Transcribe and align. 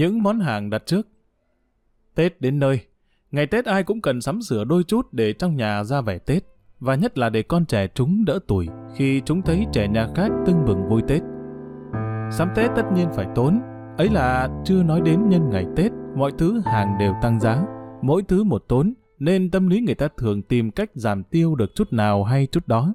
Những 0.00 0.22
món 0.22 0.40
hàng 0.40 0.70
đặt 0.70 0.86
trước. 0.86 1.08
Tết 2.14 2.40
đến 2.40 2.58
nơi, 2.58 2.80
ngày 3.30 3.46
Tết 3.46 3.64
ai 3.64 3.82
cũng 3.82 4.00
cần 4.00 4.20
sắm 4.20 4.42
sửa 4.42 4.64
đôi 4.64 4.84
chút 4.84 5.12
để 5.12 5.32
trong 5.32 5.56
nhà 5.56 5.84
ra 5.84 6.00
vẻ 6.00 6.18
Tết, 6.18 6.44
và 6.78 6.94
nhất 6.94 7.18
là 7.18 7.28
để 7.28 7.42
con 7.42 7.64
trẻ 7.64 7.88
chúng 7.94 8.24
đỡ 8.24 8.38
tuổi 8.46 8.68
khi 8.94 9.22
chúng 9.24 9.42
thấy 9.42 9.66
trẻ 9.72 9.88
nhà 9.88 10.08
khác 10.14 10.28
tưng 10.46 10.64
bừng 10.66 10.88
vui 10.88 11.02
Tết. 11.08 11.22
Sắm 12.32 12.48
Tết 12.54 12.70
tất 12.76 12.82
nhiên 12.94 13.08
phải 13.12 13.26
tốn, 13.34 13.60
ấy 13.98 14.08
là 14.08 14.48
chưa 14.64 14.82
nói 14.82 15.00
đến 15.00 15.28
nhân 15.28 15.50
ngày 15.50 15.66
Tết, 15.76 15.92
mọi 16.16 16.32
thứ 16.38 16.60
hàng 16.64 16.96
đều 16.98 17.14
tăng 17.22 17.40
giá, 17.40 17.62
mỗi 18.02 18.22
thứ 18.22 18.44
một 18.44 18.64
tốn, 18.68 18.94
nên 19.18 19.50
tâm 19.50 19.68
lý 19.68 19.80
người 19.80 19.94
ta 19.94 20.08
thường 20.16 20.42
tìm 20.42 20.70
cách 20.70 20.90
giảm 20.94 21.24
tiêu 21.24 21.54
được 21.54 21.74
chút 21.74 21.92
nào 21.92 22.24
hay 22.24 22.46
chút 22.46 22.68
đó. 22.68 22.92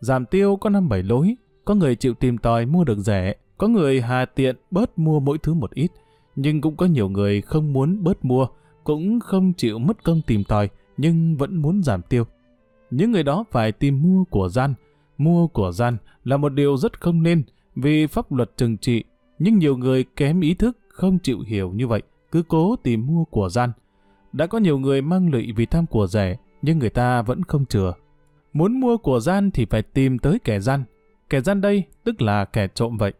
Giảm 0.00 0.26
tiêu 0.26 0.56
có 0.56 0.70
năm 0.70 0.88
bảy 0.88 1.02
lối, 1.02 1.36
có 1.64 1.74
người 1.74 1.96
chịu 1.96 2.14
tìm 2.14 2.38
tòi 2.38 2.66
mua 2.66 2.84
được 2.84 2.98
rẻ, 2.98 3.34
có 3.58 3.68
người 3.68 4.00
hà 4.00 4.24
tiện 4.24 4.56
bớt 4.70 4.98
mua 4.98 5.20
mỗi 5.20 5.38
thứ 5.38 5.54
một 5.54 5.74
ít, 5.74 5.90
nhưng 6.36 6.60
cũng 6.60 6.76
có 6.76 6.86
nhiều 6.86 7.08
người 7.08 7.40
không 7.40 7.72
muốn 7.72 8.04
bớt 8.04 8.24
mua, 8.24 8.46
cũng 8.84 9.20
không 9.20 9.52
chịu 9.52 9.78
mất 9.78 10.04
công 10.04 10.20
tìm 10.26 10.44
tòi, 10.44 10.68
nhưng 10.96 11.36
vẫn 11.36 11.56
muốn 11.56 11.82
giảm 11.82 12.02
tiêu. 12.02 12.24
Những 12.90 13.12
người 13.12 13.22
đó 13.22 13.44
phải 13.50 13.72
tìm 13.72 14.02
mua 14.02 14.24
của 14.24 14.48
gian. 14.48 14.74
Mua 15.18 15.46
của 15.46 15.72
gian 15.72 15.96
là 16.24 16.36
một 16.36 16.48
điều 16.48 16.76
rất 16.76 17.00
không 17.00 17.22
nên, 17.22 17.42
vì 17.76 18.06
pháp 18.06 18.32
luật 18.32 18.56
trừng 18.56 18.78
trị, 18.78 19.04
nhưng 19.38 19.58
nhiều 19.58 19.76
người 19.76 20.04
kém 20.16 20.40
ý 20.40 20.54
thức 20.54 20.78
không 20.88 21.18
chịu 21.18 21.40
hiểu 21.40 21.72
như 21.72 21.86
vậy, 21.86 22.02
cứ 22.32 22.42
cố 22.42 22.76
tìm 22.76 23.06
mua 23.06 23.24
của 23.24 23.48
gian. 23.48 23.72
Đã 24.32 24.46
có 24.46 24.58
nhiều 24.58 24.78
người 24.78 25.02
mang 25.02 25.30
lụy 25.30 25.52
vì 25.56 25.66
tham 25.66 25.86
của 25.86 26.06
rẻ, 26.06 26.36
nhưng 26.62 26.78
người 26.78 26.90
ta 26.90 27.22
vẫn 27.22 27.42
không 27.44 27.66
chừa. 27.66 27.94
Muốn 28.52 28.80
mua 28.80 28.96
của 28.96 29.20
gian 29.20 29.50
thì 29.50 29.64
phải 29.64 29.82
tìm 29.82 30.18
tới 30.18 30.38
kẻ 30.44 30.60
gian. 30.60 30.84
Kẻ 31.30 31.40
gian 31.40 31.60
đây 31.60 31.84
tức 32.04 32.22
là 32.22 32.44
kẻ 32.44 32.68
trộm 32.74 32.96
vậy. 32.96 33.12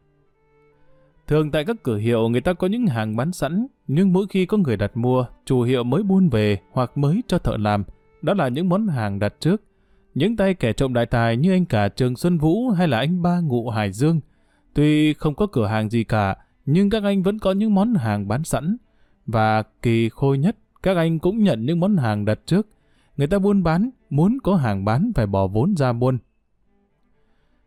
Thường 1.33 1.50
tại 1.50 1.64
các 1.64 1.77
cửa 1.83 1.97
hiệu 1.97 2.28
người 2.28 2.41
ta 2.41 2.52
có 2.52 2.66
những 2.66 2.86
hàng 2.86 3.16
bán 3.16 3.33
sẵn, 3.33 3.66
nhưng 3.86 4.12
mỗi 4.12 4.27
khi 4.28 4.47
có 4.47 4.56
người 4.56 4.77
đặt 4.77 4.97
mua, 4.97 5.27
chủ 5.44 5.62
hiệu 5.62 5.84
mới 5.84 6.02
buôn 6.02 6.28
về 6.28 6.58
hoặc 6.72 6.98
mới 6.98 7.22
cho 7.27 7.38
thợ 7.38 7.56
làm, 7.56 7.84
đó 8.22 8.34
là 8.34 8.48
những 8.48 8.69
món 8.69 8.86
hàng 8.86 9.19
đặt 9.19 9.34
trước. 9.41 9.62
Những 10.14 10.36
tay 10.36 10.55
kẻ 10.55 10.72
trộm 10.72 10.94
đại 10.94 11.06
tài 11.06 11.36
như 11.36 11.53
anh 11.53 11.64
cả 11.64 11.88
Trường 11.88 12.16
Xuân 12.16 12.38
Vũ 12.38 12.70
hay 12.70 12.88
là 12.88 12.98
anh 12.98 13.22
ba 13.22 13.41
Ngụ 13.41 13.69
Hải 13.70 13.92
Dương, 13.92 14.20
tuy 14.75 15.14
không 15.14 15.34
có 15.34 15.47
cửa 15.47 15.66
hàng 15.66 15.91
gì 15.91 16.05
cả, 16.05 16.36
nhưng 16.66 16.91
các 16.91 17.03
anh 17.03 17.22
vẫn 17.22 17.38
có 17.38 17.53
những 17.53 17.75
món 17.75 17.94
hàng 17.94 18.28
bán 18.28 18.44
sẵn. 18.44 18.77
Và 19.27 19.62
kỳ 19.83 20.08
khôi 20.08 20.38
nhất, 20.38 20.56
các 20.83 20.97
anh 20.97 21.19
cũng 21.19 21.42
nhận 21.42 21.66
những 21.66 21.80
món 21.80 21.97
hàng 21.97 22.25
đặt 22.25 22.38
trước. 22.47 22.66
Người 23.16 23.27
ta 23.27 23.38
buôn 23.38 23.62
bán, 23.62 23.91
muốn 24.10 24.38
có 24.42 24.56
hàng 24.56 24.84
bán 24.84 25.12
phải 25.14 25.27
bỏ 25.27 25.47
vốn 25.47 25.77
ra 25.77 25.92
buôn. 25.92 26.19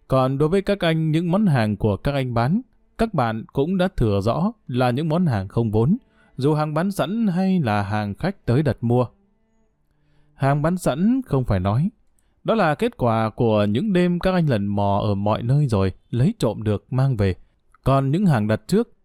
Còn 0.08 0.38
đối 0.38 0.50
với 0.50 0.62
các 0.62 0.80
anh, 0.80 1.12
những 1.12 1.32
món 1.32 1.46
hàng 1.46 1.78
của 1.78 1.98
các 1.98 2.12
anh 2.12 2.34
bán, 2.34 2.62
các 2.98 3.14
bạn 3.14 3.46
cũng 3.54 3.78
đã 3.78 3.88
thừa 3.88 4.22
rõ 4.22 4.52
là 4.68 4.92
những 4.92 5.10
món 5.10 5.26
hàng 5.26 5.48
không 5.48 5.72
vốn, 5.72 5.98
dù 6.38 6.54
hàng 6.54 6.74
bán 6.74 6.92
sẵn 6.92 7.28
hay 7.28 7.60
là 7.60 7.82
hàng 7.82 8.16
khách 8.16 8.46
tới 8.46 8.64
đặt 8.64 8.78
mua. 8.82 9.06
Hàng 10.34 10.62
bán 10.62 10.78
sẵn 10.78 11.22
không 11.26 11.44
phải 11.44 11.60
nói. 11.60 11.90
Đó 12.44 12.56
là 12.56 12.76
kết 12.76 12.98
quả 12.98 13.30
của 13.30 13.64
những 13.64 13.94
đêm 13.94 14.20
các 14.20 14.34
anh 14.34 14.50
lần 14.50 14.66
mò 14.66 15.02
ở 15.04 15.16
mọi 15.16 15.44
nơi 15.44 15.68
rồi, 15.68 15.94
lấy 16.10 16.34
trộm 16.40 16.64
được 16.64 16.94
mang 16.94 17.18
về. 17.18 17.36
Còn 17.84 18.12
những 18.12 18.26
hàng 18.26 18.48
đặt 18.48 18.62
trước, 18.68 18.96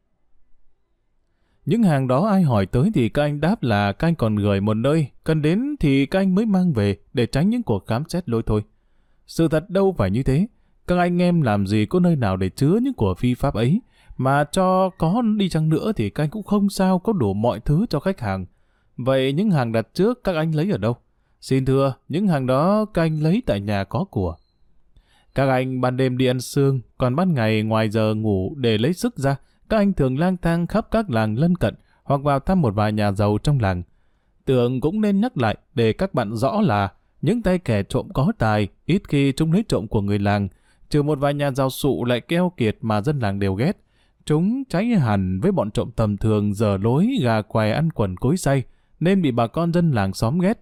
những 1.66 1.82
hàng 1.82 2.08
đó 2.08 2.26
ai 2.26 2.42
hỏi 2.42 2.66
tới 2.66 2.90
thì 2.94 3.08
các 3.08 3.22
anh 3.22 3.40
đáp 3.40 3.62
là 3.62 3.92
các 3.92 4.08
anh 4.08 4.14
còn 4.14 4.36
gửi 4.36 4.60
một 4.60 4.74
nơi, 4.74 5.06
cần 5.24 5.42
đến 5.42 5.76
thì 5.80 6.06
các 6.06 6.18
anh 6.18 6.34
mới 6.34 6.46
mang 6.46 6.72
về 6.72 6.96
để 7.12 7.26
tránh 7.26 7.50
những 7.50 7.62
cuộc 7.62 7.86
khám 7.86 8.04
xét 8.08 8.28
lôi 8.28 8.42
thôi. 8.46 8.64
Sự 9.26 9.48
thật 9.48 9.70
đâu 9.70 9.94
phải 9.98 10.10
như 10.10 10.22
thế. 10.22 10.46
Các 10.90 10.98
anh 10.98 11.22
em 11.22 11.42
làm 11.42 11.66
gì 11.66 11.86
có 11.86 12.00
nơi 12.00 12.16
nào 12.16 12.36
để 12.36 12.48
chứa 12.48 12.78
những 12.82 12.94
của 12.94 13.14
phi 13.14 13.34
pháp 13.34 13.54
ấy, 13.54 13.80
mà 14.16 14.44
cho 14.44 14.90
có 14.98 15.22
đi 15.36 15.48
chăng 15.48 15.68
nữa 15.68 15.92
thì 15.96 16.10
các 16.10 16.24
anh 16.24 16.30
cũng 16.30 16.42
không 16.42 16.70
sao 16.70 16.98
có 16.98 17.12
đủ 17.12 17.34
mọi 17.34 17.60
thứ 17.60 17.86
cho 17.90 18.00
khách 18.00 18.20
hàng. 18.20 18.46
Vậy 18.96 19.32
những 19.32 19.50
hàng 19.50 19.72
đặt 19.72 19.88
trước 19.94 20.24
các 20.24 20.36
anh 20.36 20.54
lấy 20.54 20.70
ở 20.70 20.78
đâu? 20.78 20.96
Xin 21.40 21.64
thưa, 21.64 21.94
những 22.08 22.26
hàng 22.26 22.46
đó 22.46 22.84
các 22.84 23.02
anh 23.02 23.22
lấy 23.22 23.42
tại 23.46 23.60
nhà 23.60 23.84
có 23.84 24.04
của. 24.04 24.36
Các 25.34 25.48
anh 25.48 25.80
ban 25.80 25.96
đêm 25.96 26.18
đi 26.18 26.26
ăn 26.26 26.40
sương, 26.40 26.80
còn 26.98 27.16
ban 27.16 27.34
ngày 27.34 27.62
ngoài 27.62 27.90
giờ 27.90 28.14
ngủ 28.14 28.54
để 28.56 28.78
lấy 28.78 28.92
sức 28.92 29.18
ra, 29.18 29.36
các 29.68 29.76
anh 29.76 29.92
thường 29.92 30.18
lang 30.18 30.36
thang 30.36 30.66
khắp 30.66 30.86
các 30.90 31.10
làng 31.10 31.38
lân 31.38 31.56
cận 31.56 31.74
hoặc 32.02 32.22
vào 32.22 32.40
thăm 32.40 32.60
một 32.60 32.74
vài 32.74 32.92
nhà 32.92 33.12
giàu 33.12 33.38
trong 33.42 33.60
làng. 33.60 33.82
Tưởng 34.44 34.80
cũng 34.80 35.00
nên 35.00 35.20
nhắc 35.20 35.38
lại 35.38 35.56
để 35.74 35.92
các 35.92 36.14
bạn 36.14 36.36
rõ 36.36 36.60
là 36.60 36.92
những 37.22 37.42
tay 37.42 37.58
kẻ 37.58 37.82
trộm 37.82 38.08
có 38.14 38.32
tài, 38.38 38.68
ít 38.86 39.02
khi 39.08 39.32
chúng 39.32 39.52
lấy 39.52 39.64
trộm 39.68 39.88
của 39.88 40.00
người 40.00 40.18
làng, 40.18 40.48
trừ 40.90 41.02
một 41.02 41.18
vài 41.18 41.34
nhà 41.34 41.50
giàu 41.50 41.70
sụ 41.70 42.04
lại 42.04 42.20
keo 42.20 42.52
kiệt 42.56 42.76
mà 42.80 43.00
dân 43.00 43.18
làng 43.18 43.38
đều 43.38 43.54
ghét. 43.54 43.72
Chúng 44.24 44.64
trái 44.64 44.84
hẳn 44.86 45.40
với 45.40 45.52
bọn 45.52 45.70
trộm 45.70 45.90
tầm 45.96 46.16
thường 46.16 46.54
giờ 46.54 46.76
lối 46.76 47.08
gà 47.22 47.42
què 47.42 47.72
ăn 47.72 47.90
quần 47.90 48.16
cối 48.16 48.36
say, 48.36 48.62
nên 49.00 49.22
bị 49.22 49.30
bà 49.30 49.46
con 49.46 49.72
dân 49.72 49.92
làng 49.92 50.12
xóm 50.12 50.38
ghét. 50.38 50.60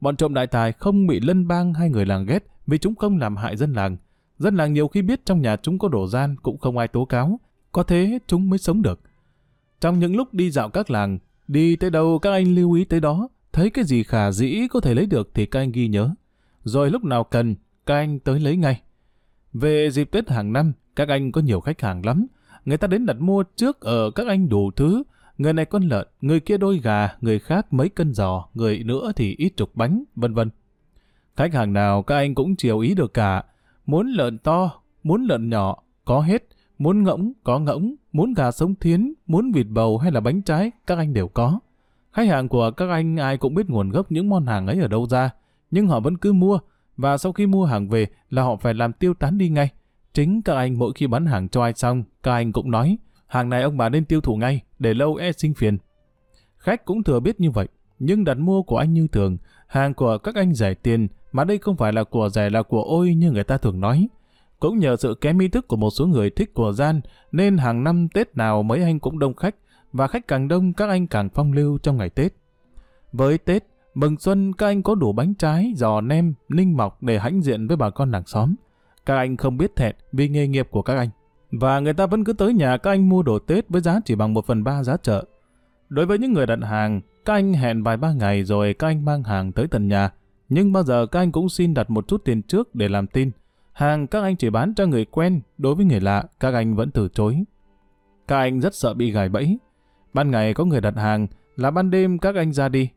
Bọn 0.00 0.16
trộm 0.16 0.34
đại 0.34 0.46
tài 0.46 0.72
không 0.72 1.06
bị 1.06 1.20
lân 1.20 1.48
bang 1.48 1.74
hay 1.74 1.90
người 1.90 2.06
làng 2.06 2.26
ghét 2.26 2.46
vì 2.66 2.78
chúng 2.78 2.94
không 2.94 3.18
làm 3.18 3.36
hại 3.36 3.56
dân 3.56 3.72
làng. 3.72 3.96
Dân 4.38 4.56
làng 4.56 4.72
nhiều 4.72 4.88
khi 4.88 5.02
biết 5.02 5.24
trong 5.24 5.42
nhà 5.42 5.56
chúng 5.56 5.78
có 5.78 5.88
đổ 5.88 6.06
gian 6.06 6.36
cũng 6.42 6.58
không 6.58 6.78
ai 6.78 6.88
tố 6.88 7.04
cáo, 7.04 7.40
có 7.72 7.82
thế 7.82 8.18
chúng 8.26 8.50
mới 8.50 8.58
sống 8.58 8.82
được. 8.82 9.00
Trong 9.80 9.98
những 9.98 10.16
lúc 10.16 10.34
đi 10.34 10.50
dạo 10.50 10.68
các 10.68 10.90
làng, 10.90 11.18
đi 11.48 11.76
tới 11.76 11.90
đâu 11.90 12.18
các 12.18 12.30
anh 12.30 12.54
lưu 12.54 12.72
ý 12.72 12.84
tới 12.84 13.00
đó, 13.00 13.28
thấy 13.52 13.70
cái 13.70 13.84
gì 13.84 14.02
khả 14.02 14.30
dĩ 14.30 14.68
có 14.70 14.80
thể 14.80 14.94
lấy 14.94 15.06
được 15.06 15.30
thì 15.34 15.46
các 15.46 15.60
anh 15.60 15.72
ghi 15.72 15.88
nhớ. 15.88 16.10
Rồi 16.64 16.90
lúc 16.90 17.04
nào 17.04 17.24
cần, 17.24 17.54
các 17.86 17.94
anh 17.94 18.18
tới 18.18 18.40
lấy 18.40 18.56
ngay. 18.56 18.80
Về 19.60 19.90
dịp 19.90 20.10
Tết 20.10 20.30
hàng 20.30 20.52
năm, 20.52 20.72
các 20.96 21.08
anh 21.08 21.32
có 21.32 21.40
nhiều 21.40 21.60
khách 21.60 21.80
hàng 21.80 22.06
lắm. 22.06 22.26
Người 22.64 22.76
ta 22.76 22.86
đến 22.88 23.06
đặt 23.06 23.16
mua 23.20 23.42
trước 23.42 23.80
ở 23.80 24.10
các 24.10 24.26
anh 24.26 24.48
đủ 24.48 24.70
thứ. 24.70 25.02
Người 25.38 25.52
này 25.52 25.64
con 25.64 25.82
lợn, 25.82 26.06
người 26.20 26.40
kia 26.40 26.56
đôi 26.56 26.78
gà, 26.78 27.08
người 27.20 27.38
khác 27.38 27.72
mấy 27.72 27.88
cân 27.88 28.14
giò, 28.14 28.48
người 28.54 28.84
nữa 28.84 29.12
thì 29.16 29.34
ít 29.38 29.52
chục 29.56 29.70
bánh, 29.74 30.04
vân 30.16 30.34
vân. 30.34 30.50
Khách 31.36 31.54
hàng 31.54 31.72
nào 31.72 32.02
các 32.02 32.16
anh 32.16 32.34
cũng 32.34 32.56
chiều 32.56 32.78
ý 32.78 32.94
được 32.94 33.14
cả. 33.14 33.44
Muốn 33.86 34.06
lợn 34.06 34.38
to, 34.38 34.70
muốn 35.02 35.24
lợn 35.24 35.50
nhỏ, 35.50 35.76
có 36.04 36.20
hết. 36.20 36.48
Muốn 36.78 37.02
ngỗng, 37.02 37.32
có 37.44 37.58
ngỗng. 37.58 37.94
Muốn 38.12 38.34
gà 38.34 38.50
sống 38.50 38.74
thiến, 38.74 39.14
muốn 39.26 39.52
vịt 39.52 39.66
bầu 39.70 39.98
hay 39.98 40.12
là 40.12 40.20
bánh 40.20 40.42
trái, 40.42 40.70
các 40.86 40.98
anh 40.98 41.14
đều 41.14 41.28
có. 41.28 41.60
Khách 42.12 42.28
hàng 42.28 42.48
của 42.48 42.70
các 42.70 42.88
anh 42.90 43.16
ai 43.16 43.36
cũng 43.36 43.54
biết 43.54 43.70
nguồn 43.70 43.90
gốc 43.90 44.12
những 44.12 44.28
món 44.28 44.46
hàng 44.46 44.66
ấy 44.66 44.80
ở 44.80 44.88
đâu 44.88 45.06
ra. 45.06 45.30
Nhưng 45.70 45.86
họ 45.86 46.00
vẫn 46.00 46.16
cứ 46.16 46.32
mua, 46.32 46.58
và 46.96 47.18
sau 47.18 47.32
khi 47.32 47.46
mua 47.46 47.64
hàng 47.64 47.88
về 47.88 48.06
là 48.30 48.42
họ 48.42 48.56
phải 48.56 48.74
làm 48.74 48.92
tiêu 48.92 49.14
tán 49.14 49.38
đi 49.38 49.48
ngay. 49.48 49.70
Chính 50.14 50.42
các 50.42 50.54
anh 50.54 50.78
mỗi 50.78 50.92
khi 50.94 51.06
bán 51.06 51.26
hàng 51.26 51.48
cho 51.48 51.62
ai 51.62 51.72
xong, 51.76 52.04
các 52.22 52.32
anh 52.32 52.52
cũng 52.52 52.70
nói, 52.70 52.98
hàng 53.26 53.48
này 53.48 53.62
ông 53.62 53.76
bà 53.76 53.88
nên 53.88 54.04
tiêu 54.04 54.20
thụ 54.20 54.36
ngay, 54.36 54.62
để 54.78 54.94
lâu 54.94 55.14
e 55.14 55.32
sinh 55.32 55.54
phiền. 55.54 55.78
Khách 56.58 56.84
cũng 56.84 57.02
thừa 57.02 57.20
biết 57.20 57.40
như 57.40 57.50
vậy, 57.50 57.68
nhưng 57.98 58.24
đặt 58.24 58.38
mua 58.38 58.62
của 58.62 58.76
anh 58.76 58.92
như 58.92 59.06
thường, 59.12 59.36
hàng 59.66 59.94
của 59.94 60.18
các 60.18 60.34
anh 60.34 60.54
rẻ 60.54 60.74
tiền, 60.74 61.08
mà 61.32 61.44
đây 61.44 61.58
không 61.58 61.76
phải 61.76 61.92
là 61.92 62.04
của 62.04 62.28
rẻ 62.28 62.50
là 62.50 62.62
của 62.62 62.82
ôi 62.82 63.14
như 63.14 63.30
người 63.30 63.44
ta 63.44 63.58
thường 63.58 63.80
nói. 63.80 64.08
Cũng 64.60 64.78
nhờ 64.78 64.96
sự 64.96 65.14
kém 65.20 65.38
ý 65.38 65.48
thức 65.48 65.68
của 65.68 65.76
một 65.76 65.90
số 65.90 66.06
người 66.06 66.30
thích 66.30 66.54
của 66.54 66.72
gian, 66.72 67.00
nên 67.32 67.58
hàng 67.58 67.84
năm 67.84 68.08
Tết 68.08 68.36
nào 68.36 68.62
mấy 68.62 68.82
anh 68.82 68.98
cũng 68.98 69.18
đông 69.18 69.34
khách, 69.34 69.54
và 69.92 70.06
khách 70.06 70.28
càng 70.28 70.48
đông 70.48 70.72
các 70.72 70.88
anh 70.88 71.06
càng 71.06 71.28
phong 71.34 71.52
lưu 71.52 71.78
trong 71.78 71.96
ngày 71.96 72.10
Tết. 72.10 72.32
Với 73.12 73.38
Tết, 73.38 73.64
Mừng 73.96 74.16
xuân 74.18 74.52
các 74.52 74.66
anh 74.66 74.82
có 74.82 74.94
đủ 74.94 75.12
bánh 75.12 75.34
trái, 75.34 75.72
giò 75.76 76.00
nem, 76.00 76.34
ninh 76.48 76.76
mọc 76.76 77.02
để 77.02 77.18
hãnh 77.18 77.42
diện 77.42 77.66
với 77.66 77.76
bà 77.76 77.90
con 77.90 78.10
làng 78.10 78.26
xóm. 78.26 78.54
Các 79.06 79.16
anh 79.16 79.36
không 79.36 79.56
biết 79.56 79.76
thẹn 79.76 79.96
vì 80.12 80.28
nghề 80.28 80.48
nghiệp 80.48 80.68
của 80.70 80.82
các 80.82 80.96
anh. 80.96 81.08
Và 81.50 81.80
người 81.80 81.94
ta 81.94 82.06
vẫn 82.06 82.24
cứ 82.24 82.32
tới 82.32 82.54
nhà 82.54 82.76
các 82.76 82.90
anh 82.90 83.08
mua 83.08 83.22
đồ 83.22 83.38
Tết 83.38 83.68
với 83.68 83.80
giá 83.80 84.00
chỉ 84.04 84.14
bằng 84.14 84.34
một 84.34 84.46
phần 84.46 84.64
ba 84.64 84.82
giá 84.82 84.96
chợ. 84.96 85.24
Đối 85.88 86.06
với 86.06 86.18
những 86.18 86.32
người 86.32 86.46
đặt 86.46 86.58
hàng, 86.62 87.00
các 87.24 87.32
anh 87.32 87.52
hẹn 87.52 87.82
vài 87.82 87.96
ba 87.96 88.12
ngày 88.12 88.44
rồi 88.44 88.74
các 88.74 88.86
anh 88.86 89.04
mang 89.04 89.22
hàng 89.22 89.52
tới 89.52 89.66
tận 89.68 89.88
nhà. 89.88 90.10
Nhưng 90.48 90.72
bao 90.72 90.82
giờ 90.82 91.06
các 91.06 91.20
anh 91.20 91.32
cũng 91.32 91.48
xin 91.48 91.74
đặt 91.74 91.90
một 91.90 92.08
chút 92.08 92.24
tiền 92.24 92.42
trước 92.42 92.74
để 92.74 92.88
làm 92.88 93.06
tin. 93.06 93.30
Hàng 93.72 94.06
các 94.06 94.22
anh 94.22 94.36
chỉ 94.36 94.50
bán 94.50 94.74
cho 94.74 94.86
người 94.86 95.04
quen, 95.04 95.40
đối 95.58 95.74
với 95.74 95.84
người 95.84 96.00
lạ, 96.00 96.24
các 96.40 96.54
anh 96.54 96.76
vẫn 96.76 96.90
từ 96.90 97.08
chối. 97.08 97.44
Các 98.28 98.36
anh 98.38 98.60
rất 98.60 98.74
sợ 98.74 98.94
bị 98.94 99.10
gài 99.10 99.28
bẫy. 99.28 99.58
Ban 100.14 100.30
ngày 100.30 100.54
có 100.54 100.64
người 100.64 100.80
đặt 100.80 100.96
hàng, 100.96 101.26
là 101.56 101.70
ban 101.70 101.90
đêm 101.90 102.18
các 102.18 102.34
anh 102.34 102.52
ra 102.52 102.68
đi, 102.68 102.88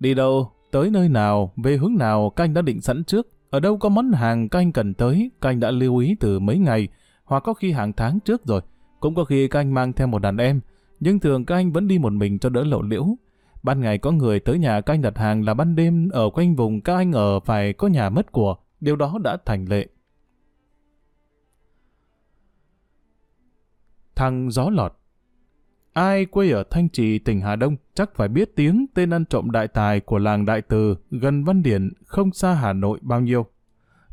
Đi 0.00 0.14
đâu, 0.14 0.52
tới 0.70 0.90
nơi 0.90 1.08
nào, 1.08 1.52
về 1.56 1.76
hướng 1.76 1.94
nào 1.98 2.30
canh 2.30 2.54
đã 2.54 2.62
định 2.62 2.80
sẵn 2.80 3.04
trước. 3.04 3.28
Ở 3.50 3.60
đâu 3.60 3.78
có 3.78 3.88
món 3.88 4.12
hàng 4.12 4.48
canh 4.48 4.72
cần 4.72 4.94
tới, 4.94 5.30
canh 5.40 5.60
đã 5.60 5.70
lưu 5.70 5.96
ý 5.96 6.16
từ 6.20 6.38
mấy 6.38 6.58
ngày, 6.58 6.88
hoặc 7.24 7.40
có 7.40 7.54
khi 7.54 7.72
hàng 7.72 7.92
tháng 7.92 8.20
trước 8.20 8.44
rồi. 8.44 8.60
Cũng 9.00 9.14
có 9.14 9.24
khi 9.24 9.48
canh 9.48 9.74
mang 9.74 9.92
theo 9.92 10.06
một 10.06 10.18
đàn 10.18 10.36
em, 10.36 10.60
nhưng 11.00 11.18
thường 11.18 11.44
canh 11.44 11.72
vẫn 11.72 11.88
đi 11.88 11.98
một 11.98 12.12
mình 12.12 12.38
cho 12.38 12.48
đỡ 12.48 12.64
lộ 12.64 12.82
liễu. 12.82 13.06
Ban 13.62 13.80
ngày 13.80 13.98
có 13.98 14.10
người 14.10 14.40
tới 14.40 14.58
nhà 14.58 14.80
canh 14.80 15.02
đặt 15.02 15.18
hàng 15.18 15.44
là 15.44 15.54
ban 15.54 15.76
đêm 15.76 16.08
ở 16.12 16.30
quanh 16.30 16.56
vùng 16.56 16.80
các 16.80 16.94
anh 16.96 17.12
ở 17.12 17.40
phải 17.40 17.72
có 17.72 17.88
nhà 17.88 18.10
mất 18.10 18.32
của. 18.32 18.56
Điều 18.80 18.96
đó 18.96 19.18
đã 19.24 19.36
thành 19.44 19.64
lệ. 19.64 19.86
Thằng 24.14 24.50
gió 24.50 24.70
lọt 24.70 24.99
Ai 25.92 26.26
quê 26.26 26.50
ở 26.50 26.62
Thanh 26.70 26.88
Trì, 26.88 27.18
tỉnh 27.18 27.40
Hà 27.40 27.56
Đông 27.56 27.76
chắc 27.94 28.14
phải 28.14 28.28
biết 28.28 28.56
tiếng 28.56 28.86
tên 28.94 29.10
ăn 29.10 29.24
trộm 29.24 29.50
đại 29.50 29.68
tài 29.68 30.00
của 30.00 30.18
làng 30.18 30.44
Đại 30.44 30.62
Từ 30.62 30.96
gần 31.10 31.44
Văn 31.44 31.62
Điển, 31.62 31.92
không 32.06 32.32
xa 32.32 32.54
Hà 32.54 32.72
Nội 32.72 32.98
bao 33.02 33.20
nhiêu. 33.20 33.46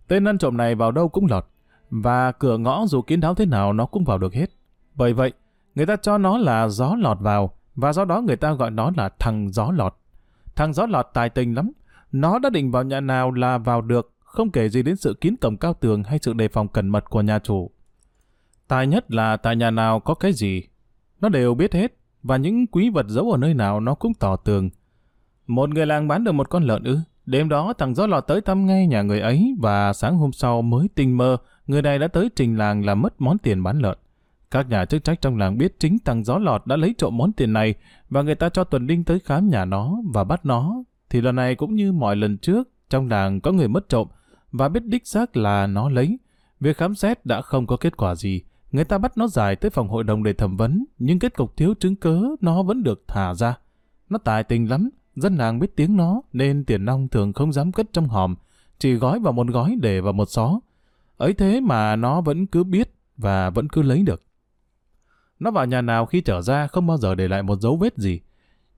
Tên 0.08 0.28
ăn 0.28 0.38
trộm 0.38 0.58
này 0.58 0.76
vào 0.76 0.92
đâu 0.92 1.10
cũng 1.10 1.28
lọt, 1.30 1.46
và 1.90 2.32
cửa 2.32 2.58
ngõ 2.58 2.86
dù 2.88 3.02
kiến 3.02 3.20
đáo 3.20 3.36
thế 3.36 3.46
nào 3.46 3.74
nó 3.74 3.86
cũng 3.86 4.04
vào 4.04 4.18
được 4.18 4.34
hết. 4.34 4.50
Bởi 4.96 5.14
vậy, 5.14 5.34
Người 5.78 5.86
ta 5.86 5.96
cho 5.96 6.18
nó 6.18 6.38
là 6.38 6.68
gió 6.68 6.96
lọt 7.00 7.20
vào, 7.20 7.54
và 7.76 7.94
do 7.94 8.06
đó 8.06 8.22
người 8.22 8.36
ta 8.36 8.54
gọi 8.54 8.72
nó 8.72 8.92
là 8.98 9.10
thằng 9.20 9.50
gió 9.50 9.72
lọt. 9.72 9.96
Thằng 10.56 10.74
gió 10.74 10.86
lọt 10.86 11.08
tài 11.14 11.30
tình 11.30 11.56
lắm. 11.56 11.72
Nó 12.12 12.40
đã 12.40 12.50
định 12.50 12.72
vào 12.72 12.84
nhà 12.84 13.00
nào 13.00 13.32
là 13.32 13.58
vào 13.58 13.82
được, 13.82 14.12
không 14.20 14.52
kể 14.52 14.70
gì 14.70 14.84
đến 14.84 14.96
sự 14.96 15.18
kín 15.22 15.36
cổng 15.42 15.58
cao 15.58 15.74
tường 15.74 16.04
hay 16.04 16.20
sự 16.22 16.34
đề 16.34 16.48
phòng 16.48 16.68
cẩn 16.68 16.90
mật 16.90 17.10
của 17.10 17.22
nhà 17.22 17.40
chủ. 17.40 17.72
Tài 18.68 18.88
nhất 18.88 19.12
là 19.12 19.38
tại 19.38 19.56
nhà 19.56 19.72
nào 19.72 20.00
có 20.00 20.14
cái 20.14 20.34
gì, 20.34 20.64
nó 21.22 21.30
đều 21.30 21.56
biết 21.56 21.74
hết, 21.74 21.98
và 22.24 22.38
những 22.38 22.68
quý 22.68 22.90
vật 22.90 23.06
giấu 23.10 23.32
ở 23.32 23.38
nơi 23.38 23.54
nào 23.54 23.80
nó 23.80 23.96
cũng 23.96 24.14
tỏ 24.14 24.36
tường. 24.36 24.70
Một 25.48 25.70
người 25.70 25.86
làng 25.86 26.08
bán 26.08 26.24
được 26.24 26.32
một 26.32 26.50
con 26.50 26.64
lợn 26.64 26.84
ư, 26.84 27.00
đêm 27.26 27.50
đó 27.50 27.74
thằng 27.78 27.96
gió 27.96 28.08
lọt 28.08 28.28
tới 28.28 28.42
thăm 28.42 28.66
ngay 28.66 28.88
nhà 28.88 29.02
người 29.02 29.20
ấy 29.20 29.56
và 29.60 29.94
sáng 29.94 30.18
hôm 30.18 30.32
sau 30.32 30.62
mới 30.62 30.88
tình 30.96 31.18
mơ, 31.18 31.38
người 31.68 31.82
này 31.82 32.00
đã 32.00 32.08
tới 32.08 32.30
trình 32.36 32.58
làng 32.58 32.86
là 32.86 32.96
mất 32.96 33.22
món 33.22 33.38
tiền 33.38 33.64
bán 33.64 33.80
lợn. 33.80 33.98
Các 34.52 34.70
nhà 34.70 34.86
chức 34.86 35.04
trách 35.04 35.22
trong 35.22 35.38
làng 35.38 35.58
biết 35.58 35.80
chính 35.80 35.98
thằng 36.06 36.24
gió 36.24 36.38
lọt 36.38 36.68
đã 36.68 36.76
lấy 36.76 36.96
trộm 36.98 37.18
món 37.18 37.34
tiền 37.34 37.54
này 37.54 37.76
và 38.10 38.22
người 38.22 38.36
ta 38.36 38.50
cho 38.50 38.64
tuần 38.64 38.88
Linh 38.88 39.04
tới 39.04 39.20
khám 39.20 39.50
nhà 39.50 39.66
nó 39.66 39.98
và 40.14 40.24
bắt 40.24 40.46
nó. 40.46 40.84
Thì 41.10 41.22
lần 41.22 41.36
này 41.36 41.56
cũng 41.56 41.76
như 41.76 41.92
mọi 41.92 42.16
lần 42.16 42.38
trước, 42.38 42.70
trong 42.90 43.08
làng 43.08 43.42
có 43.42 43.52
người 43.52 43.68
mất 43.68 43.90
trộm 43.90 44.08
và 44.52 44.70
biết 44.70 44.86
đích 44.86 45.08
xác 45.08 45.38
là 45.38 45.68
nó 45.68 45.90
lấy. 45.90 46.20
Việc 46.60 46.78
khám 46.78 46.96
xét 46.96 47.26
đã 47.26 47.42
không 47.42 47.68
có 47.68 47.78
kết 47.78 47.98
quả 47.98 48.16
gì. 48.16 48.42
Người 48.72 48.84
ta 48.84 48.98
bắt 48.98 49.18
nó 49.18 49.28
giải 49.28 49.56
tới 49.56 49.70
phòng 49.70 49.88
hội 49.88 50.04
đồng 50.04 50.24
để 50.24 50.34
thẩm 50.34 50.58
vấn, 50.58 50.86
nhưng 51.00 51.20
kết 51.20 51.36
cục 51.36 51.58
thiếu 51.58 51.74
chứng 51.80 51.96
cớ 51.96 52.22
nó 52.42 52.64
vẫn 52.64 52.84
được 52.84 53.04
thả 53.08 53.34
ra. 53.34 53.58
Nó 54.10 54.18
tài 54.18 54.44
tình 54.44 54.70
lắm, 54.70 54.90
dân 55.16 55.36
làng 55.36 55.60
biết 55.60 55.76
tiếng 55.76 55.98
nó 55.98 56.22
nên 56.34 56.66
tiền 56.66 56.86
nong 56.86 57.08
thường 57.08 57.34
không 57.34 57.54
dám 57.54 57.72
cất 57.72 57.94
trong 57.94 58.08
hòm, 58.08 58.36
chỉ 58.80 58.94
gói 58.94 59.20
vào 59.20 59.34
một 59.34 59.48
gói 59.48 59.78
để 59.82 60.02
vào 60.02 60.14
một 60.14 60.30
xó. 60.30 60.60
Ấy 61.18 61.34
thế 61.34 61.62
mà 61.62 61.96
nó 61.96 62.22
vẫn 62.22 62.48
cứ 62.48 62.64
biết 62.64 62.94
và 63.18 63.50
vẫn 63.50 63.70
cứ 63.70 63.82
lấy 63.82 64.04
được. 64.04 64.22
Nó 65.40 65.52
vào 65.52 65.66
nhà 65.66 65.82
nào 65.82 66.06
khi 66.06 66.22
trở 66.22 66.42
ra 66.42 66.68
không 66.68 66.88
bao 66.88 66.98
giờ 66.98 67.16
để 67.16 67.28
lại 67.28 67.44
một 67.44 67.62
dấu 67.62 67.78
vết 67.78 67.98
gì. 67.98 68.20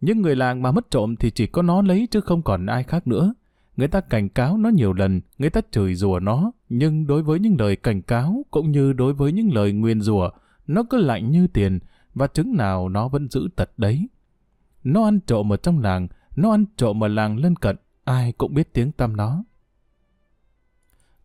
những 0.02 0.22
người 0.22 0.36
làng 0.36 0.62
mà 0.62 0.72
mất 0.72 0.92
trộm 0.92 1.16
thì 1.16 1.32
chỉ 1.32 1.48
có 1.48 1.62
nó 1.62 1.82
lấy 1.82 2.08
chứ 2.12 2.22
không 2.22 2.42
còn 2.42 2.66
ai 2.66 2.84
khác 2.84 3.08
nữa. 3.08 3.34
Người 3.80 3.88
ta 3.88 4.02
cảnh 4.02 4.30
cáo 4.30 4.58
nó 4.58 4.70
nhiều 4.70 4.94
lần, 4.94 5.22
người 5.38 5.50
ta 5.50 5.62
chửi 5.72 5.96
rủa 5.96 6.20
nó, 6.20 6.52
nhưng 6.70 7.08
đối 7.08 7.24
với 7.24 7.40
những 7.40 7.56
lời 7.60 7.76
cảnh 7.76 8.02
cáo 8.02 8.46
cũng 8.52 8.72
như 8.72 8.94
đối 8.94 9.14
với 9.14 9.32
những 9.32 9.54
lời 9.54 9.72
nguyền 9.72 10.02
rủa, 10.02 10.30
nó 10.68 10.84
cứ 10.90 10.98
lạnh 10.98 11.32
như 11.32 11.48
tiền 11.48 11.80
và 12.14 12.28
chứng 12.28 12.56
nào 12.58 12.90
nó 12.90 13.08
vẫn 13.08 13.30
giữ 13.30 13.50
tật 13.56 13.72
đấy. 13.78 14.10
Nó 14.84 15.04
ăn 15.04 15.20
trộm 15.20 15.54
ở 15.54 15.58
trong 15.58 15.80
làng, 15.80 16.08
nó 16.36 16.52
ăn 16.52 16.66
trộm 16.78 17.04
ở 17.04 17.08
làng 17.08 17.38
lân 17.38 17.56
cận, 17.56 17.76
ai 18.04 18.32
cũng 18.32 18.54
biết 18.54 18.74
tiếng 18.74 18.92
tăm 18.92 19.18
nó. 19.18 19.44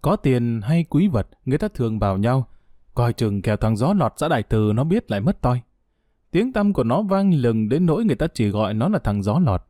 Có 0.02 0.16
tiền 0.16 0.60
hay 0.64 0.84
quý 0.84 1.08
vật, 1.08 1.28
người 1.44 1.58
ta 1.58 1.68
thường 1.68 1.98
bảo 1.98 2.18
nhau, 2.18 2.46
Coi 2.94 3.12
chừng 3.12 3.42
kẻo 3.42 3.56
thằng 3.56 3.76
gió 3.76 3.92
lọt 3.92 4.12
xã 4.16 4.28
đại 4.28 4.42
từ 4.42 4.72
nó 4.74 4.84
biết 4.84 5.10
lại 5.10 5.20
mất 5.20 5.42
toi. 5.42 5.60
Tiếng 6.30 6.52
tâm 6.52 6.72
của 6.72 6.84
nó 6.84 7.02
vang 7.02 7.34
lừng 7.34 7.68
đến 7.68 7.86
nỗi 7.86 8.04
người 8.04 8.16
ta 8.16 8.26
chỉ 8.34 8.48
gọi 8.48 8.74
nó 8.74 8.88
là 8.88 8.98
thằng 8.98 9.22
gió 9.22 9.38
lọt. 9.38 9.62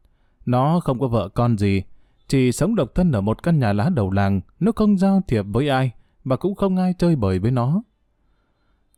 Nó 0.47 0.81
không 0.81 1.01
có 1.01 1.09
vợ 1.09 1.29
con 1.29 1.59
gì, 1.59 1.83
chỉ 2.29 2.53
sống 2.53 2.75
độc 2.75 2.95
thân 2.95 3.13
ở 3.13 3.21
một 3.21 3.43
căn 3.43 3.59
nhà 3.59 3.73
lá 3.73 3.89
đầu 3.89 4.11
làng, 4.11 4.41
nó 4.61 4.73
không 4.77 4.99
giao 4.99 5.23
thiệp 5.29 5.43
với 5.53 5.69
ai, 5.69 5.91
và 6.25 6.37
cũng 6.37 6.55
không 6.55 6.77
ai 6.77 6.95
chơi 6.99 7.17
bời 7.17 7.39
với 7.39 7.51
nó. 7.51 7.83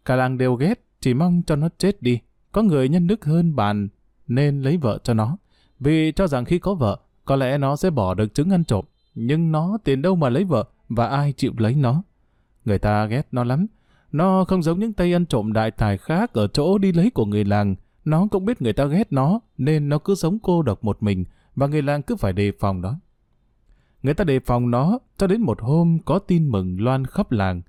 Cả 0.05 0.17
làng 0.17 0.39
đều 0.39 0.55
ghét, 0.55 0.85
chỉ 1.01 1.15
mong 1.15 1.43
cho 1.47 1.57
nó 1.57 1.69
chết 1.79 2.03
đi. 2.03 2.21
Có 2.53 2.63
người 2.63 2.89
nhân 2.89 3.07
đức 3.07 3.25
hơn 3.25 3.57
bàn 3.57 3.89
nên 4.27 4.63
lấy 4.63 4.77
vợ 4.77 4.99
cho 5.05 5.15
nó. 5.15 5.37
Vì 5.81 6.13
cho 6.13 6.27
rằng 6.27 6.45
khi 6.45 6.59
có 6.59 6.75
vợ, 6.75 6.99
có 7.25 7.37
lẽ 7.37 7.59
nó 7.59 7.77
sẽ 7.77 7.91
bỏ 7.91 8.15
được 8.15 8.35
trứng 8.35 8.51
ăn 8.51 8.65
trộm. 8.65 8.85
Nhưng 9.15 9.53
nó 9.53 9.79
tiền 9.85 10.03
đâu 10.03 10.17
mà 10.17 10.29
lấy 10.29 10.45
vợ, 10.45 10.65
và 10.89 11.07
ai 11.07 11.33
chịu 11.33 11.53
lấy 11.57 11.75
nó. 11.75 12.03
Người 12.65 12.79
ta 12.79 13.07
ghét 13.07 13.29
nó 13.33 13.45
lắm, 13.45 13.67
nó 14.13 14.45
không 14.45 14.63
giống 14.63 14.81
những 14.81 14.93
tay 14.93 15.13
ăn 15.13 15.27
trộm 15.27 15.53
đại 15.53 15.71
tài 15.71 15.99
khác 15.99 16.33
ở 16.33 16.47
chỗ 16.47 16.79
đi 16.79 16.93
lấy 16.93 17.11
của 17.11 17.25
người 17.25 17.45
làng. 17.45 17.75
Nó 18.05 18.27
cũng 18.31 18.45
biết 18.45 18.63
người 18.63 18.73
ta 18.73 18.85
ghét 18.85 19.13
nó, 19.13 19.41
nên 19.59 19.89
nó 19.89 19.99
cứ 19.99 20.15
sống 20.15 20.39
cô 20.43 20.63
độc 20.63 20.85
một 20.85 21.03
mình, 21.03 21.25
và 21.55 21.67
người 21.67 21.83
làng 21.83 22.03
cứ 22.03 22.17
phải 22.17 22.33
đề 22.33 22.53
phòng 22.61 22.83
đó. 22.83 22.95
Người 24.07 24.15
ta 24.15 24.25
đề 24.25 24.41
phòng 24.41 24.71
nó, 24.71 24.99
cho 25.17 25.27
đến 25.27 25.41
một 25.41 25.61
hôm 25.61 25.99
có 26.05 26.19
tin 26.19 26.49
mừng 26.49 26.81
loan 26.81 27.05
khắp 27.05 27.33
làng. 27.33 27.63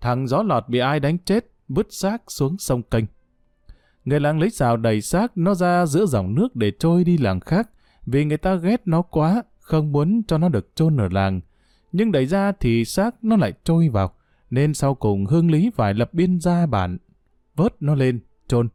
Thằng 0.00 0.26
gió 0.26 0.42
lọt 0.42 0.68
bị 0.68 0.78
ai 0.78 1.00
đánh 1.00 1.18
chết, 1.18 1.50
vứt 1.68 1.86
xác 1.90 2.22
xuống 2.28 2.58
sông 2.58 2.82
kênh. 2.82 3.04
Người 4.04 4.20
làng 4.20 4.40
lấy 4.40 4.50
xào 4.50 4.76
đầy 4.76 5.00
xác 5.00 5.36
nó 5.36 5.54
ra 5.54 5.86
giữa 5.86 6.06
dòng 6.06 6.34
nước 6.34 6.56
để 6.56 6.72
trôi 6.78 7.04
đi 7.04 7.18
làng 7.18 7.40
khác, 7.40 7.70
vì 8.06 8.24
người 8.24 8.36
ta 8.36 8.54
ghét 8.54 8.82
nó 8.84 9.02
quá, 9.02 9.42
không 9.60 9.92
muốn 9.92 10.22
cho 10.28 10.38
nó 10.38 10.48
được 10.48 10.76
chôn 10.76 10.96
ở 10.96 11.08
làng. 11.08 11.40
Nhưng 11.92 12.12
đẩy 12.12 12.26
ra 12.26 12.52
thì 12.60 12.84
xác 12.84 13.24
nó 13.24 13.36
lại 13.36 13.52
trôi 13.64 13.88
vào 13.88 14.12
nên 14.50 14.74
sau 14.74 14.94
cùng 14.94 15.26
Hương 15.26 15.50
Lý 15.50 15.70
phải 15.74 15.94
lập 15.94 16.14
biên 16.14 16.40
gia 16.40 16.66
bản, 16.66 16.98
vớt 17.56 17.82
nó 17.82 17.94
lên, 17.94 18.20
chôn. 18.48 18.68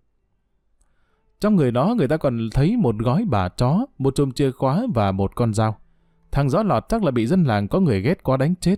Trong 1.40 1.56
người 1.56 1.72
đó 1.72 1.94
người 1.98 2.08
ta 2.08 2.18
còn 2.18 2.50
thấy 2.54 2.78
một 2.78 2.96
gói 2.98 3.26
bà 3.30 3.50
chó, 3.50 3.86
một 3.98 4.16
chùm 4.16 4.32
chìa 4.32 4.52
khóa 4.52 4.84
và 4.94 5.12
một 5.12 5.36
con 5.36 5.54
dao. 5.54 5.78
Thằng 6.38 6.50
gió 6.50 6.64
lọt 6.64 6.86
chắc 6.90 7.04
là 7.04 7.12
bị 7.12 7.28
dân 7.28 7.44
làng 7.44 7.68
có 7.68 7.80
người 7.80 8.02
ghét 8.02 8.24
quá 8.24 8.38
đánh 8.38 8.56
chết. 8.56 8.76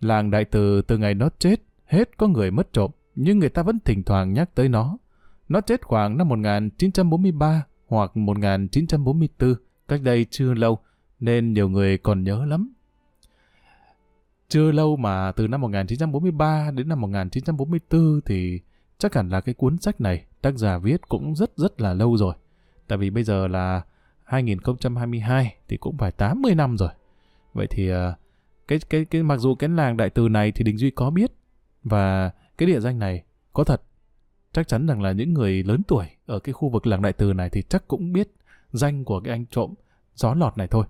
Làng 0.00 0.30
đại 0.30 0.44
từ 0.44 0.82
từ 0.82 0.98
ngày 0.98 1.14
nó 1.14 1.28
chết, 1.38 1.56
hết 1.86 2.16
có 2.16 2.26
người 2.26 2.50
mất 2.50 2.72
trộm, 2.72 2.90
nhưng 3.14 3.38
người 3.38 3.48
ta 3.48 3.62
vẫn 3.62 3.78
thỉnh 3.84 4.02
thoảng 4.02 4.32
nhắc 4.32 4.54
tới 4.54 4.68
nó. 4.68 4.98
Nó 5.48 5.60
chết 5.60 5.82
khoảng 5.82 6.16
năm 6.16 6.28
1943 6.28 7.64
hoặc 7.86 8.16
1944, 8.16 9.54
cách 9.88 10.02
đây 10.02 10.26
chưa 10.30 10.54
lâu, 10.54 10.78
nên 11.20 11.52
nhiều 11.52 11.68
người 11.68 11.98
còn 11.98 12.22
nhớ 12.22 12.44
lắm. 12.44 12.72
Chưa 14.48 14.72
lâu 14.72 14.96
mà 14.96 15.32
từ 15.32 15.48
năm 15.48 15.60
1943 15.60 16.70
đến 16.70 16.88
năm 16.88 17.00
1944 17.00 18.20
thì 18.26 18.60
chắc 18.98 19.14
hẳn 19.14 19.28
là 19.28 19.40
cái 19.40 19.54
cuốn 19.54 19.78
sách 19.78 20.00
này 20.00 20.24
tác 20.42 20.54
giả 20.54 20.78
viết 20.78 21.08
cũng 21.08 21.34
rất 21.34 21.50
rất 21.56 21.80
là 21.80 21.94
lâu 21.94 22.16
rồi. 22.16 22.34
Tại 22.88 22.98
vì 22.98 23.10
bây 23.10 23.24
giờ 23.24 23.48
là 23.48 23.82
2022 24.28 25.56
thì 25.68 25.76
cũng 25.76 25.96
phải 25.96 26.12
80 26.12 26.54
năm 26.54 26.76
rồi. 26.78 26.88
Vậy 27.54 27.66
thì 27.70 27.88
ờ, 27.88 28.14
cái 28.68 28.78
cái 28.90 29.04
cái, 29.04 29.22
mặc 29.22 29.36
dù 29.36 29.54
cái 29.54 29.70
làng 29.70 29.96
đại 29.96 30.10
từ 30.10 30.28
này 30.28 30.52
thì 30.52 30.64
Đình 30.64 30.78
Duy 30.78 30.90
có 30.90 31.10
biết 31.10 31.32
và 31.84 32.30
cái 32.58 32.66
địa 32.66 32.80
danh 32.80 32.98
này 32.98 33.22
có 33.52 33.64
thật, 33.64 33.82
chắc 34.52 34.68
chắn 34.68 34.86
rằng 34.86 35.02
là 35.02 35.12
những 35.12 35.34
người 35.34 35.62
lớn 35.62 35.82
tuổi 35.88 36.06
ở 36.26 36.38
cái 36.38 36.52
khu 36.52 36.68
vực 36.68 36.86
làng 36.86 37.02
đại 37.02 37.12
từ 37.12 37.32
này 37.32 37.50
thì 37.50 37.62
chắc 37.62 37.88
cũng 37.88 38.12
biết 38.12 38.30
danh 38.72 39.04
của 39.04 39.20
cái 39.20 39.32
anh 39.32 39.46
trộm 39.46 39.74
gió 40.14 40.34
lọt 40.34 40.58
này 40.58 40.68
thôi. 40.68 40.84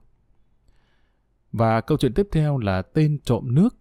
Và 1.52 1.80
câu 1.80 1.98
chuyện 1.98 2.14
tiếp 2.14 2.28
theo 2.32 2.58
là 2.58 2.82
tên 2.82 3.18
trộm 3.24 3.54
nước. 3.54 3.76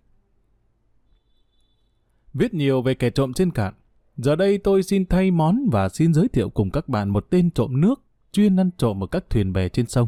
Viết 2.33 2.53
nhiều 2.53 2.81
về 2.81 2.93
kẻ 2.93 3.09
trộm 3.09 3.33
trên 3.33 3.51
cạn. 3.51 3.73
Giờ 4.17 4.35
đây 4.35 4.57
tôi 4.57 4.83
xin 4.83 5.05
thay 5.05 5.31
món 5.31 5.69
và 5.71 5.89
xin 5.89 6.13
giới 6.13 6.27
thiệu 6.27 6.49
cùng 6.49 6.71
các 6.71 6.89
bạn 6.89 7.09
một 7.09 7.27
tên 7.29 7.51
trộm 7.51 7.81
nước 7.81 8.06
chuyên 8.37 8.59
ăn 8.59 8.69
trộm 8.77 9.03
ở 9.03 9.07
các 9.07 9.29
thuyền 9.29 9.53
bè 9.53 9.69
trên 9.69 9.87
sông. 9.87 10.07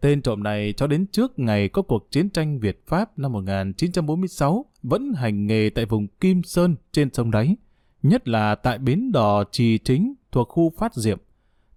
Tên 0.00 0.22
trộm 0.22 0.42
này 0.42 0.74
cho 0.76 0.86
đến 0.86 1.06
trước 1.06 1.38
ngày 1.38 1.68
có 1.68 1.82
cuộc 1.82 2.10
chiến 2.10 2.30
tranh 2.30 2.58
Việt-Pháp 2.58 3.18
năm 3.18 3.32
1946 3.32 4.64
vẫn 4.82 5.12
hành 5.12 5.46
nghề 5.46 5.70
tại 5.70 5.86
vùng 5.86 6.06
Kim 6.06 6.42
Sơn 6.42 6.76
trên 6.92 7.12
sông 7.12 7.30
Đáy, 7.30 7.56
nhất 8.02 8.28
là 8.28 8.54
tại 8.54 8.78
bến 8.78 9.12
đò 9.12 9.44
Trì 9.44 9.78
Chính 9.78 10.14
thuộc 10.32 10.48
khu 10.48 10.72
Phát 10.78 10.94
Diệm. 10.94 11.18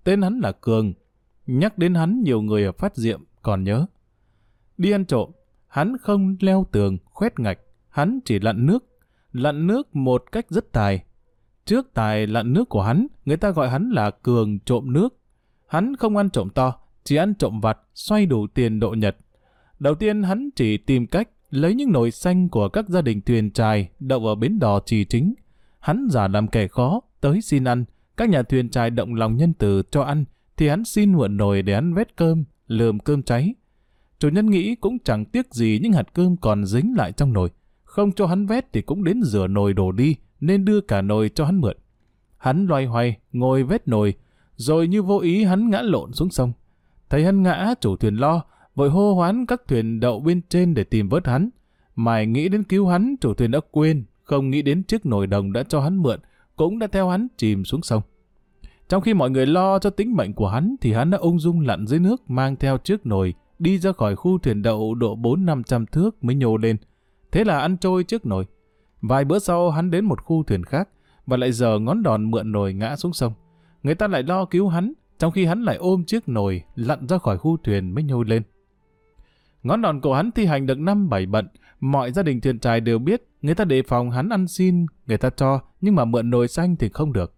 Tên 0.04 0.22
hắn 0.22 0.40
là 0.40 0.52
Cường. 0.52 0.94
Nhắc 1.48 1.78
đến 1.78 1.94
hắn 1.94 2.22
nhiều 2.24 2.42
người 2.42 2.64
ở 2.64 2.72
Phát 2.72 2.96
Diệm 2.96 3.24
còn 3.42 3.64
nhớ. 3.64 3.86
Đi 4.78 4.92
ăn 4.92 5.06
trộm, 5.06 5.32
hắn 5.68 5.98
không 5.98 6.36
leo 6.40 6.66
tường, 6.72 6.98
khoét 7.06 7.40
ngạch, 7.40 7.60
hắn 7.90 8.20
chỉ 8.26 8.40
lặn 8.40 8.66
nước. 8.66 8.86
Lặn 9.32 9.68
nước 9.68 9.96
một 9.96 10.24
cách 10.32 10.46
rất 10.50 10.72
tài. 10.72 11.04
Trước 11.66 11.94
tài 11.94 12.28
lặn 12.28 12.54
nước 12.54 12.70
của 12.70 12.82
hắn, 12.82 13.08
người 13.26 13.38
ta 13.38 13.50
gọi 13.50 13.70
hắn 13.70 13.90
là 13.90 14.12
cường 14.12 14.60
trộm 14.60 14.94
nước. 14.94 15.20
Hắn 15.70 15.96
không 15.96 16.18
ăn 16.18 16.30
trộm 16.30 16.50
to, 16.50 16.74
chỉ 17.04 17.16
ăn 17.16 17.34
trộm 17.34 17.60
vặt, 17.62 17.78
xoay 17.96 18.26
đủ 18.26 18.48
tiền 18.48 18.80
độ 18.80 18.92
nhật. 18.92 19.18
Đầu 19.80 19.96
tiên 19.96 20.24
hắn 20.24 20.50
chỉ 20.56 20.78
tìm 20.78 21.08
cách 21.08 21.30
lấy 21.50 21.76
những 21.76 21.92
nồi 21.92 22.12
xanh 22.12 22.50
của 22.50 22.70
các 22.70 22.90
gia 22.90 23.02
đình 23.02 23.22
thuyền 23.22 23.52
trài 23.52 23.90
đậu 24.00 24.28
ở 24.28 24.36
bến 24.36 24.60
đò 24.60 24.80
trì 24.80 25.06
chính. 25.06 25.34
Hắn 25.80 26.08
giả 26.10 26.28
làm 26.28 26.48
kẻ 26.48 26.68
khó, 26.68 27.02
tới 27.22 27.42
xin 27.42 27.64
ăn. 27.64 27.86
Các 28.18 28.30
nhà 28.30 28.42
thuyền 28.42 28.70
trài 28.70 28.90
động 28.90 29.14
lòng 29.14 29.38
nhân 29.38 29.54
từ 29.54 29.82
cho 29.92 30.02
ăn, 30.02 30.26
thì 30.58 30.68
hắn 30.68 30.86
xin 30.86 31.14
mượn 31.14 31.38
nồi 31.38 31.62
để 31.62 31.74
ăn 31.74 31.94
vét 31.94 32.16
cơm, 32.16 32.44
lườm 32.68 33.00
cơm 33.00 33.24
cháy. 33.24 33.54
Chủ 34.20 34.30
nhân 34.30 34.50
nghĩ 34.50 34.76
cũng 34.76 35.00
chẳng 35.00 35.26
tiếc 35.26 35.54
gì 35.54 35.80
những 35.84 35.92
hạt 35.94 36.14
cơm 36.14 36.38
còn 36.38 36.66
dính 36.66 36.94
lại 36.98 37.12
trong 37.12 37.34
nồi. 37.34 37.50
Không 37.84 38.12
cho 38.12 38.26
hắn 38.26 38.46
vét 38.46 38.74
thì 38.74 38.82
cũng 38.82 39.04
đến 39.04 39.22
rửa 39.24 39.48
nồi 39.48 39.74
đổ 39.74 39.92
đi, 39.92 40.16
nên 40.40 40.66
đưa 40.66 40.82
cả 40.82 41.02
nồi 41.02 41.30
cho 41.36 41.46
hắn 41.46 41.62
mượn. 41.62 41.78
Hắn 42.38 42.66
loay 42.66 42.86
hoay, 42.86 43.18
ngồi 43.32 43.64
vét 43.64 43.88
nồi, 43.88 44.14
rồi 44.60 44.88
như 44.88 45.04
vô 45.04 45.20
ý 45.20 45.44
hắn 45.44 45.70
ngã 45.70 45.82
lộn 45.82 46.14
xuống 46.14 46.30
sông. 46.30 46.52
Thấy 47.10 47.26
hắn 47.26 47.44
ngã, 47.44 47.74
chủ 47.82 47.96
thuyền 47.96 48.16
lo, 48.16 48.42
vội 48.76 48.90
hô 48.90 49.14
hoán 49.14 49.46
các 49.46 49.62
thuyền 49.68 50.00
đậu 50.00 50.20
bên 50.20 50.42
trên 50.50 50.74
để 50.74 50.84
tìm 50.84 51.10
vớt 51.10 51.28
hắn. 51.28 51.50
mài 51.96 52.28
nghĩ 52.28 52.50
đến 52.50 52.64
cứu 52.64 52.88
hắn, 52.88 53.16
chủ 53.22 53.34
thuyền 53.34 53.52
đã 53.52 53.60
quên, 53.72 54.04
không 54.24 54.50
nghĩ 54.50 54.62
đến 54.62 54.84
chiếc 54.84 55.06
nồi 55.06 55.28
đồng 55.28 55.54
đã 55.54 55.64
cho 55.64 55.82
hắn 55.82 55.98
mượn, 55.98 56.20
cũng 56.56 56.80
đã 56.80 56.88
theo 56.88 57.10
hắn 57.10 57.28
chìm 57.38 57.66
xuống 57.66 57.82
sông. 57.82 58.02
Trong 58.90 59.02
khi 59.02 59.14
mọi 59.14 59.30
người 59.30 59.46
lo 59.46 59.80
cho 59.80 59.90
tính 59.90 60.16
mệnh 60.16 60.34
của 60.34 60.48
hắn, 60.48 60.76
thì 60.82 60.94
hắn 60.94 61.10
đã 61.10 61.18
ung 61.18 61.40
dung 61.40 61.60
lặn 61.60 61.88
dưới 61.88 62.00
nước 62.00 62.30
mang 62.30 62.56
theo 62.56 62.78
chiếc 62.78 63.06
nồi, 63.06 63.34
đi 63.60 63.80
ra 63.80 63.92
khỏi 63.92 64.16
khu 64.16 64.38
thuyền 64.38 64.62
đậu 64.62 64.96
độ 64.96 65.16
4-500 65.16 65.86
thước 65.86 66.24
mới 66.24 66.36
nhô 66.36 66.58
lên. 66.58 66.78
Thế 67.32 67.44
là 67.44 67.60
ăn 67.60 67.78
trôi 67.78 68.04
chiếc 68.04 68.26
nồi. 68.26 68.46
Vài 69.02 69.26
bữa 69.26 69.40
sau 69.40 69.70
hắn 69.70 69.92
đến 69.92 70.06
một 70.06 70.22
khu 70.22 70.44
thuyền 70.44 70.64
khác, 70.64 70.90
và 71.26 71.38
lại 71.38 71.52
giờ 71.52 71.80
ngón 71.80 72.04
đòn 72.04 72.32
mượn 72.32 72.52
nồi 72.52 72.74
ngã 72.74 72.96
xuống 72.96 73.14
sông. 73.14 73.34
Người 73.84 73.96
ta 73.96 74.08
lại 74.08 74.24
lo 74.24 74.46
cứu 74.46 74.68
hắn, 74.68 74.94
trong 75.20 75.32
khi 75.32 75.46
hắn 75.46 75.62
lại 75.62 75.76
ôm 75.76 76.04
chiếc 76.06 76.30
nồi 76.30 76.64
lặn 76.76 77.08
ra 77.08 77.18
khỏi 77.18 77.38
khu 77.38 77.58
thuyền 77.64 77.92
mới 77.96 78.04
nhô 78.04 78.24
lên. 78.24 78.44
Ngón 79.64 79.82
đòn 79.82 80.02
của 80.02 80.16
hắn 80.16 80.32
thi 80.32 80.46
hành 80.46 80.66
được 80.66 80.80
năm 80.80 81.10
bảy 81.10 81.26
bận, 81.26 81.48
mọi 81.80 82.12
gia 82.12 82.24
đình 82.24 82.42
thuyền 82.42 82.60
trài 82.60 82.82
đều 82.82 83.00
biết, 83.00 83.28
người 83.42 83.56
ta 83.56 83.66
đề 83.66 83.82
phòng 83.84 84.12
hắn 84.12 84.30
ăn 84.30 84.48
xin, 84.48 84.86
người 85.08 85.18
ta 85.18 85.30
cho, 85.30 85.62
nhưng 85.82 85.96
mà 85.96 86.06
mượn 86.06 86.30
nồi 86.30 86.48
xanh 86.48 86.76
thì 86.76 86.90
không 86.90 87.14
được. 87.14 87.34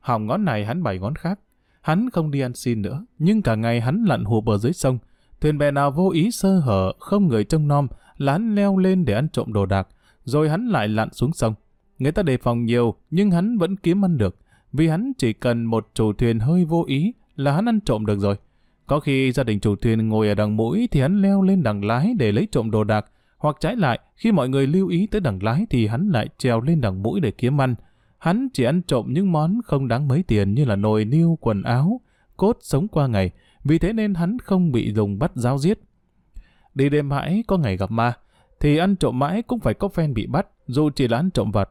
Hỏng 0.00 0.26
ngón 0.26 0.44
này 0.44 0.64
hắn 0.64 0.82
bảy 0.82 0.98
ngón 0.98 1.14
khác, 1.14 1.40
hắn 1.80 2.10
không 2.10 2.30
đi 2.30 2.40
ăn 2.40 2.54
xin 2.54 2.82
nữa, 2.82 3.06
nhưng 3.18 3.42
cả 3.42 3.54
ngày 3.54 3.80
hắn 3.80 4.04
lặn 4.04 4.24
hụp 4.24 4.46
ở 4.46 4.58
dưới 4.58 4.72
sông, 4.72 4.98
thuyền 5.40 5.58
bè 5.58 5.70
nào 5.70 5.90
vô 5.90 6.10
ý 6.10 6.30
sơ 6.30 6.58
hở, 6.58 6.92
không 6.98 7.28
người 7.28 7.44
trông 7.44 7.68
nom, 7.68 7.88
là 8.16 8.32
hắn 8.32 8.54
leo 8.54 8.78
lên 8.78 9.04
để 9.04 9.14
ăn 9.14 9.28
trộm 9.28 9.52
đồ 9.52 9.66
đạc, 9.66 9.88
rồi 10.24 10.48
hắn 10.48 10.66
lại 10.66 10.88
lặn 10.88 11.12
xuống 11.12 11.32
sông. 11.32 11.54
Người 11.98 12.12
ta 12.12 12.22
đề 12.22 12.36
phòng 12.36 12.64
nhiều, 12.64 12.94
nhưng 13.10 13.30
hắn 13.30 13.58
vẫn 13.58 13.76
kiếm 13.76 14.04
ăn 14.04 14.18
được, 14.18 14.36
vì 14.74 14.88
hắn 14.88 15.12
chỉ 15.18 15.32
cần 15.32 15.64
một 15.64 15.88
chủ 15.94 16.12
thuyền 16.12 16.38
hơi 16.38 16.64
vô 16.64 16.84
ý 16.86 17.12
là 17.36 17.52
hắn 17.52 17.68
ăn 17.68 17.80
trộm 17.80 18.06
được 18.06 18.18
rồi. 18.18 18.36
Có 18.86 19.00
khi 19.00 19.32
gia 19.32 19.42
đình 19.44 19.60
chủ 19.60 19.76
thuyền 19.76 20.08
ngồi 20.08 20.28
ở 20.28 20.34
đằng 20.34 20.56
mũi 20.56 20.88
thì 20.90 21.00
hắn 21.00 21.22
leo 21.22 21.42
lên 21.42 21.62
đằng 21.62 21.84
lái 21.84 22.14
để 22.18 22.32
lấy 22.32 22.48
trộm 22.52 22.70
đồ 22.70 22.84
đạc, 22.84 23.06
hoặc 23.38 23.56
trái 23.60 23.76
lại, 23.76 24.00
khi 24.16 24.32
mọi 24.32 24.48
người 24.48 24.66
lưu 24.66 24.88
ý 24.88 25.06
tới 25.06 25.20
đằng 25.20 25.42
lái 25.42 25.66
thì 25.70 25.86
hắn 25.86 26.08
lại 26.08 26.28
trèo 26.38 26.60
lên 26.60 26.80
đằng 26.80 27.02
mũi 27.02 27.20
để 27.20 27.30
kiếm 27.30 27.60
ăn. 27.60 27.74
Hắn 28.18 28.48
chỉ 28.52 28.64
ăn 28.64 28.82
trộm 28.82 29.06
những 29.08 29.32
món 29.32 29.60
không 29.64 29.88
đáng 29.88 30.08
mấy 30.08 30.22
tiền 30.22 30.54
như 30.54 30.64
là 30.64 30.76
nồi 30.76 31.04
niêu, 31.04 31.38
quần 31.40 31.62
áo, 31.62 32.00
cốt 32.36 32.58
sống 32.60 32.88
qua 32.88 33.06
ngày, 33.06 33.30
vì 33.64 33.78
thế 33.78 33.92
nên 33.92 34.14
hắn 34.14 34.38
không 34.38 34.72
bị 34.72 34.92
dùng 34.94 35.18
bắt 35.18 35.32
giao 35.34 35.58
giết. 35.58 35.78
Đi 36.74 36.88
đêm 36.88 37.08
mãi 37.08 37.44
có 37.46 37.58
ngày 37.58 37.76
gặp 37.76 37.90
ma, 37.90 38.12
thì 38.60 38.76
ăn 38.76 38.96
trộm 38.96 39.18
mãi 39.18 39.42
cũng 39.42 39.60
phải 39.60 39.74
có 39.74 39.88
phen 39.88 40.14
bị 40.14 40.26
bắt, 40.26 40.46
dù 40.66 40.90
chỉ 40.90 41.08
là 41.08 41.18
ăn 41.18 41.30
trộm 41.30 41.50
vật. 41.50 41.70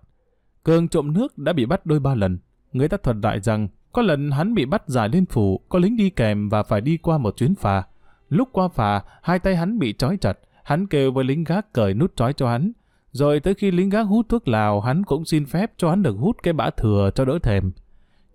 Cường 0.63 0.87
trộm 0.87 1.13
nước 1.13 1.37
đã 1.37 1.53
bị 1.53 1.65
bắt 1.65 1.85
đôi 1.85 1.99
ba 1.99 2.15
lần. 2.15 2.37
Người 2.73 2.87
ta 2.87 2.97
thuật 2.97 3.17
lại 3.23 3.39
rằng, 3.39 3.67
có 3.91 4.01
lần 4.01 4.31
hắn 4.31 4.53
bị 4.53 4.65
bắt 4.65 4.83
giải 4.87 5.09
lên 5.09 5.25
phủ, 5.25 5.61
có 5.69 5.79
lính 5.79 5.97
đi 5.97 6.09
kèm 6.09 6.49
và 6.49 6.63
phải 6.63 6.81
đi 6.81 6.97
qua 6.97 7.17
một 7.17 7.37
chuyến 7.37 7.55
phà. 7.55 7.83
Lúc 8.29 8.49
qua 8.51 8.67
phà, 8.67 9.01
hai 9.21 9.39
tay 9.39 9.55
hắn 9.55 9.79
bị 9.79 9.93
trói 9.93 10.17
chặt, 10.17 10.39
hắn 10.63 10.87
kêu 10.87 11.11
với 11.11 11.23
lính 11.23 11.43
gác 11.43 11.73
cởi 11.73 11.93
nút 11.93 12.15
trói 12.15 12.33
cho 12.33 12.49
hắn. 12.49 12.71
Rồi 13.11 13.39
tới 13.39 13.53
khi 13.53 13.71
lính 13.71 13.89
gác 13.89 14.07
hút 14.07 14.25
thuốc 14.29 14.47
lào, 14.47 14.81
hắn 14.81 15.03
cũng 15.03 15.25
xin 15.25 15.45
phép 15.45 15.71
cho 15.77 15.89
hắn 15.89 16.03
được 16.03 16.15
hút 16.19 16.37
cái 16.43 16.53
bã 16.53 16.69
thừa 16.69 17.09
cho 17.15 17.25
đỡ 17.25 17.39
thèm. 17.43 17.71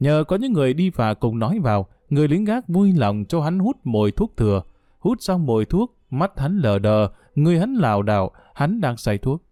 Nhờ 0.01 0.25
có 0.29 0.37
những 0.37 0.53
người 0.53 0.75
đi 0.75 0.91
phà 0.91 1.15
cùng 1.15 1.39
nói 1.39 1.59
vào, 1.59 1.87
người 2.11 2.29
lính 2.29 2.45
gác 2.45 2.69
vui 2.69 2.93
lòng 2.93 3.25
cho 3.29 3.41
hắn 3.41 3.59
hút 3.59 3.77
mồi 3.85 4.11
thuốc 4.11 4.37
thừa. 4.37 4.63
Hút 4.99 5.19
xong 5.21 5.47
mồi 5.47 5.65
thuốc, 5.65 5.97
mắt 6.11 6.33
hắn 6.37 6.59
lờ 6.59 6.79
đờ, 6.79 7.09
người 7.35 7.59
hắn 7.59 7.75
lảo 7.75 8.03
đảo, 8.03 8.31
hắn 8.55 8.81
đang 8.81 8.97
say 8.97 9.19
thuốc. 9.19 9.43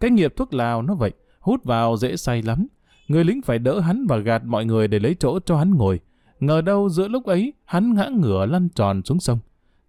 Cái 0.00 0.10
nghiệp 0.10 0.34
thuốc 0.36 0.54
lào 0.54 0.82
nó 0.82 0.94
vậy, 0.94 1.12
hút 1.40 1.64
vào 1.64 1.96
dễ 1.96 2.16
say 2.16 2.42
lắm. 2.42 2.66
Người 3.08 3.24
lính 3.24 3.42
phải 3.42 3.58
đỡ 3.58 3.80
hắn 3.80 4.06
và 4.06 4.16
gạt 4.16 4.42
mọi 4.44 4.64
người 4.64 4.88
để 4.88 4.98
lấy 4.98 5.16
chỗ 5.18 5.38
cho 5.40 5.56
hắn 5.56 5.74
ngồi. 5.74 6.00
Ngờ 6.40 6.60
đâu 6.60 6.88
giữa 6.88 7.08
lúc 7.08 7.24
ấy, 7.24 7.52
hắn 7.64 7.94
ngã 7.94 8.08
ngửa 8.08 8.46
lăn 8.46 8.68
tròn 8.68 9.02
xuống 9.04 9.20
sông. 9.20 9.38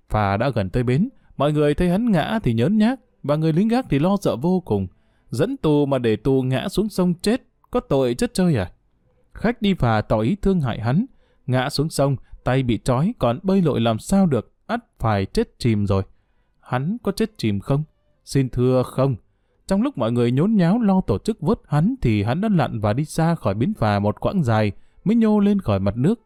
Phà 0.10 0.38
đã 0.38 0.50
gần 0.50 0.70
tới 0.70 0.84
bến, 0.84 1.10
mọi 1.38 1.54
người 1.54 1.74
thấy 1.74 1.90
hắn 1.90 2.12
ngã 2.12 2.40
thì 2.44 2.54
nhớn 2.54 2.78
nhác, 2.78 3.00
và 3.24 3.36
người 3.36 3.54
lính 3.54 3.68
gác 3.68 3.86
thì 3.90 4.00
lo 4.00 4.18
sợ 4.22 4.36
vô 4.36 4.60
cùng. 4.60 4.88
Dẫn 5.30 5.58
tù 5.58 5.86
mà 5.86 5.98
để 5.98 6.16
tù 6.16 6.42
ngã 6.42 6.70
xuống 6.70 6.90
sông 6.90 7.14
chết, 7.14 7.42
có 7.72 7.80
tội 7.80 8.14
chất 8.14 8.34
chơi 8.34 8.56
à? 8.56 8.72
Khách 9.34 9.62
đi 9.62 9.74
phà 9.74 10.02
tỏ 10.02 10.20
ý 10.20 10.36
thương 10.36 10.62
hại 10.62 10.82
hắn, 10.82 11.06
ngã 11.48 11.70
xuống 11.70 11.90
sông, 11.90 12.16
tay 12.44 12.64
bị 12.64 12.80
trói 12.84 13.14
còn 13.20 13.40
bơi 13.44 13.62
lội 13.62 13.82
làm 13.82 14.00
sao 14.00 14.26
được, 14.26 14.54
ắt 14.68 14.80
phải 15.00 15.26
chết 15.26 15.60
chìm 15.60 15.88
rồi. 15.88 16.04
Hắn 16.60 16.98
có 17.04 17.12
chết 17.12 17.38
chìm 17.38 17.60
không? 17.60 17.84
Xin 18.26 18.50
thưa 18.50 18.84
không. 18.84 19.16
Trong 19.68 19.82
lúc 19.82 19.98
mọi 19.98 20.12
người 20.12 20.32
nhốn 20.32 20.56
nháo 20.56 20.80
lo 20.80 21.02
tổ 21.02 21.18
chức 21.18 21.42
vớt 21.42 21.58
hắn 21.68 21.96
thì 22.02 22.24
hắn 22.24 22.42
đã 22.42 22.50
lặn 22.52 22.80
và 22.80 22.94
đi 22.94 23.06
xa 23.06 23.36
khỏi 23.36 23.54
bến 23.54 23.74
phà 23.74 24.00
một 24.00 24.20
quãng 24.20 24.44
dài 24.44 24.72
mới 25.04 25.16
nhô 25.16 25.40
lên 25.40 25.60
khỏi 25.60 25.80
mặt 25.80 25.98
nước. 25.98 26.20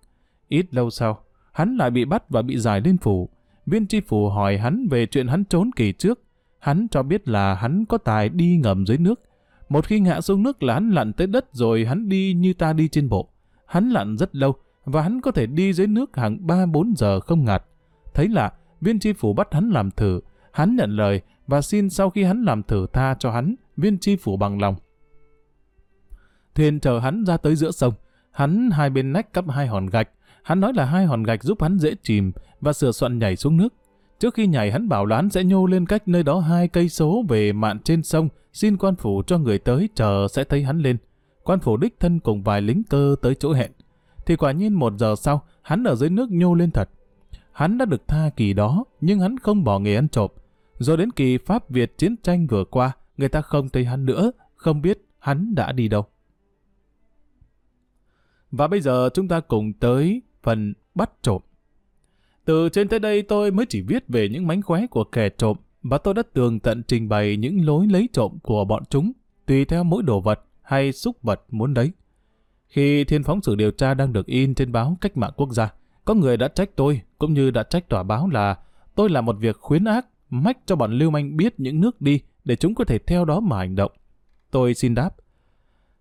Ít 0.48 0.74
lâu 0.74 0.90
sau, 0.90 1.20
hắn 1.52 1.78
lại 1.78 1.92
bị 1.92 2.06
bắt 2.06 2.30
và 2.30 2.42
bị 2.42 2.58
giải 2.58 2.82
lên 2.82 2.98
phủ. 2.98 3.30
Viên 3.66 3.88
tri 3.88 4.00
phủ 4.02 4.30
hỏi 4.30 4.58
hắn 4.58 4.88
về 4.92 5.06
chuyện 5.06 5.28
hắn 5.28 5.44
trốn 5.46 5.72
kỳ 5.76 5.92
trước. 5.92 6.20
Hắn 6.60 6.88
cho 6.92 7.04
biết 7.04 7.28
là 7.28 7.54
hắn 7.56 7.86
có 7.86 7.98
tài 7.98 8.30
đi 8.30 8.58
ngầm 8.58 8.86
dưới 8.86 8.98
nước. 8.98 9.22
Một 9.70 9.86
khi 9.86 10.00
ngã 10.00 10.22
xuống 10.22 10.44
nước 10.44 10.64
là 10.64 10.74
hắn 10.74 10.90
lặn 10.90 11.14
tới 11.14 11.28
đất 11.28 11.46
rồi 11.52 11.86
hắn 11.86 12.10
đi 12.10 12.34
như 12.34 12.54
ta 12.54 12.74
đi 12.74 12.88
trên 12.88 13.10
bộ. 13.10 13.30
Hắn 13.66 13.90
lặn 13.90 14.18
rất 14.18 14.36
lâu 14.36 14.56
và 14.86 15.02
hắn 15.02 15.22
có 15.22 15.32
thể 15.32 15.46
đi 15.46 15.74
dưới 15.74 15.88
nước 15.88 16.18
hàng 16.18 16.38
3-4 16.48 16.94
giờ 16.98 17.20
không 17.20 17.46
ngạt. 17.46 17.64
Thấy 18.14 18.28
lạ, 18.28 18.52
viên 18.82 19.00
tri 19.00 19.14
phủ 19.14 19.34
bắt 19.34 19.54
hắn 19.54 19.70
làm 19.70 19.92
thử. 19.92 20.20
Hắn 20.52 20.76
nhận 20.76 20.90
lời 20.90 21.22
và 21.50 21.62
xin 21.62 21.90
sau 21.90 22.10
khi 22.10 22.24
hắn 22.24 22.44
làm 22.44 22.64
thử 22.64 22.88
tha 22.94 23.16
cho 23.20 23.32
hắn, 23.32 23.56
viên 23.78 23.98
tri 23.98 24.16
phủ 24.16 24.38
bằng 24.38 24.62
lòng. 24.62 24.76
Thuyền 26.56 26.80
chờ 26.80 27.00
hắn 27.00 27.24
ra 27.26 27.38
tới 27.38 27.56
giữa 27.56 27.72
sông. 27.72 27.94
Hắn 28.32 28.70
hai 28.72 28.90
bên 28.90 29.14
nách 29.14 29.34
cắp 29.34 29.50
hai 29.50 29.68
hòn 29.68 29.86
gạch. 29.86 30.10
Hắn 30.44 30.60
nói 30.60 30.74
là 30.76 30.86
hai 30.86 31.06
hòn 31.06 31.24
gạch 31.24 31.44
giúp 31.44 31.62
hắn 31.62 31.80
dễ 31.80 31.96
chìm 32.04 32.32
và 32.62 32.74
sửa 32.74 32.92
soạn 32.92 33.20
nhảy 33.20 33.36
xuống 33.36 33.58
nước. 33.58 33.74
Trước 34.20 34.34
khi 34.34 34.48
nhảy 34.48 34.72
hắn 34.72 34.90
bảo 34.90 35.06
là 35.06 35.16
hắn 35.16 35.30
sẽ 35.30 35.44
nhô 35.44 35.66
lên 35.66 35.86
cách 35.86 36.08
nơi 36.08 36.24
đó 36.24 36.40
hai 36.40 36.68
cây 36.68 36.90
số 36.90 37.24
về 37.30 37.54
mạn 37.54 37.80
trên 37.80 38.04
sông, 38.04 38.30
xin 38.54 38.78
quan 38.78 38.96
phủ 38.96 39.24
cho 39.28 39.38
người 39.38 39.60
tới 39.60 39.90
chờ 39.96 40.28
sẽ 40.32 40.44
thấy 40.44 40.64
hắn 40.64 40.80
lên. 40.80 40.98
Quan 41.44 41.60
phủ 41.60 41.78
đích 41.78 42.00
thân 42.00 42.20
cùng 42.20 42.44
vài 42.44 42.62
lính 42.62 42.84
cơ 42.90 43.16
tới 43.22 43.36
chỗ 43.36 43.54
hẹn. 43.54 43.72
Thì 44.26 44.36
quả 44.36 44.52
nhiên 44.52 44.74
một 44.74 44.94
giờ 44.98 45.16
sau, 45.18 45.44
hắn 45.62 45.84
ở 45.84 45.96
dưới 45.96 46.10
nước 46.10 46.32
nhô 46.32 46.54
lên 46.54 46.72
thật. 46.72 46.90
Hắn 47.52 47.78
đã 47.78 47.86
được 47.86 48.08
tha 48.08 48.30
kỳ 48.36 48.54
đó, 48.54 48.84
nhưng 49.02 49.20
hắn 49.20 49.38
không 49.38 49.64
bỏ 49.64 49.80
nghề 49.80 49.96
ăn 49.96 50.08
trộm. 50.08 50.32
Rồi 50.80 50.98
đến 50.98 51.12
kỳ 51.12 51.38
Pháp 51.38 51.70
Việt 51.70 51.98
chiến 51.98 52.16
tranh 52.24 52.48
vừa 52.48 52.64
qua, 52.64 52.92
người 53.18 53.30
ta 53.30 53.42
không 53.42 53.70
thấy 53.70 53.86
hắn 53.86 54.06
nữa, 54.06 54.32
không 54.56 54.82
biết 54.82 55.06
hắn 55.20 55.56
đã 55.56 55.72
đi 55.72 55.88
đâu. 55.88 56.06
Và 58.52 58.68
bây 58.68 58.82
giờ 58.82 59.10
chúng 59.14 59.28
ta 59.28 59.40
cùng 59.40 59.74
tới 59.74 60.22
phần 60.44 60.74
bắt 60.96 61.12
trộm. 61.22 61.42
Từ 62.46 62.70
trên 62.70 62.88
tới 62.88 63.00
đây 63.00 63.22
tôi 63.22 63.52
mới 63.52 63.66
chỉ 63.70 63.82
viết 63.82 64.04
về 64.08 64.30
những 64.30 64.48
mánh 64.48 64.62
khóe 64.62 64.88
của 64.88 65.04
kẻ 65.04 65.30
trộm 65.30 65.58
và 65.82 65.98
tôi 65.98 66.14
đã 66.14 66.24
tường 66.34 66.60
tận 66.60 66.84
trình 66.88 67.10
bày 67.10 67.38
những 67.38 67.66
lối 67.66 67.88
lấy 67.88 68.10
trộm 68.14 68.38
của 68.44 68.66
bọn 68.66 68.84
chúng 68.90 69.12
tùy 69.46 69.66
theo 69.66 69.84
mỗi 69.84 70.04
đồ 70.04 70.22
vật 70.22 70.40
hay 70.62 70.92
xúc 70.92 71.18
vật 71.22 71.42
muốn 71.50 71.74
đấy. 71.74 71.92
Khi 72.68 73.04
thiên 73.04 73.24
phóng 73.24 73.42
sự 73.42 73.56
điều 73.56 73.72
tra 73.72 73.94
đang 73.94 74.14
được 74.14 74.26
in 74.26 74.56
trên 74.56 74.72
báo 74.72 74.98
Cách 75.02 75.18
mạng 75.18 75.34
Quốc 75.36 75.52
gia, 75.52 75.74
có 76.06 76.14
người 76.14 76.38
đã 76.38 76.48
trách 76.48 76.70
tôi 76.76 77.02
cũng 77.18 77.34
như 77.34 77.52
đã 77.52 77.64
trách 77.64 77.90
tòa 77.90 78.04
báo 78.04 78.30
là 78.30 78.58
tôi 78.96 79.10
làm 79.10 79.26
một 79.26 79.36
việc 79.40 79.58
khuyến 79.58 79.86
ác, 79.86 80.06
mách 80.30 80.58
cho 80.66 80.76
bọn 80.76 80.92
lưu 80.92 81.10
manh 81.10 81.38
biết 81.38 81.60
những 81.60 81.82
nước 81.82 82.02
đi 82.02 82.20
để 82.46 82.56
chúng 82.56 82.76
có 82.76 82.84
thể 82.84 82.98
theo 82.98 83.26
đó 83.26 83.40
mà 83.40 83.58
hành 83.58 83.76
động. 83.76 83.92
Tôi 84.52 84.74
xin 84.74 84.96
đáp. 84.96 85.16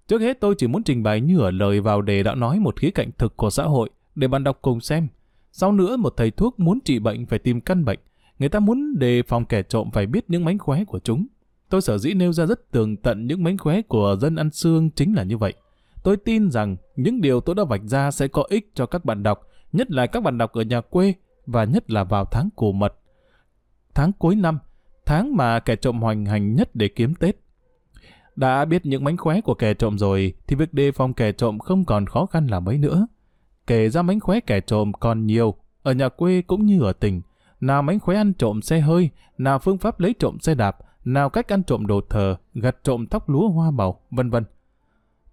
Trước 0.08 0.20
hết 0.20 0.40
tôi 0.40 0.54
chỉ 0.58 0.66
muốn 0.66 0.82
trình 0.82 1.02
bày 1.02 1.20
như 1.20 1.38
ở 1.38 1.50
lời 1.50 1.80
vào 1.80 2.02
đề 2.02 2.22
đã 2.22 2.34
nói 2.34 2.60
một 2.60 2.80
khía 2.80 2.90
cạnh 2.90 3.10
thực 3.18 3.36
của 3.36 3.50
xã 3.50 3.64
hội 3.64 3.90
để 4.14 4.28
bạn 4.28 4.44
đọc 4.44 4.58
cùng 4.62 4.80
xem. 4.80 5.08
Sau 5.52 5.72
nữa 5.72 5.96
một 5.96 6.14
thầy 6.16 6.30
thuốc 6.30 6.60
muốn 6.60 6.80
trị 6.80 6.98
bệnh 6.98 7.26
phải 7.26 7.38
tìm 7.38 7.60
căn 7.60 7.84
bệnh. 7.84 7.98
Người 8.38 8.48
ta 8.48 8.60
muốn 8.60 8.98
đề 8.98 9.22
phòng 9.22 9.44
kẻ 9.44 9.62
trộm 9.62 9.90
phải 9.92 10.06
biết 10.06 10.24
những 10.28 10.44
mánh 10.44 10.58
khóe 10.58 10.84
của 10.84 10.98
chúng. 10.98 11.26
Tôi 11.68 11.82
sở 11.82 11.98
dĩ 11.98 12.14
nêu 12.14 12.32
ra 12.32 12.46
rất 12.46 12.70
tường 12.70 12.96
tận 12.96 13.26
những 13.26 13.44
mánh 13.44 13.58
khóe 13.58 13.82
của 13.82 14.16
dân 14.20 14.36
ăn 14.36 14.50
xương 14.50 14.90
chính 14.90 15.14
là 15.14 15.22
như 15.22 15.38
vậy. 15.38 15.54
Tôi 16.02 16.16
tin 16.16 16.50
rằng 16.50 16.76
những 16.96 17.20
điều 17.20 17.40
tôi 17.40 17.54
đã 17.54 17.64
vạch 17.64 17.82
ra 17.84 18.10
sẽ 18.10 18.28
có 18.28 18.44
ích 18.48 18.70
cho 18.74 18.86
các 18.86 19.04
bạn 19.04 19.22
đọc, 19.22 19.48
nhất 19.72 19.90
là 19.90 20.06
các 20.06 20.22
bạn 20.22 20.38
đọc 20.38 20.52
ở 20.52 20.62
nhà 20.62 20.80
quê 20.80 21.14
và 21.46 21.64
nhất 21.64 21.90
là 21.90 22.04
vào 22.04 22.24
tháng 22.24 22.48
cổ 22.56 22.72
mật. 22.72 22.94
Tháng 23.94 24.12
cuối 24.12 24.36
năm, 24.36 24.58
tháng 25.06 25.36
mà 25.36 25.60
kẻ 25.60 25.76
trộm 25.76 26.00
hoành 26.00 26.24
hành 26.24 26.54
nhất 26.54 26.70
để 26.74 26.88
kiếm 26.88 27.14
Tết. 27.14 27.36
Đã 28.36 28.64
biết 28.64 28.86
những 28.86 29.04
mánh 29.04 29.16
khóe 29.16 29.40
của 29.40 29.54
kẻ 29.54 29.74
trộm 29.74 29.98
rồi 29.98 30.34
thì 30.46 30.56
việc 30.56 30.74
đề 30.74 30.92
phòng 30.92 31.14
kẻ 31.14 31.32
trộm 31.32 31.58
không 31.58 31.84
còn 31.84 32.06
khó 32.06 32.26
khăn 32.26 32.46
là 32.46 32.60
mấy 32.60 32.78
nữa. 32.78 33.06
Kể 33.66 33.88
ra 33.88 34.02
mánh 34.02 34.20
khóe 34.20 34.40
kẻ 34.40 34.60
trộm 34.60 34.92
còn 34.92 35.26
nhiều, 35.26 35.54
ở 35.82 35.92
nhà 35.92 36.08
quê 36.08 36.42
cũng 36.42 36.66
như 36.66 36.82
ở 36.82 36.92
tỉnh. 36.92 37.20
Nào 37.60 37.82
mánh 37.82 38.00
khóe 38.00 38.16
ăn 38.16 38.32
trộm 38.34 38.62
xe 38.62 38.80
hơi, 38.80 39.10
nào 39.38 39.58
phương 39.58 39.78
pháp 39.78 40.00
lấy 40.00 40.14
trộm 40.18 40.38
xe 40.40 40.54
đạp, 40.54 40.78
nào 41.04 41.30
cách 41.30 41.52
ăn 41.52 41.62
trộm 41.62 41.86
đồ 41.86 42.00
thờ, 42.10 42.36
gặt 42.54 42.76
trộm 42.82 43.06
tóc 43.06 43.28
lúa 43.28 43.48
hoa 43.48 43.70
màu, 43.70 44.00
vân 44.10 44.30
vân. 44.30 44.44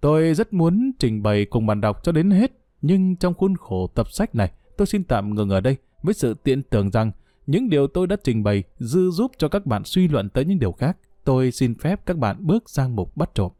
Tôi 0.02 0.34
rất 0.34 0.54
muốn 0.54 0.92
trình 1.00 1.24
bày 1.24 1.46
cùng 1.46 1.66
bạn 1.66 1.82
đọc 1.82 2.04
cho 2.04 2.12
đến 2.12 2.32
hết, 2.32 2.52
nhưng 2.82 3.16
trong 3.16 3.34
khuôn 3.34 3.56
khổ 3.56 3.88
tập 3.88 4.12
sách 4.12 4.36
này, 4.36 4.52
tôi 4.78 4.88
xin 4.88 5.04
tạm 5.04 5.36
ngừng 5.36 5.50
ở 5.50 5.62
đây 5.62 5.78
với 6.04 6.14
sự 6.14 6.34
tiện 6.34 6.64
tưởng 6.64 6.92
rằng 6.92 7.12
những 7.48 7.70
điều 7.70 7.88
tôi 7.88 8.08
đã 8.08 8.16
trình 8.24 8.44
bày 8.44 8.64
dư 8.78 9.12
giúp 9.12 9.32
cho 9.38 9.48
các 9.48 9.66
bạn 9.66 9.84
suy 9.84 10.08
luận 10.08 10.30
tới 10.30 10.46
những 10.46 10.60
điều 10.60 10.72
khác. 10.72 10.98
Tôi 11.24 11.52
xin 11.52 11.75
phép 11.75 12.06
các 12.06 12.18
bạn 12.18 12.38
bước 12.40 12.70
sang 12.70 12.96
mục 12.96 13.18
bắt 13.18 13.30
trộm. 13.36 13.52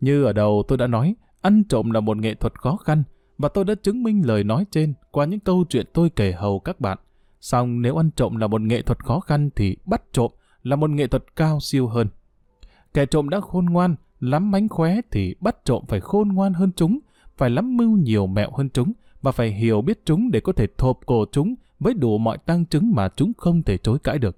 Như 0.00 0.24
ở 0.24 0.32
đầu 0.32 0.62
tôi 0.68 0.78
đã 0.78 0.86
nói, 0.86 1.14
ăn 1.40 1.64
trộm 1.64 1.90
là 1.90 2.00
một 2.00 2.16
nghệ 2.16 2.34
thuật 2.34 2.60
khó 2.60 2.76
khăn, 2.76 3.02
và 3.38 3.48
tôi 3.48 3.64
đã 3.64 3.74
chứng 3.82 4.02
minh 4.02 4.26
lời 4.26 4.44
nói 4.44 4.64
trên 4.70 4.94
qua 5.10 5.24
những 5.24 5.40
câu 5.40 5.64
chuyện 5.68 5.86
tôi 5.92 6.10
kể 6.10 6.32
hầu 6.32 6.60
các 6.60 6.80
bạn. 6.80 6.98
Song 7.40 7.82
nếu 7.82 7.96
ăn 7.96 8.10
trộm 8.16 8.36
là 8.36 8.46
một 8.46 8.60
nghệ 8.60 8.82
thuật 8.82 9.04
khó 9.04 9.20
khăn 9.20 9.50
thì 9.56 9.76
bắt 9.84 10.02
trộm 10.12 10.30
là 10.62 10.76
một 10.76 10.90
nghệ 10.90 11.06
thuật 11.06 11.36
cao 11.36 11.60
siêu 11.60 11.88
hơn. 11.88 12.06
Kẻ 12.94 13.06
trộm 13.06 13.28
đã 13.28 13.40
khôn 13.40 13.64
ngoan, 13.64 13.96
lắm 14.20 14.50
mánh 14.50 14.68
khóe 14.68 15.00
thì 15.10 15.34
bắt 15.40 15.56
trộm 15.64 15.84
phải 15.88 16.00
khôn 16.00 16.28
ngoan 16.28 16.52
hơn 16.52 16.70
chúng, 16.76 16.98
phải 17.36 17.50
lắm 17.50 17.76
mưu 17.76 17.96
nhiều 17.96 18.26
mẹo 18.26 18.50
hơn 18.50 18.68
chúng 18.70 18.92
và 19.22 19.32
phải 19.32 19.50
hiểu 19.50 19.82
biết 19.82 20.00
chúng 20.04 20.30
để 20.30 20.40
có 20.40 20.52
thể 20.52 20.66
thộp 20.78 20.98
cổ 21.06 21.24
chúng 21.32 21.54
với 21.80 21.94
đủ 21.94 22.18
mọi 22.18 22.38
tăng 22.38 22.64
chứng 22.64 22.94
mà 22.94 23.08
chúng 23.08 23.32
không 23.36 23.62
thể 23.62 23.78
chối 23.78 23.98
cãi 23.98 24.18
được. 24.18 24.36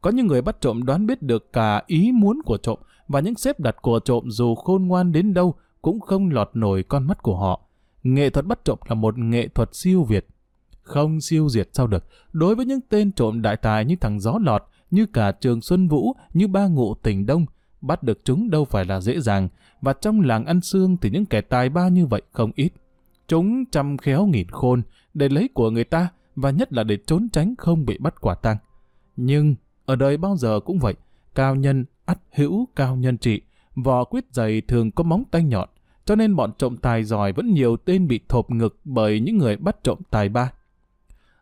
Có 0.00 0.10
những 0.10 0.26
người 0.26 0.42
bắt 0.42 0.60
trộm 0.60 0.82
đoán 0.82 1.06
biết 1.06 1.22
được 1.22 1.52
cả 1.52 1.82
ý 1.86 2.12
muốn 2.12 2.40
của 2.44 2.56
trộm 2.56 2.78
và 3.08 3.20
những 3.20 3.34
xếp 3.34 3.60
đặt 3.60 3.76
của 3.82 3.98
trộm 3.98 4.24
dù 4.30 4.54
khôn 4.54 4.86
ngoan 4.86 5.12
đến 5.12 5.34
đâu 5.34 5.54
cũng 5.82 6.00
không 6.00 6.30
lọt 6.30 6.50
nổi 6.54 6.82
con 6.82 7.06
mắt 7.06 7.22
của 7.22 7.36
họ. 7.36 7.60
Nghệ 8.02 8.30
thuật 8.30 8.46
bắt 8.46 8.64
trộm 8.64 8.78
là 8.88 8.94
một 8.94 9.18
nghệ 9.18 9.48
thuật 9.48 9.68
siêu 9.72 10.04
việt. 10.04 10.26
Không 10.82 11.20
siêu 11.20 11.48
diệt 11.48 11.68
sao 11.72 11.86
được. 11.86 12.04
Đối 12.32 12.54
với 12.54 12.66
những 12.66 12.80
tên 12.88 13.12
trộm 13.12 13.42
đại 13.42 13.56
tài 13.56 13.84
như 13.84 13.96
thằng 13.96 14.20
gió 14.20 14.38
lọt, 14.40 14.62
như 14.90 15.06
cả 15.06 15.32
trường 15.32 15.60
Xuân 15.60 15.88
Vũ, 15.88 16.16
như 16.34 16.48
ba 16.48 16.66
ngụ 16.66 16.94
tỉnh 16.94 17.26
Đông, 17.26 17.46
bắt 17.80 18.02
được 18.02 18.20
chúng 18.24 18.50
đâu 18.50 18.64
phải 18.64 18.84
là 18.84 19.00
dễ 19.00 19.20
dàng, 19.20 19.48
và 19.80 19.92
trong 19.92 20.20
làng 20.20 20.44
ăn 20.44 20.60
xương 20.60 20.96
thì 20.96 21.10
những 21.10 21.26
kẻ 21.26 21.40
tài 21.40 21.68
ba 21.68 21.88
như 21.88 22.06
vậy 22.06 22.22
không 22.32 22.50
ít. 22.54 22.72
Chúng 23.28 23.64
chăm 23.70 23.96
khéo 23.96 24.26
nghìn 24.26 24.48
khôn 24.48 24.82
để 25.14 25.28
lấy 25.28 25.48
của 25.54 25.70
người 25.70 25.84
ta 25.84 26.08
và 26.40 26.50
nhất 26.50 26.72
là 26.72 26.84
để 26.84 26.98
trốn 27.06 27.28
tránh 27.32 27.54
không 27.58 27.86
bị 27.86 27.98
bắt 27.98 28.20
quả 28.20 28.34
tang. 28.34 28.56
Nhưng 29.16 29.54
ở 29.86 29.96
đời 29.96 30.16
bao 30.16 30.36
giờ 30.36 30.60
cũng 30.60 30.78
vậy, 30.78 30.94
cao 31.34 31.54
nhân 31.54 31.84
ắt 32.04 32.18
hữu 32.32 32.68
cao 32.76 32.96
nhân 32.96 33.18
trị, 33.18 33.40
vò 33.74 34.04
quyết 34.04 34.24
dày 34.32 34.60
thường 34.60 34.90
có 34.90 35.04
móng 35.04 35.24
tay 35.30 35.42
nhọn, 35.42 35.68
cho 36.04 36.14
nên 36.14 36.36
bọn 36.36 36.52
trộm 36.58 36.76
tài 36.76 37.04
giỏi 37.04 37.32
vẫn 37.32 37.54
nhiều 37.54 37.76
tên 37.76 38.08
bị 38.08 38.20
thộp 38.28 38.50
ngực 38.50 38.78
bởi 38.84 39.20
những 39.20 39.38
người 39.38 39.56
bắt 39.56 39.76
trộm 39.82 39.98
tài 40.10 40.28
ba. 40.28 40.52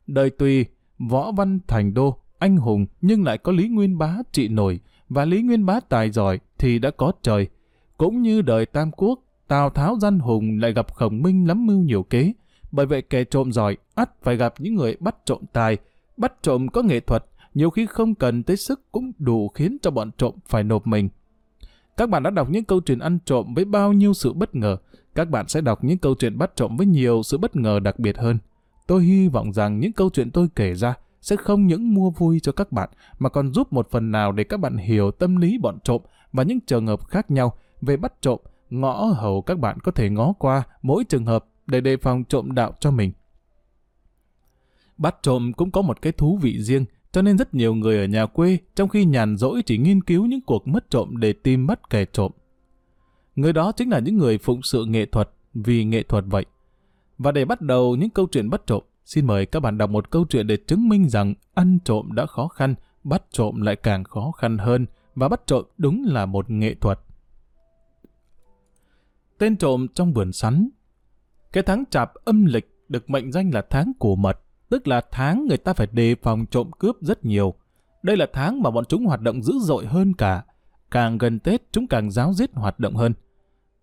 Đời 0.06 0.30
tùy, 0.30 0.66
võ 0.98 1.32
văn 1.32 1.58
thành 1.66 1.94
đô, 1.94 2.16
anh 2.38 2.56
hùng 2.56 2.86
nhưng 3.00 3.24
lại 3.24 3.38
có 3.38 3.52
Lý 3.52 3.68
Nguyên 3.68 3.98
Bá 3.98 4.16
trị 4.32 4.48
nổi, 4.48 4.80
và 5.08 5.24
Lý 5.24 5.42
Nguyên 5.42 5.66
Bá 5.66 5.80
tài 5.80 6.10
giỏi 6.10 6.40
thì 6.58 6.78
đã 6.78 6.90
có 6.90 7.12
trời. 7.22 7.48
Cũng 7.96 8.22
như 8.22 8.42
đời 8.42 8.66
Tam 8.66 8.90
Quốc, 8.90 9.20
Tào 9.48 9.70
Tháo 9.70 9.98
gian 9.98 10.18
hùng 10.18 10.58
lại 10.58 10.72
gặp 10.72 10.94
Khổng 10.94 11.22
Minh 11.22 11.48
lắm 11.48 11.66
mưu 11.66 11.78
nhiều 11.78 12.02
kế, 12.02 12.32
bởi 12.76 12.86
vậy 12.86 13.02
kẻ 13.02 13.24
trộm 13.24 13.52
giỏi 13.52 13.76
ắt 13.94 14.22
phải 14.22 14.36
gặp 14.36 14.54
những 14.58 14.74
người 14.74 14.96
bắt 15.00 15.16
trộm 15.24 15.42
tài, 15.52 15.78
bắt 16.16 16.32
trộm 16.42 16.68
có 16.68 16.82
nghệ 16.82 17.00
thuật, 17.00 17.24
nhiều 17.54 17.70
khi 17.70 17.86
không 17.86 18.14
cần 18.14 18.42
tới 18.42 18.56
sức 18.56 18.92
cũng 18.92 19.12
đủ 19.18 19.48
khiến 19.48 19.76
cho 19.82 19.90
bọn 19.90 20.10
trộm 20.18 20.34
phải 20.46 20.64
nộp 20.64 20.86
mình. 20.86 21.08
Các 21.96 22.08
bạn 22.08 22.22
đã 22.22 22.30
đọc 22.30 22.50
những 22.50 22.64
câu 22.64 22.80
chuyện 22.80 22.98
ăn 22.98 23.18
trộm 23.24 23.54
với 23.54 23.64
bao 23.64 23.92
nhiêu 23.92 24.14
sự 24.14 24.32
bất 24.32 24.54
ngờ, 24.54 24.76
các 25.14 25.30
bạn 25.30 25.48
sẽ 25.48 25.60
đọc 25.60 25.84
những 25.84 25.98
câu 25.98 26.14
chuyện 26.14 26.38
bắt 26.38 26.56
trộm 26.56 26.76
với 26.76 26.86
nhiều 26.86 27.22
sự 27.22 27.38
bất 27.38 27.56
ngờ 27.56 27.80
đặc 27.80 27.98
biệt 27.98 28.18
hơn. 28.18 28.38
Tôi 28.86 29.04
hy 29.04 29.28
vọng 29.28 29.52
rằng 29.52 29.80
những 29.80 29.92
câu 29.92 30.10
chuyện 30.10 30.30
tôi 30.30 30.48
kể 30.56 30.74
ra 30.74 30.94
sẽ 31.20 31.36
không 31.36 31.66
những 31.66 31.94
mua 31.94 32.10
vui 32.10 32.40
cho 32.40 32.52
các 32.52 32.72
bạn, 32.72 32.88
mà 33.18 33.28
còn 33.28 33.52
giúp 33.52 33.72
một 33.72 33.90
phần 33.90 34.10
nào 34.10 34.32
để 34.32 34.44
các 34.44 34.60
bạn 34.60 34.76
hiểu 34.76 35.10
tâm 35.10 35.36
lý 35.36 35.58
bọn 35.58 35.78
trộm 35.84 36.02
và 36.32 36.42
những 36.42 36.60
trường 36.60 36.86
hợp 36.86 37.08
khác 37.08 37.30
nhau 37.30 37.52
về 37.80 37.96
bắt 37.96 38.12
trộm, 38.20 38.40
ngõ 38.70 39.04
hầu 39.04 39.42
các 39.42 39.58
bạn 39.58 39.80
có 39.80 39.92
thể 39.92 40.10
ngó 40.10 40.32
qua 40.38 40.62
mỗi 40.82 41.04
trường 41.04 41.26
hợp 41.26 41.44
để 41.66 41.80
đề 41.80 41.96
phòng 41.96 42.24
trộm 42.24 42.54
đạo 42.54 42.74
cho 42.80 42.90
mình. 42.90 43.12
Bắt 44.98 45.16
trộm 45.22 45.52
cũng 45.52 45.70
có 45.70 45.82
một 45.82 46.02
cái 46.02 46.12
thú 46.12 46.38
vị 46.42 46.62
riêng, 46.62 46.84
cho 47.12 47.22
nên 47.22 47.38
rất 47.38 47.54
nhiều 47.54 47.74
người 47.74 47.98
ở 47.98 48.04
nhà 48.04 48.26
quê 48.26 48.58
trong 48.74 48.88
khi 48.88 49.04
nhàn 49.04 49.36
rỗi 49.36 49.62
chỉ 49.66 49.78
nghiên 49.78 50.02
cứu 50.02 50.26
những 50.26 50.40
cuộc 50.40 50.68
mất 50.68 50.90
trộm 50.90 51.16
để 51.16 51.32
tìm 51.32 51.66
bắt 51.66 51.90
kẻ 51.90 52.04
trộm. 52.04 52.32
Người 53.36 53.52
đó 53.52 53.72
chính 53.72 53.90
là 53.90 53.98
những 53.98 54.16
người 54.16 54.38
phụng 54.38 54.62
sự 54.62 54.84
nghệ 54.84 55.06
thuật 55.06 55.30
vì 55.54 55.84
nghệ 55.84 56.02
thuật 56.02 56.24
vậy. 56.28 56.44
Và 57.18 57.32
để 57.32 57.44
bắt 57.44 57.60
đầu 57.60 57.96
những 57.96 58.10
câu 58.10 58.26
chuyện 58.32 58.50
bắt 58.50 58.62
trộm, 58.66 58.82
xin 59.04 59.26
mời 59.26 59.46
các 59.46 59.60
bạn 59.60 59.78
đọc 59.78 59.90
một 59.90 60.10
câu 60.10 60.24
chuyện 60.28 60.46
để 60.46 60.56
chứng 60.56 60.88
minh 60.88 61.08
rằng 61.08 61.34
ăn 61.54 61.78
trộm 61.84 62.08
đã 62.12 62.26
khó 62.26 62.48
khăn, 62.48 62.74
bắt 63.04 63.22
trộm 63.30 63.60
lại 63.60 63.76
càng 63.76 64.04
khó 64.04 64.30
khăn 64.30 64.58
hơn 64.58 64.86
và 65.14 65.28
bắt 65.28 65.46
trộm 65.46 65.64
đúng 65.78 66.04
là 66.06 66.26
một 66.26 66.50
nghệ 66.50 66.74
thuật. 66.74 67.00
Tên 69.38 69.56
trộm 69.56 69.86
trong 69.94 70.12
vườn 70.12 70.32
sắn 70.32 70.68
cái 71.52 71.62
tháng 71.62 71.84
chạp 71.90 72.14
âm 72.14 72.44
lịch 72.44 72.72
được 72.88 73.10
mệnh 73.10 73.32
danh 73.32 73.50
là 73.54 73.62
tháng 73.70 73.92
cổ 73.98 74.16
mật 74.16 74.38
tức 74.68 74.88
là 74.88 75.00
tháng 75.10 75.46
người 75.46 75.56
ta 75.56 75.72
phải 75.72 75.86
đề 75.92 76.14
phòng 76.22 76.46
trộm 76.46 76.70
cướp 76.78 76.96
rất 77.00 77.24
nhiều. 77.24 77.54
Đây 78.02 78.16
là 78.16 78.26
tháng 78.32 78.62
mà 78.62 78.70
bọn 78.70 78.84
chúng 78.84 79.06
hoạt 79.06 79.20
động 79.20 79.42
dữ 79.42 79.52
dội 79.60 79.86
hơn 79.86 80.14
cả. 80.14 80.44
Càng 80.90 81.18
gần 81.18 81.38
Tết 81.38 81.62
chúng 81.72 81.86
càng 81.86 82.10
giáo 82.10 82.32
giết 82.32 82.50
hoạt 82.54 82.80
động 82.80 82.94
hơn. 82.94 83.14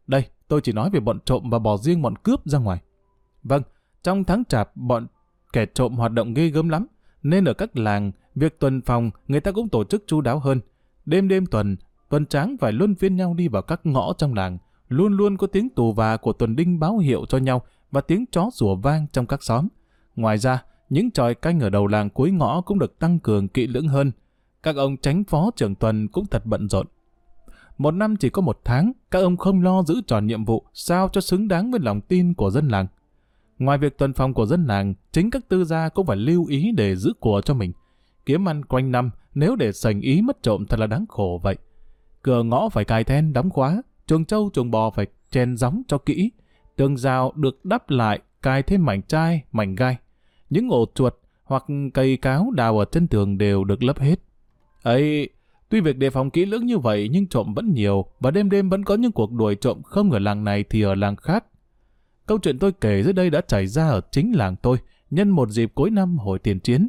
Đây, 0.07 0.25
tôi 0.47 0.61
chỉ 0.61 0.71
nói 0.71 0.89
về 0.89 0.99
bọn 0.99 1.19
trộm 1.25 1.49
và 1.49 1.59
bỏ 1.59 1.77
riêng 1.77 2.01
bọn 2.01 2.15
cướp 2.15 2.45
ra 2.45 2.59
ngoài. 2.59 2.79
Vâng, 3.43 3.61
trong 4.03 4.23
tháng 4.23 4.45
chạp 4.45 4.75
bọn 4.75 5.07
kẻ 5.53 5.65
trộm 5.65 5.95
hoạt 5.95 6.11
động 6.11 6.33
ghê 6.33 6.47
gớm 6.47 6.69
lắm, 6.69 6.87
nên 7.23 7.45
ở 7.45 7.53
các 7.53 7.77
làng, 7.77 8.11
việc 8.35 8.59
tuần 8.59 8.81
phòng 8.81 9.11
người 9.27 9.39
ta 9.39 9.51
cũng 9.51 9.69
tổ 9.69 9.83
chức 9.83 10.03
chu 10.07 10.21
đáo 10.21 10.39
hơn. 10.39 10.59
Đêm 11.05 11.27
đêm 11.27 11.45
tuần, 11.45 11.77
tuần 12.09 12.25
tráng 12.25 12.57
phải 12.57 12.71
luân 12.71 12.95
phiên 12.95 13.15
nhau 13.15 13.33
đi 13.33 13.47
vào 13.47 13.61
các 13.61 13.85
ngõ 13.85 14.13
trong 14.17 14.33
làng, 14.33 14.57
luôn 14.89 15.13
luôn 15.13 15.37
có 15.37 15.47
tiếng 15.47 15.69
tù 15.69 15.93
và 15.93 16.17
của 16.17 16.33
tuần 16.33 16.55
đinh 16.55 16.79
báo 16.79 16.97
hiệu 16.97 17.25
cho 17.29 17.37
nhau 17.37 17.61
và 17.91 18.01
tiếng 18.01 18.25
chó 18.31 18.49
sủa 18.53 18.75
vang 18.75 19.07
trong 19.11 19.25
các 19.25 19.43
xóm. 19.43 19.67
Ngoài 20.15 20.37
ra, 20.37 20.63
những 20.89 21.11
tròi 21.11 21.35
canh 21.35 21.59
ở 21.59 21.69
đầu 21.69 21.87
làng 21.87 22.09
cuối 22.09 22.31
ngõ 22.31 22.61
cũng 22.61 22.79
được 22.79 22.99
tăng 22.99 23.19
cường 23.19 23.47
kỹ 23.47 23.67
lưỡng 23.67 23.87
hơn. 23.87 24.11
Các 24.63 24.75
ông 24.75 24.97
tránh 24.97 25.23
phó 25.23 25.51
trưởng 25.55 25.75
tuần 25.75 26.07
cũng 26.07 26.25
thật 26.25 26.45
bận 26.45 26.69
rộn. 26.69 26.87
Một 27.77 27.91
năm 27.91 28.15
chỉ 28.15 28.29
có 28.29 28.41
một 28.41 28.59
tháng, 28.63 28.91
các 29.11 29.19
ông 29.19 29.37
không 29.37 29.61
lo 29.61 29.83
giữ 29.83 30.01
tròn 30.07 30.27
nhiệm 30.27 30.45
vụ 30.45 30.65
sao 30.73 31.09
cho 31.11 31.21
xứng 31.21 31.47
đáng 31.47 31.71
với 31.71 31.79
lòng 31.79 32.01
tin 32.01 32.33
của 32.33 32.49
dân 32.49 32.67
làng. 32.67 32.87
Ngoài 33.59 33.77
việc 33.77 33.97
tuần 33.97 34.13
phòng 34.13 34.33
của 34.33 34.45
dân 34.45 34.65
làng, 34.65 34.93
chính 35.11 35.29
các 35.29 35.49
tư 35.49 35.63
gia 35.63 35.89
cũng 35.89 36.05
phải 36.05 36.17
lưu 36.17 36.45
ý 36.45 36.71
để 36.77 36.95
giữ 36.95 37.13
của 37.19 37.41
cho 37.45 37.53
mình. 37.53 37.71
Kiếm 38.25 38.49
ăn 38.49 38.65
quanh 38.65 38.91
năm, 38.91 39.09
nếu 39.35 39.55
để 39.55 39.71
sành 39.71 40.01
ý 40.01 40.21
mất 40.21 40.43
trộm 40.43 40.65
thật 40.65 40.79
là 40.79 40.87
đáng 40.87 41.05
khổ 41.09 41.39
vậy. 41.43 41.57
Cửa 42.21 42.43
ngõ 42.43 42.69
phải 42.69 42.85
cài 42.85 43.03
then 43.03 43.33
đóng 43.33 43.49
khóa, 43.49 43.81
chuồng 44.07 44.25
trâu 44.25 44.49
chuồng 44.53 44.71
bò 44.71 44.89
phải 44.89 45.05
chèn 45.31 45.57
gióng 45.57 45.81
cho 45.87 45.97
kỹ. 45.97 46.31
Tường 46.75 46.97
rào 46.97 47.33
được 47.35 47.65
đắp 47.65 47.89
lại, 47.89 48.19
cài 48.41 48.63
thêm 48.63 48.85
mảnh 48.85 49.01
chai, 49.03 49.43
mảnh 49.51 49.75
gai. 49.75 49.97
Những 50.49 50.69
ổ 50.69 50.85
chuột 50.95 51.15
hoặc 51.43 51.65
cây 51.93 52.17
cáo 52.17 52.51
đào 52.55 52.79
ở 52.79 52.85
chân 52.85 53.07
tường 53.07 53.37
đều 53.37 53.63
được 53.63 53.83
lấp 53.83 53.99
hết. 53.99 54.19
ấy 54.83 55.29
tuy 55.69 55.81
việc 55.81 55.97
đề 55.97 56.09
phòng 56.09 56.29
kỹ 56.29 56.45
lưỡng 56.45 56.65
như 56.65 56.77
vậy 56.77 57.09
nhưng 57.11 57.27
trộm 57.27 57.53
vẫn 57.53 57.73
nhiều 57.73 58.05
và 58.19 58.31
đêm 58.31 58.49
đêm 58.49 58.69
vẫn 58.69 58.85
có 58.85 58.95
những 58.95 59.11
cuộc 59.11 59.31
đuổi 59.31 59.55
trộm 59.55 59.83
không 59.83 60.11
ở 60.11 60.19
làng 60.19 60.43
này 60.43 60.63
thì 60.69 60.81
ở 60.81 60.95
làng 60.95 61.15
khác. 61.15 61.45
Câu 62.25 62.37
chuyện 62.37 62.59
tôi 62.59 62.71
kể 62.71 63.03
dưới 63.03 63.13
đây 63.13 63.29
đã 63.29 63.41
xảy 63.47 63.67
ra 63.67 63.87
ở 63.89 64.01
chính 64.11 64.35
làng 64.35 64.55
tôi 64.55 64.77
nhân 65.09 65.29
một 65.29 65.49
dịp 65.49 65.71
cuối 65.75 65.89
năm 65.89 66.17
hồi 66.17 66.39
tiền 66.39 66.59
chiến. 66.59 66.87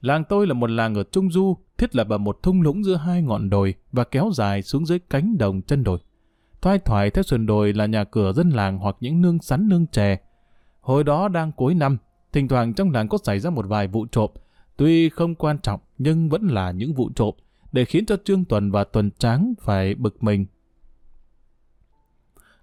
Làng 0.00 0.24
tôi 0.28 0.46
là 0.46 0.54
một 0.54 0.70
làng 0.70 0.94
ở 0.94 1.02
Trung 1.02 1.30
Du, 1.30 1.56
thiết 1.78 1.96
lập 1.96 2.08
ở 2.08 2.18
một 2.18 2.42
thung 2.42 2.62
lũng 2.62 2.84
giữa 2.84 2.96
hai 2.96 3.22
ngọn 3.22 3.50
đồi 3.50 3.74
và 3.92 4.04
kéo 4.04 4.30
dài 4.34 4.62
xuống 4.62 4.86
dưới 4.86 4.98
cánh 4.98 5.38
đồng 5.38 5.62
chân 5.62 5.84
đồi. 5.84 5.98
Thoai 6.62 6.78
thoải 6.78 7.10
theo 7.10 7.22
sườn 7.22 7.46
đồi 7.46 7.72
là 7.72 7.86
nhà 7.86 8.04
cửa 8.04 8.32
dân 8.32 8.50
làng 8.50 8.78
hoặc 8.78 8.96
những 9.00 9.22
nương 9.22 9.42
sắn 9.42 9.68
nương 9.68 9.86
chè. 9.86 10.20
Hồi 10.80 11.04
đó 11.04 11.28
đang 11.28 11.52
cuối 11.52 11.74
năm, 11.74 11.98
Thỉnh 12.32 12.48
thoảng 12.48 12.74
trong 12.74 12.90
làng 12.90 13.08
có 13.08 13.18
xảy 13.24 13.40
ra 13.40 13.50
một 13.50 13.66
vài 13.68 13.88
vụ 13.88 14.06
trộm, 14.06 14.30
tuy 14.76 15.08
không 15.08 15.34
quan 15.34 15.58
trọng 15.58 15.80
nhưng 15.98 16.28
vẫn 16.28 16.46
là 16.46 16.70
những 16.70 16.94
vụ 16.94 17.10
trộm, 17.14 17.34
để 17.72 17.84
khiến 17.84 18.06
cho 18.06 18.16
Trương 18.24 18.44
Tuần 18.44 18.70
và 18.70 18.84
Tuần 18.84 19.10
Tráng 19.10 19.54
phải 19.60 19.94
bực 19.94 20.22
mình. 20.22 20.46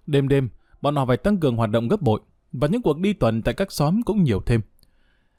Đêm 0.06 0.28
đêm, 0.28 0.48
bọn 0.82 0.96
họ 0.96 1.06
phải 1.06 1.16
tăng 1.16 1.38
cường 1.38 1.56
hoạt 1.56 1.70
động 1.70 1.88
gấp 1.88 2.02
bội, 2.02 2.20
và 2.52 2.68
những 2.68 2.82
cuộc 2.82 2.98
đi 2.98 3.12
tuần 3.12 3.42
tại 3.42 3.54
các 3.54 3.72
xóm 3.72 4.02
cũng 4.02 4.22
nhiều 4.22 4.40
thêm. 4.46 4.60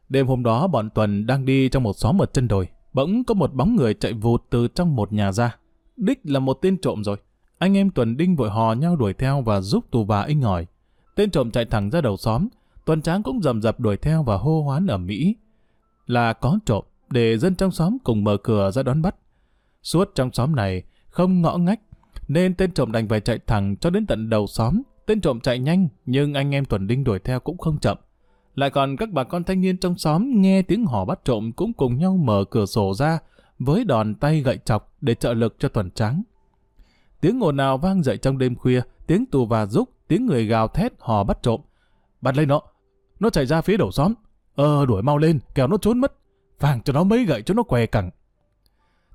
Đêm 0.09 0.27
hôm 0.27 0.43
đó 0.43 0.67
bọn 0.67 0.89
Tuần 0.89 1.25
đang 1.25 1.45
đi 1.45 1.69
trong 1.69 1.83
một 1.83 1.97
xóm 1.97 2.21
ở 2.21 2.25
chân 2.25 2.47
đồi, 2.47 2.67
bỗng 2.93 3.23
có 3.23 3.33
một 3.33 3.53
bóng 3.53 3.75
người 3.75 3.93
chạy 3.93 4.13
vụt 4.13 4.43
từ 4.49 4.67
trong 4.67 4.95
một 4.95 5.13
nhà 5.13 5.31
ra. 5.31 5.55
Đích 5.97 6.19
là 6.23 6.39
một 6.39 6.53
tên 6.53 6.77
trộm 6.81 7.03
rồi. 7.03 7.17
Anh 7.59 7.77
em 7.77 7.89
Tuần 7.89 8.17
Đinh 8.17 8.35
vội 8.35 8.49
hò 8.49 8.73
nhau 8.73 8.95
đuổi 8.95 9.13
theo 9.13 9.41
và 9.41 9.61
giúp 9.61 9.85
tù 9.91 10.03
bà 10.03 10.21
inh 10.21 10.41
ỏi. 10.41 10.65
Tên 11.15 11.31
trộm 11.31 11.51
chạy 11.51 11.65
thẳng 11.65 11.89
ra 11.89 12.01
đầu 12.01 12.17
xóm, 12.17 12.47
Tuần 12.85 13.01
Tráng 13.01 13.23
cũng 13.23 13.41
dầm 13.41 13.61
dập 13.61 13.79
đuổi 13.79 13.97
theo 13.97 14.23
và 14.23 14.37
hô 14.37 14.61
hoán 14.61 14.87
ở 14.87 14.97
Mỹ 14.97 15.35
là 16.07 16.33
có 16.33 16.59
trộm 16.65 16.83
để 17.09 17.37
dân 17.37 17.55
trong 17.55 17.71
xóm 17.71 17.97
cùng 18.03 18.23
mở 18.23 18.37
cửa 18.37 18.71
ra 18.71 18.83
đón 18.83 19.01
bắt. 19.01 19.15
Suốt 19.83 20.11
trong 20.15 20.31
xóm 20.33 20.55
này 20.55 20.83
không 21.09 21.41
ngõ 21.41 21.57
ngách 21.57 21.79
nên 22.27 22.53
tên 22.53 22.71
trộm 22.71 22.91
đành 22.91 23.07
phải 23.07 23.21
chạy 23.21 23.39
thẳng 23.47 23.75
cho 23.77 23.89
đến 23.89 24.05
tận 24.05 24.29
đầu 24.29 24.47
xóm. 24.47 24.81
Tên 25.05 25.21
trộm 25.21 25.39
chạy 25.39 25.59
nhanh 25.59 25.87
nhưng 26.05 26.33
anh 26.33 26.55
em 26.55 26.65
Tuần 26.65 26.87
Đinh 26.87 27.03
đuổi 27.03 27.19
theo 27.19 27.39
cũng 27.39 27.57
không 27.57 27.79
chậm. 27.79 27.97
Lại 28.55 28.69
còn 28.69 28.97
các 28.97 29.09
bà 29.11 29.23
con 29.23 29.43
thanh 29.43 29.61
niên 29.61 29.77
trong 29.77 29.97
xóm 29.97 30.41
nghe 30.41 30.61
tiếng 30.61 30.85
hò 30.85 31.05
bắt 31.05 31.19
trộm 31.25 31.51
cũng 31.51 31.73
cùng 31.73 31.97
nhau 31.97 32.17
mở 32.17 32.43
cửa 32.49 32.65
sổ 32.65 32.93
ra 32.93 33.19
với 33.59 33.83
đòn 33.83 34.15
tay 34.15 34.41
gậy 34.41 34.59
chọc 34.65 34.93
để 35.01 35.15
trợ 35.15 35.33
lực 35.33 35.55
cho 35.59 35.69
Tuần 35.69 35.91
Tráng. 35.91 36.23
Tiếng 37.21 37.43
ồn 37.43 37.57
nào 37.57 37.77
vang 37.77 38.03
dậy 38.03 38.17
trong 38.17 38.37
đêm 38.37 38.55
khuya, 38.55 38.81
tiếng 39.07 39.25
tù 39.25 39.45
và 39.45 39.65
rúc, 39.65 39.89
tiếng 40.07 40.25
người 40.25 40.45
gào 40.45 40.67
thét 40.67 40.93
hò 40.99 41.23
bắt 41.23 41.37
trộm. 41.41 41.61
Bắt 42.21 42.37
lấy 42.37 42.45
nó, 42.45 42.61
nó 43.19 43.29
chạy 43.29 43.45
ra 43.45 43.61
phía 43.61 43.77
đầu 43.77 43.91
xóm. 43.91 44.13
Ờ, 44.55 44.85
đuổi 44.85 45.01
mau 45.01 45.17
lên, 45.17 45.39
kẻo 45.55 45.67
nó 45.67 45.77
trốn 45.77 45.99
mất. 45.99 46.13
Vàng 46.59 46.81
cho 46.81 46.93
nó 46.93 47.03
mấy 47.03 47.25
gậy 47.25 47.41
cho 47.41 47.53
nó 47.53 47.63
què 47.63 47.85
cẳng. 47.85 48.09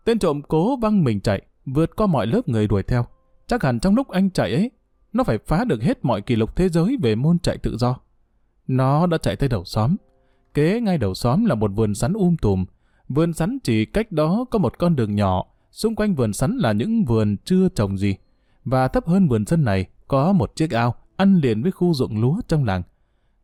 Tên 0.05 0.19
trộm 0.19 0.43
cố 0.43 0.77
văng 0.77 1.05
mình 1.05 1.21
chạy, 1.21 1.43
vượt 1.67 1.97
qua 1.97 2.07
mọi 2.07 2.27
lớp 2.27 2.49
người 2.49 2.67
đuổi 2.67 2.83
theo. 2.83 3.07
Chắc 3.47 3.63
hẳn 3.63 3.81
trong 3.81 3.95
lúc 3.95 4.09
anh 4.09 4.31
chạy 4.31 4.55
ấy, 4.55 4.71
nó 5.13 5.25
phải 5.25 5.39
phá 5.39 5.65
được 5.65 5.83
hết 5.83 6.05
mọi 6.05 6.21
kỷ 6.21 6.37
lục 6.37 6.57
thế 6.57 6.69
giới 6.69 6.97
về 7.03 7.15
môn 7.15 7.39
chạy 7.39 7.59
tự 7.59 7.77
do. 7.77 7.97
Nó 8.67 9.07
đã 9.07 9.19
chạy 9.19 9.37
tới 9.37 9.49
đầu 9.49 9.65
xóm. 9.65 9.97
Kế 10.55 10.81
ngay 10.81 10.99
đầu 10.99 11.15
xóm 11.15 11.45
là 11.45 11.55
một 11.55 11.71
vườn 11.75 11.95
sắn 11.95 12.13
um 12.13 12.37
tùm. 12.37 12.65
Vườn 13.09 13.33
sắn 13.33 13.59
chỉ 13.65 13.85
cách 13.85 14.13
đó 14.13 14.45
có 14.51 14.59
một 14.59 14.79
con 14.79 14.97
đường 14.97 15.15
nhỏ, 15.15 15.45
xung 15.75 15.95
quanh 15.95 16.15
vườn 16.15 16.33
sắn 16.33 16.57
là 16.57 16.73
những 16.73 17.05
vườn 17.05 17.37
chưa 17.45 17.69
trồng 17.69 17.99
gì. 17.99 18.17
Và 18.65 18.89
thấp 18.89 19.07
hơn 19.07 19.29
vườn 19.29 19.47
sân 19.47 19.65
này 19.65 19.87
có 20.09 20.33
một 20.33 20.57
chiếc 20.57 20.71
ao 20.71 20.95
ăn 21.17 21.35
liền 21.35 21.63
với 21.63 21.73
khu 21.73 21.95
ruộng 21.95 22.21
lúa 22.21 22.41
trong 22.49 22.65
làng. 22.65 22.83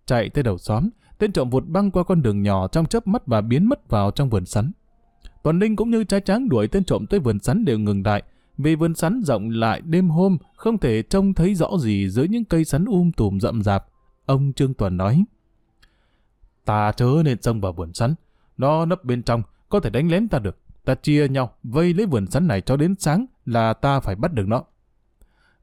Chạy 0.07 0.29
tới 0.29 0.45
đầu 0.45 0.59
xóm, 0.59 0.89
tên 1.19 1.33
trộm 1.33 1.51
vụt 1.51 1.65
băng 1.67 1.91
qua 1.91 2.05
con 2.05 2.23
đường 2.23 2.43
nhỏ 2.43 2.69
trong 2.69 2.87
chớp 2.87 3.07
mắt 3.07 3.27
và 3.27 3.41
biến 3.41 3.65
mất 3.65 3.89
vào 3.89 4.11
trong 4.11 4.31
vườn 4.31 4.47
sắn. 4.47 4.73
Tuần 5.43 5.59
Linh 5.59 5.77
cũng 5.77 5.91
như 5.91 6.05
trái 6.05 6.21
tráng 6.21 6.49
đuổi 6.49 6.69
tên 6.69 6.85
trộm 6.85 7.07
tới 7.07 7.21
vườn 7.21 7.39
sắn 7.39 7.65
đều 7.65 7.79
ngừng 7.79 8.03
lại, 8.07 8.23
Vì 8.59 8.75
vườn 8.75 8.95
sắn 8.95 9.23
rộng 9.25 9.51
lại 9.51 9.81
đêm 9.81 10.09
hôm 10.09 10.39
không 10.55 10.79
thể 10.79 11.03
trông 11.03 11.35
thấy 11.35 11.55
rõ 11.55 11.69
gì 11.79 12.09
dưới 12.09 12.29
những 12.29 12.45
cây 12.45 12.65
sắn 12.65 12.85
um 12.85 13.11
tùm 13.11 13.39
rậm 13.39 13.63
rạp. 13.63 13.87
Ông 14.27 14.53
Trương 14.53 14.75
Tuần 14.75 14.97
nói. 14.97 15.25
Ta 16.65 16.93
chớ 16.93 17.23
nên 17.25 17.43
xông 17.43 17.61
vào 17.61 17.73
vườn 17.73 17.95
sắn. 17.95 18.15
Nó 18.57 18.87
nấp 18.87 19.05
bên 19.05 19.23
trong, 19.23 19.43
có 19.69 19.81
thể 19.81 19.91
đánh 19.91 20.11
lén 20.11 20.29
ta 20.29 20.39
được. 20.39 20.57
Ta 20.85 20.95
chia 20.95 21.29
nhau, 21.29 21.51
vây 21.63 21.95
lấy 21.95 22.07
vườn 22.07 22.27
sắn 22.27 22.47
này 22.47 22.61
cho 22.61 22.77
đến 22.77 22.95
sáng 22.99 23.27
là 23.47 23.73
ta 23.73 24.01
phải 24.01 24.15
bắt 24.15 24.33
được 24.33 24.49
nó. 24.49 24.65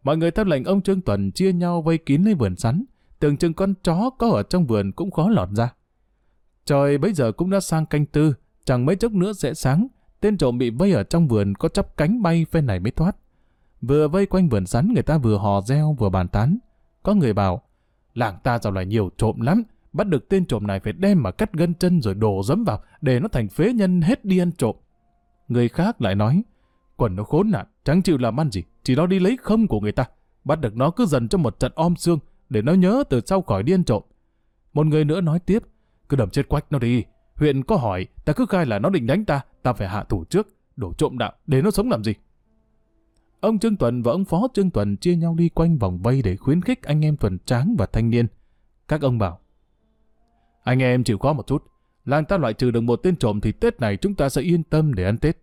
Mọi 0.04 0.18
người 0.18 0.32
theo 0.32 0.46
lệnh 0.46 0.64
ông 0.64 0.82
Trương 0.82 1.02
Tuần 1.02 1.32
chia 1.32 1.54
nhau 1.54 1.82
vây 1.82 1.98
kín 1.98 2.24
lấy 2.24 2.34
vườn 2.34 2.56
sắn. 2.56 2.84
Tưởng 3.20 3.38
chừng 3.38 3.54
con 3.54 3.74
chó 3.84 4.10
có 4.10 4.30
ở 4.30 4.44
trong 4.44 4.66
vườn 4.66 4.92
cũng 4.92 5.12
khó 5.12 5.30
lọt 5.30 5.50
ra. 5.50 5.74
Trời 6.66 6.98
bây 6.98 7.14
giờ 7.14 7.32
cũng 7.32 7.50
đã 7.50 7.60
sang 7.60 7.86
canh 7.86 8.06
tư, 8.06 8.34
chẳng 8.66 8.86
mấy 8.86 8.96
chốc 8.96 9.12
nữa 9.12 9.34
sẽ 9.34 9.54
sáng. 9.54 9.88
Tên 10.20 10.38
trộm 10.38 10.58
bị 10.58 10.70
vây 10.70 10.92
ở 10.92 11.04
trong 11.04 11.28
vườn 11.28 11.56
có 11.56 11.70
chắp 11.70 11.98
cánh 11.98 12.22
bay 12.22 12.46
phen 12.52 12.66
này 12.66 12.80
mới 12.80 12.92
thoát. 12.92 13.16
Vừa 13.82 14.08
vây 14.08 14.26
quanh 14.26 14.50
vườn 14.50 14.66
sắn 14.66 14.94
người 14.94 15.04
ta 15.04 15.18
vừa 15.18 15.38
hò 15.38 15.62
reo 15.62 15.96
vừa 16.00 16.10
bàn 16.10 16.28
tán. 16.28 16.58
Có 17.04 17.14
người 17.14 17.34
bảo, 17.34 17.62
làng 18.14 18.38
ta 18.44 18.60
dạo 18.60 18.74
này 18.74 18.86
nhiều 18.86 19.10
trộm 19.18 19.42
lắm, 19.42 19.64
bắt 19.94 20.08
được 20.08 20.30
tên 20.30 20.46
trộm 20.46 20.68
này 20.68 20.80
phải 20.80 20.94
đem 20.94 21.24
mà 21.24 21.32
cắt 21.32 21.54
gân 21.54 21.74
chân 21.74 22.02
rồi 22.02 22.14
đổ 22.14 22.44
dấm 22.44 22.64
vào 22.64 22.82
để 23.02 23.20
nó 23.20 23.28
thành 23.28 23.50
phế 23.50 23.74
nhân 23.74 24.02
hết 24.02 24.26
đi 24.26 24.38
ăn 24.38 24.52
trộm. 24.52 24.76
Người 25.48 25.70
khác 25.70 26.02
lại 26.02 26.16
nói, 26.16 26.44
quần 26.96 27.16
nó 27.16 27.24
khốn 27.24 27.52
nạn, 27.52 27.66
chẳng 27.84 28.02
chịu 28.02 28.18
làm 28.18 28.40
ăn 28.40 28.52
gì, 28.52 28.64
chỉ 28.84 28.96
nó 28.96 29.08
đi 29.08 29.20
lấy 29.20 29.38
không 29.42 29.68
của 29.68 29.80
người 29.80 29.92
ta. 29.92 30.06
Bắt 30.44 30.60
được 30.62 30.76
nó 30.76 30.92
cứ 30.92 31.06
dần 31.06 31.28
cho 31.28 31.38
một 31.38 31.60
trận 31.60 31.72
om 31.76 31.96
xương 31.96 32.20
để 32.50 32.62
nó 32.62 32.74
nhớ 32.74 33.04
từ 33.10 33.22
sau 33.26 33.42
khỏi 33.42 33.64
điên 33.64 33.84
trộm. 33.84 34.04
Một 34.74 34.86
người 34.86 35.06
nữa 35.06 35.22
nói 35.22 35.40
tiếp, 35.40 35.64
cứ 36.10 36.18
đầm 36.18 36.30
chết 36.30 36.50
quách 36.50 36.72
nó 36.72 36.80
đi. 36.80 37.04
Huyện 37.36 37.64
có 37.64 37.76
hỏi, 37.76 38.08
ta 38.26 38.34
cứ 38.34 38.46
khai 38.46 38.66
là 38.66 38.80
nó 38.80 38.90
định 38.90 39.08
đánh 39.08 39.26
ta, 39.26 39.42
ta 39.64 39.74
phải 39.74 39.88
hạ 39.90 40.04
thủ 40.04 40.24
trước, 40.24 40.48
đổ 40.76 40.94
trộm 40.94 41.18
đạo, 41.18 41.34
để 41.48 41.62
nó 41.62 41.72
sống 41.72 41.90
làm 41.90 42.04
gì. 42.04 42.14
Ông 43.40 43.60
Trương 43.60 43.78
Tuần 43.78 44.02
và 44.02 44.12
ông 44.12 44.26
Phó 44.26 44.48
Trương 44.54 44.70
Tuần 44.70 44.98
chia 44.98 45.16
nhau 45.16 45.36
đi 45.36 45.50
quanh 45.50 45.78
vòng 45.78 45.98
vây 45.98 46.22
để 46.22 46.36
khuyến 46.36 46.62
khích 46.62 46.84
anh 46.84 47.06
em 47.06 47.18
tuần 47.18 47.38
tráng 47.46 47.76
và 47.78 47.86
thanh 47.86 48.10
niên. 48.10 48.28
Các 48.88 49.02
ông 49.02 49.18
bảo, 49.18 49.40
anh 50.64 50.80
em 50.80 51.04
chịu 51.04 51.18
khó 51.18 51.34
một 51.34 51.48
chút, 51.48 51.64
làng 52.08 52.26
ta 52.26 52.38
loại 52.38 52.54
trừ 52.54 52.72
được 52.72 52.82
một 52.82 52.96
tên 53.04 53.16
trộm 53.16 53.42
thì 53.42 53.52
Tết 53.52 53.80
này 53.80 53.98
chúng 53.98 54.16
ta 54.16 54.30
sẽ 54.30 54.42
yên 54.42 54.64
tâm 54.64 54.94
để 54.94 55.04
ăn 55.04 55.18
Tết. 55.18 55.38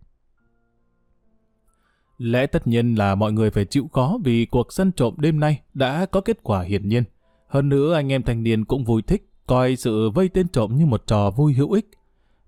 Lẽ 2.17 2.45
tất 2.47 2.67
nhiên 2.67 2.95
là 2.95 3.15
mọi 3.15 3.31
người 3.31 3.51
phải 3.51 3.65
chịu 3.65 3.89
khó 3.93 4.17
vì 4.23 4.45
cuộc 4.45 4.73
săn 4.73 4.91
trộm 4.91 5.13
đêm 5.17 5.39
nay 5.39 5.61
đã 5.73 6.05
có 6.05 6.21
kết 6.21 6.37
quả 6.43 6.61
hiển 6.61 6.87
nhiên. 6.87 7.03
Hơn 7.47 7.69
nữa 7.69 7.93
anh 7.93 8.11
em 8.11 8.23
thanh 8.23 8.43
niên 8.43 8.65
cũng 8.65 8.83
vui 8.83 9.01
thích, 9.01 9.29
coi 9.47 9.75
sự 9.75 10.09
vây 10.09 10.29
tên 10.29 10.47
trộm 10.47 10.75
như 10.75 10.85
một 10.85 11.03
trò 11.07 11.29
vui 11.29 11.53
hữu 11.53 11.71
ích. 11.71 11.89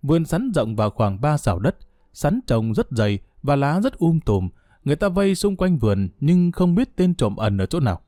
Vườn 0.02 0.26
sắn 0.26 0.52
rộng 0.56 0.76
vào 0.76 0.90
khoảng 0.90 1.22
3 1.22 1.38
xảo 1.38 1.60
đất, 1.60 1.76
sắn 2.14 2.40
trồng 2.48 2.74
rất 2.74 2.88
dày 2.92 3.20
và 3.44 3.56
lá 3.56 3.82
rất 3.82 3.98
um 3.98 4.20
tùm. 4.20 4.50
Người 4.84 4.96
ta 4.96 5.10
vây 5.10 5.36
xung 5.36 5.56
quanh 5.56 5.78
vườn 5.78 6.10
nhưng 6.20 6.52
không 6.52 6.76
biết 6.76 6.96
tên 6.96 7.16
trộm 7.16 7.36
ẩn 7.36 7.58
ở 7.58 7.66
chỗ 7.66 7.80
nào. 7.80 8.02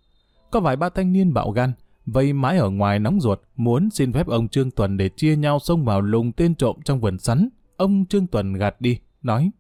Có 0.52 0.60
vài 0.60 0.76
ba 0.76 0.90
thanh 0.90 1.14
niên 1.14 1.34
bạo 1.34 1.52
gan, 1.52 1.74
vây 2.12 2.34
mãi 2.34 2.58
ở 2.58 2.70
ngoài 2.70 3.00
nóng 3.00 3.22
ruột, 3.22 3.42
muốn 3.56 3.90
xin 3.90 4.14
phép 4.14 4.28
ông 4.28 4.48
Trương 4.48 4.72
Tuần 4.72 4.98
để 4.98 5.10
chia 5.10 5.36
nhau 5.36 5.60
xông 5.60 5.86
vào 5.86 6.02
lùng 6.02 6.32
tên 6.32 6.56
trộm 6.56 6.78
trong 6.86 7.02
vườn 7.02 7.18
sắn. 7.18 7.50
Ông 7.78 8.06
Trương 8.06 8.28
Tuần 8.28 8.54
gạt 8.54 8.82
đi, 8.82 9.00
nói 9.22 9.52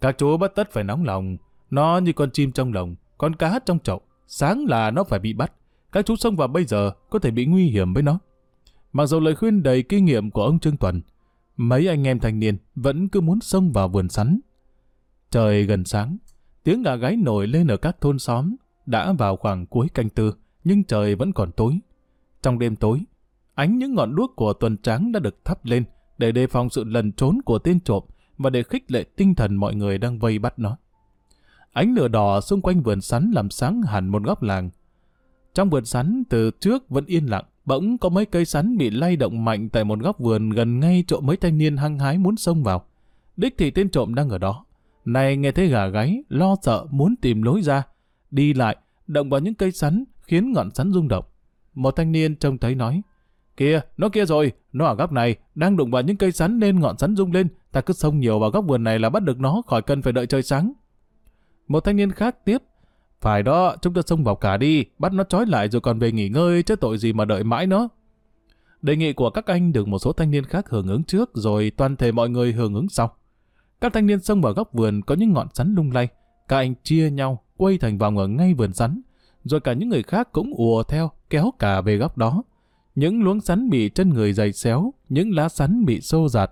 Các 0.00 0.18
chú 0.18 0.36
bất 0.36 0.54
tất 0.54 0.72
phải 0.72 0.84
nóng 0.84 1.04
lòng, 1.04 1.36
nó 1.70 1.98
như 1.98 2.12
con 2.12 2.30
chim 2.30 2.52
trong 2.52 2.72
lồng, 2.72 2.94
con 3.18 3.34
cá 3.34 3.58
trong 3.66 3.78
chậu, 3.78 4.00
sáng 4.26 4.64
là 4.64 4.90
nó 4.90 5.04
phải 5.04 5.18
bị 5.18 5.32
bắt. 5.32 5.52
Các 5.92 6.06
chú 6.06 6.16
xông 6.16 6.36
vào 6.36 6.48
bây 6.48 6.64
giờ 6.64 6.90
có 7.10 7.18
thể 7.18 7.30
bị 7.30 7.46
nguy 7.46 7.66
hiểm 7.66 7.94
với 7.94 8.02
nó. 8.02 8.18
Mặc 8.92 9.06
dù 9.06 9.20
lời 9.20 9.34
khuyên 9.34 9.62
đầy 9.62 9.82
kinh 9.82 10.04
nghiệm 10.04 10.30
của 10.30 10.44
ông 10.44 10.58
Trương 10.58 10.76
Tuần, 10.76 11.00
mấy 11.56 11.88
anh 11.88 12.06
em 12.06 12.20
thanh 12.20 12.38
niên 12.38 12.56
vẫn 12.74 13.08
cứ 13.08 13.20
muốn 13.20 13.40
xông 13.40 13.72
vào 13.72 13.88
vườn 13.88 14.08
sắn. 14.08 14.40
Trời 15.30 15.64
gần 15.64 15.84
sáng, 15.84 16.16
tiếng 16.64 16.82
gà 16.82 16.96
gáy 16.96 17.16
nổi 17.16 17.46
lên 17.46 17.66
ở 17.66 17.76
các 17.76 18.00
thôn 18.00 18.18
xóm, 18.18 18.56
đã 18.86 19.12
vào 19.12 19.36
khoảng 19.36 19.66
cuối 19.66 19.88
canh 19.94 20.08
tư, 20.08 20.34
nhưng 20.64 20.84
trời 20.84 21.14
vẫn 21.14 21.32
còn 21.32 21.52
tối. 21.52 21.78
Trong 22.42 22.58
đêm 22.58 22.76
tối, 22.76 23.00
ánh 23.54 23.78
những 23.78 23.94
ngọn 23.94 24.14
đuốc 24.14 24.36
của 24.36 24.52
tuần 24.52 24.76
tráng 24.78 25.12
đã 25.12 25.20
được 25.20 25.44
thắp 25.44 25.64
lên 25.64 25.84
để 26.18 26.32
đề 26.32 26.46
phòng 26.46 26.70
sự 26.70 26.84
lần 26.84 27.12
trốn 27.12 27.38
của 27.44 27.58
tên 27.58 27.80
trộm 27.80 28.02
và 28.38 28.50
để 28.50 28.62
khích 28.62 28.90
lệ 28.90 29.04
tinh 29.16 29.34
thần 29.34 29.56
mọi 29.56 29.74
người 29.74 29.98
đang 29.98 30.18
vây 30.18 30.38
bắt 30.38 30.58
nó. 30.58 30.76
Ánh 31.72 31.94
lửa 31.94 32.08
đỏ 32.08 32.40
xung 32.40 32.60
quanh 32.60 32.82
vườn 32.82 33.00
sắn 33.00 33.30
làm 33.34 33.50
sáng 33.50 33.82
hẳn 33.82 34.08
một 34.08 34.22
góc 34.24 34.42
làng. 34.42 34.70
Trong 35.54 35.70
vườn 35.70 35.84
sắn 35.84 36.22
từ 36.28 36.50
trước 36.50 36.88
vẫn 36.88 37.06
yên 37.06 37.26
lặng, 37.26 37.44
bỗng 37.64 37.98
có 37.98 38.08
mấy 38.08 38.26
cây 38.26 38.44
sắn 38.44 38.78
bị 38.78 38.90
lay 38.90 39.16
động 39.16 39.44
mạnh 39.44 39.68
tại 39.68 39.84
một 39.84 39.98
góc 39.98 40.18
vườn 40.18 40.50
gần 40.50 40.80
ngay 40.80 41.04
chỗ 41.06 41.20
mấy 41.20 41.36
thanh 41.36 41.58
niên 41.58 41.76
hăng 41.76 41.98
hái 41.98 42.18
muốn 42.18 42.36
xông 42.36 42.62
vào. 42.62 42.84
Đích 43.36 43.54
thì 43.58 43.70
tên 43.70 43.90
trộm 43.90 44.14
đang 44.14 44.28
ở 44.28 44.38
đó. 44.38 44.64
Này 45.04 45.36
nghe 45.36 45.52
thấy 45.52 45.68
gà 45.68 45.86
gáy, 45.86 46.22
lo 46.28 46.56
sợ 46.62 46.86
muốn 46.90 47.14
tìm 47.16 47.42
lối 47.42 47.62
ra. 47.62 47.82
Đi 48.30 48.54
lại, 48.54 48.76
động 49.06 49.30
vào 49.30 49.40
những 49.40 49.54
cây 49.54 49.72
sắn, 49.72 50.04
khiến 50.28 50.52
ngọn 50.52 50.70
sắn 50.70 50.92
rung 50.92 51.08
động. 51.08 51.24
Một 51.74 51.96
thanh 51.96 52.12
niên 52.12 52.36
trông 52.36 52.58
thấy 52.58 52.74
nói, 52.74 53.02
Kìa, 53.56 53.80
nó 53.96 54.08
kia 54.08 54.24
rồi, 54.24 54.52
nó 54.72 54.84
ở 54.84 54.94
góc 54.94 55.12
này, 55.12 55.36
đang 55.54 55.76
đụng 55.76 55.90
vào 55.90 56.02
những 56.02 56.16
cây 56.16 56.32
sắn 56.32 56.58
nên 56.58 56.80
ngọn 56.80 56.98
sắn 56.98 57.16
rung 57.16 57.32
lên, 57.32 57.48
ta 57.72 57.80
cứ 57.80 57.94
xông 57.94 58.20
nhiều 58.20 58.38
vào 58.38 58.50
góc 58.50 58.64
vườn 58.68 58.84
này 58.84 58.98
là 58.98 59.10
bắt 59.10 59.22
được 59.22 59.40
nó, 59.40 59.62
khỏi 59.66 59.82
cần 59.82 60.02
phải 60.02 60.12
đợi 60.12 60.26
trời 60.26 60.42
sáng. 60.42 60.72
Một 61.68 61.80
thanh 61.84 61.96
niên 61.96 62.10
khác 62.10 62.44
tiếp, 62.44 62.62
phải 63.20 63.42
đó, 63.42 63.76
chúng 63.82 63.94
ta 63.94 64.02
xông 64.06 64.24
vào 64.24 64.36
cả 64.36 64.56
đi, 64.56 64.84
bắt 64.98 65.12
nó 65.12 65.24
trói 65.24 65.46
lại 65.46 65.68
rồi 65.68 65.80
còn 65.80 65.98
về 65.98 66.12
nghỉ 66.12 66.28
ngơi, 66.28 66.62
chứ 66.62 66.76
tội 66.76 66.98
gì 66.98 67.12
mà 67.12 67.24
đợi 67.24 67.44
mãi 67.44 67.66
nó. 67.66 67.88
Đề 68.82 68.96
nghị 68.96 69.12
của 69.12 69.30
các 69.30 69.46
anh 69.46 69.72
được 69.72 69.88
một 69.88 69.98
số 69.98 70.12
thanh 70.12 70.30
niên 70.30 70.44
khác 70.44 70.68
hưởng 70.68 70.88
ứng 70.88 71.04
trước, 71.04 71.30
rồi 71.34 71.72
toàn 71.76 71.96
thể 71.96 72.12
mọi 72.12 72.28
người 72.28 72.52
hưởng 72.52 72.74
ứng 72.74 72.88
sau. 72.88 73.16
Các 73.80 73.92
thanh 73.92 74.06
niên 74.06 74.20
xông 74.20 74.42
vào 74.42 74.52
góc 74.52 74.72
vườn 74.72 75.02
có 75.02 75.14
những 75.14 75.32
ngọn 75.32 75.48
sắn 75.54 75.74
lung 75.74 75.92
lay, 75.92 76.08
các 76.48 76.56
anh 76.56 76.74
chia 76.82 77.10
nhau, 77.10 77.42
quay 77.56 77.78
thành 77.78 77.98
vòng 77.98 78.18
ở 78.18 78.28
ngay 78.28 78.54
vườn 78.54 78.72
sắn, 78.72 79.00
rồi 79.48 79.60
cả 79.60 79.72
những 79.72 79.88
người 79.88 80.02
khác 80.02 80.32
cũng 80.32 80.52
ùa 80.56 80.82
theo, 80.82 81.10
kéo 81.30 81.50
cả 81.58 81.80
về 81.80 81.96
góc 81.96 82.18
đó. 82.18 82.42
Những 82.94 83.22
luống 83.22 83.40
sắn 83.40 83.70
bị 83.70 83.88
chân 83.88 84.10
người 84.10 84.32
dày 84.32 84.52
xéo, 84.52 84.92
những 85.08 85.34
lá 85.34 85.48
sắn 85.48 85.84
bị 85.84 86.00
xô 86.00 86.28
giạt. 86.28 86.50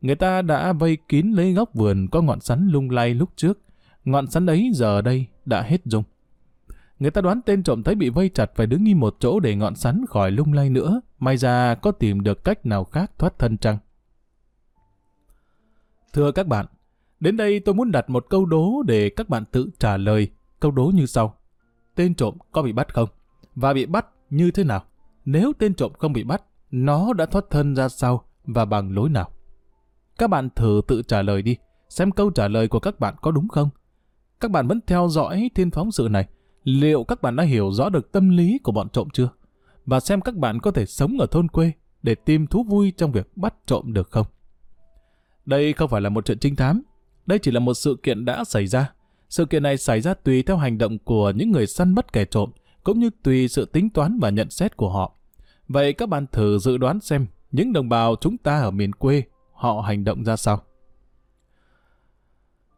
Người 0.00 0.14
ta 0.14 0.42
đã 0.42 0.72
vây 0.72 0.98
kín 1.08 1.32
lấy 1.32 1.52
góc 1.52 1.74
vườn 1.74 2.08
có 2.10 2.22
ngọn 2.22 2.40
sắn 2.40 2.68
lung 2.68 2.90
lay 2.90 3.14
lúc 3.14 3.30
trước. 3.36 3.58
Ngọn 4.04 4.30
sắn 4.30 4.46
ấy 4.46 4.70
giờ 4.74 5.00
đây 5.00 5.26
đã 5.44 5.62
hết 5.62 5.80
dung. 5.84 6.04
Người 6.98 7.10
ta 7.10 7.20
đoán 7.20 7.40
tên 7.42 7.62
trộm 7.62 7.82
thấy 7.82 7.94
bị 7.94 8.08
vây 8.08 8.28
chặt 8.28 8.50
phải 8.54 8.66
đứng 8.66 8.84
im 8.84 9.00
một 9.00 9.16
chỗ 9.18 9.40
để 9.40 9.56
ngọn 9.56 9.74
sắn 9.74 10.04
khỏi 10.08 10.30
lung 10.30 10.52
lay 10.52 10.70
nữa. 10.70 11.00
May 11.18 11.36
ra 11.36 11.74
có 11.74 11.90
tìm 11.90 12.22
được 12.22 12.44
cách 12.44 12.66
nào 12.66 12.84
khác 12.84 13.12
thoát 13.18 13.38
thân 13.38 13.58
chăng? 13.58 13.78
Thưa 16.12 16.32
các 16.32 16.46
bạn, 16.46 16.66
đến 17.20 17.36
đây 17.36 17.60
tôi 17.60 17.74
muốn 17.74 17.90
đặt 17.90 18.10
một 18.10 18.26
câu 18.30 18.46
đố 18.46 18.82
để 18.86 19.10
các 19.10 19.28
bạn 19.28 19.44
tự 19.52 19.70
trả 19.78 19.96
lời. 19.96 20.28
Câu 20.60 20.70
đố 20.70 20.84
như 20.94 21.06
sau. 21.06 21.37
Tên 21.98 22.14
trộm 22.14 22.34
có 22.52 22.62
bị 22.62 22.72
bắt 22.72 22.94
không? 22.94 23.08
Và 23.54 23.72
bị 23.72 23.86
bắt 23.86 24.06
như 24.30 24.50
thế 24.50 24.64
nào? 24.64 24.84
Nếu 25.24 25.52
tên 25.58 25.74
trộm 25.74 25.92
không 25.98 26.12
bị 26.12 26.24
bắt, 26.24 26.42
nó 26.70 27.12
đã 27.12 27.26
thoát 27.26 27.44
thân 27.50 27.74
ra 27.74 27.88
sao 27.88 28.24
và 28.44 28.64
bằng 28.64 28.94
lối 28.94 29.08
nào? 29.08 29.30
Các 30.18 30.30
bạn 30.30 30.48
thử 30.56 30.80
tự 30.88 31.02
trả 31.02 31.22
lời 31.22 31.42
đi, 31.42 31.56
xem 31.88 32.10
câu 32.10 32.30
trả 32.30 32.48
lời 32.48 32.68
của 32.68 32.80
các 32.80 33.00
bạn 33.00 33.14
có 33.22 33.30
đúng 33.30 33.48
không? 33.48 33.68
Các 34.40 34.50
bạn 34.50 34.68
vẫn 34.68 34.80
theo 34.86 35.08
dõi 35.08 35.50
thiên 35.54 35.70
phóng 35.70 35.92
sự 35.92 36.08
này, 36.10 36.28
liệu 36.64 37.04
các 37.04 37.22
bạn 37.22 37.36
đã 37.36 37.44
hiểu 37.44 37.70
rõ 37.72 37.88
được 37.88 38.12
tâm 38.12 38.28
lý 38.28 38.58
của 38.62 38.72
bọn 38.72 38.88
trộm 38.88 39.08
chưa? 39.12 39.28
Và 39.86 40.00
xem 40.00 40.20
các 40.20 40.34
bạn 40.34 40.60
có 40.60 40.70
thể 40.70 40.86
sống 40.86 41.18
ở 41.20 41.26
thôn 41.26 41.48
quê 41.48 41.72
để 42.02 42.14
tìm 42.14 42.46
thú 42.46 42.64
vui 42.64 42.92
trong 42.96 43.12
việc 43.12 43.36
bắt 43.36 43.54
trộm 43.66 43.92
được 43.92 44.10
không? 44.10 44.26
Đây 45.46 45.72
không 45.72 45.90
phải 45.90 46.00
là 46.00 46.08
một 46.08 46.26
chuyện 46.26 46.38
trinh 46.38 46.56
thám, 46.56 46.82
đây 47.26 47.38
chỉ 47.38 47.50
là 47.50 47.60
một 47.60 47.74
sự 47.74 47.96
kiện 48.02 48.24
đã 48.24 48.44
xảy 48.44 48.66
ra. 48.66 48.92
Sự 49.28 49.44
kiện 49.44 49.62
này 49.62 49.76
xảy 49.76 50.00
ra 50.00 50.14
tùy 50.14 50.42
theo 50.42 50.56
hành 50.56 50.78
động 50.78 50.98
của 50.98 51.32
những 51.36 51.50
người 51.50 51.66
săn 51.66 51.94
bắt 51.94 52.12
kẻ 52.12 52.24
trộm, 52.24 52.50
cũng 52.84 52.98
như 52.98 53.10
tùy 53.22 53.48
sự 53.48 53.64
tính 53.64 53.90
toán 53.90 54.18
và 54.20 54.30
nhận 54.30 54.50
xét 54.50 54.76
của 54.76 54.90
họ. 54.90 55.14
Vậy 55.68 55.92
các 55.92 56.08
bạn 56.08 56.26
thử 56.32 56.58
dự 56.58 56.76
đoán 56.76 57.00
xem 57.00 57.26
những 57.52 57.72
đồng 57.72 57.88
bào 57.88 58.16
chúng 58.20 58.36
ta 58.36 58.60
ở 58.60 58.70
miền 58.70 58.92
quê 58.92 59.22
họ 59.52 59.80
hành 59.80 60.04
động 60.04 60.24
ra 60.24 60.36
sao. 60.36 60.62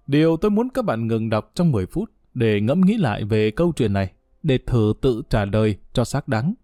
Điều 0.07 0.37
tôi 0.37 0.51
muốn 0.51 0.69
các 0.75 0.85
bạn 0.85 1.07
ngừng 1.07 1.31
đọc 1.31 1.51
trong 1.55 1.73
10 1.73 1.87
phút 1.87 2.11
để 2.35 2.61
ngẫm 2.61 2.81
nghĩ 2.81 2.97
lại 2.97 3.25
về 3.25 3.51
câu 3.51 3.73
chuyện 3.77 3.93
này, 3.93 4.13
để 4.43 4.59
thử 4.67 4.93
tự 5.01 5.23
trả 5.31 5.45
lời 5.45 5.77
cho 5.93 6.05
xác 6.05 6.29
đáng. 6.29 6.55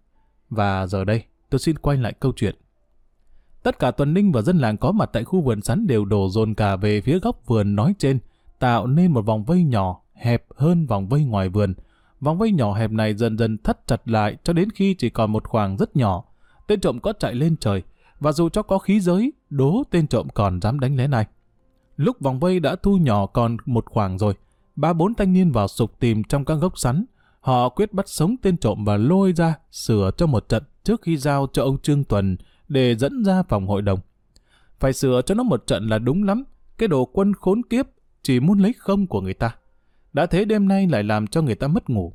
Và 0.49 0.87
giờ 0.87 1.03
đây, 1.03 1.23
tôi 1.49 1.59
xin 1.59 1.77
quay 1.77 1.97
lại 1.97 2.13
câu 2.19 2.33
chuyện. 2.35 2.55
Tất 3.63 3.79
cả 3.79 3.91
tuần 3.91 4.13
ninh 4.13 4.31
và 4.31 4.41
dân 4.41 4.57
làng 4.57 4.77
có 4.77 4.91
mặt 4.91 5.09
tại 5.13 5.23
khu 5.23 5.41
vườn 5.41 5.61
sắn 5.61 5.87
đều 5.87 6.05
đổ 6.05 6.29
dồn 6.29 6.53
cả 6.53 6.75
về 6.75 7.01
phía 7.01 7.19
góc 7.19 7.45
vườn 7.45 7.75
nói 7.75 7.93
trên, 7.99 8.19
tạo 8.59 8.87
nên 8.87 9.11
một 9.11 9.25
vòng 9.25 9.43
vây 9.43 9.63
nhỏ, 9.63 10.01
hẹp 10.13 10.45
hơn 10.55 10.85
vòng 10.85 11.07
vây 11.07 11.23
ngoài 11.23 11.49
vườn. 11.49 11.73
Vòng 12.21 12.37
vây 12.37 12.51
nhỏ 12.51 12.73
hẹp 12.73 12.91
này 12.91 13.13
dần 13.13 13.37
dần 13.37 13.57
thắt 13.57 13.87
chặt 13.87 14.01
lại 14.05 14.37
cho 14.43 14.53
đến 14.53 14.69
khi 14.69 14.93
chỉ 14.93 15.09
còn 15.09 15.31
một 15.31 15.47
khoảng 15.47 15.77
rất 15.77 15.95
nhỏ. 15.95 16.23
Tên 16.67 16.79
trộm 16.79 16.99
có 16.99 17.13
chạy 17.19 17.35
lên 17.35 17.55
trời, 17.59 17.83
và 18.19 18.31
dù 18.31 18.49
cho 18.49 18.61
có 18.61 18.77
khí 18.77 18.99
giới, 18.99 19.33
đố 19.49 19.83
tên 19.91 20.07
trộm 20.07 20.27
còn 20.33 20.61
dám 20.61 20.79
đánh 20.79 20.95
lén 20.95 21.11
này 21.11 21.25
Lúc 21.97 22.19
vòng 22.19 22.39
vây 22.39 22.59
đã 22.59 22.75
thu 22.75 22.97
nhỏ 22.97 23.25
còn 23.25 23.57
một 23.65 23.85
khoảng 23.85 24.17
rồi, 24.17 24.33
ba 24.75 24.93
bốn 24.93 25.15
thanh 25.15 25.33
niên 25.33 25.51
vào 25.51 25.67
sục 25.67 25.99
tìm 25.99 26.23
trong 26.23 26.45
các 26.45 26.53
gốc 26.53 26.77
sắn. 26.77 27.05
Họ 27.39 27.69
quyết 27.69 27.93
bắt 27.93 28.09
sống 28.09 28.35
tên 28.41 28.57
trộm 28.57 28.85
và 28.85 28.97
lôi 28.97 29.33
ra 29.33 29.55
sửa 29.71 30.11
cho 30.17 30.27
một 30.27 30.49
trận 30.49 30.63
trước 30.83 31.01
khi 31.01 31.17
giao 31.17 31.47
cho 31.53 31.63
ông 31.63 31.77
Trương 31.77 32.03
Tuần 32.03 32.37
để 32.67 32.95
dẫn 32.95 33.23
ra 33.23 33.43
phòng 33.43 33.67
hội 33.67 33.81
đồng. 33.81 33.99
Phải 34.79 34.93
sửa 34.93 35.21
cho 35.25 35.35
nó 35.35 35.43
một 35.43 35.67
trận 35.67 35.87
là 35.87 35.99
đúng 35.99 36.23
lắm, 36.23 36.43
cái 36.77 36.87
đồ 36.87 37.05
quân 37.05 37.33
khốn 37.33 37.63
kiếp 37.63 37.85
chỉ 38.27 38.39
muốn 38.39 38.59
lấy 38.59 38.73
không 38.77 39.07
của 39.07 39.21
người 39.21 39.33
ta. 39.33 39.55
đã 40.13 40.25
thế 40.25 40.45
đêm 40.45 40.67
nay 40.67 40.87
lại 40.87 41.03
làm 41.03 41.27
cho 41.27 41.41
người 41.41 41.55
ta 41.55 41.67
mất 41.67 41.89
ngủ. 41.89 42.13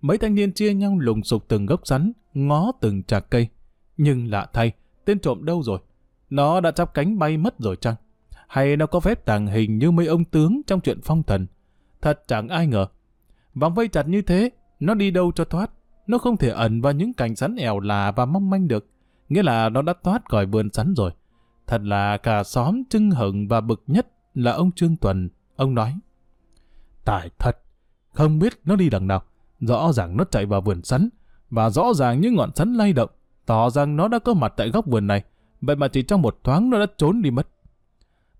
Mấy 0.00 0.18
thanh 0.18 0.34
niên 0.34 0.52
chia 0.52 0.74
nhau 0.74 0.98
lùng 0.98 1.22
sục 1.22 1.48
từng 1.48 1.66
gốc 1.66 1.86
rắn, 1.86 2.12
ngó 2.34 2.72
từng 2.80 3.02
trạc 3.02 3.30
cây. 3.30 3.48
Nhưng 3.96 4.30
lạ 4.30 4.46
thay, 4.52 4.72
tên 5.04 5.18
trộm 5.18 5.44
đâu 5.44 5.62
rồi? 5.62 5.78
Nó 6.30 6.60
đã 6.60 6.70
chắp 6.70 6.94
cánh 6.94 7.18
bay 7.18 7.36
mất 7.36 7.58
rồi 7.58 7.76
chăng? 7.76 7.94
Hay 8.48 8.76
nó 8.76 8.86
có 8.86 9.00
phép 9.00 9.24
tàng 9.24 9.46
hình 9.46 9.78
như 9.78 9.90
mấy 9.90 10.06
ông 10.06 10.24
tướng 10.24 10.60
trong 10.66 10.80
chuyện 10.80 11.00
phong 11.04 11.22
thần? 11.22 11.46
Thật 12.02 12.22
chẳng 12.26 12.48
ai 12.48 12.66
ngờ. 12.66 12.86
Vòng 13.54 13.74
vây 13.74 13.88
chặt 13.88 14.08
như 14.08 14.22
thế, 14.22 14.50
nó 14.80 14.94
đi 14.94 15.10
đâu 15.10 15.32
cho 15.34 15.44
thoát? 15.44 15.70
Nó 16.06 16.18
không 16.18 16.36
thể 16.36 16.50
ẩn 16.50 16.80
vào 16.80 16.92
những 16.92 17.12
cành 17.12 17.36
sắn 17.36 17.56
ẻo 17.56 17.80
là 17.80 18.10
và 18.10 18.24
mong 18.24 18.50
manh 18.50 18.68
được. 18.68 18.86
Nghĩa 19.28 19.42
là 19.42 19.68
nó 19.68 19.82
đã 19.82 19.94
thoát 20.02 20.28
khỏi 20.28 20.46
vườn 20.46 20.72
sắn 20.72 20.94
rồi. 20.94 21.10
Thật 21.66 21.82
là 21.82 22.16
cả 22.16 22.44
xóm 22.44 22.82
trưng 22.90 23.10
hừng 23.10 23.48
và 23.48 23.60
bực 23.60 23.82
nhất 23.86 24.06
là 24.34 24.52
ông 24.52 24.72
Trương 24.72 24.96
Tuần. 24.96 25.28
Ông 25.56 25.74
nói. 25.74 25.94
Tài 27.04 27.30
thật, 27.38 27.58
không 28.12 28.38
biết 28.38 28.60
nó 28.64 28.76
đi 28.76 28.90
đằng 28.90 29.06
nào. 29.06 29.22
Rõ 29.60 29.92
ràng 29.92 30.16
nó 30.16 30.24
chạy 30.24 30.46
vào 30.46 30.60
vườn 30.60 30.82
sắn, 30.82 31.08
và 31.50 31.70
rõ 31.70 31.92
ràng 31.94 32.20
những 32.20 32.34
ngọn 32.34 32.54
sắn 32.54 32.74
lay 32.74 32.92
động, 32.92 33.10
tỏ 33.46 33.70
rằng 33.70 33.96
nó 33.96 34.08
đã 34.08 34.18
có 34.18 34.34
mặt 34.34 34.54
tại 34.56 34.70
góc 34.70 34.86
vườn 34.86 35.06
này. 35.06 35.24
Vậy 35.60 35.76
mà 35.76 35.88
chỉ 35.88 36.02
trong 36.02 36.22
một 36.22 36.38
thoáng 36.44 36.70
nó 36.70 36.78
đã 36.78 36.86
trốn 36.96 37.22
đi 37.22 37.30
mất. 37.30 37.48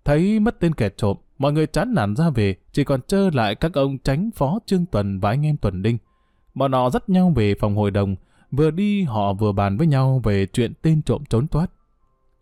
Thấy 0.05 0.39
mất 0.39 0.59
tên 0.59 0.73
kẻ 0.73 0.89
trộm, 0.97 1.17
mọi 1.37 1.53
người 1.53 1.67
chán 1.67 1.93
nản 1.93 2.15
ra 2.15 2.29
về, 2.29 2.55
chỉ 2.71 2.83
còn 2.83 3.01
trơ 3.01 3.29
lại 3.33 3.55
các 3.55 3.73
ông 3.73 3.97
tránh 3.97 4.29
phó 4.35 4.59
Trương 4.65 4.85
Tuần 4.85 5.19
và 5.19 5.29
anh 5.29 5.45
em 5.45 5.57
Tuần 5.57 5.81
Đinh. 5.81 5.97
Bọn 6.53 6.71
họ 6.71 6.89
dắt 6.89 7.09
nhau 7.09 7.33
về 7.35 7.55
phòng 7.59 7.75
hội 7.75 7.91
đồng, 7.91 8.15
vừa 8.51 8.71
đi 8.71 9.03
họ 9.03 9.33
vừa 9.33 9.51
bàn 9.51 9.77
với 9.77 9.87
nhau 9.87 10.21
về 10.23 10.45
chuyện 10.45 10.73
tên 10.81 11.01
trộm 11.01 11.23
trốn 11.29 11.47
thoát. 11.47 11.71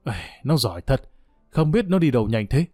Ê, 0.03 0.13
nó 0.43 0.57
giỏi 0.57 0.81
thật, 0.81 1.01
không 1.49 1.71
biết 1.71 1.85
nó 1.85 1.99
đi 1.99 2.11
đâu 2.11 2.27
nhanh 2.27 2.47
thế. 2.47 2.65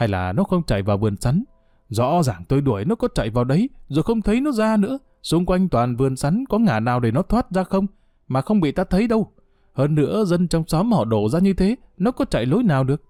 Hay 0.00 0.08
là 0.08 0.32
nó 0.32 0.44
không 0.44 0.62
chạy 0.62 0.82
vào 0.82 0.98
vườn 0.98 1.16
sắn. 1.16 1.44
Rõ 1.88 2.22
ràng 2.22 2.44
tôi 2.48 2.60
đuổi 2.60 2.84
nó 2.84 2.94
có 2.94 3.08
chạy 3.14 3.30
vào 3.30 3.44
đấy, 3.44 3.68
rồi 3.88 4.02
không 4.02 4.22
thấy 4.22 4.40
nó 4.40 4.52
ra 4.52 4.76
nữa. 4.76 4.98
Xung 5.22 5.46
quanh 5.46 5.68
toàn 5.68 5.96
vườn 5.96 6.16
sắn 6.16 6.44
có 6.48 6.58
ngả 6.58 6.80
nào 6.80 7.00
để 7.00 7.10
nó 7.10 7.22
thoát 7.22 7.50
ra 7.50 7.64
không, 7.64 7.86
mà 8.28 8.40
không 8.40 8.60
bị 8.60 8.72
ta 8.72 8.84
thấy 8.84 9.06
đâu. 9.06 9.32
Hơn 9.72 9.94
nữa 9.94 10.24
dân 10.24 10.48
trong 10.48 10.64
xóm 10.66 10.92
họ 10.92 11.04
đổ 11.04 11.28
ra 11.28 11.38
như 11.38 11.52
thế, 11.52 11.76
nó 11.98 12.10
có 12.10 12.24
chạy 12.24 12.46
lối 12.46 12.62
nào 12.62 12.84
được. 12.84 13.02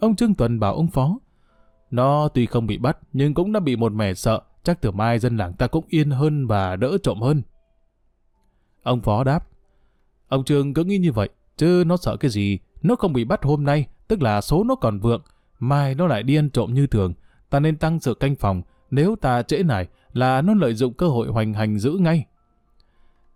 Ông 0.00 0.16
Trương 0.16 0.34
Tuần 0.34 0.60
bảo 0.60 0.74
ông 0.74 0.88
Phó, 0.88 1.18
nó 1.90 2.28
tuy 2.28 2.46
không 2.46 2.66
bị 2.66 2.78
bắt, 2.78 2.98
nhưng 3.12 3.34
cũng 3.34 3.52
đã 3.52 3.60
bị 3.60 3.76
một 3.76 3.92
mẻ 3.92 4.14
sợ, 4.14 4.40
chắc 4.62 4.80
từ 4.80 4.90
mai 4.90 5.18
dân 5.18 5.36
làng 5.36 5.52
ta 5.52 5.66
cũng 5.66 5.84
yên 5.88 6.10
hơn 6.10 6.46
và 6.46 6.76
đỡ 6.76 6.98
trộm 7.02 7.20
hơn. 7.20 7.42
Ông 8.82 9.00
Phó 9.00 9.24
đáp, 9.24 9.46
ông 10.28 10.44
Trương 10.44 10.74
cứ 10.74 10.84
nghĩ 10.84 10.98
như 10.98 11.12
vậy, 11.12 11.28
chứ 11.56 11.84
nó 11.86 11.96
sợ 11.96 12.16
cái 12.16 12.30
gì, 12.30 12.58
nó 12.82 12.96
không 12.96 13.12
bị 13.12 13.24
bắt 13.24 13.44
hôm 13.44 13.64
nay, 13.64 13.86
tức 14.08 14.22
là 14.22 14.40
số 14.40 14.64
nó 14.64 14.74
còn 14.74 14.98
vượng, 14.98 15.22
mai 15.58 15.94
nó 15.94 16.06
lại 16.06 16.22
đi 16.22 16.36
ăn 16.36 16.50
trộm 16.50 16.74
như 16.74 16.86
thường, 16.86 17.12
ta 17.50 17.60
nên 17.60 17.76
tăng 17.76 18.00
sự 18.00 18.14
canh 18.14 18.34
phòng, 18.34 18.62
nếu 18.90 19.16
ta 19.16 19.42
trễ 19.42 19.62
này 19.62 19.88
là 20.12 20.42
nó 20.42 20.54
lợi 20.54 20.74
dụng 20.74 20.94
cơ 20.94 21.08
hội 21.08 21.28
hoành 21.28 21.54
hành 21.54 21.78
giữ 21.78 21.90
ngay. 22.00 22.24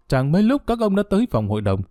Chẳng 0.09 0.33
mấy 0.33 0.42
lúc 0.42 0.62
các 0.66 0.81
ông 0.81 0.96
đã 0.96 1.02
tới 1.11 1.26
phòng 1.31 1.48
hội 1.48 1.61
đồng. 1.61 1.83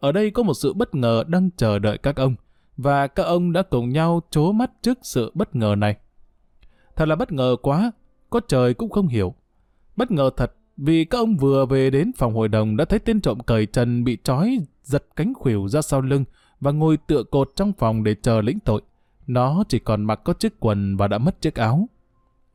Ở 0.00 0.12
đây 0.12 0.30
có 0.30 0.42
một 0.42 0.54
sự 0.54 0.72
bất 0.72 0.94
ngờ 0.94 1.24
đang 1.26 1.50
chờ 1.56 1.78
đợi 1.78 1.98
các 1.98 2.16
ông, 2.16 2.34
và 2.76 3.06
các 3.06 3.22
ông 3.22 3.52
đã 3.52 3.62
cùng 3.62 3.88
nhau 3.88 4.22
chố 4.30 4.52
mắt 4.52 4.70
trước 4.82 4.98
sự 5.02 5.30
bất 5.34 5.56
ngờ 5.56 5.74
này. 5.78 5.96
Thật 6.96 7.08
là 7.08 7.16
bất 7.16 7.32
ngờ 7.32 7.56
quá, 7.62 7.92
có 8.30 8.40
trời 8.48 8.74
cũng 8.74 8.90
không 8.90 9.08
hiểu. 9.08 9.34
Bất 9.96 10.10
ngờ 10.10 10.30
thật, 10.36 10.52
vì 10.76 11.04
các 11.04 11.18
ông 11.18 11.36
vừa 11.36 11.66
về 11.66 11.90
đến 11.90 12.12
phòng 12.16 12.34
hội 12.34 12.48
đồng 12.48 12.76
đã 12.76 12.84
thấy 12.84 12.98
tên 12.98 13.20
trộm 13.20 13.40
cởi 13.40 13.66
trần 13.66 14.04
bị 14.04 14.18
trói 14.24 14.58
giật 14.82 15.04
cánh 15.16 15.32
khuỷu 15.34 15.68
ra 15.68 15.82
sau 15.82 16.00
lưng 16.00 16.24
và 16.60 16.70
ngồi 16.70 16.96
tựa 16.96 17.22
cột 17.22 17.52
trong 17.56 17.72
phòng 17.72 18.04
để 18.04 18.14
chờ 18.22 18.40
lĩnh 18.40 18.60
tội. 18.60 18.82
Nó 19.26 19.64
chỉ 19.68 19.78
còn 19.78 20.04
mặc 20.04 20.20
có 20.24 20.32
chiếc 20.32 20.60
quần 20.60 20.96
và 20.96 21.08
đã 21.08 21.18
mất 21.18 21.40
chiếc 21.40 21.54
áo. 21.54 21.88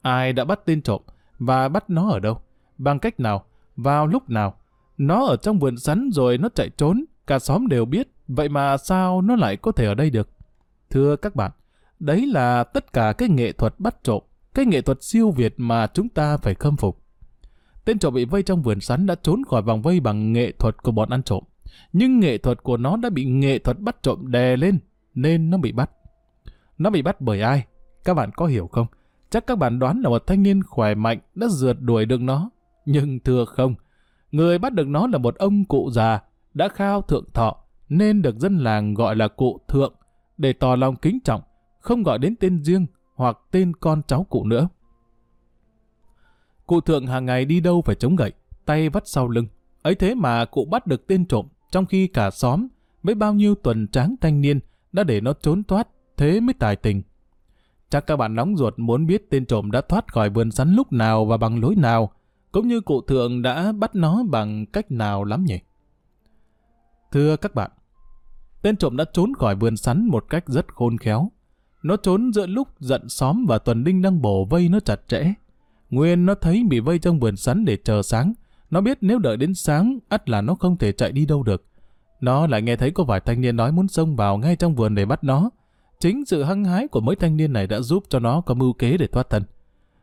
Ai 0.02 0.34
đã 0.34 0.46
bắt 0.46 0.60
tên 0.66 0.82
trộm 0.82 1.02
và 1.40 1.70
bắt 1.70 1.90
nó 1.90 2.10
ở 2.10 2.20
đâu? 2.20 2.42
Bằng 2.78 3.00
cách 3.00 3.20
nào? 3.20 3.46
Vào 3.76 4.08
lúc 4.08 4.30
nào? 4.30 4.56
Nó 4.98 5.26
ở 5.26 5.36
trong 5.36 5.60
vườn 5.60 5.78
sắn 5.78 6.10
rồi 6.14 6.38
nó 6.38 6.50
chạy 6.56 6.70
trốn, 6.70 7.06
cả 7.28 7.40
xóm 7.40 7.68
đều 7.68 7.86
biết, 7.86 8.08
vậy 8.28 8.50
mà 8.50 8.78
sao 8.78 9.22
nó 9.22 9.36
lại 9.36 9.58
có 9.58 9.72
thể 9.72 9.86
ở 9.86 9.94
đây 9.94 10.10
được? 10.10 10.30
Thưa 10.90 11.16
các 11.16 11.36
bạn, 11.36 11.52
đấy 12.00 12.26
là 12.28 12.64
tất 12.64 12.94
cả 12.94 13.14
cái 13.14 13.30
nghệ 13.30 13.52
thuật 13.52 13.80
bắt 13.80 13.96
trộm, 14.04 14.22
cái 14.54 14.66
nghệ 14.66 14.82
thuật 14.82 15.04
siêu 15.04 15.32
việt 15.32 15.54
mà 15.58 15.88
chúng 15.88 16.10
ta 16.10 16.38
phải 16.38 16.54
khâm 16.54 16.78
phục. 16.78 17.02
Tên 17.86 18.00
trộm 18.00 18.14
bị 18.14 18.26
vây 18.26 18.44
trong 18.44 18.62
vườn 18.62 18.80
sắn 18.80 19.06
đã 19.06 19.16
trốn 19.16 19.42
khỏi 19.50 19.62
vòng 19.62 19.82
vây 19.82 20.00
bằng 20.00 20.34
nghệ 20.34 20.52
thuật 20.52 20.84
của 20.84 20.92
bọn 20.92 21.10
ăn 21.10 21.24
trộm. 21.24 21.44
Nhưng 21.94 22.20
nghệ 22.20 22.38
thuật 22.38 22.64
của 22.64 22.78
nó 22.78 22.98
đã 22.98 23.10
bị 23.10 23.26
nghệ 23.26 23.60
thuật 23.60 23.80
bắt 23.80 24.04
trộm 24.04 24.32
đè 24.32 24.58
lên, 24.58 24.80
nên 25.16 25.50
nó 25.50 25.58
bị 25.58 25.72
bắt. 25.72 25.92
Nó 26.82 26.90
bị 26.90 27.02
bắt 27.02 27.22
bởi 27.22 27.42
ai? 27.42 27.66
Các 28.04 28.14
bạn 28.14 28.32
có 28.36 28.46
hiểu 28.46 28.68
không? 28.68 28.88
Chắc 29.30 29.48
các 29.48 29.58
bạn 29.58 29.80
đoán 29.80 30.02
là 30.02 30.10
một 30.10 30.28
thanh 30.28 30.44
niên 30.44 30.64
khỏe 30.64 30.96
mạnh 30.96 31.20
đã 31.36 31.48
rượt 31.48 31.78
đuổi 31.80 32.06
được 32.06 32.22
nó. 32.22 32.50
Nhưng 32.86 33.20
thưa 33.20 33.46
không, 33.46 33.76
người 34.32 34.58
bắt 34.58 34.74
được 34.74 34.88
nó 34.88 35.08
là 35.08 35.18
một 35.18 35.36
ông 35.36 35.66
cụ 35.66 35.90
già, 35.92 36.20
đã 36.54 36.68
khao 36.68 37.02
thượng 37.02 37.26
thọ, 37.34 37.58
nên 37.90 38.22
được 38.22 38.36
dân 38.40 38.58
làng 38.58 38.94
gọi 38.94 39.16
là 39.16 39.28
cụ 39.28 39.60
thượng, 39.68 39.94
để 40.38 40.54
tỏ 40.54 40.76
lòng 40.76 40.96
kính 40.96 41.20
trọng, 41.24 41.42
không 41.80 42.04
gọi 42.04 42.18
đến 42.18 42.36
tên 42.36 42.64
riêng 42.64 42.86
hoặc 43.16 43.38
tên 43.52 43.74
con 43.76 44.02
cháu 44.08 44.24
cụ 44.24 44.46
nữa. 44.46 44.68
Cụ 46.66 46.82
thượng 46.82 47.08
hàng 47.08 47.26
ngày 47.26 47.46
đi 47.46 47.60
đâu 47.60 47.82
phải 47.82 47.96
chống 47.96 48.16
gậy, 48.16 48.32
tay 48.66 48.90
vắt 48.90 49.08
sau 49.08 49.28
lưng. 49.28 49.48
Ấy 49.82 49.96
thế 49.96 50.16
mà 50.16 50.46
cụ 50.46 50.66
bắt 50.66 50.88
được 50.88 51.08
tên 51.08 51.26
trộm, 51.26 51.46
trong 51.72 51.86
khi 51.86 52.08
cả 52.08 52.32
xóm, 52.32 52.68
với 53.04 53.16
bao 53.16 53.34
nhiêu 53.34 53.56
tuần 53.56 53.88
tráng 53.88 54.16
thanh 54.22 54.42
niên, 54.42 54.60
đã 54.92 55.04
để 55.04 55.22
nó 55.22 55.34
trốn 55.34 55.64
thoát, 55.64 55.88
thế 56.22 56.40
mới 56.40 56.54
tài 56.54 56.76
tình. 56.76 57.02
Chắc 57.90 58.08
các 58.08 58.16
bạn 58.18 58.36
nóng 58.36 58.58
ruột 58.58 58.74
muốn 58.78 59.06
biết 59.06 59.30
tên 59.30 59.46
trộm 59.46 59.72
đã 59.72 59.82
thoát 59.82 60.14
khỏi 60.14 60.30
vườn 60.30 60.52
sắn 60.52 60.74
lúc 60.74 60.94
nào 60.94 61.26
và 61.26 61.38
bằng 61.38 61.62
lối 61.62 61.76
nào, 61.76 62.12
cũng 62.52 62.68
như 62.68 62.82
cụ 62.82 63.02
thượng 63.02 63.42
đã 63.42 63.72
bắt 63.72 63.96
nó 63.96 64.24
bằng 64.24 64.66
cách 64.66 64.92
nào 64.92 65.24
lắm 65.24 65.46
nhỉ? 65.46 65.60
Thưa 67.12 67.36
các 67.36 67.56
bạn, 67.56 67.72
tên 68.62 68.78
trộm 68.78 68.98
đã 68.98 69.06
trốn 69.14 69.34
khỏi 69.34 69.56
vườn 69.56 69.78
sắn 69.78 70.06
một 70.06 70.26
cách 70.30 70.44
rất 70.48 70.68
khôn 70.68 70.98
khéo. 70.98 71.32
Nó 71.84 71.98
trốn 71.98 72.34
giữa 72.34 72.48
lúc 72.48 72.68
giận 72.80 73.10
xóm 73.10 73.46
và 73.48 73.58
tuần 73.58 73.84
đinh 73.84 74.02
đang 74.02 74.22
bổ 74.22 74.46
vây 74.46 74.70
nó 74.70 74.80
chặt 74.80 75.08
chẽ. 75.08 75.34
Nguyên 75.90 76.26
nó 76.26 76.36
thấy 76.36 76.64
bị 76.70 76.80
vây 76.80 77.00
trong 77.00 77.20
vườn 77.20 77.38
sắn 77.38 77.66
để 77.66 77.78
chờ 77.84 78.02
sáng. 78.02 78.34
Nó 78.70 78.82
biết 78.82 78.98
nếu 79.02 79.20
đợi 79.20 79.38
đến 79.38 79.54
sáng, 79.54 80.00
ắt 80.10 80.30
là 80.30 80.42
nó 80.42 80.56
không 80.56 80.78
thể 80.78 80.92
chạy 80.92 81.12
đi 81.12 81.26
đâu 81.26 81.44
được. 81.44 81.66
Nó 82.22 82.48
lại 82.48 82.62
nghe 82.62 82.76
thấy 82.76 82.92
có 82.92 83.04
vài 83.04 83.20
thanh 83.20 83.42
niên 83.42 83.56
nói 83.56 83.72
muốn 83.72 83.88
xông 83.88 84.16
vào 84.16 84.38
ngay 84.38 84.56
trong 84.56 84.76
vườn 84.76 84.96
để 84.96 85.06
bắt 85.06 85.24
nó. 85.24 85.50
Chính 86.02 86.26
sự 86.26 86.44
hăng 86.44 86.64
hái 86.66 86.88
của 86.88 87.02
mấy 87.02 87.16
thanh 87.16 87.38
niên 87.38 87.54
này 87.54 87.68
đã 87.68 87.80
giúp 87.80 88.04
cho 88.10 88.20
nó 88.20 88.42
có 88.42 88.54
mưu 88.54 88.74
kế 88.74 88.98
để 88.98 89.08
thoát 89.08 89.30
thân. 89.30 89.44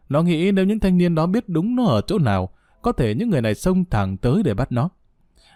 Nó 0.09 0.23
nghĩ 0.23 0.53
nếu 0.53 0.65
những 0.65 0.81
thanh 0.81 0.99
niên 0.99 1.15
đó 1.15 1.27
biết 1.27 1.49
đúng 1.49 1.77
nó 1.77 1.85
ở 1.85 2.01
chỗ 2.01 2.19
nào, 2.19 2.49
có 2.83 2.93
thể 2.93 3.15
những 3.15 3.31
người 3.31 3.43
này 3.43 3.55
xông 3.55 3.85
thẳng 3.85 4.17
tới 4.17 4.43
để 4.43 4.55
bắt 4.55 4.73
nó. 4.73 4.89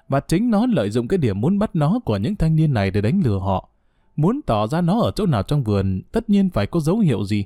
Và 0.08 0.20
chính 0.20 0.50
nó 0.50 0.66
lợi 0.66 0.90
dụng 0.90 1.08
cái 1.08 1.18
điểm 1.18 1.40
muốn 1.40 1.58
bắt 1.58 1.76
nó 1.76 2.00
của 2.04 2.16
những 2.16 2.36
thanh 2.36 2.56
niên 2.56 2.74
này 2.74 2.90
để 2.90 3.00
đánh 3.00 3.20
lừa 3.24 3.38
họ. 3.38 3.68
Muốn 4.16 4.40
tỏ 4.46 4.66
ra 4.66 4.80
nó 4.80 5.00
ở 5.00 5.10
chỗ 5.10 5.26
nào 5.26 5.42
trong 5.42 5.64
vườn, 5.64 6.02
tất 6.12 6.30
nhiên 6.30 6.50
phải 6.50 6.66
có 6.66 6.80
dấu 6.80 6.98
hiệu 6.98 7.24
gì. 7.24 7.44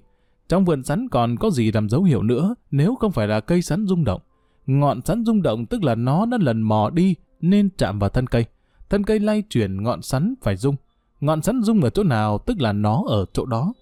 Trong 0.49 0.65
vườn 0.65 0.83
sắn 0.83 1.09
còn 1.09 1.37
có 1.37 1.51
gì 1.51 1.73
làm 1.73 1.89
dấu 1.89 2.03
hiệu 2.03 2.23
nữa 2.23 2.55
nếu 2.71 2.95
không 2.95 3.13
phải 3.13 3.29
là 3.29 3.41
cây 3.41 3.63
sắn 3.63 3.87
rung 3.87 4.05
động. 4.05 4.21
Ngọn 4.67 5.03
sắn 5.03 5.25
rung 5.25 5.43
động 5.43 5.67
tức 5.67 5.85
là 5.85 5.95
nó 5.95 6.27
đã 6.27 6.39
lần 6.41 6.63
mò 6.63 6.91
đi 6.91 7.15
nên 7.41 7.69
chạm 7.79 7.99
vào 7.99 8.11
thân 8.11 8.27
cây. 8.27 8.45
Thân 8.91 9.05
cây 9.05 9.21
lay 9.21 9.43
chuyển 9.43 9.83
ngọn 9.83 10.03
sắn 10.03 10.35
phải 10.43 10.57
rung. 10.57 10.77
Ngọn 11.21 11.43
sắn 11.43 11.63
rung 11.63 11.81
ở 11.81 11.91
chỗ 11.91 12.03
nào 12.03 12.39
tức 12.39 12.61
là 12.61 12.73
nó 12.73 13.03
ở 13.07 13.25
chỗ 13.33 13.47
đó. 13.47 13.73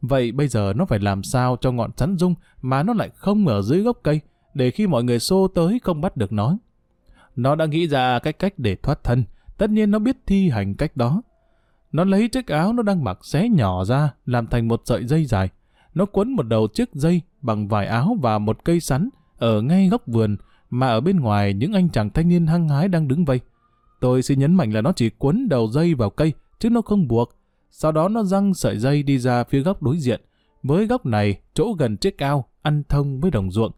Vậy 0.00 0.32
bây 0.32 0.48
giờ 0.48 0.72
nó 0.76 0.84
phải 0.84 0.98
làm 0.98 1.22
sao 1.22 1.56
cho 1.60 1.72
ngọn 1.72 1.90
sắn 1.96 2.16
rung 2.18 2.34
mà 2.62 2.82
nó 2.82 2.92
lại 2.92 3.10
không 3.16 3.46
ở 3.46 3.62
dưới 3.62 3.82
gốc 3.82 3.98
cây 4.02 4.20
để 4.54 4.70
khi 4.70 4.86
mọi 4.86 5.04
người 5.04 5.18
xô 5.18 5.48
tới 5.48 5.80
không 5.82 6.00
bắt 6.00 6.16
được 6.16 6.32
nó. 6.32 6.56
Nó 7.36 7.54
đã 7.54 7.66
nghĩ 7.66 7.88
ra 7.88 8.18
cách 8.18 8.38
cách 8.38 8.54
để 8.56 8.76
thoát 8.76 9.04
thân, 9.04 9.24
tất 9.58 9.70
nhiên 9.70 9.90
nó 9.90 9.98
biết 9.98 10.16
thi 10.26 10.50
hành 10.50 10.74
cách 10.74 10.96
đó. 10.96 11.22
Nó 11.92 12.04
lấy 12.04 12.28
chiếc 12.28 12.46
áo 12.46 12.72
nó 12.72 12.82
đang 12.82 13.04
mặc 13.04 13.18
xé 13.22 13.48
nhỏ 13.48 13.84
ra 13.84 14.14
làm 14.26 14.46
thành 14.46 14.68
một 14.68 14.82
sợi 14.84 15.04
dây 15.04 15.24
dài. 15.24 15.48
Nó 15.94 16.04
quấn 16.04 16.32
một 16.32 16.42
đầu 16.42 16.68
chiếc 16.68 16.94
dây 16.94 17.22
bằng 17.42 17.68
vải 17.68 17.86
áo 17.86 18.16
và 18.20 18.38
một 18.38 18.64
cây 18.64 18.80
sắn 18.80 19.08
ở 19.38 19.62
ngay 19.62 19.88
góc 19.88 20.02
vườn 20.06 20.36
mà 20.70 20.86
ở 20.86 21.00
bên 21.00 21.20
ngoài 21.20 21.54
những 21.54 21.72
anh 21.72 21.88
chàng 21.88 22.10
thanh 22.10 22.28
niên 22.28 22.46
hăng 22.46 22.68
hái 22.68 22.88
đang 22.88 23.08
đứng 23.08 23.24
vây. 23.24 23.40
Tôi 24.00 24.22
xin 24.22 24.38
nhấn 24.38 24.54
mạnh 24.54 24.72
là 24.72 24.80
nó 24.80 24.92
chỉ 24.92 25.10
quấn 25.18 25.48
đầu 25.48 25.68
dây 25.70 25.94
vào 25.94 26.10
cây 26.10 26.32
chứ 26.58 26.70
nó 26.70 26.82
không 26.82 27.08
buộc. 27.08 27.36
Sau 27.70 27.92
đó 27.92 28.08
nó 28.08 28.22
răng 28.22 28.54
sợi 28.54 28.78
dây 28.78 29.02
đi 29.02 29.18
ra 29.18 29.44
phía 29.44 29.60
góc 29.60 29.82
đối 29.82 29.98
diện. 29.98 30.20
Với 30.62 30.86
góc 30.86 31.06
này, 31.06 31.40
chỗ 31.54 31.72
gần 31.78 31.96
chiếc 31.96 32.18
ao, 32.18 32.48
ăn 32.62 32.82
thông 32.88 33.20
với 33.20 33.30
đồng 33.30 33.50
ruộng. 33.50 33.72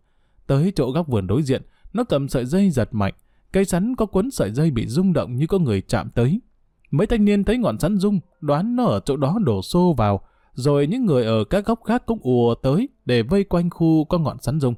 Tới 0.46 0.72
chỗ 0.76 0.90
góc 0.90 1.08
vườn 1.08 1.26
đối 1.26 1.42
diện, 1.42 1.62
nó 1.92 2.04
cầm 2.04 2.28
sợi 2.28 2.44
dây 2.44 2.70
giật 2.70 2.88
mạnh. 2.92 3.14
Cây 3.52 3.64
sắn 3.64 3.96
có 3.96 4.06
quấn 4.06 4.30
sợi 4.30 4.50
dây 4.50 4.70
bị 4.70 4.86
rung 4.86 5.12
động 5.12 5.36
như 5.36 5.46
có 5.46 5.58
người 5.58 5.80
chạm 5.80 6.10
tới. 6.10 6.40
Mấy 6.90 7.06
thanh 7.06 7.24
niên 7.24 7.44
thấy 7.44 7.58
ngọn 7.58 7.78
sắn 7.78 7.98
rung, 7.98 8.20
đoán 8.40 8.76
nó 8.76 8.84
ở 8.84 9.00
chỗ 9.04 9.16
đó 9.16 9.38
đổ 9.44 9.62
xô 9.62 9.94
vào, 9.96 10.20
rồi 10.54 10.86
những 10.86 11.06
người 11.06 11.24
ở 11.24 11.44
các 11.44 11.66
góc 11.66 11.80
khác 11.84 12.06
cũng 12.06 12.18
ùa 12.22 12.54
tới 12.54 12.88
để 13.04 13.22
vây 13.22 13.44
quanh 13.44 13.70
khu 13.70 14.04
có 14.04 14.18
ngọn 14.18 14.38
sắn 14.40 14.60
rung. 14.60 14.74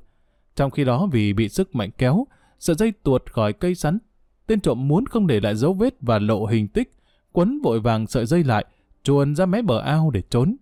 Trong 0.56 0.70
khi 0.70 0.84
đó 0.84 1.08
vì 1.12 1.32
bị 1.32 1.48
sức 1.48 1.74
mạnh 1.74 1.90
kéo, 1.98 2.26
sợi 2.58 2.76
dây 2.76 2.92
tuột 3.02 3.32
khỏi 3.32 3.52
cây 3.52 3.74
sắn. 3.74 3.98
Tên 4.46 4.60
trộm 4.60 4.88
muốn 4.88 5.06
không 5.06 5.26
để 5.26 5.40
lại 5.40 5.54
dấu 5.54 5.74
vết 5.74 5.94
và 6.00 6.18
lộ 6.18 6.46
hình 6.46 6.68
tích, 6.68 6.92
quấn 7.32 7.60
vội 7.62 7.80
vàng 7.80 8.06
sợi 8.06 8.26
dây 8.26 8.44
lại, 8.44 8.64
chuồn 9.02 9.36
ra 9.36 9.46
mé 9.46 9.62
bờ 9.62 9.80
ao 9.80 10.10
để 10.10 10.22
trốn. 10.30 10.56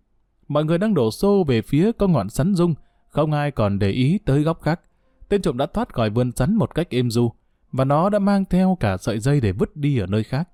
Mọi 0.48 0.64
người 0.64 0.78
đang 0.78 0.94
đổ 0.94 1.10
xô 1.10 1.44
về 1.48 1.62
phía 1.62 1.92
có 1.92 2.06
ngọn 2.06 2.28
sắn 2.28 2.54
rung, 2.54 2.74
không 3.08 3.32
ai 3.32 3.50
còn 3.50 3.78
để 3.78 3.90
ý 3.90 4.18
tới 4.24 4.42
góc 4.42 4.62
khác. 4.62 4.80
Tên 5.28 5.42
trộm 5.42 5.56
đã 5.56 5.66
thoát 5.66 5.94
khỏi 5.94 6.10
vườn 6.10 6.32
sắn 6.32 6.54
một 6.56 6.74
cách 6.74 6.90
êm 6.90 7.10
du, 7.10 7.32
và 7.72 7.84
nó 7.84 8.10
đã 8.10 8.18
mang 8.18 8.44
theo 8.44 8.76
cả 8.80 8.96
sợi 8.96 9.18
dây 9.18 9.40
để 9.40 9.52
vứt 9.52 9.76
đi 9.76 9.98
ở 9.98 10.06
nơi 10.06 10.24
khác. 10.24 10.48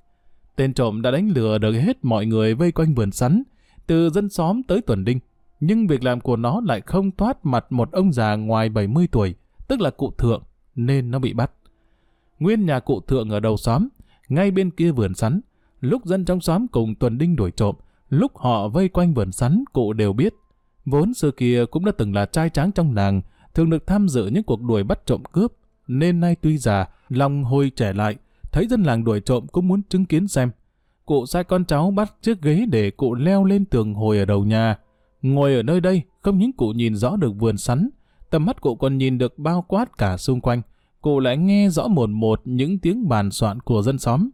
Tên 0.57 0.75
trộm 0.75 1.03
đã 1.03 1.11
đánh 1.11 1.29
lừa 1.29 1.59
được 1.59 1.73
hết 1.73 2.05
mọi 2.05 2.27
người 2.27 2.55
vây 2.55 2.73
quanh 2.73 2.95
vườn 2.95 3.13
sắn, 3.13 3.43
từ 3.87 4.11
dân 4.11 4.29
xóm 4.29 4.63
tới 4.63 4.81
tuần 4.83 5.05
đinh. 5.05 5.21
Nhưng 5.61 5.87
việc 5.87 6.05
làm 6.05 6.21
của 6.21 6.37
nó 6.37 6.61
lại 6.65 6.81
không 6.81 7.11
thoát 7.11 7.47
mặt 7.47 7.73
một 7.73 7.93
ông 7.93 8.13
già 8.13 8.37
ngoài 8.37 8.69
70 8.69 9.09
tuổi, 9.13 9.35
tức 9.69 9.81
là 9.81 9.91
cụ 9.91 10.13
thượng, 10.19 10.43
nên 10.75 11.11
nó 11.11 11.19
bị 11.19 11.33
bắt. 11.33 11.51
Nguyên 12.39 12.67
nhà 12.67 12.81
cụ 12.81 13.01
thượng 13.01 13.31
ở 13.31 13.41
đầu 13.41 13.57
xóm, 13.57 13.89
ngay 14.29 14.51
bên 14.51 14.71
kia 14.71 14.91
vườn 14.91 15.15
sắn. 15.15 15.41
Lúc 15.85 16.05
dân 16.05 16.25
trong 16.25 16.41
xóm 16.41 16.69
cùng 16.69 16.95
tuần 16.95 17.19
đinh 17.19 17.37
đuổi 17.37 17.51
trộm, 17.51 17.75
lúc 18.09 18.39
họ 18.39 18.69
vây 18.69 18.89
quanh 18.89 19.15
vườn 19.15 19.33
sắn, 19.33 19.65
cụ 19.73 19.93
đều 19.93 20.13
biết. 20.13 20.35
Vốn 20.85 21.15
xưa 21.15 21.31
kia 21.31 21.65
cũng 21.71 21.85
đã 21.85 21.93
từng 21.99 22.15
là 22.15 22.27
trai 22.27 22.51
tráng 22.51 22.73
trong 22.73 22.95
làng, 22.95 23.23
thường 23.55 23.71
được 23.71 23.87
tham 23.87 24.09
dự 24.09 24.27
những 24.27 24.43
cuộc 24.43 24.63
đuổi 24.63 24.85
bắt 24.85 25.07
trộm 25.07 25.23
cướp, 25.33 25.53
nên 25.89 26.21
nay 26.21 26.37
tuy 26.41 26.59
già, 26.59 26.89
lòng 27.09 27.45
hồi 27.45 27.71
trẻ 27.77 27.93
lại, 27.93 28.17
thấy 28.53 28.67
dân 28.71 28.83
làng 28.83 29.05
đuổi 29.05 29.21
trộm 29.21 29.47
cũng 29.47 29.69
muốn 29.69 29.83
chứng 29.89 30.05
kiến 30.05 30.29
xem. 30.29 30.51
Cụ 31.07 31.27
sai 31.27 31.45
con 31.45 31.65
cháu 31.65 31.91
bắt 31.91 32.15
chiếc 32.23 32.43
ghế 32.43 32.67
để 32.71 32.91
cụ 32.91 33.15
leo 33.15 33.45
lên 33.45 33.65
tường 33.65 33.95
hồi 33.95 34.19
ở 34.19 34.25
đầu 34.25 34.45
nhà. 34.45 34.79
Ngồi 35.23 35.55
ở 35.55 35.63
nơi 35.63 35.81
đây, 35.81 36.03
không 36.23 36.39
những 36.39 36.53
cụ 36.53 36.69
nhìn 36.69 36.95
rõ 36.95 37.17
được 37.17 37.33
vườn 37.39 37.57
sắn, 37.57 37.89
tầm 38.31 38.45
mắt 38.45 38.61
cụ 38.61 38.77
còn 38.77 38.99
nhìn 38.99 39.19
được 39.19 39.39
bao 39.39 39.65
quát 39.69 39.99
cả 39.99 40.17
xung 40.17 40.41
quanh. 40.41 40.63
Cụ 41.01 41.21
lại 41.21 41.37
nghe 41.37 41.69
rõ 41.69 41.89
một 41.89 42.11
một 42.11 42.41
những 42.45 42.79
tiếng 42.79 43.09
bàn 43.09 43.31
soạn 43.31 43.61
của 43.61 43.83
dân 43.83 43.99
xóm. 43.99 44.31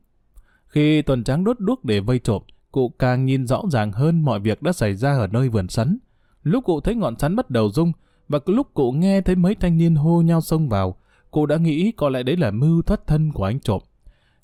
Khi 0.71 1.03
tuần 1.03 1.25
tráng 1.25 1.45
đốt 1.45 1.61
đuốc 1.61 1.85
để 1.85 2.01
vây 2.01 2.19
trộm, 2.19 2.43
cụ 2.73 2.89
càng 2.99 3.25
nhìn 3.25 3.47
rõ 3.47 3.63
ràng 3.71 3.93
hơn 3.93 4.23
mọi 4.23 4.41
việc 4.41 4.63
đã 4.63 4.73
xảy 4.73 4.95
ra 4.95 5.13
ở 5.13 5.27
nơi 5.27 5.49
vườn 5.49 5.69
sắn. 5.69 5.99
Lúc 6.43 6.65
cụ 6.65 6.81
thấy 6.81 6.95
ngọn 6.95 7.19
sắn 7.19 7.37
bắt 7.37 7.51
đầu 7.51 7.71
rung, 7.71 7.93
và 8.29 8.39
lúc 8.47 8.75
cụ 8.75 8.93
nghe 8.93 9.21
thấy 9.21 9.37
mấy 9.37 9.55
thanh 9.55 9.79
niên 9.79 9.95
hô 9.95 10.23
nhau 10.23 10.41
xông 10.41 10.69
vào, 10.69 10.97
cụ 11.31 11.47
đã 11.47 11.57
nghĩ 11.57 11.93
có 11.97 12.09
lẽ 12.09 12.23
đấy 12.23 12.37
là 12.37 12.51
mưu 12.51 12.83
thoát 12.83 13.07
thân 13.07 13.33
của 13.33 13.45
anh 13.45 13.61
trộm. 13.61 13.83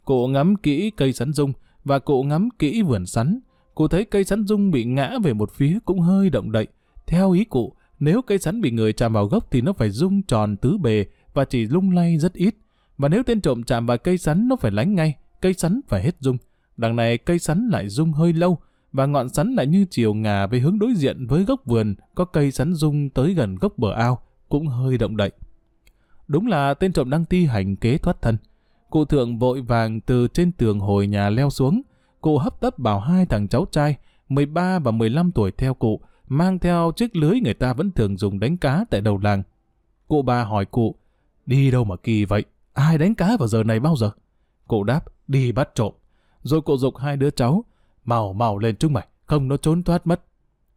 Cụ 0.04 0.26
ngắm 0.26 0.56
kỹ 0.56 0.90
cây 0.90 1.12
sắn 1.12 1.32
rung, 1.32 1.52
và 1.84 1.98
cụ 1.98 2.22
ngắm 2.22 2.48
kỹ 2.58 2.82
vườn 2.82 3.06
sắn. 3.06 3.40
Cụ 3.74 3.88
thấy 3.88 4.04
cây 4.04 4.24
sắn 4.24 4.46
rung 4.46 4.70
bị 4.70 4.84
ngã 4.84 5.10
về 5.22 5.32
một 5.32 5.50
phía 5.52 5.78
cũng 5.84 6.00
hơi 6.00 6.30
động 6.30 6.52
đậy. 6.52 6.66
Theo 7.06 7.32
ý 7.32 7.44
cụ, 7.44 7.72
nếu 7.98 8.22
cây 8.22 8.38
sắn 8.38 8.60
bị 8.60 8.70
người 8.70 8.92
chạm 8.92 9.12
vào 9.12 9.26
gốc 9.26 9.50
thì 9.50 9.60
nó 9.60 9.72
phải 9.72 9.90
rung 9.90 10.22
tròn 10.22 10.56
tứ 10.56 10.78
bề 10.78 11.04
và 11.34 11.44
chỉ 11.44 11.66
lung 11.66 11.90
lay 11.90 12.18
rất 12.18 12.32
ít. 12.32 12.54
Và 12.98 13.08
nếu 13.08 13.22
tên 13.22 13.40
trộm 13.40 13.62
chạm 13.62 13.86
vào 13.86 13.98
cây 13.98 14.18
sắn 14.18 14.48
nó 14.48 14.56
phải 14.56 14.70
lánh 14.70 14.94
ngay, 14.94 15.14
cây 15.40 15.54
sắn 15.54 15.80
phải 15.88 16.02
hết 16.02 16.16
rung. 16.20 16.36
Đằng 16.76 16.96
này 16.96 17.18
cây 17.18 17.38
sắn 17.38 17.68
lại 17.72 17.88
rung 17.88 18.12
hơi 18.12 18.32
lâu, 18.32 18.58
và 18.92 19.06
ngọn 19.06 19.28
sắn 19.28 19.54
lại 19.54 19.66
như 19.66 19.86
chiều 19.90 20.14
ngà 20.14 20.46
về 20.46 20.58
hướng 20.58 20.78
đối 20.78 20.94
diện 20.94 21.26
với 21.26 21.44
gốc 21.44 21.60
vườn, 21.64 21.94
có 22.14 22.24
cây 22.24 22.50
sắn 22.50 22.74
rung 22.74 23.10
tới 23.10 23.34
gần 23.34 23.54
gốc 23.54 23.78
bờ 23.78 23.92
ao, 23.92 24.20
cũng 24.48 24.66
hơi 24.66 24.98
động 24.98 25.16
đậy. 25.16 25.30
Đúng 26.28 26.46
là 26.46 26.74
tên 26.74 26.92
trộm 26.92 27.10
đang 27.10 27.24
ti 27.24 27.44
hành 27.46 27.76
kế 27.76 27.98
thoát 27.98 28.22
thân. 28.22 28.36
Cụ 28.90 29.04
thượng 29.04 29.38
vội 29.38 29.60
vàng 29.60 30.00
từ 30.00 30.28
trên 30.28 30.52
tường 30.52 30.80
hồi 30.80 31.06
nhà 31.06 31.30
leo 31.30 31.50
xuống. 31.50 31.82
Cụ 32.20 32.38
hấp 32.38 32.60
tấp 32.60 32.78
bảo 32.78 33.00
hai 33.00 33.26
thằng 33.26 33.48
cháu 33.48 33.66
trai, 33.70 33.96
13 34.28 34.78
và 34.78 34.90
15 34.90 35.32
tuổi 35.32 35.50
theo 35.50 35.74
cụ, 35.74 36.00
mang 36.28 36.58
theo 36.58 36.92
chiếc 36.96 37.16
lưới 37.16 37.40
người 37.40 37.54
ta 37.54 37.72
vẫn 37.72 37.90
thường 37.90 38.16
dùng 38.16 38.40
đánh 38.40 38.56
cá 38.56 38.84
tại 38.90 39.00
đầu 39.00 39.18
làng. 39.18 39.42
Cụ 40.08 40.22
bà 40.22 40.44
hỏi 40.44 40.64
cụ, 40.64 40.94
đi 41.46 41.70
đâu 41.70 41.84
mà 41.84 41.96
kỳ 41.96 42.24
vậy? 42.24 42.44
Ai 42.72 42.98
đánh 42.98 43.14
cá 43.14 43.36
vào 43.36 43.48
giờ 43.48 43.62
này 43.62 43.80
bao 43.80 43.96
giờ? 43.96 44.10
Cụ 44.68 44.84
đáp, 44.84 45.04
đi 45.28 45.52
bắt 45.52 45.68
trộm. 45.74 45.92
Rồi 46.42 46.60
cụ 46.60 46.76
dục 46.76 46.96
hai 46.96 47.16
đứa 47.16 47.30
cháu, 47.30 47.64
màu 48.04 48.32
màu 48.32 48.58
lên 48.58 48.76
trước 48.76 48.90
mày, 48.90 49.06
không 49.24 49.48
nó 49.48 49.56
trốn 49.56 49.82
thoát 49.82 50.06
mất. 50.06 50.24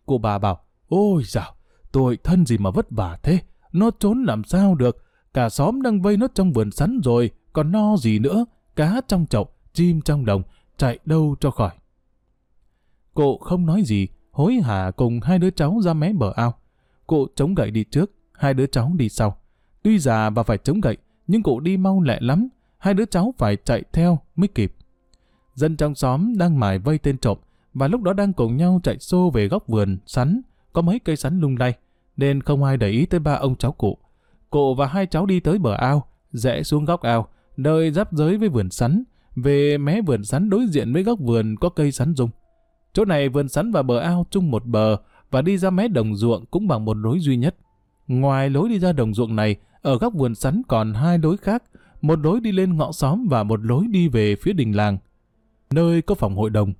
Cụ 0.05 0.17
bà 0.17 0.37
bảo, 0.37 0.59
ôi 0.87 1.23
dào, 1.25 1.53
tôi 1.91 2.17
thân 2.23 2.45
gì 2.45 2.57
mà 2.57 2.71
vất 2.71 2.87
vả 2.89 3.19
thế, 3.23 3.39
nó 3.71 3.91
trốn 3.99 4.23
làm 4.23 4.43
sao 4.43 4.75
được, 4.75 5.03
cả 5.33 5.49
xóm 5.49 5.81
đang 5.81 6.01
vây 6.01 6.17
nó 6.17 6.27
trong 6.33 6.53
vườn 6.53 6.71
sắn 6.71 6.99
rồi, 7.03 7.31
còn 7.53 7.71
no 7.71 7.97
gì 7.97 8.19
nữa, 8.19 8.45
cá 8.75 9.01
trong 9.07 9.25
chậu, 9.25 9.47
chim 9.73 10.01
trong 10.01 10.25
đồng, 10.25 10.41
chạy 10.77 10.99
đâu 11.05 11.35
cho 11.39 11.51
khỏi. 11.51 11.71
Cụ 13.13 13.37
không 13.37 13.65
nói 13.65 13.83
gì, 13.85 14.07
hối 14.31 14.53
hả 14.53 14.91
cùng 14.91 15.19
hai 15.23 15.39
đứa 15.39 15.49
cháu 15.49 15.79
ra 15.83 15.93
mé 15.93 16.13
bờ 16.13 16.33
ao. 16.35 16.53
Cụ 17.07 17.27
chống 17.35 17.55
gậy 17.55 17.71
đi 17.71 17.83
trước, 17.83 18.11
hai 18.33 18.53
đứa 18.53 18.67
cháu 18.67 18.91
đi 18.95 19.09
sau. 19.09 19.37
Tuy 19.83 19.99
già 19.99 20.29
và 20.29 20.43
phải 20.43 20.57
chống 20.57 20.81
gậy, 20.81 20.97
nhưng 21.27 21.43
cụ 21.43 21.59
đi 21.59 21.77
mau 21.77 22.01
lẹ 22.01 22.17
lắm, 22.21 22.47
hai 22.79 22.93
đứa 22.93 23.05
cháu 23.05 23.33
phải 23.37 23.57
chạy 23.63 23.83
theo 23.93 24.19
mới 24.35 24.47
kịp. 24.47 24.73
Dân 25.53 25.77
trong 25.77 25.95
xóm 25.95 26.37
đang 26.37 26.59
mải 26.59 26.79
vây 26.79 26.97
tên 26.97 27.17
trộm, 27.17 27.37
và 27.73 27.87
lúc 27.87 28.01
đó 28.01 28.13
đang 28.13 28.33
cùng 28.33 28.57
nhau 28.57 28.79
chạy 28.83 28.99
xô 28.99 29.31
về 29.33 29.47
góc 29.47 29.67
vườn, 29.67 29.97
sắn, 30.05 30.41
có 30.73 30.81
mấy 30.81 30.99
cây 30.99 31.15
sắn 31.15 31.39
lung 31.39 31.55
lay, 31.59 31.73
nên 32.17 32.41
không 32.41 32.63
ai 32.63 32.77
để 32.77 32.89
ý 32.89 33.05
tới 33.05 33.19
ba 33.19 33.33
ông 33.33 33.55
cháu 33.55 33.71
cụ. 33.71 33.97
Cụ 34.49 34.75
và 34.75 34.87
hai 34.87 35.05
cháu 35.05 35.25
đi 35.25 35.39
tới 35.39 35.57
bờ 35.57 35.73
ao, 35.73 36.07
rẽ 36.31 36.63
xuống 36.63 36.85
góc 36.85 37.01
ao, 37.01 37.27
nơi 37.57 37.91
giáp 37.91 38.13
giới 38.13 38.37
với 38.37 38.49
vườn 38.49 38.69
sắn, 38.69 39.03
về 39.35 39.77
mé 39.77 40.01
vườn 40.01 40.23
sắn 40.23 40.49
đối 40.49 40.67
diện 40.67 40.93
với 40.93 41.03
góc 41.03 41.19
vườn 41.19 41.55
có 41.61 41.69
cây 41.69 41.91
sắn 41.91 42.15
rung. 42.15 42.29
Chỗ 42.93 43.05
này 43.05 43.29
vườn 43.29 43.49
sắn 43.49 43.71
và 43.71 43.81
bờ 43.81 43.99
ao 43.99 44.25
chung 44.29 44.51
một 44.51 44.65
bờ 44.65 44.97
và 45.31 45.41
đi 45.41 45.57
ra 45.57 45.69
mé 45.69 45.87
đồng 45.87 46.15
ruộng 46.15 46.45
cũng 46.45 46.67
bằng 46.67 46.85
một 46.85 46.97
lối 46.97 47.19
duy 47.19 47.37
nhất. 47.37 47.55
Ngoài 48.07 48.49
lối 48.49 48.69
đi 48.69 48.79
ra 48.79 48.93
đồng 48.93 49.13
ruộng 49.13 49.35
này, 49.35 49.55
ở 49.81 49.97
góc 49.97 50.13
vườn 50.13 50.35
sắn 50.35 50.61
còn 50.67 50.93
hai 50.93 51.17
lối 51.17 51.37
khác, 51.37 51.63
một 52.01 52.19
lối 52.19 52.39
đi 52.39 52.51
lên 52.51 52.77
ngõ 52.77 52.91
xóm 52.91 53.27
và 53.29 53.43
một 53.43 53.65
lối 53.65 53.87
đi 53.87 54.07
về 54.07 54.35
phía 54.35 54.53
đình 54.53 54.75
làng, 54.75 54.97
nơi 55.69 56.01
có 56.01 56.15
phòng 56.15 56.35
hội 56.35 56.49
đồng. 56.49 56.73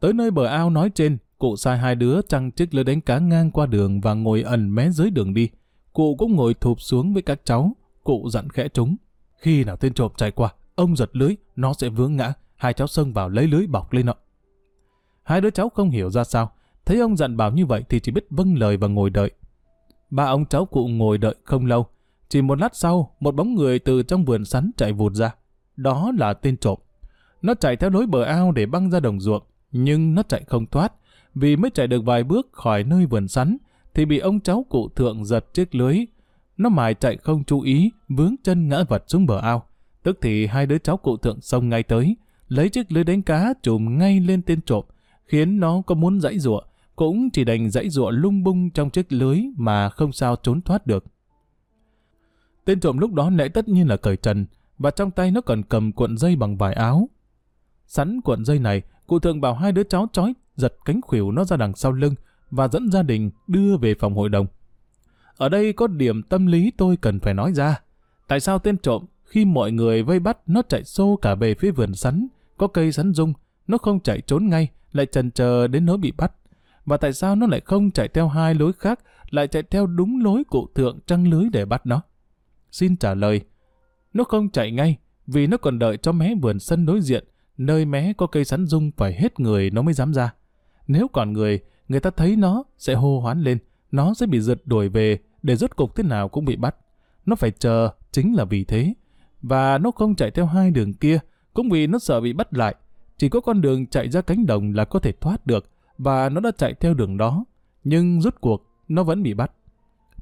Tới 0.00 0.12
nơi 0.12 0.30
bờ 0.30 0.44
ao 0.44 0.70
nói 0.70 0.90
trên, 0.94 1.18
cụ 1.38 1.56
sai 1.56 1.78
hai 1.78 1.94
đứa 1.94 2.20
trăng 2.22 2.50
chiếc 2.50 2.74
lưới 2.74 2.84
đánh 2.84 3.00
cá 3.00 3.18
ngang 3.18 3.50
qua 3.50 3.66
đường 3.66 4.00
và 4.00 4.14
ngồi 4.14 4.42
ẩn 4.42 4.74
mé 4.74 4.90
dưới 4.90 5.10
đường 5.10 5.34
đi. 5.34 5.50
Cụ 5.92 6.16
cũng 6.18 6.36
ngồi 6.36 6.54
thụp 6.54 6.80
xuống 6.80 7.12
với 7.12 7.22
các 7.22 7.40
cháu, 7.44 7.72
cụ 8.04 8.28
dặn 8.30 8.50
khẽ 8.50 8.68
chúng. 8.68 8.96
Khi 9.36 9.64
nào 9.64 9.76
tên 9.76 9.94
trộm 9.94 10.12
chạy 10.16 10.30
qua, 10.30 10.52
ông 10.74 10.96
giật 10.96 11.10
lưới, 11.12 11.36
nó 11.56 11.72
sẽ 11.72 11.88
vướng 11.88 12.16
ngã, 12.16 12.32
hai 12.56 12.72
cháu 12.72 12.86
sân 12.86 13.12
vào 13.12 13.28
lấy 13.28 13.46
lưới 13.46 13.66
bọc 13.66 13.92
lên 13.92 14.06
nó. 14.06 14.14
Hai 15.22 15.40
đứa 15.40 15.50
cháu 15.50 15.68
không 15.68 15.90
hiểu 15.90 16.10
ra 16.10 16.24
sao, 16.24 16.52
thấy 16.84 17.00
ông 17.00 17.16
dặn 17.16 17.36
bảo 17.36 17.52
như 17.52 17.66
vậy 17.66 17.84
thì 17.88 18.00
chỉ 18.00 18.12
biết 18.12 18.26
vâng 18.30 18.58
lời 18.58 18.76
và 18.76 18.88
ngồi 18.88 19.10
đợi. 19.10 19.30
Ba 20.10 20.24
ông 20.24 20.46
cháu 20.46 20.64
cụ 20.64 20.88
ngồi 20.88 21.18
đợi 21.18 21.34
không 21.44 21.66
lâu, 21.66 21.86
chỉ 22.28 22.42
một 22.42 22.58
lát 22.58 22.76
sau, 22.76 23.14
một 23.20 23.34
bóng 23.34 23.54
người 23.54 23.78
từ 23.78 24.02
trong 24.02 24.24
vườn 24.24 24.44
sắn 24.44 24.70
chạy 24.76 24.92
vụt 24.92 25.12
ra. 25.12 25.34
Đó 25.76 26.12
là 26.18 26.34
tên 26.34 26.56
trộm. 26.56 26.78
Nó 27.42 27.54
chạy 27.54 27.76
theo 27.76 27.90
lối 27.90 28.06
bờ 28.06 28.22
ao 28.22 28.52
để 28.52 28.66
băng 28.66 28.90
ra 28.90 29.00
đồng 29.00 29.20
ruộng, 29.20 29.42
nhưng 29.72 30.14
nó 30.14 30.22
chạy 30.22 30.44
không 30.46 30.66
thoát, 30.66 30.92
vì 31.34 31.56
mới 31.56 31.70
chạy 31.70 31.86
được 31.86 32.04
vài 32.04 32.24
bước 32.24 32.48
khỏi 32.52 32.84
nơi 32.84 33.06
vườn 33.06 33.28
sắn, 33.28 33.56
thì 33.94 34.04
bị 34.04 34.18
ông 34.18 34.40
cháu 34.40 34.66
cụ 34.68 34.88
thượng 34.88 35.24
giật 35.24 35.54
chiếc 35.54 35.74
lưới, 35.74 35.98
nó 36.56 36.68
mải 36.68 36.94
chạy 36.94 37.16
không 37.16 37.44
chú 37.44 37.60
ý, 37.60 37.90
vướng 38.08 38.34
chân 38.44 38.68
ngã 38.68 38.84
vật 38.88 39.04
xuống 39.06 39.26
bờ 39.26 39.38
ao. 39.38 39.62
Tức 40.02 40.18
thì 40.22 40.46
hai 40.46 40.66
đứa 40.66 40.78
cháu 40.78 40.96
cụ 40.96 41.16
thượng 41.16 41.40
xông 41.40 41.68
ngay 41.68 41.82
tới, 41.82 42.16
lấy 42.48 42.68
chiếc 42.68 42.92
lưới 42.92 43.04
đánh 43.04 43.22
cá 43.22 43.54
trùm 43.62 43.98
ngay 43.98 44.20
lên 44.20 44.42
tên 44.42 44.60
trộm, 44.60 44.84
khiến 45.26 45.60
nó 45.60 45.82
có 45.86 45.94
muốn 45.94 46.20
dãy 46.20 46.38
ruộng, 46.38 46.64
cũng 46.96 47.30
chỉ 47.30 47.44
đành 47.44 47.70
dãy 47.70 47.88
ruộng 47.90 48.10
lung 48.10 48.42
bung 48.42 48.70
trong 48.70 48.90
chiếc 48.90 49.12
lưới 49.12 49.40
mà 49.56 49.88
không 49.88 50.12
sao 50.12 50.36
trốn 50.42 50.60
thoát 50.62 50.86
được. 50.86 51.04
Tên 52.68 52.80
trộm 52.80 52.98
lúc 52.98 53.12
đó 53.12 53.30
lẽ 53.30 53.48
tất 53.48 53.68
nhiên 53.68 53.88
là 53.88 53.96
cởi 53.96 54.16
trần, 54.16 54.46
và 54.78 54.90
trong 54.90 55.10
tay 55.10 55.30
nó 55.30 55.40
còn 55.40 55.62
cầm 55.62 55.92
cuộn 55.92 56.18
dây 56.18 56.36
bằng 56.36 56.56
vải 56.56 56.74
áo. 56.74 57.08
Sẵn 57.86 58.20
cuộn 58.20 58.44
dây 58.44 58.58
này, 58.58 58.82
cụ 59.06 59.18
thượng 59.18 59.40
bảo 59.40 59.54
hai 59.54 59.72
đứa 59.72 59.82
cháu 59.82 60.08
chói 60.12 60.34
giật 60.56 60.74
cánh 60.84 61.00
khuỷu 61.00 61.30
nó 61.30 61.44
ra 61.44 61.56
đằng 61.56 61.74
sau 61.74 61.92
lưng 61.92 62.14
và 62.50 62.68
dẫn 62.68 62.90
gia 62.90 63.02
đình 63.02 63.30
đưa 63.46 63.76
về 63.76 63.94
phòng 63.94 64.14
hội 64.14 64.28
đồng. 64.28 64.46
Ở 65.36 65.48
đây 65.48 65.72
có 65.72 65.86
điểm 65.86 66.22
tâm 66.22 66.46
lý 66.46 66.72
tôi 66.76 66.96
cần 66.96 67.20
phải 67.20 67.34
nói 67.34 67.52
ra. 67.52 67.80
Tại 68.26 68.40
sao 68.40 68.58
tên 68.58 68.78
trộm, 68.78 69.04
khi 69.24 69.44
mọi 69.44 69.72
người 69.72 70.02
vây 70.02 70.20
bắt, 70.20 70.38
nó 70.46 70.62
chạy 70.68 70.84
xô 70.84 71.18
cả 71.22 71.34
về 71.34 71.54
phía 71.54 71.70
vườn 71.70 71.94
sắn, 71.94 72.26
có 72.56 72.66
cây 72.66 72.92
sắn 72.92 73.14
rung, 73.14 73.32
nó 73.66 73.78
không 73.78 74.00
chạy 74.00 74.20
trốn 74.20 74.46
ngay, 74.48 74.68
lại 74.92 75.06
chần 75.06 75.30
chờ 75.30 75.68
đến 75.68 75.86
nỗi 75.86 75.98
bị 75.98 76.12
bắt. 76.16 76.32
Và 76.84 76.96
tại 76.96 77.12
sao 77.12 77.36
nó 77.36 77.46
lại 77.46 77.60
không 77.60 77.90
chạy 77.90 78.08
theo 78.08 78.28
hai 78.28 78.54
lối 78.54 78.72
khác, 78.72 79.00
lại 79.30 79.48
chạy 79.48 79.62
theo 79.62 79.86
đúng 79.86 80.24
lối 80.24 80.44
cụ 80.44 80.68
thượng 80.74 80.98
trăng 81.06 81.28
lưới 81.28 81.44
để 81.52 81.64
bắt 81.64 81.86
nó? 81.86 82.02
Xin 82.70 82.96
trả 82.96 83.14
lời. 83.14 83.40
Nó 84.12 84.24
không 84.24 84.50
chạy 84.50 84.70
ngay, 84.70 84.96
vì 85.26 85.46
nó 85.46 85.56
còn 85.56 85.78
đợi 85.78 85.96
cho 85.96 86.12
mé 86.12 86.34
vườn 86.42 86.58
sân 86.58 86.86
đối 86.86 87.00
diện, 87.00 87.24
nơi 87.56 87.84
mé 87.84 88.12
có 88.16 88.26
cây 88.26 88.44
sắn 88.44 88.66
dung 88.66 88.90
phải 88.96 89.14
hết 89.14 89.40
người 89.40 89.70
nó 89.70 89.82
mới 89.82 89.94
dám 89.94 90.14
ra. 90.14 90.34
Nếu 90.86 91.08
còn 91.08 91.32
người, 91.32 91.60
người 91.88 92.00
ta 92.00 92.10
thấy 92.10 92.36
nó 92.36 92.64
sẽ 92.78 92.94
hô 92.94 93.20
hoán 93.20 93.40
lên, 93.40 93.58
nó 93.92 94.14
sẽ 94.14 94.26
bị 94.26 94.40
giật 94.40 94.60
đuổi 94.64 94.88
về 94.88 95.18
để 95.42 95.56
rốt 95.56 95.76
cục 95.76 95.96
thế 95.96 96.02
nào 96.02 96.28
cũng 96.28 96.44
bị 96.44 96.56
bắt. 96.56 96.76
Nó 97.26 97.36
phải 97.36 97.50
chờ 97.50 97.90
chính 98.12 98.34
là 98.34 98.44
vì 98.44 98.64
thế. 98.64 98.94
Và 99.42 99.78
nó 99.78 99.90
không 99.90 100.14
chạy 100.14 100.30
theo 100.30 100.46
hai 100.46 100.70
đường 100.70 100.94
kia, 100.94 101.18
cũng 101.54 101.70
vì 101.70 101.86
nó 101.86 101.98
sợ 101.98 102.20
bị 102.20 102.32
bắt 102.32 102.54
lại. 102.54 102.74
Chỉ 103.16 103.28
có 103.28 103.40
con 103.40 103.60
đường 103.60 103.86
chạy 103.86 104.10
ra 104.10 104.20
cánh 104.20 104.46
đồng 104.46 104.72
là 104.74 104.84
có 104.84 104.98
thể 104.98 105.12
thoát 105.12 105.46
được, 105.46 105.70
và 105.98 106.28
nó 106.28 106.40
đã 106.40 106.50
chạy 106.58 106.74
theo 106.74 106.94
đường 106.94 107.16
đó. 107.16 107.44
Nhưng 107.84 108.20
rốt 108.20 108.34
cuộc, 108.40 108.66
nó 108.88 109.02
vẫn 109.02 109.22
bị 109.22 109.34
bắt. 109.34 109.52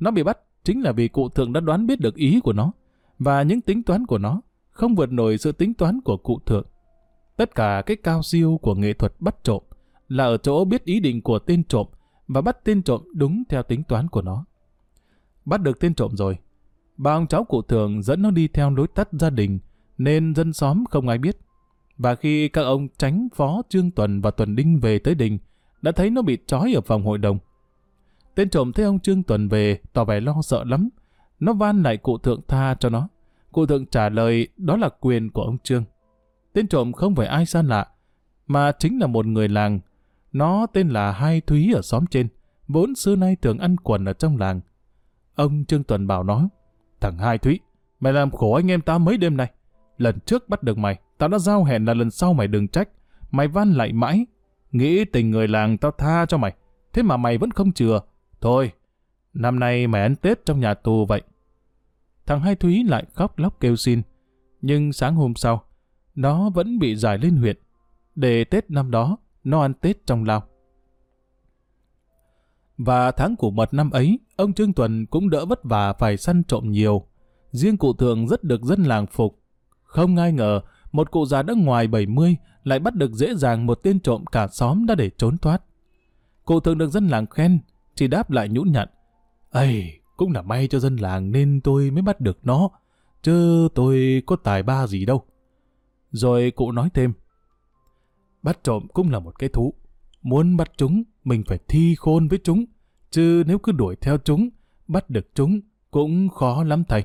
Nó 0.01 0.11
bị 0.11 0.22
bắt 0.22 0.38
chính 0.66 0.80
là 0.80 0.92
vì 0.92 1.08
cụ 1.08 1.28
thượng 1.28 1.52
đã 1.52 1.60
đoán 1.60 1.86
biết 1.86 2.00
được 2.00 2.14
ý 2.14 2.40
của 2.40 2.52
nó, 2.52 2.72
và 3.18 3.42
những 3.42 3.60
tính 3.60 3.82
toán 3.82 4.06
của 4.06 4.18
nó 4.18 4.40
không 4.70 4.94
vượt 4.94 5.12
nổi 5.12 5.38
sự 5.38 5.52
tính 5.52 5.74
toán 5.74 6.00
của 6.00 6.16
cụ 6.16 6.40
thượng. 6.46 6.66
Tất 7.36 7.54
cả 7.54 7.82
cái 7.86 7.96
cao 7.96 8.22
siêu 8.22 8.58
của 8.62 8.74
nghệ 8.74 8.92
thuật 8.92 9.12
bắt 9.20 9.36
trộm 9.42 9.62
là 10.08 10.24
ở 10.24 10.36
chỗ 10.36 10.64
biết 10.64 10.84
ý 10.84 11.00
định 11.00 11.22
của 11.22 11.38
tên 11.38 11.64
trộm 11.64 11.86
và 12.28 12.40
bắt 12.40 12.64
tên 12.64 12.82
trộm 12.82 13.02
đúng 13.14 13.42
theo 13.48 13.62
tính 13.62 13.82
toán 13.82 14.08
của 14.08 14.22
nó. 14.22 14.44
Bắt 15.44 15.60
được 15.62 15.80
tên 15.80 15.94
trộm 15.94 16.16
rồi. 16.16 16.38
Ba 16.96 17.12
ông 17.12 17.26
cháu 17.26 17.44
cụ 17.44 17.62
thường 17.62 18.02
dẫn 18.02 18.22
nó 18.22 18.30
đi 18.30 18.48
theo 18.48 18.70
lối 18.70 18.86
tắt 18.88 19.08
gia 19.12 19.30
đình, 19.30 19.58
nên 19.98 20.34
dân 20.34 20.52
xóm 20.52 20.84
không 20.90 21.08
ai 21.08 21.18
biết. 21.18 21.38
Và 21.98 22.14
khi 22.14 22.48
các 22.48 22.62
ông 22.62 22.88
tránh 22.98 23.28
phó 23.34 23.62
Trương 23.68 23.90
Tuần 23.90 24.20
và 24.20 24.30
Tuần 24.30 24.56
Đinh 24.56 24.80
về 24.80 24.98
tới 24.98 25.14
đình, 25.14 25.38
đã 25.82 25.92
thấy 25.92 26.10
nó 26.10 26.22
bị 26.22 26.38
trói 26.46 26.72
ở 26.72 26.80
phòng 26.80 27.04
hội 27.04 27.18
đồng. 27.18 27.38
Tên 28.37 28.51
trộm 28.51 28.72
thấy 28.72 28.84
ông 28.84 29.01
Trương 29.01 29.22
Tuần 29.22 29.49
về, 29.49 29.78
tỏ 29.93 30.05
vẻ 30.05 30.20
lo 30.20 30.43
sợ 30.43 30.64
lắm. 30.64 30.89
Nó 31.41 31.53
van 31.53 31.82
lại 31.82 31.97
cụ 31.97 32.18
thượng 32.18 32.41
tha 32.49 32.74
cho 32.80 32.89
nó. 32.89 33.09
Cụ 33.53 33.66
thượng 33.66 33.87
trả 33.87 34.09
lời 34.09 34.49
đó 34.57 34.76
là 34.76 34.89
quyền 34.89 35.30
của 35.30 35.43
ông 35.43 35.59
Trương. 35.59 35.84
Tên 36.53 36.68
trộm 36.68 36.93
không 36.93 37.14
phải 37.14 37.26
ai 37.26 37.47
xa 37.47 37.62
lạ, 37.62 37.87
mà 38.47 38.72
chính 38.78 38.99
là 38.99 39.07
một 39.07 39.26
người 39.26 39.49
làng. 39.49 39.80
Nó 40.32 40.66
tên 40.66 40.89
là 40.89 41.12
Hai 41.12 41.41
Thúy 41.41 41.72
ở 41.74 41.82
xóm 41.82 42.07
trên, 42.07 42.28
vốn 42.68 42.95
xưa 42.95 43.16
nay 43.16 43.37
thường 43.43 43.59
ăn 43.59 43.76
quần 43.76 44.05
ở 44.05 44.12
trong 44.12 44.37
làng. 44.39 44.61
Ông 45.34 45.64
Trương 45.64 45.84
Tuần 45.84 46.07
bảo 46.07 46.22
nó, 46.22 46.49
thằng 47.01 47.18
Hai 47.18 47.39
Thúy, 47.39 47.61
mày 48.01 48.12
làm 48.12 48.30
khổ 48.30 48.53
anh 48.53 48.70
em 48.70 48.80
ta 48.80 48.99
mấy 48.99 49.16
đêm 49.16 49.37
nay. 49.37 49.51
Lần 49.99 50.18
trước 50.20 50.49
bắt 50.49 50.62
được 50.62 50.78
mày, 50.78 50.99
tao 51.18 51.28
đã 51.28 51.39
giao 51.39 51.64
hẹn 51.64 51.84
là 51.84 51.95
lần 51.95 52.11
sau 52.11 52.32
mày 52.32 52.47
đừng 52.49 52.68
trách. 52.68 52.89
Mày 53.30 53.49
van 53.49 53.72
lại 53.72 53.93
mãi, 53.93 54.26
nghĩ 54.72 55.05
tình 55.05 55.30
người 55.30 55.49
làng 55.49 55.78
tao 55.78 55.91
tha 55.91 56.26
cho 56.26 56.39
mày, 56.39 56.55
thế 56.93 57.03
mà 57.03 57.16
mày 57.16 57.39
vẫn 57.39 57.51
không 57.51 57.72
chừa. 57.72 58.01
Thôi, 58.41 58.72
năm 59.34 59.59
nay 59.59 59.87
mày 59.87 60.03
ăn 60.03 60.16
Tết 60.16 60.47
trong 60.47 60.61
nhà 60.61 60.74
tù 60.74 61.07
vậy. 61.07 61.22
Thằng 62.26 62.41
Hai 62.41 62.55
Thúy 62.55 62.84
lại 62.84 63.05
khóc 63.14 63.39
lóc 63.39 63.61
kêu 63.61 63.76
xin, 63.76 64.03
nhưng 64.62 64.93
sáng 64.93 65.16
hôm 65.16 65.34
sau, 65.34 65.62
nó 66.14 66.51
vẫn 66.51 66.78
bị 66.78 66.97
giải 66.97 67.18
lên 67.18 67.37
huyện. 67.37 67.57
Để 68.14 68.45
Tết 68.45 68.70
năm 68.70 68.91
đó, 68.91 69.16
nó 69.45 69.61
ăn 69.61 69.74
Tết 69.74 70.07
trong 70.07 70.24
lao. 70.24 70.43
Và 72.78 73.11
tháng 73.11 73.37
của 73.37 73.51
mật 73.51 73.74
năm 73.74 73.91
ấy, 73.91 74.18
ông 74.37 74.53
Trương 74.53 74.72
Tuần 74.72 75.07
cũng 75.07 75.30
đỡ 75.30 75.47
vất 75.47 75.64
vả 75.64 75.93
phải 75.93 76.16
săn 76.16 76.45
trộm 76.45 76.70
nhiều. 76.70 77.07
Riêng 77.51 77.76
cụ 77.76 77.93
thường 77.93 78.28
rất 78.28 78.45
được 78.45 78.62
dân 78.62 78.82
làng 78.82 79.07
phục. 79.07 79.39
Không 79.82 80.16
ai 80.16 80.32
ngờ, 80.32 80.61
một 80.93 81.11
cụ 81.11 81.26
già 81.26 81.43
đã 81.43 81.55
ngoài 81.57 81.87
70 81.87 82.37
lại 82.64 82.78
bắt 82.78 82.95
được 82.95 83.12
dễ 83.12 83.34
dàng 83.34 83.66
một 83.66 83.74
tên 83.82 84.01
trộm 84.01 84.24
cả 84.32 84.47
xóm 84.49 84.87
đã 84.87 84.95
để 84.95 85.11
trốn 85.11 85.39
thoát. 85.39 85.62
Cụ 86.45 86.61
thường 86.61 86.78
được 86.78 86.91
dân 86.91 87.07
làng 87.07 87.26
khen, 87.26 87.59
Chị 87.97 88.07
đáp 88.07 88.30
lại 88.30 88.49
nhũn 88.49 88.72
nhặn. 88.72 88.88
Ây, 89.51 90.01
cũng 90.16 90.32
là 90.32 90.42
may 90.42 90.68
cho 90.68 90.78
dân 90.78 90.97
làng 90.97 91.32
nên 91.32 91.61
tôi 91.61 91.90
mới 91.90 92.03
bắt 92.03 92.20
được 92.20 92.38
nó, 92.42 92.70
chứ 93.22 93.68
tôi 93.74 94.22
có 94.26 94.36
tài 94.36 94.62
ba 94.62 94.86
gì 94.86 95.05
đâu. 95.05 95.24
Rồi 96.11 96.51
cụ 96.51 96.72
nói 96.72 96.88
thêm, 96.94 97.12
bắt 98.42 98.59
trộm 98.62 98.86
cũng 98.94 99.11
là 99.11 99.18
một 99.18 99.38
cái 99.38 99.49
thú. 99.49 99.74
Muốn 100.22 100.57
bắt 100.57 100.72
chúng, 100.76 101.03
mình 101.24 101.42
phải 101.47 101.59
thi 101.68 101.94
khôn 101.99 102.28
với 102.28 102.38
chúng, 102.44 102.64
chứ 103.11 103.42
nếu 103.47 103.59
cứ 103.59 103.72
đuổi 103.72 103.97
theo 103.97 104.18
chúng, 104.18 104.49
bắt 104.88 105.11
được 105.11 105.34
chúng 105.34 105.61
cũng 105.90 106.28
khó 106.28 106.64
lắm 106.64 106.84
thầy. 106.84 107.05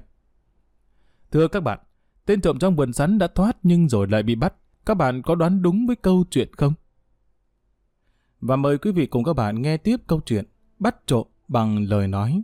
Thưa 1.32 1.48
các 1.48 1.64
bạn, 1.64 1.80
tên 2.26 2.42
trộm 2.42 2.60
trong 2.60 2.76
vườn 2.76 2.94
sắn 2.94 3.18
đã 3.18 3.28
thoát 3.28 3.58
nhưng 3.64 3.89
rồi 3.89 4.08
lại 4.08 4.24
bị 4.24 4.36
bắt. 4.36 4.54
Các 4.86 4.94
bạn 4.94 5.22
có 5.22 5.36
đoán 5.36 5.62
đúng 5.62 5.88
với 5.88 5.96
câu 5.96 6.24
chuyện 6.32 6.54
không? 6.54 6.74
Và 8.39 8.56
mời 8.56 8.78
quý 8.78 8.92
vị 8.92 9.06
cùng 9.06 9.24
các 9.24 9.34
bạn 9.34 9.62
nghe 9.62 9.78
tiếp 9.78 9.98
câu 10.08 10.22
chuyện 10.26 10.46
Bắt 10.82 10.96
trộm 11.08 11.28
bằng 11.48 11.86
lời 11.90 12.08
nói. 12.08 12.44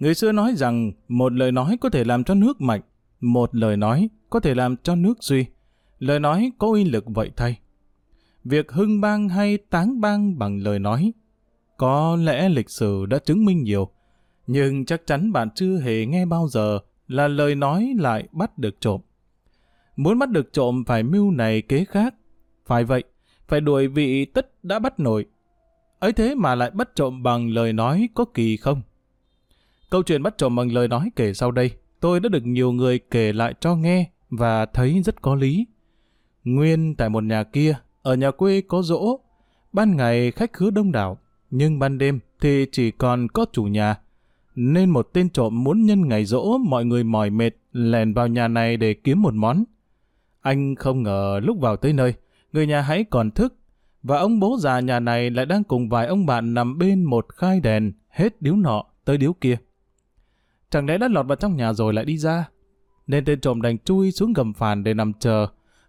Người 0.00 0.14
xưa 0.14 0.32
nói 0.32 0.54
rằng 0.56 0.92
một 1.08 1.32
lời 1.32 1.52
nói 1.52 1.76
có 1.80 1.90
thể 1.90 2.04
làm 2.04 2.24
cho 2.24 2.34
nước 2.34 2.60
mạnh, 2.60 2.80
một 3.20 3.54
lời 3.54 3.76
nói 3.76 4.08
có 4.30 4.40
thể 4.40 4.54
làm 4.54 4.76
cho 4.76 4.94
nước 4.94 5.18
suy. 5.20 5.46
Lời 5.98 6.20
nói 6.20 6.52
có 6.58 6.66
uy 6.66 6.84
lực 6.84 7.04
vậy 7.06 7.30
thay. 7.36 7.58
Việc 8.44 8.72
hưng 8.72 9.00
bang 9.00 9.28
hay 9.28 9.58
táng 9.58 10.00
bang 10.00 10.38
bằng 10.38 10.58
lời 10.58 10.78
nói 10.78 11.12
có 11.76 12.16
lẽ 12.16 12.48
lịch 12.48 12.70
sử 12.70 13.06
đã 13.06 13.18
chứng 13.18 13.44
minh 13.44 13.62
nhiều, 13.62 13.90
nhưng 14.46 14.84
chắc 14.84 15.06
chắn 15.06 15.32
bạn 15.32 15.48
chưa 15.54 15.80
hề 15.80 16.06
nghe 16.06 16.26
bao 16.26 16.48
giờ 16.48 16.78
là 17.08 17.28
lời 17.28 17.54
nói 17.54 17.94
lại 17.98 18.28
bắt 18.32 18.58
được 18.58 18.80
trộm. 18.80 19.00
Muốn 19.96 20.18
bắt 20.18 20.30
được 20.30 20.52
trộm 20.52 20.84
phải 20.86 21.02
mưu 21.02 21.30
này 21.30 21.62
kế 21.62 21.84
khác. 21.84 22.14
Phải 22.66 22.84
vậy, 22.84 23.04
phải 23.48 23.60
đuổi 23.60 23.88
vị 23.88 24.24
tất 24.24 24.64
đã 24.64 24.78
bắt 24.78 25.00
nổi 25.00 25.26
ấy 26.00 26.12
thế 26.12 26.34
mà 26.34 26.54
lại 26.54 26.70
bắt 26.70 26.90
trộm 26.94 27.22
bằng 27.22 27.48
lời 27.50 27.72
nói 27.72 28.08
có 28.14 28.24
kỳ 28.24 28.56
không? 28.56 28.82
Câu 29.90 30.02
chuyện 30.02 30.22
bắt 30.22 30.38
trộm 30.38 30.56
bằng 30.56 30.72
lời 30.72 30.88
nói 30.88 31.10
kể 31.16 31.34
sau 31.34 31.50
đây, 31.50 31.70
tôi 32.00 32.20
đã 32.20 32.28
được 32.28 32.46
nhiều 32.46 32.72
người 32.72 32.98
kể 32.98 33.32
lại 33.32 33.54
cho 33.60 33.76
nghe 33.76 34.10
và 34.30 34.66
thấy 34.66 35.02
rất 35.04 35.22
có 35.22 35.34
lý. 35.34 35.66
Nguyên 36.44 36.94
tại 36.94 37.08
một 37.08 37.24
nhà 37.24 37.42
kia, 37.42 37.74
ở 38.02 38.14
nhà 38.14 38.30
quê 38.30 38.60
có 38.60 38.82
rỗ, 38.82 39.20
ban 39.72 39.96
ngày 39.96 40.30
khách 40.30 40.52
khứa 40.52 40.70
đông 40.70 40.92
đảo, 40.92 41.18
nhưng 41.50 41.78
ban 41.78 41.98
đêm 41.98 42.18
thì 42.40 42.66
chỉ 42.72 42.90
còn 42.90 43.28
có 43.28 43.46
chủ 43.52 43.64
nhà. 43.64 43.96
Nên 44.54 44.90
một 44.90 45.08
tên 45.12 45.30
trộm 45.30 45.64
muốn 45.64 45.86
nhân 45.86 46.08
ngày 46.08 46.24
rỗ 46.24 46.58
mọi 46.58 46.84
người 46.84 47.04
mỏi 47.04 47.30
mệt 47.30 47.50
lèn 47.72 48.14
vào 48.14 48.28
nhà 48.28 48.48
này 48.48 48.76
để 48.76 48.94
kiếm 48.94 49.22
một 49.22 49.34
món. 49.34 49.64
Anh 50.40 50.74
không 50.74 51.02
ngờ 51.02 51.40
lúc 51.42 51.58
vào 51.60 51.76
tới 51.76 51.92
nơi, 51.92 52.14
người 52.52 52.66
nhà 52.66 52.80
hãy 52.80 53.04
còn 53.04 53.30
thức, 53.30 53.54
và 54.02 54.18
ông 54.18 54.40
bố 54.40 54.56
già 54.58 54.80
nhà 54.80 55.00
này 55.00 55.30
lại 55.30 55.46
đang 55.46 55.64
cùng 55.64 55.88
vài 55.88 56.06
ông 56.06 56.26
bạn 56.26 56.54
nằm 56.54 56.78
bên 56.78 57.04
một 57.04 57.26
khai 57.28 57.60
đèn, 57.60 57.92
hết 58.08 58.42
điếu 58.42 58.56
nọ 58.56 58.84
tới 59.04 59.18
điếu 59.18 59.32
kia. 59.32 59.56
Chẳng 60.70 60.86
lẽ 60.86 60.98
đã 60.98 61.08
lọt 61.08 61.26
vào 61.26 61.36
trong 61.36 61.56
nhà 61.56 61.72
rồi 61.72 61.94
lại 61.94 62.04
đi 62.04 62.18
ra? 62.18 62.48
Nên 63.06 63.24
tên 63.24 63.40
trộm 63.40 63.62
đành 63.62 63.78
chui 63.78 64.12
xuống 64.12 64.32
gầm 64.32 64.52
phàn 64.52 64.84
để 64.84 64.94
nằm 64.94 65.12
chờ, 65.12 65.46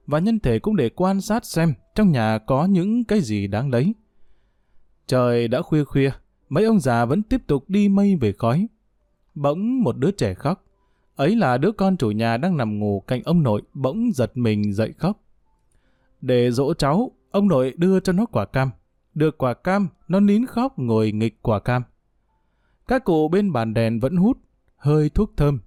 và 0.08 0.20
nhân 0.20 0.40
thể 0.40 0.60
cũng 0.60 0.76
để 0.76 0.90
quan 0.90 1.22
sát 1.22 1.46
xem 1.46 1.74
trong 1.96 2.12
nhà 2.12 2.38
có 2.38 2.66
những 2.66 3.04
cái 3.04 3.22
gì 3.22 3.48
đáng 3.48 3.70
lấy. 3.70 3.94
Trời 5.08 5.48
đã 5.48 5.62
khuya 5.62 5.84
khuya, 5.84 6.12
mấy 6.50 6.64
ông 6.64 6.80
già 6.80 7.06
vẫn 7.06 7.24
tiếp 7.24 7.42
tục 7.48 7.70
đi 7.70 7.90
mây 7.90 8.16
về 8.16 8.32
khói. 8.32 8.68
Bỗng 9.36 9.84
một 9.84 9.98
đứa 9.98 10.12
trẻ 10.12 10.34
khóc. 10.34 10.66
Ấy 11.16 11.36
là 11.36 11.58
đứa 11.58 11.72
con 11.72 11.98
chủ 11.98 12.12
nhà 12.12 12.38
đang 12.38 12.58
nằm 12.58 12.80
ngủ 12.80 13.04
cạnh 13.08 13.22
ông 13.26 13.44
nội 13.44 13.62
bỗng 13.74 14.12
giật 14.14 14.32
mình 14.38 14.74
dậy 14.74 14.94
khóc. 14.98 15.20
Để 16.22 16.52
dỗ 16.52 16.74
cháu, 16.74 17.12
ông 17.32 17.48
nội 17.48 17.74
đưa 17.78 18.00
cho 18.00 18.14
nó 18.14 18.26
quả 18.26 18.46
cam. 18.46 18.72
Được 19.14 19.38
quả 19.38 19.54
cam, 19.54 19.88
nó 20.08 20.20
nín 20.20 20.46
khóc 20.46 20.80
ngồi 20.80 21.12
nghịch 21.12 21.42
quả 21.42 21.60
cam. 21.60 21.84
Các 22.88 23.04
cụ 23.04 23.28
bên 23.28 23.52
bàn 23.52 23.74
đèn 23.74 24.00
vẫn 24.00 24.16
hút, 24.16 24.38
hơi 24.78 25.10
thuốc 25.10 25.32
thơm. 25.38 25.60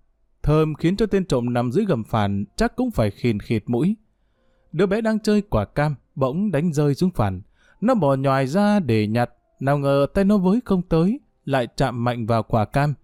Thơm 0.43 0.75
khiến 0.75 0.97
cho 0.97 1.07
tên 1.07 1.27
trộm 1.27 1.53
nằm 1.53 1.73
dưới 1.73 1.85
gầm 1.85 2.05
phản 2.05 2.45
chắc 2.57 2.77
cũng 2.77 2.91
phải 2.91 3.11
khìn 3.11 3.41
khịt 3.41 3.63
mũi. 3.67 3.97
Đứa 4.73 4.87
bé 4.87 5.01
đang 5.01 5.21
chơi 5.21 5.43
quả 5.43 5.65
cam, 5.65 5.95
bỗng 6.15 6.51
đánh 6.51 6.73
rơi 6.73 6.95
xuống 6.95 7.11
phản. 7.11 7.43
Nó 7.81 7.95
bò 7.95 8.15
nhòi 8.15 8.47
ra 8.47 8.81
để 8.81 9.07
nhặt, 9.07 9.31
nào 9.61 9.79
ngờ 9.79 10.07
tay 10.15 10.25
nó 10.25 10.39
với 10.39 10.61
không 10.65 10.83
tới, 10.83 11.21
lại 11.45 11.69
chạm 11.77 12.05
mạnh 12.05 12.27
vào 12.27 12.43
quả 12.43 12.65
cam, 12.65 12.95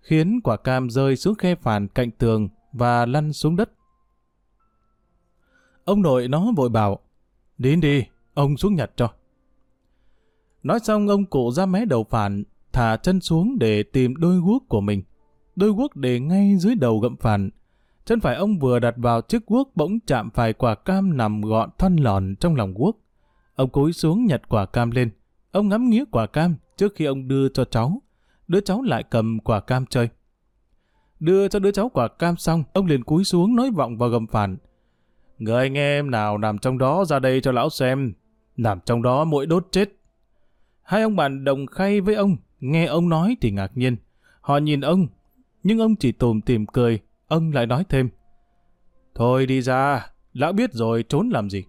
khiến 0.00 0.40
quả 0.44 0.56
cam 0.56 0.90
rơi 0.90 1.16
xuống 1.16 1.34
khe 1.34 1.54
phản 1.54 1.88
cạnh 1.88 2.10
tường 2.10 2.48
và 2.72 3.06
lăn 3.06 3.32
xuống 3.32 3.56
đất. 3.56 3.70
Ông 5.84 6.02
nội 6.02 6.28
nó 6.28 6.52
vội 6.56 6.68
bảo, 6.68 7.00
đến 7.60 7.80
đi, 7.80 8.04
ông 8.34 8.56
xuống 8.56 8.74
nhặt 8.74 8.90
cho. 8.96 9.08
Nói 10.62 10.80
xong 10.80 11.08
ông 11.08 11.24
cụ 11.24 11.50
ra 11.50 11.66
mé 11.66 11.84
đầu 11.84 12.04
phản, 12.04 12.44
thả 12.72 12.96
chân 12.96 13.20
xuống 13.20 13.58
để 13.58 13.82
tìm 13.82 14.16
đôi 14.16 14.40
guốc 14.40 14.62
của 14.68 14.80
mình. 14.80 15.02
Đôi 15.56 15.70
guốc 15.70 15.96
để 15.96 16.20
ngay 16.20 16.56
dưới 16.58 16.74
đầu 16.74 16.98
gậm 16.98 17.16
phản. 17.16 17.50
Chân 18.04 18.20
phải 18.20 18.36
ông 18.36 18.58
vừa 18.58 18.78
đặt 18.78 18.94
vào 18.96 19.20
chiếc 19.20 19.46
guốc 19.46 19.70
bỗng 19.74 19.98
chạm 20.06 20.30
phải 20.30 20.52
quả 20.52 20.74
cam 20.74 21.16
nằm 21.16 21.40
gọn 21.40 21.70
thân 21.78 21.96
lòn 21.96 22.34
trong 22.40 22.54
lòng 22.54 22.74
guốc. 22.74 23.00
Ông 23.54 23.70
cúi 23.70 23.92
xuống 23.92 24.26
nhặt 24.26 24.48
quả 24.48 24.66
cam 24.66 24.90
lên. 24.90 25.10
Ông 25.52 25.68
ngắm 25.68 25.90
nghía 25.90 26.04
quả 26.10 26.26
cam 26.26 26.54
trước 26.76 26.94
khi 26.94 27.04
ông 27.04 27.28
đưa 27.28 27.48
cho 27.48 27.64
cháu. 27.64 28.02
Đứa 28.48 28.60
cháu 28.60 28.82
lại 28.82 29.04
cầm 29.10 29.38
quả 29.38 29.60
cam 29.60 29.86
chơi. 29.86 30.08
Đưa 31.20 31.48
cho 31.48 31.58
đứa 31.58 31.70
cháu 31.70 31.88
quả 31.88 32.08
cam 32.08 32.36
xong, 32.36 32.64
ông 32.72 32.86
liền 32.86 33.04
cúi 33.04 33.24
xuống 33.24 33.56
nói 33.56 33.70
vọng 33.70 33.98
vào 33.98 34.08
gầm 34.08 34.26
phản. 34.26 34.56
Người 35.40 35.62
anh 35.62 35.78
em 35.78 36.10
nào 36.10 36.38
nằm 36.38 36.58
trong 36.58 36.78
đó 36.78 37.04
ra 37.04 37.18
đây 37.18 37.40
cho 37.40 37.52
lão 37.52 37.70
xem. 37.70 38.12
Nằm 38.56 38.80
trong 38.84 39.02
đó 39.02 39.24
mũi 39.24 39.46
đốt 39.46 39.66
chết. 39.70 39.88
Hai 40.82 41.02
ông 41.02 41.16
bạn 41.16 41.44
đồng 41.44 41.66
khay 41.66 42.00
với 42.00 42.14
ông, 42.14 42.36
nghe 42.60 42.86
ông 42.86 43.08
nói 43.08 43.36
thì 43.40 43.50
ngạc 43.50 43.70
nhiên. 43.74 43.96
Họ 44.40 44.58
nhìn 44.58 44.80
ông, 44.80 45.06
nhưng 45.62 45.78
ông 45.78 45.96
chỉ 45.96 46.12
tùm 46.12 46.40
tìm 46.40 46.66
cười, 46.66 47.00
ông 47.28 47.52
lại 47.52 47.66
nói 47.66 47.84
thêm. 47.88 48.08
Thôi 49.14 49.46
đi 49.46 49.60
ra, 49.60 50.10
lão 50.32 50.52
biết 50.52 50.72
rồi 50.72 51.04
trốn 51.08 51.28
làm 51.28 51.50
gì. 51.50 51.64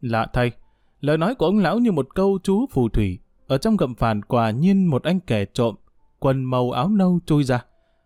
Lạ 0.00 0.26
thay, 0.32 0.52
lời 1.00 1.18
nói 1.18 1.34
của 1.34 1.46
ông 1.46 1.58
lão 1.58 1.78
như 1.78 1.92
một 1.92 2.14
câu 2.14 2.38
chú 2.42 2.66
phù 2.70 2.88
thủy. 2.88 3.18
Ở 3.46 3.58
trong 3.58 3.76
gầm 3.76 3.94
phản 3.94 4.22
quả 4.22 4.50
nhiên 4.50 4.86
một 4.86 5.02
anh 5.02 5.20
kẻ 5.20 5.44
trộm, 5.44 5.74
quần 6.18 6.44
màu 6.44 6.70
áo 6.70 6.88
nâu 6.88 7.20
trôi 7.26 7.44
ra, 7.44 7.64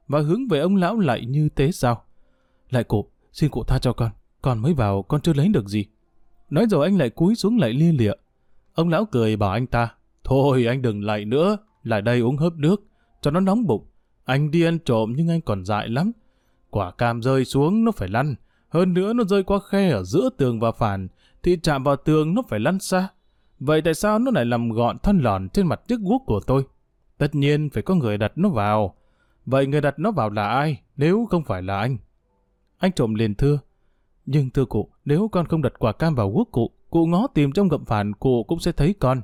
và 0.09 0.21
hướng 0.21 0.49
về 0.49 0.59
ông 0.59 0.77
lão 0.77 0.99
lại 0.99 1.27
như 1.27 1.49
thế 1.57 1.73
sao. 1.73 2.03
Lại 2.71 2.85
cụ, 2.85 3.11
xin 3.33 3.51
cụ 3.51 3.65
tha 3.65 3.79
cho 3.79 3.93
con, 3.93 4.11
con 4.47 4.59
mới 4.59 4.75
vào 4.75 5.03
con 5.03 5.21
chưa 5.21 5.33
lấy 5.33 5.49
được 5.49 5.69
gì. 5.69 5.85
Nói 6.51 6.67
rồi 6.71 6.87
anh 6.87 6.99
lại 6.99 7.11
cúi 7.11 7.35
xuống 7.35 7.59
lại 7.59 7.73
lia 7.73 7.93
lịa. 7.93 8.13
Ông 8.75 8.89
lão 8.89 9.05
cười 9.05 9.37
bảo 9.37 9.51
anh 9.51 9.67
ta, 9.67 9.89
thôi 10.25 10.67
anh 10.67 10.83
đừng 10.83 11.05
lại 11.05 11.25
nữa, 11.25 11.57
lại 11.83 12.03
đây 12.03 12.21
uống 12.21 12.37
hớp 12.37 12.53
nước, 12.57 12.83
cho 13.21 13.31
nó 13.31 13.41
nóng 13.41 13.67
bụng. 13.67 13.87
Anh 14.25 14.51
đi 14.51 14.63
ăn 14.63 14.79
trộm 14.79 15.13
nhưng 15.17 15.31
anh 15.31 15.41
còn 15.41 15.65
dại 15.65 15.89
lắm. 15.89 16.13
Quả 16.71 16.91
cam 16.91 17.23
rơi 17.23 17.45
xuống 17.45 17.85
nó 17.85 17.93
phải 17.93 18.09
lăn, 18.09 18.35
hơn 18.69 18.95
nữa 18.95 19.13
nó 19.13 19.25
rơi 19.25 19.43
qua 19.43 19.59
khe 19.69 19.91
ở 19.91 20.03
giữa 20.03 20.29
tường 20.37 20.61
và 20.61 20.73
phản, 20.73 21.09
thì 21.43 21.57
chạm 21.63 21.85
vào 21.85 21.97
tường 21.97 22.35
nó 22.35 22.43
phải 22.49 22.61
lăn 22.61 22.81
xa. 22.81 23.09
Vậy 23.61 23.83
tại 23.83 23.95
sao 23.95 24.19
nó 24.19 24.31
lại 24.31 24.45
làm 24.45 24.71
gọn 24.71 24.99
thân 24.99 25.19
lòn 25.19 25.49
trên 25.49 25.67
mặt 25.67 25.81
chiếc 25.89 26.01
guốc 26.01 26.23
của 26.27 26.41
tôi? 26.41 26.65
Tất 27.19 27.35
nhiên 27.35 27.71
phải 27.71 27.83
có 27.83 27.95
người 27.95 28.19
đặt 28.19 28.33
nó 28.37 28.49
vào. 28.49 28.95
Vậy 29.47 29.67
người 29.67 29.81
đặt 29.81 29.99
nó 29.99 30.11
vào 30.11 30.31
là 30.31 30.49
ai, 30.49 30.81
nếu 30.97 31.27
không 31.31 31.45
phải 31.45 31.63
là 31.63 31.79
anh? 31.79 31.97
Anh 32.79 32.93
trộm 32.93 33.15
liền 33.15 33.35
thưa. 33.35 33.59
Nhưng 34.27 34.51
thưa 34.51 34.65
cụ, 34.65 34.91
nếu 35.05 35.29
con 35.29 35.47
không 35.47 35.63
đặt 35.63 35.73
quả 35.79 35.93
cam 35.93 36.15
vào 36.15 36.31
guốc 36.31 36.49
cụ, 36.53 36.71
cụ 36.91 37.07
ngó 37.07 37.27
tìm 37.27 37.53
trong 37.53 37.69
gậm 37.69 37.85
phản 37.85 38.13
cụ 38.13 38.45
cũng 38.45 38.61
sẽ 38.61 38.73
thấy 38.73 38.95
con. 38.99 39.23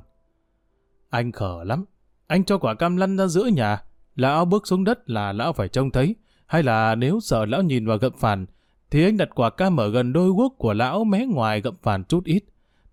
Anh 1.09 1.31
khở 1.31 1.63
lắm. 1.63 1.85
Anh 2.27 2.43
cho 2.43 2.57
quả 2.57 2.73
cam 2.73 2.97
lăn 2.97 3.17
ra 3.17 3.27
giữa 3.27 3.45
nhà. 3.45 3.83
Lão 4.15 4.45
bước 4.45 4.67
xuống 4.67 4.83
đất 4.83 5.09
là 5.09 5.33
lão 5.33 5.53
phải 5.53 5.67
trông 5.67 5.91
thấy. 5.91 6.15
Hay 6.45 6.63
là 6.63 6.95
nếu 6.95 7.19
sợ 7.19 7.45
lão 7.45 7.61
nhìn 7.61 7.85
vào 7.85 7.97
gậm 7.97 8.13
phản, 8.17 8.45
thì 8.91 9.03
anh 9.03 9.17
đặt 9.17 9.29
quả 9.35 9.49
cam 9.49 9.79
ở 9.79 9.89
gần 9.89 10.13
đôi 10.13 10.29
guốc 10.29 10.55
của 10.57 10.73
lão 10.73 11.03
mé 11.03 11.25
ngoài 11.25 11.61
gậm 11.61 11.75
phản 11.81 12.03
chút 12.03 12.23
ít. 12.23 12.43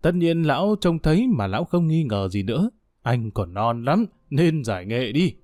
Tất 0.03 0.15
nhiên 0.15 0.43
lão 0.43 0.77
trông 0.81 0.99
thấy 0.99 1.27
mà 1.27 1.47
lão 1.47 1.65
không 1.65 1.87
nghi 1.87 2.05
ngờ 2.05 2.29
gì 2.29 2.43
nữa. 2.43 2.71
Anh 3.03 3.31
còn 3.31 3.55
non 3.55 3.85
lắm, 3.85 4.07
nên 4.31 4.65
giải 4.65 4.87
nghệ 4.87 5.13
đi. 5.13 5.35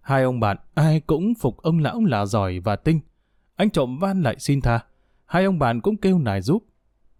Hai 0.00 0.22
ông 0.22 0.40
bạn, 0.40 0.56
ai 0.74 1.00
cũng 1.00 1.34
phục 1.34 1.56
ông 1.56 1.78
lão 1.78 2.04
là 2.04 2.26
giỏi 2.26 2.60
và 2.60 2.76
tinh. 2.76 3.00
Anh 3.56 3.70
trộm 3.70 3.98
van 3.98 4.22
lại 4.22 4.36
xin 4.38 4.60
tha. 4.60 4.80
Hai 5.28 5.44
ông 5.44 5.58
bạn 5.58 5.80
cũng 5.80 5.96
kêu 5.96 6.18
nài 6.18 6.40
giúp. 6.40 6.64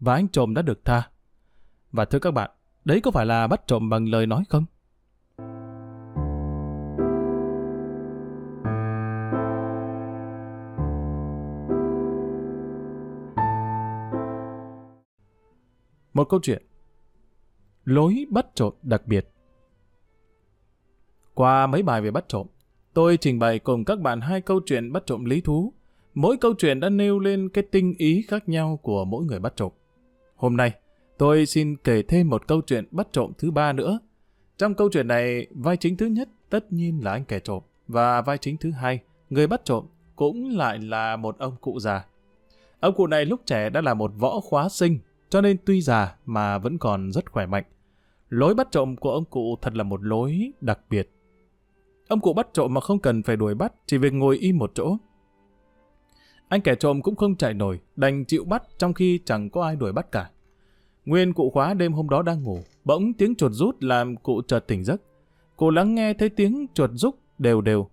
Và 0.01 0.15
anh 0.15 0.29
trộm 0.29 0.55
đã 0.55 0.63
được 0.63 0.85
tha. 0.85 1.11
Và 1.93 2.05
thưa 2.05 2.19
các 2.19 2.31
bạn, 2.31 2.51
đấy 2.85 3.01
có 3.01 3.11
phải 3.11 3.27
là 3.27 3.47
bắt 3.47 3.67
trộm 3.67 3.91
bằng 3.91 4.09
lời 4.09 4.27
nói 4.27 4.45
không? 4.49 4.65
Một 16.15 16.25
câu 16.29 16.41
chuyện 16.43 16.63
Lối 17.85 18.27
bắt 18.31 18.47
trộm 18.55 18.75
đặc 18.83 19.07
biệt 19.07 19.29
Qua 21.35 21.67
mấy 21.67 21.83
bài 21.83 22.01
về 22.01 22.11
bắt 22.11 22.25
trộm, 22.29 22.47
tôi 22.95 23.17
trình 23.17 23.39
bày 23.39 23.59
cùng 23.59 23.85
các 23.85 24.01
bạn 24.01 24.21
hai 24.21 24.41
câu 24.41 24.61
chuyện 24.67 24.93
bắt 24.93 25.03
trộm 25.07 25.25
lý 25.25 25.41
thú. 25.41 25.73
Mỗi 26.21 26.37
câu 26.37 26.55
chuyện 26.59 26.81
đã 26.81 26.89
nêu 26.89 27.19
lên 27.19 27.49
cái 27.49 27.64
tinh 27.71 27.95
ý 27.99 28.25
khác 28.29 28.49
nhau 28.49 28.79
của 28.83 29.05
mỗi 29.05 29.25
người 29.25 29.41
bắt 29.41 29.53
trộm. 29.57 29.73
Hôm 30.37 30.57
nay, 30.57 30.73
tôi 31.19 31.47
xin 31.47 31.77
kể 31.77 32.03
thêm 32.03 32.31
một 32.31 32.47
câu 32.49 32.61
chuyện 32.66 32.85
bắt 32.91 33.09
trộm 33.12 33.33
thứ 33.39 33.51
ba 33.51 33.73
nữa. 33.73 33.99
Trong 34.57 34.75
câu 34.75 34.89
chuyện 34.93 35.09
này, 35.09 35.47
vai 35.51 35.77
chính 35.77 35.97
thứ 35.97 36.07
nhất 36.07 36.29
tất 36.51 36.73
nhiên 36.73 37.05
là 37.05 37.12
anh 37.12 37.25
kẻ 37.25 37.39
trộm, 37.39 37.62
và 37.89 38.23
vai 38.23 38.39
chính 38.39 38.57
thứ 38.57 38.71
hai, 38.71 39.01
người 39.31 39.47
bắt 39.47 39.64
trộm, 39.64 39.85
cũng 40.16 40.57
lại 40.57 40.79
là 40.79 41.16
một 41.16 41.39
ông 41.39 41.57
cụ 41.61 41.81
già. 41.81 42.05
Ông 42.81 42.95
cụ 42.95 43.07
này 43.07 43.25
lúc 43.25 43.41
trẻ 43.47 43.71
đã 43.71 43.81
là 43.81 43.95
một 43.95 44.12
võ 44.19 44.41
khóa 44.41 44.69
sinh, 44.69 44.99
cho 45.29 45.41
nên 45.41 45.57
tuy 45.64 45.81
già 45.81 46.16
mà 46.27 46.59
vẫn 46.59 46.79
còn 46.79 47.12
rất 47.12 47.33
khỏe 47.33 47.47
mạnh. 47.47 47.64
Lối 48.29 48.55
bắt 48.55 48.69
trộm 48.71 48.97
của 48.97 49.11
ông 49.11 49.25
cụ 49.25 49.57
thật 49.62 49.75
là 49.75 49.85
một 49.85 50.05
lối 50.05 50.53
đặc 50.61 50.81
biệt. 50.91 51.11
Ông 52.09 52.21
cụ 52.21 52.33
bắt 52.33 52.49
trộm 52.53 52.75
mà 52.75 52.81
không 52.81 52.99
cần 52.99 53.23
phải 53.23 53.37
đuổi 53.37 53.55
bắt, 53.55 53.73
chỉ 53.87 53.99
việc 53.99 54.12
ngồi 54.12 54.37
im 54.37 54.59
một 54.59 54.73
chỗ. 54.75 54.97
Anh 56.49 56.61
kẻ 56.61 56.74
trộm 56.74 57.03
cũng 57.03 57.16
không 57.16 57.36
chạy 57.36 57.55
nổi, 57.55 57.80
đành 57.96 58.24
chịu 58.24 58.44
bắt 58.44 58.62
trong 58.78 58.94
khi 58.94 59.20
chẳng 59.24 59.51
có 59.51 59.64
ai 59.64 59.76
đuổi 59.76 59.92
bắt 59.92 60.12
cả. 60.12 60.30
Nguyên 61.05 61.32
cụ 61.32 61.51
khóa 61.51 61.74
đêm 61.74 61.92
hôm 61.92 62.09
đó 62.09 62.22
đang 62.22 62.42
ngủ, 62.42 62.59
bỗng 62.84 63.12
tiếng 63.14 63.34
chuột 63.34 63.53
rút 63.53 63.76
làm 63.82 64.16
cụ 64.16 64.42
chợt 64.49 64.61
tỉnh 64.61 64.84
giấc. 64.84 65.03
Cụ 65.57 65.70
lắng 65.70 65.94
nghe 65.94 66.14
thấy 66.14 66.28
tiếng 66.28 66.66
chuột 66.74 66.90
rút 66.94 67.14
đều 67.38 67.61
đều, 67.61 67.88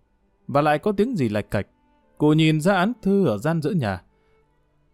và 0.47 0.61
lại 0.61 0.79
có 0.79 0.91
tiếng 0.91 1.15
gì 1.15 1.29
lạch 1.29 1.51
cạch. 1.51 1.67
Cụ 2.17 2.33
nhìn 2.33 2.61
ra 2.61 2.75
án 2.75 2.93
thư 3.01 3.25
ở 3.25 3.37
gian 3.37 3.61
giữa 3.61 3.71
nhà. 3.71 4.01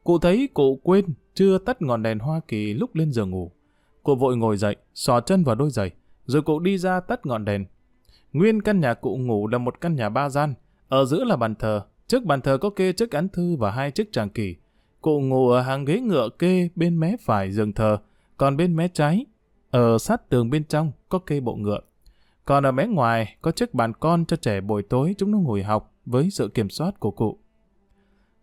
Cụ 0.03 0.17
thấy 0.19 0.49
cụ 0.53 0.79
quên 0.83 1.05
chưa 1.33 1.57
tắt 1.57 1.81
ngọn 1.81 2.03
đèn 2.03 2.19
Hoa 2.19 2.39
Kỳ 2.47 2.73
lúc 2.73 2.95
lên 2.95 3.11
giường 3.11 3.29
ngủ. 3.29 3.51
Cụ 4.03 4.15
vội 4.15 4.37
ngồi 4.37 4.57
dậy, 4.57 4.75
xò 4.93 5.21
chân 5.21 5.43
vào 5.43 5.55
đôi 5.55 5.69
giày, 5.69 5.91
rồi 6.25 6.41
cụ 6.41 6.59
đi 6.59 6.77
ra 6.77 6.99
tắt 6.99 7.25
ngọn 7.25 7.45
đèn. 7.45 7.65
Nguyên 8.33 8.61
căn 8.61 8.79
nhà 8.79 8.93
cụ 8.93 9.17
ngủ 9.17 9.47
là 9.47 9.57
một 9.57 9.81
căn 9.81 9.95
nhà 9.95 10.09
ba 10.09 10.29
gian, 10.29 10.53
ở 10.87 11.05
giữa 11.05 11.23
là 11.23 11.35
bàn 11.35 11.55
thờ, 11.55 11.81
trước 12.11 12.25
bàn 12.25 12.41
thờ 12.41 12.57
có 12.57 12.69
kê 12.69 12.93
chiếc 12.93 13.11
án 13.11 13.29
thư 13.29 13.55
và 13.55 13.71
hai 13.71 13.91
chiếc 13.91 14.11
tràng 14.11 14.29
kỳ. 14.29 14.55
Cụ 15.01 15.19
ngủ 15.19 15.49
ở 15.49 15.61
hàng 15.61 15.85
ghế 15.85 15.99
ngựa 15.99 16.29
kê 16.39 16.69
bên 16.75 16.99
mé 16.99 17.15
phải 17.21 17.51
giường 17.51 17.73
thờ, 17.73 17.97
còn 18.37 18.57
bên 18.57 18.75
mé 18.75 18.87
trái, 18.87 19.25
ở 19.69 19.97
sát 19.97 20.29
tường 20.29 20.49
bên 20.49 20.63
trong 20.63 20.91
có 21.09 21.19
kê 21.19 21.39
bộ 21.39 21.55
ngựa. 21.55 21.79
Còn 22.45 22.65
ở 22.65 22.71
mé 22.71 22.87
ngoài 22.87 23.35
có 23.41 23.51
chiếc 23.51 23.73
bàn 23.73 23.93
con 23.99 24.25
cho 24.25 24.37
trẻ 24.37 24.61
buổi 24.61 24.83
tối 24.83 25.15
chúng 25.17 25.31
nó 25.31 25.37
ngồi 25.37 25.63
học 25.63 25.93
với 26.05 26.29
sự 26.29 26.47
kiểm 26.47 26.69
soát 26.69 26.99
của 26.99 27.11
cụ. 27.11 27.37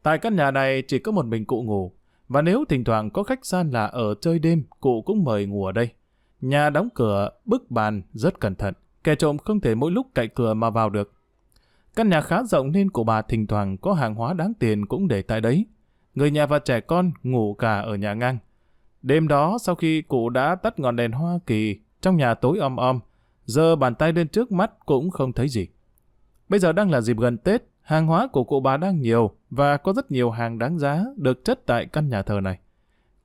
Tại 0.02 0.18
căn 0.18 0.36
nhà 0.36 0.50
này 0.50 0.82
chỉ 0.82 0.98
có 0.98 1.12
một 1.12 1.26
mình 1.26 1.44
cụ 1.44 1.62
ngủ, 1.62 1.92
và 2.28 2.42
nếu 2.42 2.64
thỉnh 2.68 2.84
thoảng 2.84 3.10
có 3.10 3.22
khách 3.22 3.46
gian 3.46 3.70
là 3.70 3.86
ở 3.86 4.14
chơi 4.20 4.38
đêm, 4.38 4.62
cụ 4.80 5.02
cũng 5.02 5.24
mời 5.24 5.46
ngủ 5.46 5.64
ở 5.64 5.72
đây. 5.72 5.88
Nhà 6.40 6.70
đóng 6.70 6.88
cửa, 6.94 7.30
bức 7.44 7.70
bàn 7.70 8.02
rất 8.12 8.40
cẩn 8.40 8.54
thận, 8.54 8.74
kẻ 9.04 9.14
trộm 9.14 9.38
không 9.38 9.60
thể 9.60 9.74
mỗi 9.74 9.90
lúc 9.90 10.06
cậy 10.14 10.28
cửa 10.28 10.54
mà 10.54 10.70
vào 10.70 10.90
được. 10.90 11.12
Căn 11.98 12.08
nhà 12.08 12.20
khá 12.20 12.42
rộng 12.42 12.72
nên 12.72 12.90
cụ 12.90 13.04
bà 13.04 13.22
thỉnh 13.22 13.46
thoảng 13.46 13.76
có 13.78 13.92
hàng 13.92 14.14
hóa 14.14 14.34
đáng 14.34 14.52
tiền 14.54 14.86
cũng 14.86 15.08
để 15.08 15.22
tại 15.22 15.40
đấy. 15.40 15.66
Người 16.14 16.30
nhà 16.30 16.46
và 16.46 16.58
trẻ 16.58 16.80
con 16.80 17.12
ngủ 17.22 17.54
cả 17.54 17.80
ở 17.80 17.94
nhà 17.94 18.14
ngang. 18.14 18.38
Đêm 19.02 19.28
đó 19.28 19.58
sau 19.60 19.74
khi 19.74 20.02
cụ 20.02 20.30
đã 20.30 20.54
tắt 20.54 20.78
ngọn 20.78 20.96
đèn 20.96 21.12
Hoa 21.12 21.38
Kỳ, 21.46 21.80
trong 22.00 22.16
nhà 22.16 22.34
tối 22.34 22.58
om 22.58 22.76
om, 22.76 23.00
giờ 23.44 23.76
bàn 23.76 23.94
tay 23.94 24.12
lên 24.12 24.28
trước 24.28 24.52
mắt 24.52 24.86
cũng 24.86 25.10
không 25.10 25.32
thấy 25.32 25.48
gì. 25.48 25.68
Bây 26.48 26.60
giờ 26.60 26.72
đang 26.72 26.90
là 26.90 27.00
dịp 27.00 27.16
gần 27.18 27.38
Tết, 27.38 27.62
hàng 27.80 28.06
hóa 28.06 28.28
của 28.32 28.44
cụ 28.44 28.60
bà 28.60 28.76
đang 28.76 29.00
nhiều 29.00 29.30
và 29.50 29.76
có 29.76 29.92
rất 29.92 30.10
nhiều 30.10 30.30
hàng 30.30 30.58
đáng 30.58 30.78
giá 30.78 31.04
được 31.16 31.44
chất 31.44 31.66
tại 31.66 31.86
căn 31.86 32.08
nhà 32.08 32.22
thờ 32.22 32.40
này. 32.40 32.58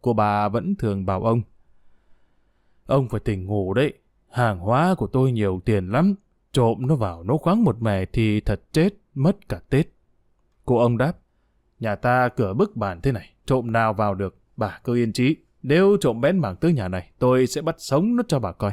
cụ 0.01 0.13
bà 0.13 0.49
vẫn 0.49 0.75
thường 0.75 1.05
bảo 1.05 1.23
ông. 1.23 1.41
Ông 2.85 3.09
phải 3.09 3.19
tỉnh 3.19 3.45
ngủ 3.45 3.73
đấy, 3.73 3.93
hàng 4.29 4.59
hóa 4.59 4.95
của 4.97 5.07
tôi 5.07 5.31
nhiều 5.31 5.61
tiền 5.65 5.89
lắm, 5.89 6.15
trộm 6.53 6.87
nó 6.87 6.95
vào 6.95 7.23
nó 7.23 7.37
khoáng 7.37 7.63
một 7.63 7.81
mẻ 7.81 8.05
thì 8.05 8.41
thật 8.41 8.61
chết, 8.71 8.89
mất 9.15 9.49
cả 9.49 9.59
Tết. 9.69 9.87
Cô 10.65 10.77
ông 10.77 10.97
đáp, 10.97 11.13
nhà 11.79 11.95
ta 11.95 12.29
cửa 12.29 12.53
bức 12.53 12.75
bàn 12.75 13.01
thế 13.01 13.11
này, 13.11 13.29
trộm 13.45 13.71
nào 13.71 13.93
vào 13.93 14.15
được, 14.15 14.35
bà 14.57 14.79
cứ 14.83 14.95
yên 14.95 15.13
trí. 15.13 15.35
Nếu 15.63 15.97
trộm 16.01 16.21
bén 16.21 16.37
mảng 16.37 16.55
tới 16.55 16.73
nhà 16.73 16.87
này, 16.87 17.11
tôi 17.19 17.47
sẽ 17.47 17.61
bắt 17.61 17.75
sống 17.77 18.15
nó 18.15 18.23
cho 18.27 18.39
bà 18.39 18.51
coi. 18.51 18.71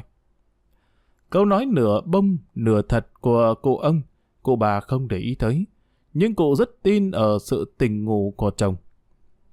Câu 1.31 1.45
nói 1.45 1.67
nửa 1.67 2.01
bông, 2.01 2.39
nửa 2.55 2.83
thật 2.83 3.07
của 3.21 3.55
cụ 3.63 3.77
ông, 3.77 4.03
cụ 4.43 4.57
bà 4.57 4.81
không 4.81 5.09
để 5.09 5.19
ý 5.19 5.35
tới. 5.35 5.67
Nhưng 6.15 6.35
cụ 6.35 6.55
rất 6.55 6.83
tin 6.83 7.11
ở 7.11 7.39
sự 7.39 7.75
tình 7.79 8.05
ngủ 8.05 8.35
của 8.37 8.51
chồng. 8.51 8.77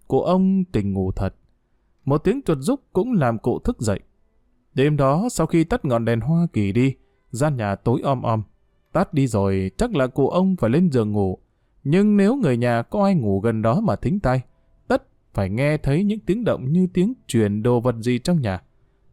Cụ 0.08 0.22
ông 0.22 0.64
tình 0.72 0.94
ngủ 0.94 1.12
thật. 1.12 1.36
Một 2.06 2.18
tiếng 2.18 2.42
chuột 2.46 2.58
rúc 2.62 2.80
cũng 2.94 3.14
làm 3.14 3.40
cụ 3.40 3.60
thức 3.60 3.80
dậy. 3.80 4.00
Đêm 4.74 4.98
đó, 4.98 5.28
sau 5.32 5.48
khi 5.48 5.64
tắt 5.64 5.86
ngọn 5.86 6.06
đèn 6.06 6.20
Hoa 6.20 6.48
Kỳ 6.54 6.72
đi, 6.72 6.96
gian 7.32 7.58
nhà 7.58 7.76
tối 7.76 8.02
om 8.04 8.22
om. 8.22 8.44
tát 8.92 9.14
đi 9.14 9.28
rồi, 9.28 9.72
chắc 9.78 9.96
là 9.96 10.08
cụ 10.08 10.30
ông 10.30 10.56
phải 10.56 10.70
lên 10.70 10.92
giường 10.92 11.12
ngủ. 11.12 11.38
Nhưng 11.84 12.18
nếu 12.18 12.36
người 12.36 12.58
nhà 12.58 12.82
có 12.82 13.04
ai 13.04 13.16
ngủ 13.16 13.40
gần 13.40 13.62
đó 13.62 13.80
mà 13.80 13.96
thính 13.96 14.20
tai, 14.20 14.42
phải 15.38 15.50
nghe 15.50 15.78
thấy 15.78 16.04
những 16.04 16.20
tiếng 16.20 16.44
động 16.44 16.72
như 16.72 16.88
tiếng 16.94 17.14
chuyển 17.28 17.64
đồ 17.64 17.80
vật 17.80 17.96
gì 17.96 18.20
trong 18.20 18.42
nhà, 18.42 18.62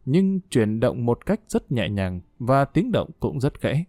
nhưng 0.05 0.39
chuyển 0.39 0.79
động 0.79 1.05
một 1.05 1.25
cách 1.25 1.39
rất 1.47 1.71
nhẹ 1.71 1.89
nhàng 1.89 2.21
và 2.39 2.65
tiếng 2.65 2.91
động 2.91 3.09
cũng 3.19 3.39
rất 3.39 3.59
khẽ. 3.59 3.83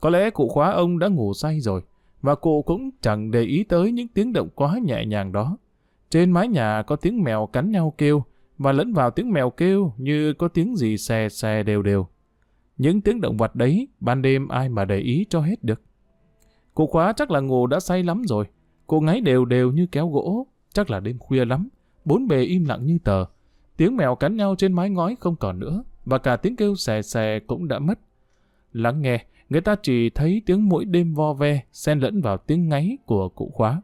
Có 0.00 0.10
lẽ 0.10 0.30
cụ 0.30 0.48
khóa 0.48 0.72
ông 0.72 0.98
đã 0.98 1.08
ngủ 1.08 1.34
say 1.34 1.60
rồi, 1.60 1.82
và 2.22 2.34
cụ 2.34 2.62
cũng 2.62 2.90
chẳng 3.00 3.30
để 3.30 3.42
ý 3.42 3.64
tới 3.64 3.92
những 3.92 4.08
tiếng 4.08 4.32
động 4.32 4.48
quá 4.54 4.78
nhẹ 4.84 5.04
nhàng 5.04 5.32
đó. 5.32 5.56
Trên 6.10 6.30
mái 6.30 6.48
nhà 6.48 6.82
có 6.86 6.96
tiếng 6.96 7.22
mèo 7.22 7.46
cắn 7.46 7.70
nhau 7.70 7.94
kêu, 7.98 8.22
và 8.58 8.72
lẫn 8.72 8.92
vào 8.92 9.10
tiếng 9.10 9.32
mèo 9.32 9.50
kêu 9.50 9.92
như 9.96 10.32
có 10.32 10.48
tiếng 10.48 10.76
gì 10.76 10.96
xè 10.96 11.28
xè 11.28 11.62
đều 11.62 11.82
đều. 11.82 12.06
Những 12.78 13.00
tiếng 13.00 13.20
động 13.20 13.36
vật 13.36 13.54
đấy, 13.54 13.88
ban 14.00 14.22
đêm 14.22 14.48
ai 14.48 14.68
mà 14.68 14.84
để 14.84 14.98
ý 14.98 15.26
cho 15.30 15.40
hết 15.40 15.64
được. 15.64 15.82
Cụ 16.74 16.86
khóa 16.86 17.12
chắc 17.12 17.30
là 17.30 17.40
ngủ 17.40 17.66
đã 17.66 17.80
say 17.80 18.02
lắm 18.02 18.22
rồi. 18.26 18.44
cô 18.86 19.00
ngáy 19.00 19.20
đều 19.20 19.44
đều 19.44 19.72
như 19.72 19.86
kéo 19.92 20.08
gỗ, 20.08 20.46
Chắc 20.72 20.90
là 20.90 21.00
đêm 21.00 21.18
khuya 21.18 21.44
lắm, 21.44 21.68
bốn 22.04 22.28
bề 22.28 22.42
im 22.42 22.64
lặng 22.64 22.86
như 22.86 22.98
tờ. 23.04 23.24
Tiếng 23.76 23.96
mèo 23.96 24.14
cắn 24.14 24.36
nhau 24.36 24.54
trên 24.58 24.72
mái 24.72 24.90
ngói 24.90 25.16
không 25.20 25.36
còn 25.36 25.58
nữa, 25.58 25.82
và 26.04 26.18
cả 26.18 26.36
tiếng 26.36 26.56
kêu 26.56 26.74
xè 26.74 27.02
xè 27.02 27.38
cũng 27.46 27.68
đã 27.68 27.78
mất. 27.78 27.98
Lắng 28.72 29.02
nghe, 29.02 29.24
người 29.48 29.60
ta 29.60 29.76
chỉ 29.82 30.10
thấy 30.10 30.42
tiếng 30.46 30.68
mũi 30.68 30.84
đêm 30.84 31.14
vo 31.14 31.32
ve, 31.32 31.62
xen 31.72 31.98
lẫn 31.98 32.20
vào 32.20 32.36
tiếng 32.36 32.68
ngáy 32.68 32.98
của 33.06 33.28
cụ 33.28 33.50
khóa. 33.54 33.82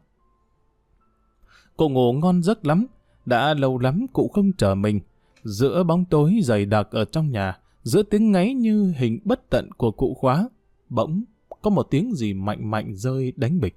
Cụ 1.77 1.89
ngủ 1.89 2.13
ngon 2.13 2.43
giấc 2.43 2.65
lắm, 2.65 2.85
đã 3.25 3.53
lâu 3.53 3.79
lắm 3.79 4.05
cụ 4.13 4.27
không 4.27 4.51
chờ 4.57 4.75
mình. 4.75 4.99
Giữa 5.43 5.83
bóng 5.83 6.05
tối 6.05 6.39
dày 6.43 6.65
đặc 6.65 6.87
ở 6.91 7.05
trong 7.05 7.31
nhà, 7.31 7.59
giữa 7.85 8.03
tiếng 8.03 8.31
ngáy 8.31 8.53
như 8.53 8.93
hình 8.97 9.19
bất 9.23 9.49
tận 9.49 9.69
của 9.77 9.91
cụ 9.91 10.13
khóa, 10.13 10.49
bỗng 10.89 11.23
có 11.61 11.69
một 11.69 11.87
tiếng 11.89 12.15
gì 12.15 12.33
mạnh 12.33 12.71
mạnh 12.71 12.95
rơi 12.95 13.33
đánh 13.35 13.59
bịch. 13.59 13.75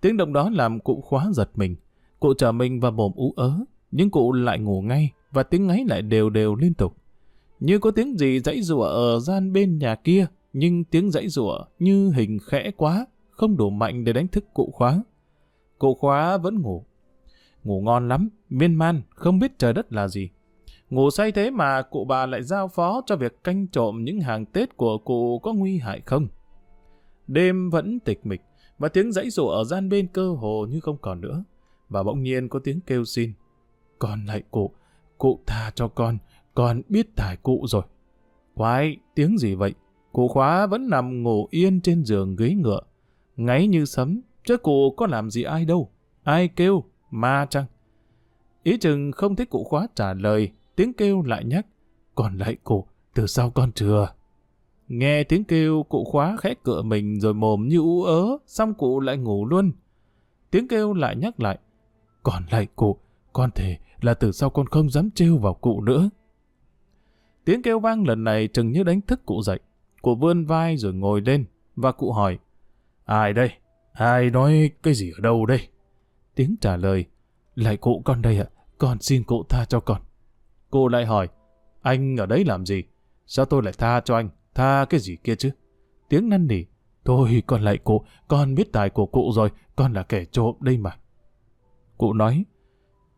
Tiếng 0.00 0.16
động 0.16 0.32
đó 0.32 0.50
làm 0.50 0.80
cụ 0.80 1.00
khóa 1.00 1.28
giật 1.32 1.50
mình. 1.54 1.76
Cụ 2.20 2.34
trở 2.38 2.52
mình 2.52 2.80
và 2.80 2.90
mồm 2.90 3.12
ú 3.14 3.32
ớ, 3.36 3.58
nhưng 3.90 4.10
cụ 4.10 4.32
lại 4.32 4.58
ngủ 4.58 4.82
ngay 4.82 5.10
và 5.32 5.42
tiếng 5.42 5.66
ngáy 5.66 5.84
lại 5.88 6.02
đều 6.02 6.30
đều 6.30 6.54
liên 6.54 6.74
tục. 6.74 6.96
Như 7.60 7.78
có 7.78 7.90
tiếng 7.90 8.18
gì 8.18 8.40
dãy 8.40 8.62
rủa 8.62 8.82
ở 8.82 9.20
gian 9.20 9.52
bên 9.52 9.78
nhà 9.78 9.94
kia, 9.94 10.26
nhưng 10.52 10.84
tiếng 10.84 11.10
dãy 11.10 11.28
rủa 11.28 11.64
như 11.78 12.10
hình 12.10 12.38
khẽ 12.38 12.70
quá, 12.76 13.06
không 13.30 13.56
đủ 13.56 13.70
mạnh 13.70 14.04
để 14.04 14.12
đánh 14.12 14.28
thức 14.28 14.44
cụ 14.54 14.70
khóa. 14.74 15.02
Cụ 15.78 15.94
khóa 15.94 16.36
vẫn 16.36 16.62
ngủ. 16.62 16.84
Ngủ 17.64 17.80
ngon 17.80 18.08
lắm, 18.08 18.28
miên 18.50 18.74
man, 18.74 19.02
không 19.10 19.38
biết 19.38 19.58
trời 19.58 19.72
đất 19.72 19.92
là 19.92 20.08
gì. 20.08 20.30
Ngủ 20.90 21.10
say 21.10 21.32
thế 21.32 21.50
mà 21.50 21.82
cụ 21.82 22.04
bà 22.04 22.26
lại 22.26 22.42
giao 22.42 22.68
phó 22.68 23.02
cho 23.06 23.16
việc 23.16 23.44
canh 23.44 23.66
trộm 23.66 24.04
những 24.04 24.20
hàng 24.20 24.46
Tết 24.46 24.76
của 24.76 24.98
cụ 24.98 25.38
có 25.38 25.52
nguy 25.52 25.78
hại 25.78 26.00
không? 26.00 26.26
Đêm 27.26 27.70
vẫn 27.70 28.00
tịch 28.00 28.26
mịch, 28.26 28.40
và 28.78 28.88
tiếng 28.88 29.12
dãy 29.12 29.30
rộ 29.30 29.46
ở 29.46 29.64
gian 29.64 29.88
bên 29.88 30.06
cơ 30.06 30.32
hồ 30.32 30.66
như 30.70 30.80
không 30.80 30.96
còn 31.00 31.20
nữa. 31.20 31.44
Và 31.88 32.02
bỗng 32.02 32.22
nhiên 32.22 32.48
có 32.48 32.58
tiếng 32.58 32.80
kêu 32.80 33.04
xin. 33.04 33.32
Con 33.98 34.24
lại 34.24 34.42
cụ, 34.50 34.70
cụ 35.18 35.40
tha 35.46 35.72
cho 35.74 35.88
con, 35.88 36.18
con 36.54 36.82
biết 36.88 37.16
thải 37.16 37.36
cụ 37.36 37.64
rồi. 37.68 37.82
Quái, 38.54 38.96
tiếng 39.14 39.38
gì 39.38 39.54
vậy? 39.54 39.74
Cụ 40.12 40.28
khóa 40.28 40.66
vẫn 40.66 40.90
nằm 40.90 41.22
ngủ 41.22 41.48
yên 41.50 41.80
trên 41.80 42.04
giường 42.04 42.36
ghế 42.36 42.54
ngựa. 42.54 42.80
Ngáy 43.36 43.66
như 43.66 43.84
sấm, 43.84 44.20
chứ 44.44 44.56
cụ 44.56 44.94
có 44.96 45.06
làm 45.06 45.30
gì 45.30 45.42
ai 45.42 45.64
đâu. 45.64 45.90
Ai 46.22 46.48
kêu, 46.48 46.84
ma 47.10 47.46
chăng? 47.50 47.64
Ý 48.62 48.76
chừng 48.76 49.12
không 49.12 49.36
thấy 49.36 49.46
cụ 49.46 49.64
khóa 49.64 49.86
trả 49.94 50.14
lời, 50.14 50.52
tiếng 50.76 50.92
kêu 50.92 51.22
lại 51.22 51.44
nhắc. 51.44 51.66
Còn 52.14 52.38
lại 52.38 52.56
cụ, 52.64 52.86
từ 53.14 53.26
sau 53.26 53.50
con 53.50 53.72
chừa. 53.72 54.08
Nghe 54.88 55.24
tiếng 55.24 55.44
kêu, 55.44 55.82
cụ 55.82 56.04
khóa 56.04 56.36
khẽ 56.40 56.54
cửa 56.62 56.82
mình 56.82 57.20
rồi 57.20 57.34
mồm 57.34 57.68
như 57.68 57.78
ú 57.78 58.02
ớ, 58.02 58.38
xong 58.46 58.74
cụ 58.74 59.00
lại 59.00 59.16
ngủ 59.16 59.46
luôn. 59.46 59.72
Tiếng 60.50 60.68
kêu 60.68 60.92
lại 60.92 61.16
nhắc 61.16 61.40
lại. 61.40 61.58
Còn 62.22 62.42
lại 62.50 62.66
cụ, 62.76 62.96
con 63.32 63.50
thề 63.50 63.78
là 64.00 64.14
từ 64.14 64.32
sau 64.32 64.50
con 64.50 64.66
không 64.66 64.90
dám 64.90 65.10
trêu 65.10 65.38
vào 65.38 65.54
cụ 65.54 65.80
nữa. 65.80 66.10
Tiếng 67.44 67.62
kêu 67.62 67.80
vang 67.80 68.06
lần 68.06 68.24
này 68.24 68.48
chừng 68.48 68.72
như 68.72 68.82
đánh 68.82 69.00
thức 69.00 69.26
cụ 69.26 69.42
dậy. 69.42 69.60
Cụ 70.02 70.14
vươn 70.14 70.44
vai 70.44 70.76
rồi 70.76 70.92
ngồi 70.92 71.20
lên, 71.20 71.44
và 71.76 71.92
cụ 71.92 72.12
hỏi. 72.12 72.38
Ai 73.04 73.32
đây? 73.32 73.50
Ai 73.92 74.30
nói 74.30 74.70
cái 74.82 74.94
gì 74.94 75.10
ở 75.10 75.20
đâu 75.20 75.46
đây? 75.46 75.68
Tiếng 76.34 76.56
trả 76.60 76.76
lời. 76.76 77.04
Lại 77.54 77.76
cụ 77.76 78.02
con 78.04 78.22
đây 78.22 78.38
ạ, 78.38 78.46
con 78.78 78.98
xin 79.00 79.24
cụ 79.24 79.44
tha 79.48 79.64
cho 79.64 79.80
con 79.80 80.00
cô 80.74 80.88
lại 80.88 81.06
hỏi. 81.06 81.28
Anh 81.82 82.16
ở 82.16 82.26
đấy 82.26 82.44
làm 82.44 82.66
gì? 82.66 82.82
Sao 83.26 83.44
tôi 83.44 83.62
lại 83.62 83.72
tha 83.78 84.00
cho 84.00 84.16
anh? 84.16 84.28
Tha 84.54 84.84
cái 84.90 85.00
gì 85.00 85.16
kia 85.24 85.34
chứ? 85.34 85.50
Tiếng 86.08 86.28
năn 86.28 86.46
nỉ. 86.46 86.64
Tôi 87.04 87.42
còn 87.46 87.62
lại 87.62 87.78
cụ, 87.78 88.04
con 88.28 88.54
biết 88.54 88.72
tài 88.72 88.90
của 88.90 89.06
cụ 89.06 89.32
rồi, 89.34 89.50
con 89.76 89.92
là 89.92 90.02
kẻ 90.02 90.24
trộm 90.24 90.54
đây 90.60 90.78
mà. 90.78 90.96
Cụ 91.98 92.12
nói. 92.12 92.44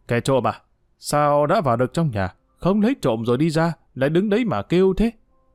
Kẻ 0.09 0.21
trộm 0.21 0.47
à? 0.47 0.61
Sao 0.99 1.47
đã 1.47 1.61
vào 1.61 1.77
được 1.77 1.93
trong 1.93 2.11
nhà? 2.11 2.35
Không 2.57 2.81
lấy 2.81 2.97
trộm 3.03 3.25
rồi 3.25 3.39
đi 3.39 3.51
ra, 3.51 3.73
lại 3.95 4.11
đứng 4.11 4.31
đấy 4.31 4.45
mà 4.45 4.63
kêu 4.63 4.95
thế. 4.95 5.11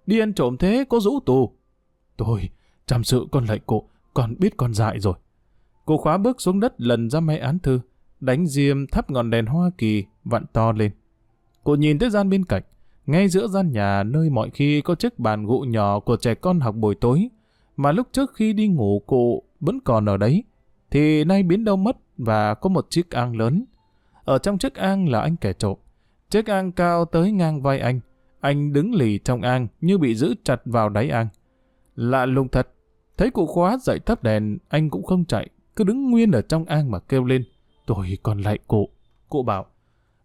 Đi 0.05 0.19
ăn 0.19 0.33
trộm 0.33 0.57
thế 0.57 0.85
có 0.89 0.99
rũ 0.99 1.19
tù. 1.25 1.51
Tôi, 2.17 2.49
chăm 2.85 3.03
sự 3.03 3.27
con 3.31 3.45
lại 3.45 3.59
cụ, 3.59 3.89
con 4.13 4.35
biết 4.39 4.57
con 4.57 4.73
dại 4.73 4.99
rồi. 4.99 5.15
Cụ 5.85 5.97
khóa 5.97 6.17
bước 6.17 6.41
xuống 6.41 6.59
đất 6.59 6.81
lần 6.81 7.09
ra 7.09 7.19
máy 7.19 7.39
án 7.39 7.59
thư, 7.59 7.79
đánh 8.19 8.47
diêm 8.47 8.87
thắp 8.87 9.11
ngọn 9.11 9.29
đèn 9.29 9.45
Hoa 9.45 9.71
Kỳ, 9.77 10.05
vặn 10.23 10.45
to 10.53 10.71
lên 10.71 10.91
cô 11.63 11.75
nhìn 11.75 11.99
tới 11.99 12.09
gian 12.09 12.29
bên 12.29 12.45
cạnh, 12.45 12.63
ngay 13.05 13.27
giữa 13.27 13.47
gian 13.47 13.71
nhà 13.71 14.03
nơi 14.03 14.29
mọi 14.29 14.49
khi 14.49 14.81
có 14.81 14.95
chiếc 14.95 15.19
bàn 15.19 15.45
gỗ 15.45 15.65
nhỏ 15.67 15.99
của 15.99 16.17
trẻ 16.17 16.35
con 16.35 16.59
học 16.59 16.75
buổi 16.75 16.95
tối, 16.95 17.29
mà 17.77 17.91
lúc 17.91 18.07
trước 18.11 18.33
khi 18.35 18.53
đi 18.53 18.67
ngủ 18.67 19.01
cụ 19.05 19.43
vẫn 19.59 19.79
còn 19.79 20.05
ở 20.05 20.17
đấy, 20.17 20.43
thì 20.91 21.23
nay 21.23 21.43
biến 21.43 21.63
đâu 21.63 21.75
mất 21.75 21.97
và 22.17 22.53
có 22.53 22.69
một 22.69 22.87
chiếc 22.89 23.09
ang 23.09 23.37
lớn. 23.37 23.65
Ở 24.23 24.37
trong 24.37 24.57
chiếc 24.57 24.75
ang 24.75 25.09
là 25.09 25.21
anh 25.21 25.35
kẻ 25.37 25.53
trộm. 25.53 25.77
Chiếc 26.29 26.45
ang 26.45 26.71
cao 26.71 27.05
tới 27.05 27.31
ngang 27.31 27.61
vai 27.61 27.79
anh. 27.79 27.99
Anh 28.39 28.73
đứng 28.73 28.93
lì 28.93 29.19
trong 29.19 29.41
ang 29.41 29.67
như 29.81 29.97
bị 29.97 30.15
giữ 30.15 30.35
chặt 30.43 30.61
vào 30.65 30.89
đáy 30.89 31.09
ang. 31.09 31.27
Lạ 31.95 32.25
lùng 32.25 32.49
thật. 32.49 32.67
Thấy 33.17 33.31
cụ 33.31 33.45
khóa 33.45 33.77
dậy 33.77 33.99
thắp 34.05 34.23
đèn, 34.23 34.57
anh 34.69 34.89
cũng 34.89 35.03
không 35.03 35.25
chạy, 35.25 35.49
cứ 35.75 35.83
đứng 35.83 36.11
nguyên 36.11 36.31
ở 36.31 36.41
trong 36.41 36.65
ang 36.65 36.91
mà 36.91 36.99
kêu 36.99 37.23
lên. 37.23 37.43
Tôi 37.85 38.17
còn 38.23 38.41
lại 38.41 38.59
cụ. 38.67 38.89
Cụ 39.29 39.43
bảo, 39.43 39.65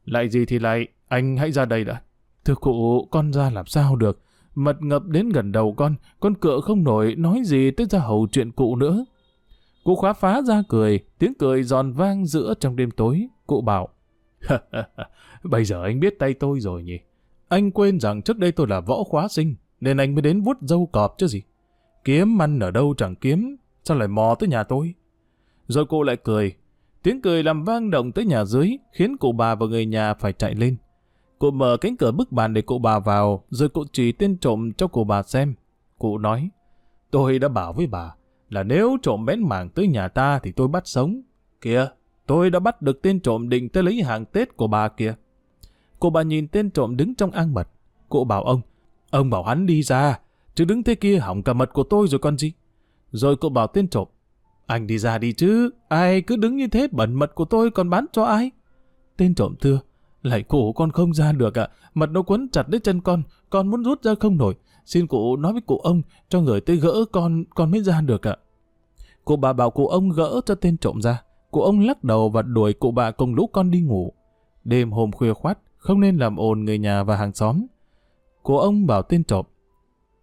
lại 0.06 0.28
gì 0.28 0.46
thì 0.46 0.58
lại, 0.58 0.88
anh 1.08 1.36
hãy 1.36 1.52
ra 1.52 1.64
đây 1.64 1.84
đã. 1.84 2.00
Thưa 2.44 2.54
cụ, 2.54 3.08
con 3.10 3.32
ra 3.32 3.50
làm 3.50 3.66
sao 3.66 3.96
được? 3.96 4.20
Mật 4.54 4.82
ngập 4.82 5.04
đến 5.06 5.28
gần 5.28 5.52
đầu 5.52 5.74
con, 5.76 5.94
con 6.20 6.34
cựa 6.34 6.60
không 6.60 6.84
nổi, 6.84 7.14
nói 7.14 7.42
gì 7.44 7.70
tới 7.70 7.86
ra 7.90 7.98
hầu 7.98 8.26
chuyện 8.32 8.52
cụ 8.52 8.76
nữa. 8.76 9.04
Cụ 9.84 9.94
khóa 9.94 10.12
phá 10.12 10.42
ra 10.42 10.62
cười, 10.68 11.00
tiếng 11.18 11.32
cười 11.38 11.62
giòn 11.62 11.92
vang 11.92 12.26
giữa 12.26 12.54
trong 12.60 12.76
đêm 12.76 12.90
tối. 12.90 13.28
Cụ 13.46 13.60
bảo, 13.60 13.88
bây 15.42 15.64
giờ 15.64 15.82
anh 15.82 16.00
biết 16.00 16.18
tay 16.18 16.34
tôi 16.34 16.60
rồi 16.60 16.82
nhỉ? 16.82 16.98
Anh 17.48 17.70
quên 17.70 18.00
rằng 18.00 18.22
trước 18.22 18.38
đây 18.38 18.52
tôi 18.52 18.66
là 18.66 18.80
võ 18.80 19.02
khóa 19.04 19.28
sinh, 19.28 19.54
nên 19.80 19.96
anh 19.96 20.14
mới 20.14 20.22
đến 20.22 20.40
vuốt 20.40 20.56
dâu 20.60 20.86
cọp 20.86 21.14
chứ 21.18 21.26
gì. 21.26 21.42
Kiếm 22.04 22.42
ăn 22.42 22.58
ở 22.58 22.70
đâu 22.70 22.94
chẳng 22.96 23.14
kiếm, 23.14 23.56
sao 23.84 23.96
lại 23.96 24.08
mò 24.08 24.34
tới 24.38 24.48
nhà 24.48 24.64
tôi? 24.64 24.94
Rồi 25.68 25.86
cô 25.88 26.02
lại 26.02 26.16
cười. 26.16 26.54
Tiếng 27.06 27.22
cười 27.22 27.42
làm 27.42 27.64
vang 27.64 27.90
động 27.90 28.12
tới 28.12 28.24
nhà 28.24 28.44
dưới, 28.44 28.78
khiến 28.92 29.16
cụ 29.16 29.32
bà 29.32 29.54
và 29.54 29.66
người 29.66 29.86
nhà 29.86 30.14
phải 30.14 30.32
chạy 30.32 30.54
lên. 30.54 30.76
Cụ 31.38 31.50
mở 31.50 31.76
cánh 31.80 31.96
cửa 31.96 32.12
bức 32.12 32.32
bàn 32.32 32.54
để 32.54 32.62
cụ 32.62 32.78
bà 32.78 32.98
vào, 32.98 33.44
rồi 33.50 33.68
cụ 33.68 33.84
chỉ 33.92 34.12
tên 34.12 34.38
trộm 34.38 34.72
cho 34.72 34.86
cụ 34.86 35.04
bà 35.04 35.22
xem. 35.22 35.54
Cụ 35.98 36.18
nói, 36.18 36.48
tôi 37.10 37.38
đã 37.38 37.48
bảo 37.48 37.72
với 37.72 37.86
bà, 37.86 38.14
là 38.50 38.62
nếu 38.62 38.96
trộm 39.02 39.24
bén 39.26 39.48
mảng 39.48 39.68
tới 39.68 39.88
nhà 39.88 40.08
ta 40.08 40.38
thì 40.38 40.52
tôi 40.52 40.68
bắt 40.68 40.82
sống. 40.86 41.20
Kìa, 41.60 41.86
tôi 42.26 42.50
đã 42.50 42.58
bắt 42.58 42.82
được 42.82 43.02
tên 43.02 43.20
trộm 43.20 43.48
định 43.48 43.68
tới 43.68 43.82
lấy 43.82 44.02
hàng 44.02 44.24
Tết 44.24 44.56
của 44.56 44.66
bà 44.66 44.88
kìa. 44.88 45.14
Cụ 45.98 46.10
bà 46.10 46.22
nhìn 46.22 46.48
tên 46.48 46.70
trộm 46.70 46.96
đứng 46.96 47.14
trong 47.14 47.30
an 47.30 47.54
mật. 47.54 47.68
Cụ 48.08 48.24
bảo 48.24 48.42
ông, 48.42 48.60
ông 49.10 49.30
bảo 49.30 49.42
hắn 49.42 49.66
đi 49.66 49.82
ra, 49.82 50.18
chứ 50.54 50.64
đứng 50.64 50.82
thế 50.82 50.94
kia 50.94 51.18
hỏng 51.18 51.42
cả 51.42 51.52
mật 51.52 51.72
của 51.72 51.82
tôi 51.82 52.08
rồi 52.08 52.18
con 52.18 52.38
gì. 52.38 52.52
Rồi 53.10 53.36
cụ 53.36 53.48
bảo 53.48 53.66
tên 53.66 53.88
trộm, 53.88 54.08
anh 54.66 54.86
đi 54.86 54.98
ra 54.98 55.18
đi 55.18 55.32
chứ, 55.32 55.70
ai 55.88 56.22
cứ 56.22 56.36
đứng 56.36 56.56
như 56.56 56.66
thế 56.68 56.88
bẩn 56.92 57.14
mật 57.14 57.34
của 57.34 57.44
tôi 57.44 57.70
còn 57.70 57.90
bán 57.90 58.06
cho 58.12 58.24
ai? 58.24 58.50
Tên 59.16 59.34
trộm 59.34 59.54
thưa, 59.60 59.80
lại 60.22 60.42
cụ 60.42 60.72
con 60.72 60.90
không 60.90 61.14
ra 61.14 61.32
được 61.32 61.58
ạ, 61.58 61.68
mật 61.94 62.10
nó 62.10 62.22
quấn 62.22 62.48
chặt 62.52 62.70
lấy 62.70 62.80
chân 62.80 63.00
con, 63.00 63.22
con 63.50 63.70
muốn 63.70 63.82
rút 63.82 64.02
ra 64.02 64.14
không 64.20 64.36
nổi. 64.36 64.54
Xin 64.84 65.06
cụ 65.06 65.36
nói 65.36 65.52
với 65.52 65.60
cụ 65.60 65.78
ông, 65.78 66.02
cho 66.28 66.40
người 66.40 66.60
tới 66.60 66.76
gỡ 66.76 67.04
con, 67.12 67.44
con 67.54 67.70
mới 67.70 67.82
ra 67.82 68.00
được 68.00 68.26
ạ. 68.26 68.36
Cụ 69.24 69.36
bà 69.36 69.52
bảo 69.52 69.70
cụ 69.70 69.86
ông 69.86 70.10
gỡ 70.10 70.40
cho 70.46 70.54
tên 70.54 70.76
trộm 70.76 71.02
ra. 71.02 71.22
Cụ 71.50 71.62
ông 71.62 71.80
lắc 71.80 72.04
đầu 72.04 72.28
và 72.28 72.42
đuổi 72.42 72.72
cụ 72.72 72.90
bà 72.90 73.10
cùng 73.10 73.34
lũ 73.34 73.46
con 73.46 73.70
đi 73.70 73.80
ngủ. 73.80 74.12
Đêm 74.64 74.92
hôm 74.92 75.12
khuya 75.12 75.32
khoát, 75.32 75.58
không 75.76 76.00
nên 76.00 76.16
làm 76.16 76.36
ồn 76.36 76.64
người 76.64 76.78
nhà 76.78 77.02
và 77.02 77.16
hàng 77.16 77.32
xóm. 77.32 77.66
Cụ 78.42 78.58
ông 78.58 78.86
bảo 78.86 79.02
tên 79.02 79.24
trộm, 79.24 79.46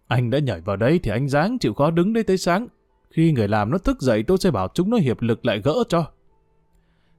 anh 0.06 0.30
đã 0.30 0.38
nhảy 0.38 0.60
vào 0.60 0.76
đây 0.76 0.98
thì 0.98 1.10
anh 1.10 1.28
dáng 1.28 1.58
chịu 1.58 1.74
khó 1.74 1.90
đứng 1.90 2.12
đây 2.12 2.24
tới 2.24 2.38
sáng. 2.38 2.68
Khi 3.14 3.32
người 3.32 3.48
làm 3.48 3.70
nó 3.70 3.78
thức 3.78 4.00
dậy 4.00 4.22
tôi 4.22 4.38
sẽ 4.38 4.50
bảo 4.50 4.68
chúng 4.74 4.90
nó 4.90 4.96
hiệp 4.96 5.22
lực 5.22 5.44
lại 5.44 5.60
gỡ 5.64 5.74
cho. 5.88 6.06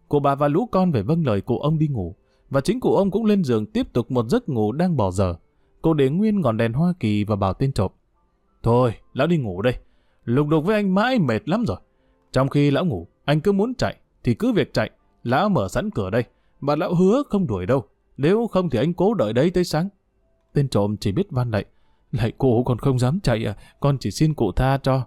Cụ 0.07 0.19
bà 0.19 0.35
và 0.35 0.47
lũ 0.47 0.67
con 0.71 0.91
về 0.91 1.01
vâng 1.01 1.25
lời 1.25 1.41
cụ 1.41 1.59
ông 1.59 1.79
đi 1.79 1.87
ngủ. 1.87 2.15
Và 2.49 2.61
chính 2.61 2.79
cụ 2.79 2.95
ông 2.95 3.11
cũng 3.11 3.25
lên 3.25 3.43
giường 3.43 3.65
tiếp 3.65 3.93
tục 3.93 4.11
một 4.11 4.29
giấc 4.29 4.49
ngủ 4.49 4.71
đang 4.71 4.97
bỏ 4.97 5.11
giờ. 5.11 5.35
Cô 5.81 5.93
để 5.93 6.09
nguyên 6.09 6.41
ngọn 6.41 6.57
đèn 6.57 6.73
Hoa 6.73 6.93
Kỳ 6.99 7.23
và 7.23 7.35
bảo 7.35 7.53
tên 7.53 7.73
trộm. 7.73 7.91
Thôi, 8.63 8.93
lão 9.13 9.27
đi 9.27 9.37
ngủ 9.37 9.61
đây. 9.61 9.73
Lục 10.23 10.47
đục 10.47 10.65
với 10.65 10.75
anh 10.75 10.95
mãi 10.95 11.19
mệt 11.19 11.49
lắm 11.49 11.63
rồi. 11.67 11.77
Trong 12.31 12.49
khi 12.49 12.71
lão 12.71 12.85
ngủ, 12.85 13.07
anh 13.25 13.41
cứ 13.41 13.51
muốn 13.51 13.75
chạy, 13.75 13.95
thì 14.23 14.33
cứ 14.33 14.51
việc 14.51 14.73
chạy. 14.73 14.91
Lão 15.23 15.49
mở 15.49 15.67
sẵn 15.67 15.89
cửa 15.89 16.09
đây. 16.09 16.23
Mà 16.59 16.75
lão 16.75 16.95
hứa 16.95 17.23
không 17.29 17.47
đuổi 17.47 17.65
đâu. 17.65 17.83
Nếu 18.17 18.47
không 18.47 18.69
thì 18.69 18.79
anh 18.79 18.93
cố 18.93 19.13
đợi 19.13 19.33
đấy 19.33 19.49
tới 19.49 19.63
sáng. 19.63 19.89
Tên 20.53 20.69
trộm 20.69 20.97
chỉ 20.97 21.11
biết 21.11 21.31
van 21.31 21.51
lạy. 21.51 21.65
Lạy 22.11 22.31
cụ 22.31 22.63
còn 22.63 22.79
không 22.79 22.99
dám 22.99 23.19
chạy 23.23 23.45
à, 23.45 23.55
con 23.79 23.97
chỉ 23.99 24.11
xin 24.11 24.33
cụ 24.33 24.51
tha 24.51 24.77
cho. 24.77 25.01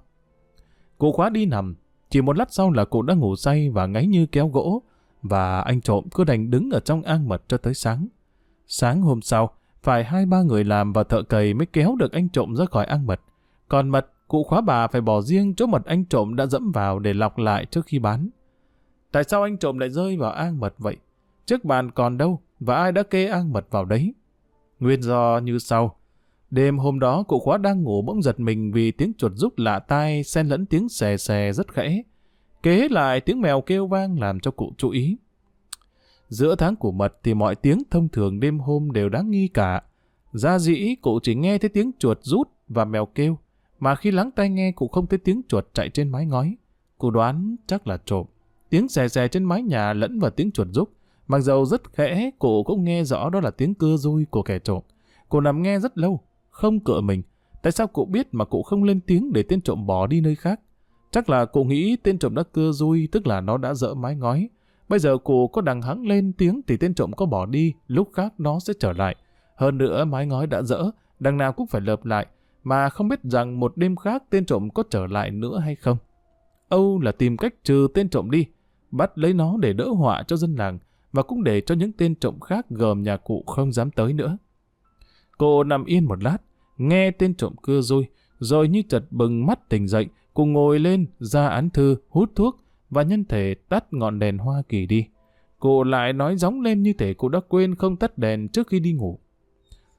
Cụ 0.98 1.12
khóa 1.12 1.30
đi 1.30 1.46
nằm, 1.46 1.74
chỉ 2.10 2.22
một 2.22 2.36
lát 2.36 2.52
sau 2.52 2.70
là 2.70 2.84
cụ 2.84 3.02
đã 3.02 3.14
ngủ 3.14 3.36
say 3.36 3.70
và 3.70 3.86
ngáy 3.86 4.06
như 4.06 4.26
kéo 4.26 4.48
gỗ, 4.48 4.82
và 5.22 5.60
anh 5.60 5.80
trộm 5.80 6.04
cứ 6.14 6.24
đành 6.24 6.50
đứng 6.50 6.70
ở 6.70 6.80
trong 6.80 7.02
an 7.02 7.28
mật 7.28 7.42
cho 7.48 7.56
tới 7.56 7.74
sáng. 7.74 8.06
Sáng 8.66 9.02
hôm 9.02 9.22
sau, 9.22 9.50
phải 9.82 10.04
hai 10.04 10.26
ba 10.26 10.42
người 10.42 10.64
làm 10.64 10.92
và 10.92 11.04
thợ 11.04 11.22
cầy 11.22 11.54
mới 11.54 11.66
kéo 11.66 11.96
được 11.98 12.12
anh 12.12 12.28
trộm 12.28 12.56
ra 12.56 12.64
khỏi 12.64 12.84
an 12.84 13.06
mật. 13.06 13.20
Còn 13.68 13.88
mật, 13.88 14.12
cụ 14.28 14.44
khóa 14.44 14.60
bà 14.60 14.86
phải 14.86 15.00
bỏ 15.00 15.20
riêng 15.20 15.54
chỗ 15.54 15.66
mật 15.66 15.84
anh 15.84 16.04
trộm 16.04 16.36
đã 16.36 16.46
dẫm 16.46 16.72
vào 16.72 16.98
để 16.98 17.14
lọc 17.14 17.38
lại 17.38 17.66
trước 17.66 17.86
khi 17.86 17.98
bán. 17.98 18.28
Tại 19.12 19.24
sao 19.24 19.42
anh 19.42 19.58
trộm 19.58 19.78
lại 19.78 19.90
rơi 19.90 20.16
vào 20.16 20.32
an 20.32 20.60
mật 20.60 20.74
vậy? 20.78 20.96
Chiếc 21.46 21.64
bàn 21.64 21.90
còn 21.90 22.18
đâu, 22.18 22.40
và 22.60 22.76
ai 22.76 22.92
đã 22.92 23.02
kê 23.02 23.26
an 23.26 23.52
mật 23.52 23.66
vào 23.70 23.84
đấy? 23.84 24.14
Nguyên 24.80 25.02
do 25.02 25.40
như 25.44 25.58
sau. 25.58 25.96
Đêm 26.50 26.78
hôm 26.78 26.98
đó 26.98 27.22
cụ 27.22 27.38
khóa 27.38 27.58
đang 27.58 27.82
ngủ 27.82 28.02
bỗng 28.02 28.22
giật 28.22 28.40
mình 28.40 28.72
vì 28.72 28.90
tiếng 28.90 29.12
chuột 29.18 29.32
rúc 29.34 29.58
lạ 29.58 29.78
tai 29.78 30.24
xen 30.24 30.48
lẫn 30.48 30.66
tiếng 30.66 30.88
xè 30.88 31.16
xè 31.16 31.52
rất 31.52 31.72
khẽ. 31.72 32.02
Kế 32.62 32.88
lại 32.88 33.20
tiếng 33.20 33.40
mèo 33.40 33.60
kêu 33.60 33.86
vang 33.86 34.20
làm 34.20 34.40
cho 34.40 34.50
cụ 34.50 34.72
chú 34.78 34.90
ý. 34.90 35.16
Giữa 36.28 36.54
tháng 36.54 36.76
của 36.76 36.92
mật 36.92 37.16
thì 37.22 37.34
mọi 37.34 37.54
tiếng 37.54 37.82
thông 37.90 38.08
thường 38.08 38.40
đêm 38.40 38.58
hôm 38.58 38.90
đều 38.90 39.08
đáng 39.08 39.30
nghi 39.30 39.48
cả. 39.48 39.82
Ra 40.32 40.58
dĩ 40.58 40.94
cụ 41.02 41.20
chỉ 41.22 41.34
nghe 41.34 41.58
thấy 41.58 41.68
tiếng 41.68 41.90
chuột 41.98 42.18
rút 42.22 42.48
và 42.68 42.84
mèo 42.84 43.06
kêu, 43.06 43.38
mà 43.78 43.94
khi 43.94 44.10
lắng 44.10 44.30
tai 44.30 44.50
nghe 44.50 44.72
cụ 44.72 44.88
không 44.88 45.06
thấy 45.06 45.18
tiếng 45.18 45.42
chuột 45.48 45.66
chạy 45.74 45.88
trên 45.88 46.08
mái 46.08 46.26
ngói. 46.26 46.56
Cụ 46.98 47.10
đoán 47.10 47.56
chắc 47.66 47.86
là 47.86 47.98
trộm. 48.04 48.26
Tiếng 48.70 48.88
xè 48.88 49.08
xè 49.08 49.28
trên 49.28 49.44
mái 49.44 49.62
nhà 49.62 49.92
lẫn 49.92 50.18
vào 50.18 50.30
tiếng 50.30 50.52
chuột 50.52 50.68
rúc. 50.72 50.92
Mặc 51.26 51.40
dầu 51.40 51.64
rất 51.64 51.92
khẽ, 51.92 52.30
cụ 52.38 52.62
cũng 52.62 52.84
nghe 52.84 53.04
rõ 53.04 53.30
đó 53.30 53.40
là 53.40 53.50
tiếng 53.50 53.74
cưa 53.74 53.96
rui 53.96 54.24
của 54.24 54.42
kẻ 54.42 54.58
trộm. 54.58 54.82
Cụ 55.28 55.40
nằm 55.40 55.62
nghe 55.62 55.78
rất 55.78 55.98
lâu, 55.98 56.20
không 56.58 56.80
cựa 56.80 57.00
mình. 57.00 57.22
Tại 57.62 57.72
sao 57.72 57.86
cụ 57.86 58.04
biết 58.04 58.28
mà 58.32 58.44
cụ 58.44 58.62
không 58.62 58.84
lên 58.84 59.00
tiếng 59.00 59.32
để 59.32 59.42
tên 59.42 59.60
trộm 59.60 59.86
bỏ 59.86 60.06
đi 60.06 60.20
nơi 60.20 60.34
khác? 60.36 60.60
Chắc 61.10 61.30
là 61.30 61.44
cụ 61.44 61.64
nghĩ 61.64 61.96
tên 62.02 62.18
trộm 62.18 62.34
đã 62.34 62.42
cưa 62.52 62.72
rui, 62.72 63.08
tức 63.12 63.26
là 63.26 63.40
nó 63.40 63.56
đã 63.56 63.74
dỡ 63.74 63.94
mái 63.94 64.16
ngói. 64.16 64.48
Bây 64.88 64.98
giờ 64.98 65.18
cụ 65.18 65.48
có 65.48 65.60
đằng 65.60 65.82
hắng 65.82 66.06
lên 66.06 66.32
tiếng 66.32 66.60
thì 66.66 66.76
tên 66.76 66.94
trộm 66.94 67.12
có 67.12 67.26
bỏ 67.26 67.46
đi, 67.46 67.74
lúc 67.86 68.08
khác 68.12 68.34
nó 68.38 68.58
sẽ 68.58 68.72
trở 68.80 68.92
lại. 68.92 69.16
Hơn 69.56 69.78
nữa 69.78 70.04
mái 70.04 70.26
ngói 70.26 70.46
đã 70.46 70.62
dỡ, 70.62 70.90
đằng 71.20 71.36
nào 71.36 71.52
cũng 71.52 71.66
phải 71.66 71.80
lợp 71.80 72.04
lại. 72.04 72.26
mà 72.64 72.88
không 72.88 73.08
biết 73.08 73.20
rằng 73.22 73.60
một 73.60 73.76
đêm 73.76 73.96
khác 73.96 74.22
tên 74.30 74.44
trộm 74.44 74.70
có 74.70 74.82
trở 74.90 75.06
lại 75.06 75.30
nữa 75.30 75.58
hay 75.58 75.74
không. 75.74 75.96
Âu 76.68 77.00
là 77.00 77.12
tìm 77.12 77.36
cách 77.36 77.54
trừ 77.64 77.88
tên 77.94 78.08
trộm 78.08 78.30
đi, 78.30 78.46
bắt 78.90 79.18
lấy 79.18 79.32
nó 79.32 79.56
để 79.60 79.72
đỡ 79.72 79.88
họa 79.88 80.22
cho 80.22 80.36
dân 80.36 80.56
làng, 80.56 80.78
và 81.12 81.22
cũng 81.22 81.44
để 81.44 81.60
cho 81.60 81.74
những 81.74 81.92
tên 81.92 82.14
trộm 82.14 82.40
khác 82.40 82.66
gồm 82.70 83.02
nhà 83.02 83.16
cụ 83.16 83.44
không 83.46 83.72
dám 83.72 83.90
tới 83.90 84.12
nữa. 84.12 84.38
Cô 85.38 85.64
nằm 85.64 85.84
yên 85.84 86.04
một 86.04 86.22
lát, 86.22 86.38
nghe 86.78 87.10
tên 87.10 87.34
trộm 87.34 87.54
cưa 87.62 87.80
rui, 87.80 88.06
rồi 88.38 88.68
như 88.68 88.82
chật 88.88 89.04
bừng 89.10 89.46
mắt 89.46 89.68
tỉnh 89.68 89.88
dậy, 89.88 90.06
cùng 90.34 90.52
ngồi 90.52 90.78
lên, 90.78 91.06
ra 91.18 91.48
án 91.48 91.70
thư, 91.70 91.96
hút 92.08 92.30
thuốc, 92.34 92.56
và 92.90 93.02
nhân 93.02 93.24
thể 93.24 93.54
tắt 93.68 93.84
ngọn 93.90 94.18
đèn 94.18 94.38
Hoa 94.38 94.62
Kỳ 94.68 94.86
đi. 94.86 95.06
Cô 95.58 95.82
lại 95.82 96.12
nói 96.12 96.36
gióng 96.36 96.60
lên 96.60 96.82
như 96.82 96.92
thể 96.92 97.14
cô 97.14 97.28
đã 97.28 97.40
quên 97.48 97.74
không 97.74 97.96
tắt 97.96 98.18
đèn 98.18 98.48
trước 98.48 98.68
khi 98.68 98.80
đi 98.80 98.92
ngủ. 98.92 99.18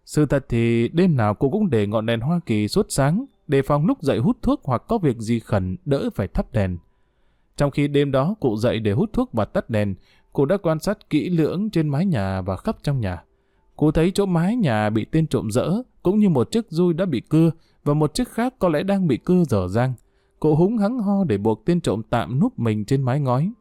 Sự 0.06 0.26
thật 0.26 0.46
thì 0.50 0.88
đêm 0.88 1.18
nào 1.18 1.34
cô 1.34 1.50
cũng 1.50 1.70
để 1.70 1.88
ngọn 1.88 2.06
đèn 2.06 2.20
Hoa 2.20 2.40
Kỳ 2.46 2.68
suốt 2.68 2.86
sáng, 2.90 3.26
để 3.48 3.62
phòng 3.62 3.86
lúc 3.86 4.02
dậy 4.02 4.18
hút 4.18 4.38
thuốc 4.42 4.62
hoặc 4.64 4.84
có 4.88 4.98
việc 4.98 5.18
gì 5.18 5.40
khẩn 5.40 5.78
đỡ 5.86 6.10
phải 6.16 6.28
thắp 6.28 6.54
đèn. 6.54 6.78
Trong 7.58 7.72
khi 7.72 7.88
đêm 7.88 8.12
đó 8.12 8.36
cụ 8.40 8.58
dậy 8.58 8.80
để 8.80 8.92
hút 8.92 9.10
thuốc 9.14 9.34
và 9.34 9.46
tắt 9.46 9.70
đèn, 9.70 9.96
cô 10.34 10.46
đã 10.46 10.58
quan 10.58 10.80
sát 10.80 11.10
kỹ 11.10 11.30
lưỡng 11.30 11.70
trên 11.70 11.88
mái 11.88 12.06
nhà 12.06 12.42
và 12.42 12.58
khắp 12.58 12.78
trong 12.84 13.00
nhà. 13.00 13.24
Cô 13.80 13.92
thấy 13.92 14.12
chỗ 14.12 14.26
mái 14.26 14.56
nhà 14.56 14.90
bị 14.90 15.06
tên 15.06 15.28
trộm 15.28 15.52
rỡ 15.52 15.72
cũng 16.04 16.20
như 16.20 16.30
một 16.30 16.52
chiếc 16.52 16.66
dui 16.70 16.94
đã 16.94 17.06
bị 17.06 17.22
cưa, 17.30 17.52
và 17.84 17.94
một 17.94 18.14
chiếc 18.14 18.30
khác 18.30 18.54
có 18.60 18.70
lẽ 18.70 18.84
đang 18.84 19.08
bị 19.08 19.18
cưa 19.18 19.44
dở 19.44 19.68
dang. 19.68 19.94
Cô 20.40 20.56
húng 20.56 20.78
hắng 20.78 21.00
ho 21.00 21.24
để 21.24 21.38
buộc 21.38 21.66
tên 21.66 21.82
trộm 21.82 22.02
tạm 22.10 22.40
núp 22.40 22.60
mình 22.60 22.86
trên 22.86 23.02
mái 23.02 23.20
ngói. 23.20 23.52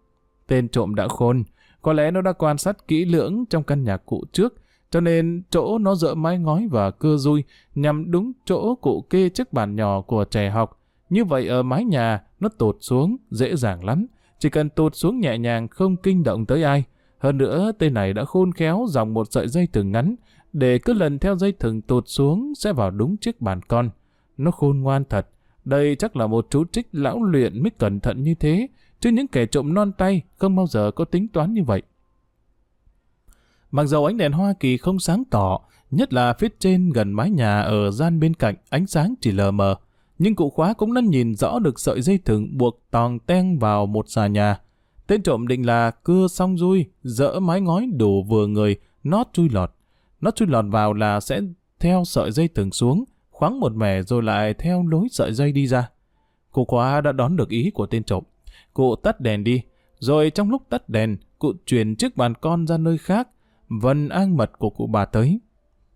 Tên 0.47 0.69
trộm 0.69 0.95
đã 0.95 1.09
khôn, 1.09 1.45
có 1.83 1.93
lẽ 1.93 2.11
nó 2.11 2.21
đã 2.21 2.33
quan 2.33 2.59
sát 2.59 2.89
kỹ 2.89 3.05
lưỡng 3.05 3.45
trong 3.51 3.63
căn 3.63 3.85
nhà 3.85 3.97
cụ 3.97 4.25
trước, 4.33 4.55
cho 4.91 5.01
nên 5.01 5.43
chỗ 5.51 5.79
nó 5.79 5.95
dỡ 5.95 6.15
mái 6.15 6.39
ngói 6.39 6.69
và 6.71 6.91
cưa 6.91 7.17
dui 7.17 7.45
nhằm 7.75 8.11
đúng 8.11 8.33
chỗ 8.45 8.75
cụ 8.75 9.05
kê 9.11 9.29
chiếc 9.29 9.53
bàn 9.53 9.77
nhỏ 9.77 10.01
của 10.01 10.25
trẻ 10.25 10.51
học. 10.51 10.81
Như 11.11 11.25
vậy 11.25 11.49
ở 11.49 11.63
mái 11.63 11.85
nhà 11.85 12.23
nó 12.41 12.49
tụt 12.49 12.77
xuống 12.81 13.17
dễ 13.31 13.57
dàng 13.57 13.85
lắm, 13.85 14.07
chỉ 14.39 14.51
cần 14.51 14.71
tụt 14.71 14.95
xuống 14.95 15.21
nhẹ 15.21 15.39
nhàng 15.39 15.69
không 15.69 15.97
kinh 15.97 16.23
động 16.23 16.47
tới 16.47 16.63
ai. 16.63 16.85
Hơn 17.19 17.39
nữa 17.39 17.73
tên 17.79 17.95
này 17.95 18.13
đã 18.13 18.25
khôn 18.25 18.53
khéo 18.53 18.87
dòng 18.89 19.15
một 19.15 19.27
sợi 19.31 19.49
dây 19.49 19.67
thừng 19.73 19.93
ngắn 19.93 20.15
để 20.53 20.79
cứ 20.79 20.93
lần 20.93 21.19
theo 21.19 21.37
dây 21.37 21.53
thừng 21.53 21.83
tụt 21.83 22.05
xuống 22.07 22.53
sẽ 22.55 22.73
vào 22.73 22.91
đúng 22.91 23.17
chiếc 23.17 23.41
bàn 23.41 23.61
con. 23.63 23.91
Nó 24.37 24.51
khôn 24.51 24.81
ngoan 24.81 25.05
thật. 25.05 25.29
Đây 25.65 25.97
chắc 25.97 26.17
là 26.17 26.27
một 26.27 26.47
chú 26.51 26.65
trích 26.73 26.89
lão 26.93 27.23
luyện 27.23 27.63
mới 27.63 27.71
cẩn 27.71 28.01
thận 28.01 28.23
như 28.23 28.35
thế, 28.35 28.69
chứ 29.01 29.11
những 29.11 29.29
kẻ 29.29 29.47
trộm 29.47 29.75
non 29.75 29.93
tay 29.99 30.23
không 30.37 30.57
bao 30.57 30.67
giờ 30.67 30.91
có 30.91 31.05
tính 31.05 31.29
toán 31.29 31.55
như 31.55 31.65
vậy. 31.65 31.83
Mặc 33.71 33.85
dầu 33.85 34.07
ánh 34.07 34.17
đèn 34.17 34.33
Hoa 34.33 34.55
Kỳ 34.61 34.77
không 34.77 34.99
sáng 34.99 35.25
tỏ, 35.31 35.61
nhất 35.91 36.13
là 36.13 36.33
phía 36.33 36.49
trên 36.59 36.91
gần 36.91 37.13
mái 37.13 37.31
nhà 37.31 37.61
ở 37.61 37.91
gian 37.91 38.21
bên 38.21 38.35
cạnh 38.35 38.55
ánh 38.69 38.87
sáng 38.87 39.15
chỉ 39.21 39.33
lờ 39.33 39.51
mờ, 39.51 39.77
nhưng 40.19 40.35
cụ 40.35 40.51
khóa 40.51 40.73
cũng 40.73 40.95
đã 40.95 41.01
nhìn 41.01 41.35
rõ 41.35 41.59
được 41.59 41.81
sợi 41.81 42.03
dây 42.03 42.19
thừng 42.19 42.59
buộc 42.59 42.83
tòng 42.91 43.19
ten 43.19 43.59
vào 43.59 43.87
một 43.87 44.05
xà 44.09 44.27
nhà. 44.27 44.61
Tên 45.09 45.23
trộm 45.23 45.47
định 45.47 45.67
là 45.67 45.91
cưa 45.91 46.27
xong 46.29 46.57
rui, 46.59 46.87
dỡ 47.03 47.41
mái 47.41 47.61
ngói 47.61 47.87
đủ 47.97 48.23
vừa 48.23 48.47
người, 48.47 48.77
nót 49.05 49.27
chui 49.33 49.49
lọt. 49.49 49.71
Nó 50.21 50.31
chui 50.31 50.49
lọt 50.49 50.65
vào 50.69 50.93
là 50.93 51.21
sẽ 51.21 51.41
theo 51.81 52.05
sợi 52.05 52.33
dây 52.33 52.49
tường 52.49 52.73
xuống, 52.73 53.05
khoáng 53.31 53.61
một 53.61 53.73
mẻ 53.75 54.03
rồi 54.03 54.23
lại 54.23 54.55
theo 54.55 54.87
lối 54.87 55.09
sợi 55.11 55.33
dây 55.33 55.53
đi 55.53 55.67
ra. 55.67 55.91
Cụ 56.53 56.65
khóa 56.65 57.01
đã 57.01 57.13
đón 57.13 57.37
được 57.37 57.49
ý 57.49 57.71
của 57.75 57.87
tên 57.87 58.05
trộm. 58.05 58.25
Cụ 58.75 58.97
tắt 58.97 59.21
đèn 59.21 59.45
đi, 59.45 59.63
rồi 59.99 60.31
trong 60.31 60.51
lúc 60.51 60.63
tắt 60.69 60.89
đèn, 60.89 61.17
cụ 61.39 61.53
chuyển 61.67 61.97
chiếc 61.97 62.17
bàn 62.17 62.35
con 62.35 62.67
ra 62.67 62.79
nơi 62.79 62.99
khác, 62.99 63.29
vần 63.69 64.09
an 64.09 64.37
mật 64.37 64.59
của 64.59 64.71
cụ 64.71 64.87
bà 64.87 65.05
tới. 65.05 65.41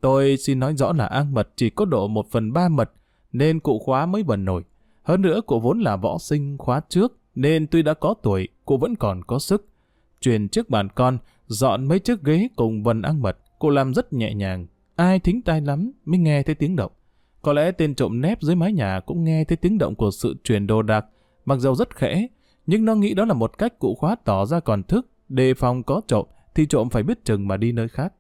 Tôi 0.01 0.37
xin 0.37 0.61
nói 0.61 0.77
rõ 0.77 0.93
là 0.93 1.07
an 1.07 1.35
mật 1.35 1.49
chỉ 1.57 1.71
có 1.71 1.85
độ 1.85 2.09
một 2.09 2.27
phần 2.31 2.53
ba 2.53 2.69
mật, 2.69 2.93
nên 3.33 3.61
cụ 3.61 3.79
khóa 3.79 4.07
mới 4.07 4.23
vần 4.23 4.45
nổi. 4.45 4.63
Hơn 5.03 5.23
nữa 5.23 5.41
cụ 5.47 5.61
vốn 5.61 5.81
là 5.81 5.97
võ 5.97 6.19
sinh 6.19 6.59
khóa 6.59 6.81
trước, 6.89 7.19
nên 7.35 7.67
tuy 7.67 7.83
đã 7.83 7.95
có 7.95 8.15
tuổi, 8.23 8.49
cô 8.65 8.77
vẫn 8.77 8.97
còn 8.97 9.25
có 9.25 9.39
sức. 9.39 9.69
truyền 10.21 10.49
trước 10.49 10.71
bàn 10.71 10.89
con, 10.95 11.19
dọn 11.47 11.89
mấy 11.89 11.99
chiếc 11.99 12.23
ghế 12.23 12.49
cùng 12.57 12.83
vần 12.83 13.03
ăn 13.03 13.23
mật, 13.23 13.39
cô 13.59 13.71
làm 13.71 13.95
rất 13.95 14.13
nhẹ 14.13 14.35
nhàng. 14.35 14.67
Ai 14.97 15.19
thính 15.19 15.43
tai 15.43 15.61
lắm 15.61 15.93
mới 16.05 16.19
nghe 16.19 16.43
thấy 16.43 16.55
tiếng 16.55 16.77
động. 16.77 16.93
Có 17.43 17.53
lẽ 17.53 17.73
tên 17.73 17.95
trộm 17.95 18.21
nép 18.21 18.43
dưới 18.43 18.57
mái 18.57 18.73
nhà 18.73 19.01
cũng 19.07 19.25
nghe 19.25 19.45
thấy 19.45 19.57
tiếng 19.57 19.79
động 19.79 19.95
của 19.95 20.11
sự 20.11 20.35
truyền 20.45 20.67
đồ 20.67 20.83
đạc, 20.83 21.07
mặc 21.45 21.59
dầu 21.59 21.75
rất 21.75 21.97
khẽ, 21.97 22.27
nhưng 22.67 22.85
nó 22.85 22.95
nghĩ 22.95 23.15
đó 23.15 23.25
là 23.25 23.35
một 23.35 23.59
cách 23.59 23.79
cụ 23.79 23.95
khóa 23.95 24.17
tỏ 24.25 24.47
ra 24.47 24.61
còn 24.61 24.83
thức, 24.83 25.07
đề 25.29 25.55
phòng 25.55 25.83
có 25.83 26.01
trộm, 26.07 26.27
thì 26.55 26.67
trộm 26.67 26.91
phải 26.91 27.03
biết 27.03 27.25
chừng 27.25 27.49
mà 27.49 27.57
đi 27.57 27.73
nơi 27.73 27.89
khác. 27.89 28.13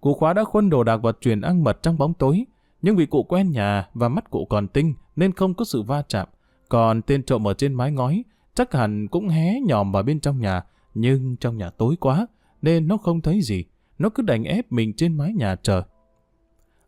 Cụ 0.00 0.14
khóa 0.14 0.32
đã 0.32 0.44
khuân 0.44 0.70
đồ 0.70 0.84
đạc 0.84 0.96
và 0.96 1.12
truyền 1.20 1.40
ăn 1.40 1.64
mật 1.64 1.82
trong 1.82 1.98
bóng 1.98 2.14
tối, 2.14 2.44
nhưng 2.82 2.96
vì 2.96 3.06
cụ 3.06 3.22
quen 3.22 3.50
nhà 3.50 3.88
và 3.94 4.08
mắt 4.08 4.30
cụ 4.30 4.46
còn 4.50 4.68
tinh 4.68 4.94
nên 5.16 5.32
không 5.32 5.54
có 5.54 5.64
sự 5.64 5.82
va 5.82 6.02
chạm. 6.08 6.28
Còn 6.68 7.02
tên 7.02 7.22
trộm 7.22 7.46
ở 7.46 7.54
trên 7.54 7.74
mái 7.74 7.92
ngói 7.92 8.24
chắc 8.54 8.72
hẳn 8.72 9.08
cũng 9.08 9.28
hé 9.28 9.60
nhòm 9.60 9.92
vào 9.92 10.02
bên 10.02 10.20
trong 10.20 10.40
nhà, 10.40 10.62
nhưng 10.94 11.36
trong 11.36 11.56
nhà 11.56 11.70
tối 11.70 11.96
quá 12.00 12.26
nên 12.62 12.88
nó 12.88 12.96
không 12.96 13.20
thấy 13.20 13.40
gì. 13.42 13.64
Nó 13.98 14.08
cứ 14.08 14.22
đành 14.22 14.44
ép 14.44 14.72
mình 14.72 14.92
trên 14.96 15.16
mái 15.16 15.32
nhà 15.32 15.56
chờ. 15.56 15.82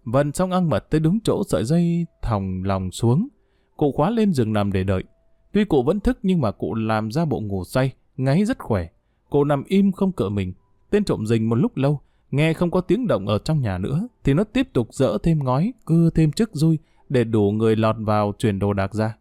Vần 0.05 0.33
xong 0.33 0.51
ăn 0.51 0.71
mật 0.71 0.91
tới 0.91 1.01
đúng 1.01 1.19
chỗ 1.25 1.43
sợi 1.49 1.65
dây 1.65 2.07
thòng 2.23 2.63
lòng 2.65 2.91
xuống. 2.91 3.29
Cụ 3.77 3.93
khóa 3.93 4.11
lên 4.11 4.33
giường 4.33 4.53
nằm 4.53 4.73
để 4.73 4.85
đợi. 4.85 5.05
Tuy 5.53 5.65
cụ 5.65 5.83
vẫn 5.83 6.01
thức 6.01 6.19
nhưng 6.23 6.41
mà 6.41 6.51
cụ 6.51 6.75
làm 6.75 7.11
ra 7.11 7.25
bộ 7.25 7.41
ngủ 7.41 7.65
say, 7.65 7.93
ngáy 8.17 8.45
rất 8.45 8.59
khỏe. 8.59 8.89
Cụ 9.31 9.45
nằm 9.45 9.65
im 9.67 9.93
không 9.93 10.13
cựa 10.13 10.29
mình. 10.29 10.53
Tên 10.91 11.05
trộm 11.05 11.27
rình 11.27 11.49
một 11.49 11.55
lúc 11.55 11.77
lâu, 11.77 12.01
nghe 12.31 12.53
không 12.53 12.71
có 12.71 12.81
tiếng 12.81 13.07
động 13.07 13.27
ở 13.27 13.39
trong 13.39 13.61
nhà 13.61 13.79
nữa, 13.79 14.09
thì 14.25 14.35
nó 14.35 14.45
tiếp 14.45 14.69
tục 14.73 14.89
dỡ 14.95 15.19
thêm 15.23 15.45
ngói, 15.45 15.73
cưa 15.85 16.11
thêm 16.11 16.33
chức 16.33 16.51
rui 16.53 16.79
để 17.09 17.25
đủ 17.25 17.51
người 17.51 17.77
lọt 17.77 17.97
vào 17.99 18.33
chuyển 18.39 18.59
đồ 18.59 18.73
đạc 18.73 18.95
ra. 18.95 19.17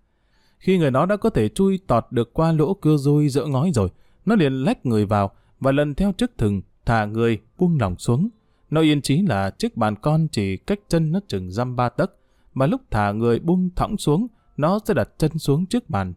Khi 0.66 0.78
người 0.78 0.91
nó 0.91 1.05
đã 1.05 1.18
có 1.18 1.30
thể 1.30 1.49
chui 1.49 1.80
tọt 1.88 2.05
được 2.11 2.34
qua 2.34 2.51
lỗ 2.51 2.74
cưa 2.74 2.97
rui 2.97 3.30
giữa 3.30 3.45
ngói 3.45 3.72
rồi, 3.74 3.89
nó 4.26 4.36
liền 4.36 4.53
lách 4.53 4.86
người 4.86 5.05
vào 5.05 5.32
và 5.59 5.72
lần 5.72 5.95
theo 5.95 6.11
chiếc 6.11 6.38
thừng, 6.38 6.61
thả 6.86 7.05
người, 7.05 7.39
buông 7.57 7.78
lòng 7.80 7.95
xuống. 7.97 8.30
Nó 8.70 8.82
yên 8.82 9.01
chí 9.01 9.22
là 9.22 9.49
chiếc 9.49 9.78
bàn 9.78 9.95
con 9.95 10.28
chỉ 10.32 10.57
cách 10.57 10.80
chân 10.88 11.11
nó 11.11 11.20
chừng 11.28 11.51
dăm 11.51 11.76
ba 11.76 11.89
tấc, 11.89 12.16
mà 12.53 12.66
lúc 12.66 12.82
thả 12.91 13.11
người 13.11 13.39
buông 13.39 13.70
thõng 13.76 13.97
xuống, 13.97 14.28
nó 14.57 14.80
sẽ 14.86 14.93
đặt 14.93 15.09
chân 15.18 15.38
xuống 15.38 15.66
trước 15.66 15.89
bàn. 15.89 16.13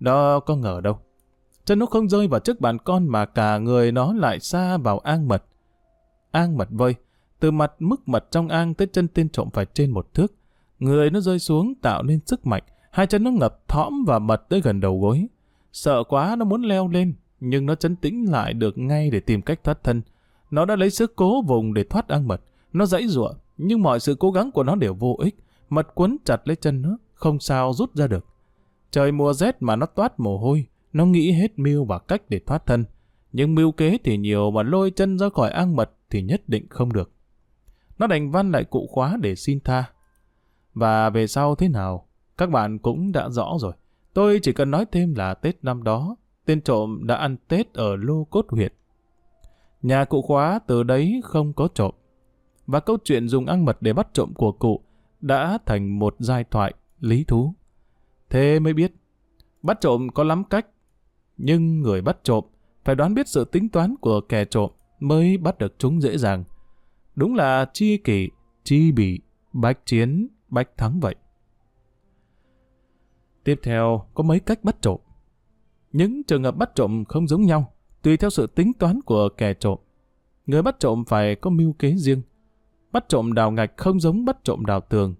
Đó 0.00 0.40
có 0.40 0.56
ngờ 0.56 0.80
đâu. 0.80 0.98
Chân 1.64 1.78
nó 1.78 1.86
không 1.86 2.08
rơi 2.08 2.28
vào 2.28 2.40
chiếc 2.40 2.60
bàn 2.60 2.78
con 2.78 3.08
mà 3.08 3.26
cả 3.26 3.58
người 3.58 3.92
nó 3.92 4.12
lại 4.12 4.40
xa 4.40 4.76
vào 4.76 4.98
an 4.98 5.28
mật. 5.28 5.44
An 6.30 6.56
mật 6.56 6.68
vơi, 6.70 6.94
từ 7.40 7.50
mặt 7.50 7.72
mức 7.78 8.08
mật 8.08 8.30
trong 8.30 8.48
an 8.48 8.74
tới 8.74 8.86
chân 8.92 9.08
tên 9.08 9.28
trộm 9.28 9.48
phải 9.52 9.66
trên 9.74 9.90
một 9.90 10.14
thước. 10.14 10.34
Người 10.78 11.10
nó 11.10 11.20
rơi 11.20 11.38
xuống 11.38 11.74
tạo 11.74 12.02
nên 12.02 12.20
sức 12.26 12.46
mạnh, 12.46 12.62
hai 12.94 13.06
chân 13.06 13.24
nó 13.24 13.30
ngập 13.30 13.68
thõm 13.68 14.04
và 14.06 14.18
mật 14.18 14.48
tới 14.48 14.60
gần 14.60 14.80
đầu 14.80 15.00
gối. 15.00 15.26
Sợ 15.72 16.04
quá 16.08 16.36
nó 16.38 16.44
muốn 16.44 16.62
leo 16.62 16.88
lên, 16.88 17.14
nhưng 17.40 17.66
nó 17.66 17.74
chấn 17.74 17.96
tĩnh 17.96 18.30
lại 18.30 18.54
được 18.54 18.78
ngay 18.78 19.10
để 19.10 19.20
tìm 19.20 19.42
cách 19.42 19.64
thoát 19.64 19.84
thân. 19.84 20.02
Nó 20.50 20.64
đã 20.64 20.76
lấy 20.76 20.90
sức 20.90 21.16
cố 21.16 21.42
vùng 21.42 21.74
để 21.74 21.84
thoát 21.84 22.08
ăn 22.08 22.28
mật. 22.28 22.40
Nó 22.72 22.86
dãy 22.86 23.06
giụa, 23.06 23.34
nhưng 23.56 23.82
mọi 23.82 24.00
sự 24.00 24.14
cố 24.14 24.30
gắng 24.30 24.50
của 24.52 24.62
nó 24.62 24.74
đều 24.74 24.94
vô 24.94 25.16
ích. 25.18 25.36
Mật 25.68 25.88
quấn 25.94 26.16
chặt 26.24 26.48
lấy 26.48 26.56
chân 26.56 26.82
nó, 26.82 26.98
không 27.14 27.40
sao 27.40 27.72
rút 27.72 27.94
ra 27.94 28.06
được. 28.06 28.26
Trời 28.90 29.12
mùa 29.12 29.32
rét 29.32 29.56
mà 29.60 29.76
nó 29.76 29.86
toát 29.86 30.20
mồ 30.20 30.38
hôi, 30.38 30.66
nó 30.92 31.06
nghĩ 31.06 31.32
hết 31.32 31.58
mưu 31.58 31.84
và 31.84 31.98
cách 31.98 32.22
để 32.28 32.40
thoát 32.46 32.66
thân. 32.66 32.84
Nhưng 33.32 33.54
mưu 33.54 33.72
kế 33.72 33.98
thì 34.04 34.16
nhiều 34.16 34.50
mà 34.50 34.62
lôi 34.62 34.90
chân 34.90 35.18
ra 35.18 35.28
khỏi 35.28 35.50
ăn 35.50 35.76
mật 35.76 35.90
thì 36.10 36.22
nhất 36.22 36.48
định 36.48 36.66
không 36.68 36.92
được. 36.92 37.10
Nó 37.98 38.06
đành 38.06 38.30
văn 38.30 38.52
lại 38.52 38.64
cụ 38.64 38.86
khóa 38.90 39.16
để 39.20 39.34
xin 39.34 39.60
tha. 39.60 39.84
Và 40.74 41.10
về 41.10 41.26
sau 41.26 41.54
thế 41.54 41.68
nào, 41.68 42.06
các 42.38 42.50
bạn 42.50 42.78
cũng 42.78 43.12
đã 43.12 43.28
rõ 43.28 43.56
rồi. 43.58 43.72
Tôi 44.14 44.40
chỉ 44.42 44.52
cần 44.52 44.70
nói 44.70 44.86
thêm 44.92 45.14
là 45.14 45.34
Tết 45.34 45.64
năm 45.64 45.82
đó, 45.82 46.16
tên 46.44 46.60
trộm 46.60 47.00
đã 47.02 47.16
ăn 47.16 47.36
Tết 47.48 47.74
ở 47.74 47.96
Lô 47.96 48.24
Cốt 48.24 48.46
huyện. 48.48 48.72
Nhà 49.82 50.04
cụ 50.04 50.22
khóa 50.22 50.58
từ 50.66 50.82
đấy 50.82 51.20
không 51.24 51.52
có 51.52 51.68
trộm. 51.74 51.94
Và 52.66 52.80
câu 52.80 52.96
chuyện 53.04 53.28
dùng 53.28 53.46
ăn 53.46 53.64
mật 53.64 53.76
để 53.80 53.92
bắt 53.92 54.08
trộm 54.12 54.32
của 54.34 54.52
cụ 54.52 54.80
đã 55.20 55.58
thành 55.66 55.98
một 55.98 56.16
giai 56.18 56.44
thoại 56.44 56.74
lý 57.00 57.24
thú. 57.24 57.54
Thế 58.30 58.58
mới 58.58 58.72
biết, 58.72 58.92
bắt 59.62 59.80
trộm 59.80 60.08
có 60.14 60.24
lắm 60.24 60.44
cách, 60.44 60.66
nhưng 61.36 61.80
người 61.80 62.02
bắt 62.02 62.16
trộm 62.22 62.44
phải 62.84 62.94
đoán 62.94 63.14
biết 63.14 63.28
sự 63.28 63.44
tính 63.44 63.68
toán 63.68 63.94
của 64.00 64.20
kẻ 64.20 64.44
trộm 64.44 64.70
mới 65.00 65.36
bắt 65.36 65.58
được 65.58 65.74
chúng 65.78 66.02
dễ 66.02 66.18
dàng. 66.18 66.44
Đúng 67.16 67.34
là 67.34 67.70
chi 67.72 67.96
kỷ, 67.96 68.30
chi 68.64 68.92
bỉ, 68.92 69.20
bách 69.52 69.86
chiến, 69.86 70.28
bách 70.48 70.76
thắng 70.76 71.00
vậy. 71.00 71.14
Tiếp 73.44 73.60
theo, 73.62 74.06
có 74.14 74.22
mấy 74.22 74.40
cách 74.40 74.64
bắt 74.64 74.76
trộm. 74.82 75.00
Những 75.92 76.22
trường 76.22 76.44
hợp 76.44 76.56
bắt 76.56 76.70
trộm 76.74 77.04
không 77.04 77.28
giống 77.28 77.42
nhau, 77.42 77.72
tùy 78.02 78.16
theo 78.16 78.30
sự 78.30 78.46
tính 78.46 78.72
toán 78.78 79.00
của 79.00 79.28
kẻ 79.28 79.54
trộm. 79.54 79.78
Người 80.46 80.62
bắt 80.62 80.76
trộm 80.80 81.04
phải 81.04 81.34
có 81.34 81.50
mưu 81.50 81.72
kế 81.72 81.94
riêng. 81.96 82.22
Bắt 82.92 83.04
trộm 83.08 83.32
đào 83.32 83.50
ngạch 83.50 83.76
không 83.76 84.00
giống 84.00 84.24
bắt 84.24 84.36
trộm 84.44 84.66
đào 84.66 84.80
tường. 84.80 85.14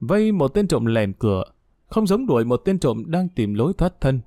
Vây 0.00 0.32
một 0.32 0.48
tên 0.48 0.68
trộm 0.68 0.86
lèn 0.86 1.12
cửa, 1.12 1.44
không 1.86 2.06
giống 2.06 2.26
đuổi 2.26 2.44
một 2.44 2.56
tên 2.56 2.78
trộm 2.78 3.04
đang 3.06 3.28
tìm 3.28 3.54
lối 3.54 3.72
thoát 3.72 4.00
thân. 4.00 4.20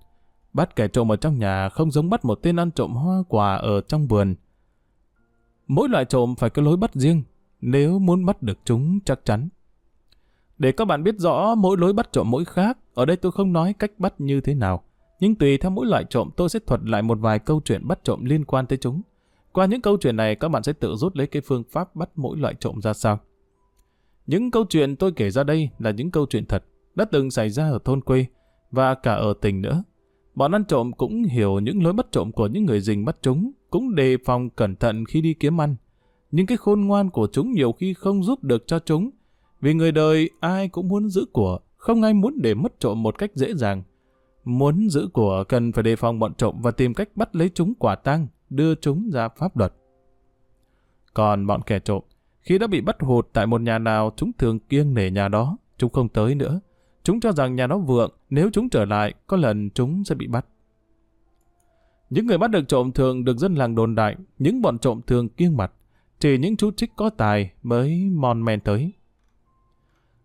Bắt 0.54 0.76
kẻ 0.76 0.88
trộm 0.88 1.12
ở 1.12 1.16
trong 1.16 1.40
nhà 1.40 1.70
không 1.70 1.92
giống 1.92 2.10
bắt 2.10 2.26
một 2.26 2.36
tên 2.36 2.60
ăn 2.60 2.72
trộm 2.72 2.92
hoa 2.92 3.24
quả 3.30 3.56
ở 3.56 3.82
trong 3.82 4.08
vườn. 4.08 4.36
Mỗi 5.68 5.90
loại 5.90 6.06
trộm 6.06 6.36
phải 6.36 6.50
có 6.50 6.62
lối 6.62 6.78
bắt 6.78 6.94
riêng, 6.94 7.24
nếu 7.62 8.00
muốn 8.00 8.26
bắt 8.26 8.44
được 8.44 8.58
chúng 8.66 9.00
chắc 9.06 9.26
chắn. 9.26 9.50
Để 10.58 10.72
các 10.72 10.86
bạn 10.86 11.04
biết 11.04 11.16
rõ 11.18 11.56
mỗi 11.56 11.78
lối 11.78 11.94
bắt 11.94 12.10
trộm 12.12 12.32
mỗi 12.32 12.46
khác, 12.46 12.78
ở 12.96 13.06
đây 13.06 13.18
tôi 13.18 13.32
không 13.32 13.54
nói 13.54 13.74
cách 13.74 13.92
bắt 13.98 14.14
như 14.18 14.42
thế 14.42 14.54
nào. 14.54 14.84
Nhưng 15.20 15.36
tùy 15.36 15.58
theo 15.58 15.72
mỗi 15.72 15.86
loại 15.86 16.06
trộm 16.10 16.30
tôi 16.38 16.50
sẽ 16.50 16.60
thuật 16.60 16.82
lại 16.84 17.02
một 17.02 17.18
vài 17.22 17.40
câu 17.40 17.62
chuyện 17.66 17.88
bắt 17.88 18.00
trộm 18.04 18.26
liên 18.26 18.46
quan 18.46 18.68
tới 18.68 18.78
chúng. 18.78 19.02
Qua 19.52 19.66
những 19.66 19.82
câu 19.82 19.98
chuyện 19.98 20.16
này 20.16 20.36
các 20.36 20.50
bạn 20.50 20.64
sẽ 20.64 20.74
tự 20.74 20.96
rút 20.96 21.16
lấy 21.18 21.28
cái 21.28 21.42
phương 21.42 21.64
pháp 21.72 21.96
bắt 21.96 22.10
mỗi 22.16 22.38
loại 22.38 22.56
trộm 22.60 22.82
ra 22.82 22.94
sao. 22.94 23.20
Những 24.28 24.52
câu 24.52 24.66
chuyện 24.70 24.96
tôi 24.96 25.12
kể 25.12 25.30
ra 25.30 25.44
đây 25.44 25.70
là 25.80 25.92
những 25.92 26.12
câu 26.12 26.26
chuyện 26.30 26.46
thật, 26.46 26.64
đã 26.96 27.06
từng 27.06 27.32
xảy 27.32 27.50
ra 27.50 27.70
ở 27.70 27.80
thôn 27.86 28.02
quê 28.02 28.26
và 28.72 28.96
cả 28.96 29.14
ở 29.14 29.34
tỉnh 29.42 29.62
nữa. 29.62 29.84
Bọn 30.36 30.52
ăn 30.52 30.66
trộm 30.66 30.92
cũng 30.92 31.24
hiểu 31.24 31.60
những 31.60 31.84
lối 31.84 31.94
bắt 31.94 32.06
trộm 32.12 32.32
của 32.32 32.48
những 32.48 32.66
người 32.66 32.82
rình 32.82 33.06
bắt 33.06 33.18
chúng, 33.22 33.52
cũng 33.70 33.96
đề 33.96 34.18
phòng 34.26 34.50
cẩn 34.50 34.76
thận 34.76 35.06
khi 35.06 35.22
đi 35.22 35.34
kiếm 35.34 35.62
ăn. 35.62 35.76
Nhưng 36.32 36.46
cái 36.46 36.58
khôn 36.58 36.82
ngoan 36.82 37.10
của 37.10 37.28
chúng 37.32 37.52
nhiều 37.52 37.72
khi 37.72 37.94
không 37.94 38.24
giúp 38.24 38.44
được 38.44 38.68
cho 38.68 38.80
chúng, 38.80 39.10
vì 39.62 39.74
người 39.74 39.92
đời 39.92 40.30
ai 40.40 40.70
cũng 40.70 40.88
muốn 40.88 41.10
giữ 41.10 41.26
của, 41.34 41.60
không 41.86 42.02
ai 42.02 42.14
muốn 42.14 42.42
để 42.42 42.54
mất 42.54 42.80
trộm 42.80 43.04
một 43.04 43.18
cách 43.18 43.32
dễ 43.36 43.54
dàng. 43.54 43.84
Muốn 44.44 44.90
giữ 44.90 45.08
của 45.14 45.44
cần 45.50 45.72
phải 45.72 45.84
đề 45.84 45.96
phòng 45.96 46.20
bọn 46.20 46.34
trộm 46.34 46.56
và 46.62 46.72
tìm 46.72 46.94
cách 46.94 47.10
bắt 47.16 47.36
lấy 47.36 47.50
chúng 47.54 47.74
quả 47.80 47.96
tang, 47.96 48.28
đưa 48.50 48.76
chúng 48.76 49.10
ra 49.10 49.30
pháp 49.30 49.58
luật. 49.58 49.74
Còn 51.14 51.48
bọn 51.48 51.62
kẻ 51.66 51.80
trộm, 51.80 52.04
khi 52.42 52.58
đã 52.58 52.68
bị 52.68 52.82
bắt 52.82 52.96
hụt 53.00 53.28
tại 53.34 53.48
một 53.48 53.62
nhà 53.62 53.80
nào, 53.80 54.14
chúng 54.16 54.32
thường 54.38 54.60
kiêng 54.60 54.94
nể 54.94 55.12
nhà 55.12 55.28
đó, 55.28 55.58
chúng 55.78 55.90
không 55.90 56.10
tới 56.10 56.36
nữa. 56.36 56.60
Chúng 57.04 57.20
cho 57.20 57.32
rằng 57.32 57.56
nhà 57.56 57.68
đó 57.68 57.78
vượng, 57.78 58.12
nếu 58.30 58.50
chúng 58.54 58.70
trở 58.70 58.86
lại, 58.86 59.14
có 59.28 59.38
lần 59.38 59.70
chúng 59.70 60.04
sẽ 60.04 60.16
bị 60.16 60.28
bắt. 60.28 60.46
Những 62.10 62.28
người 62.28 62.38
bắt 62.38 62.52
được 62.52 62.68
trộm 62.68 62.92
thường 62.92 63.26
được 63.26 63.38
dân 63.38 63.56
làng 63.56 63.76
đồn 63.76 63.96
đại, 63.96 64.16
những 64.40 64.62
bọn 64.62 64.80
trộm 64.80 65.02
thường 65.08 65.30
kiêng 65.30 65.58
mặt. 65.58 65.72
Chỉ 66.20 66.38
những 66.38 66.58
chú 66.58 66.72
trích 66.72 66.96
có 66.96 67.10
tài 67.10 67.52
mới 67.64 68.10
mòn 68.14 68.46
men 68.46 68.60
tới. 68.60 68.94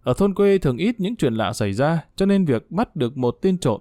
Ở 0.02 0.14
thôn 0.16 0.34
quê 0.34 0.58
thường 0.58 0.76
ít 0.76 1.00
những 1.00 1.16
chuyện 1.16 1.34
lạ 1.34 1.52
xảy 1.52 1.72
ra, 1.72 2.04
cho 2.16 2.26
nên 2.26 2.44
việc 2.44 2.70
bắt 2.70 2.96
được 2.96 3.16
một 3.16 3.38
tên 3.42 3.58
trộm 3.58 3.80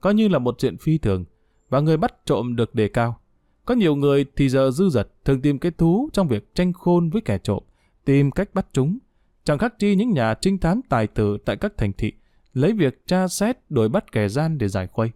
coi 0.00 0.14
như 0.14 0.28
là 0.28 0.38
một 0.38 0.54
chuyện 0.58 0.76
phi 0.76 0.98
thường, 0.98 1.24
và 1.68 1.80
người 1.80 1.96
bắt 1.96 2.14
trộm 2.26 2.56
được 2.56 2.74
đề 2.74 2.88
cao. 2.88 3.20
Có 3.64 3.74
nhiều 3.74 3.96
người 3.96 4.24
thì 4.36 4.48
giờ 4.48 4.70
dư 4.70 4.88
dật 4.88 5.08
thường 5.24 5.40
tìm 5.40 5.58
cái 5.58 5.72
thú 5.72 6.08
trong 6.12 6.28
việc 6.28 6.54
tranh 6.54 6.72
khôn 6.72 7.10
với 7.10 7.22
kẻ 7.22 7.38
trộm, 7.38 7.62
tìm 8.04 8.30
cách 8.30 8.54
bắt 8.54 8.66
chúng. 8.72 8.98
Chẳng 9.44 9.58
khác 9.58 9.74
chi 9.78 9.94
những 9.94 10.10
nhà 10.10 10.34
trinh 10.34 10.58
thám 10.58 10.80
tài 10.88 11.06
tử 11.06 11.38
tại 11.44 11.56
các 11.56 11.72
thành 11.76 11.92
thị, 11.92 12.12
lấy 12.54 12.72
việc 12.72 13.06
tra 13.06 13.28
xét 13.28 13.70
đổi 13.70 13.88
bắt 13.88 14.12
kẻ 14.12 14.28
gian 14.28 14.58
để 14.58 14.68
giải 14.68 14.86
khuây. 14.86 15.10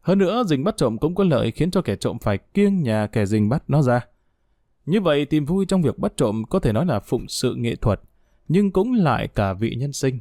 Hơn 0.00 0.18
nữa, 0.18 0.44
rình 0.46 0.64
bắt 0.64 0.76
trộm 0.76 0.98
cũng 0.98 1.14
có 1.14 1.24
lợi 1.24 1.50
khiến 1.50 1.70
cho 1.70 1.82
kẻ 1.82 1.96
trộm 1.96 2.18
phải 2.18 2.38
kiêng 2.38 2.82
nhà 2.82 3.06
kẻ 3.06 3.26
rình 3.26 3.48
bắt 3.48 3.62
nó 3.68 3.82
ra. 3.82 4.06
Như 4.86 5.00
vậy, 5.00 5.24
tìm 5.24 5.44
vui 5.44 5.66
trong 5.66 5.82
việc 5.82 5.98
bắt 5.98 6.12
trộm 6.16 6.42
có 6.50 6.58
thể 6.58 6.72
nói 6.72 6.86
là 6.86 7.00
phụng 7.00 7.28
sự 7.28 7.54
nghệ 7.54 7.76
thuật, 7.76 8.00
nhưng 8.48 8.70
cũng 8.70 8.92
lại 8.92 9.28
cả 9.28 9.52
vị 9.52 9.74
nhân 9.74 9.92
sinh. 9.92 10.18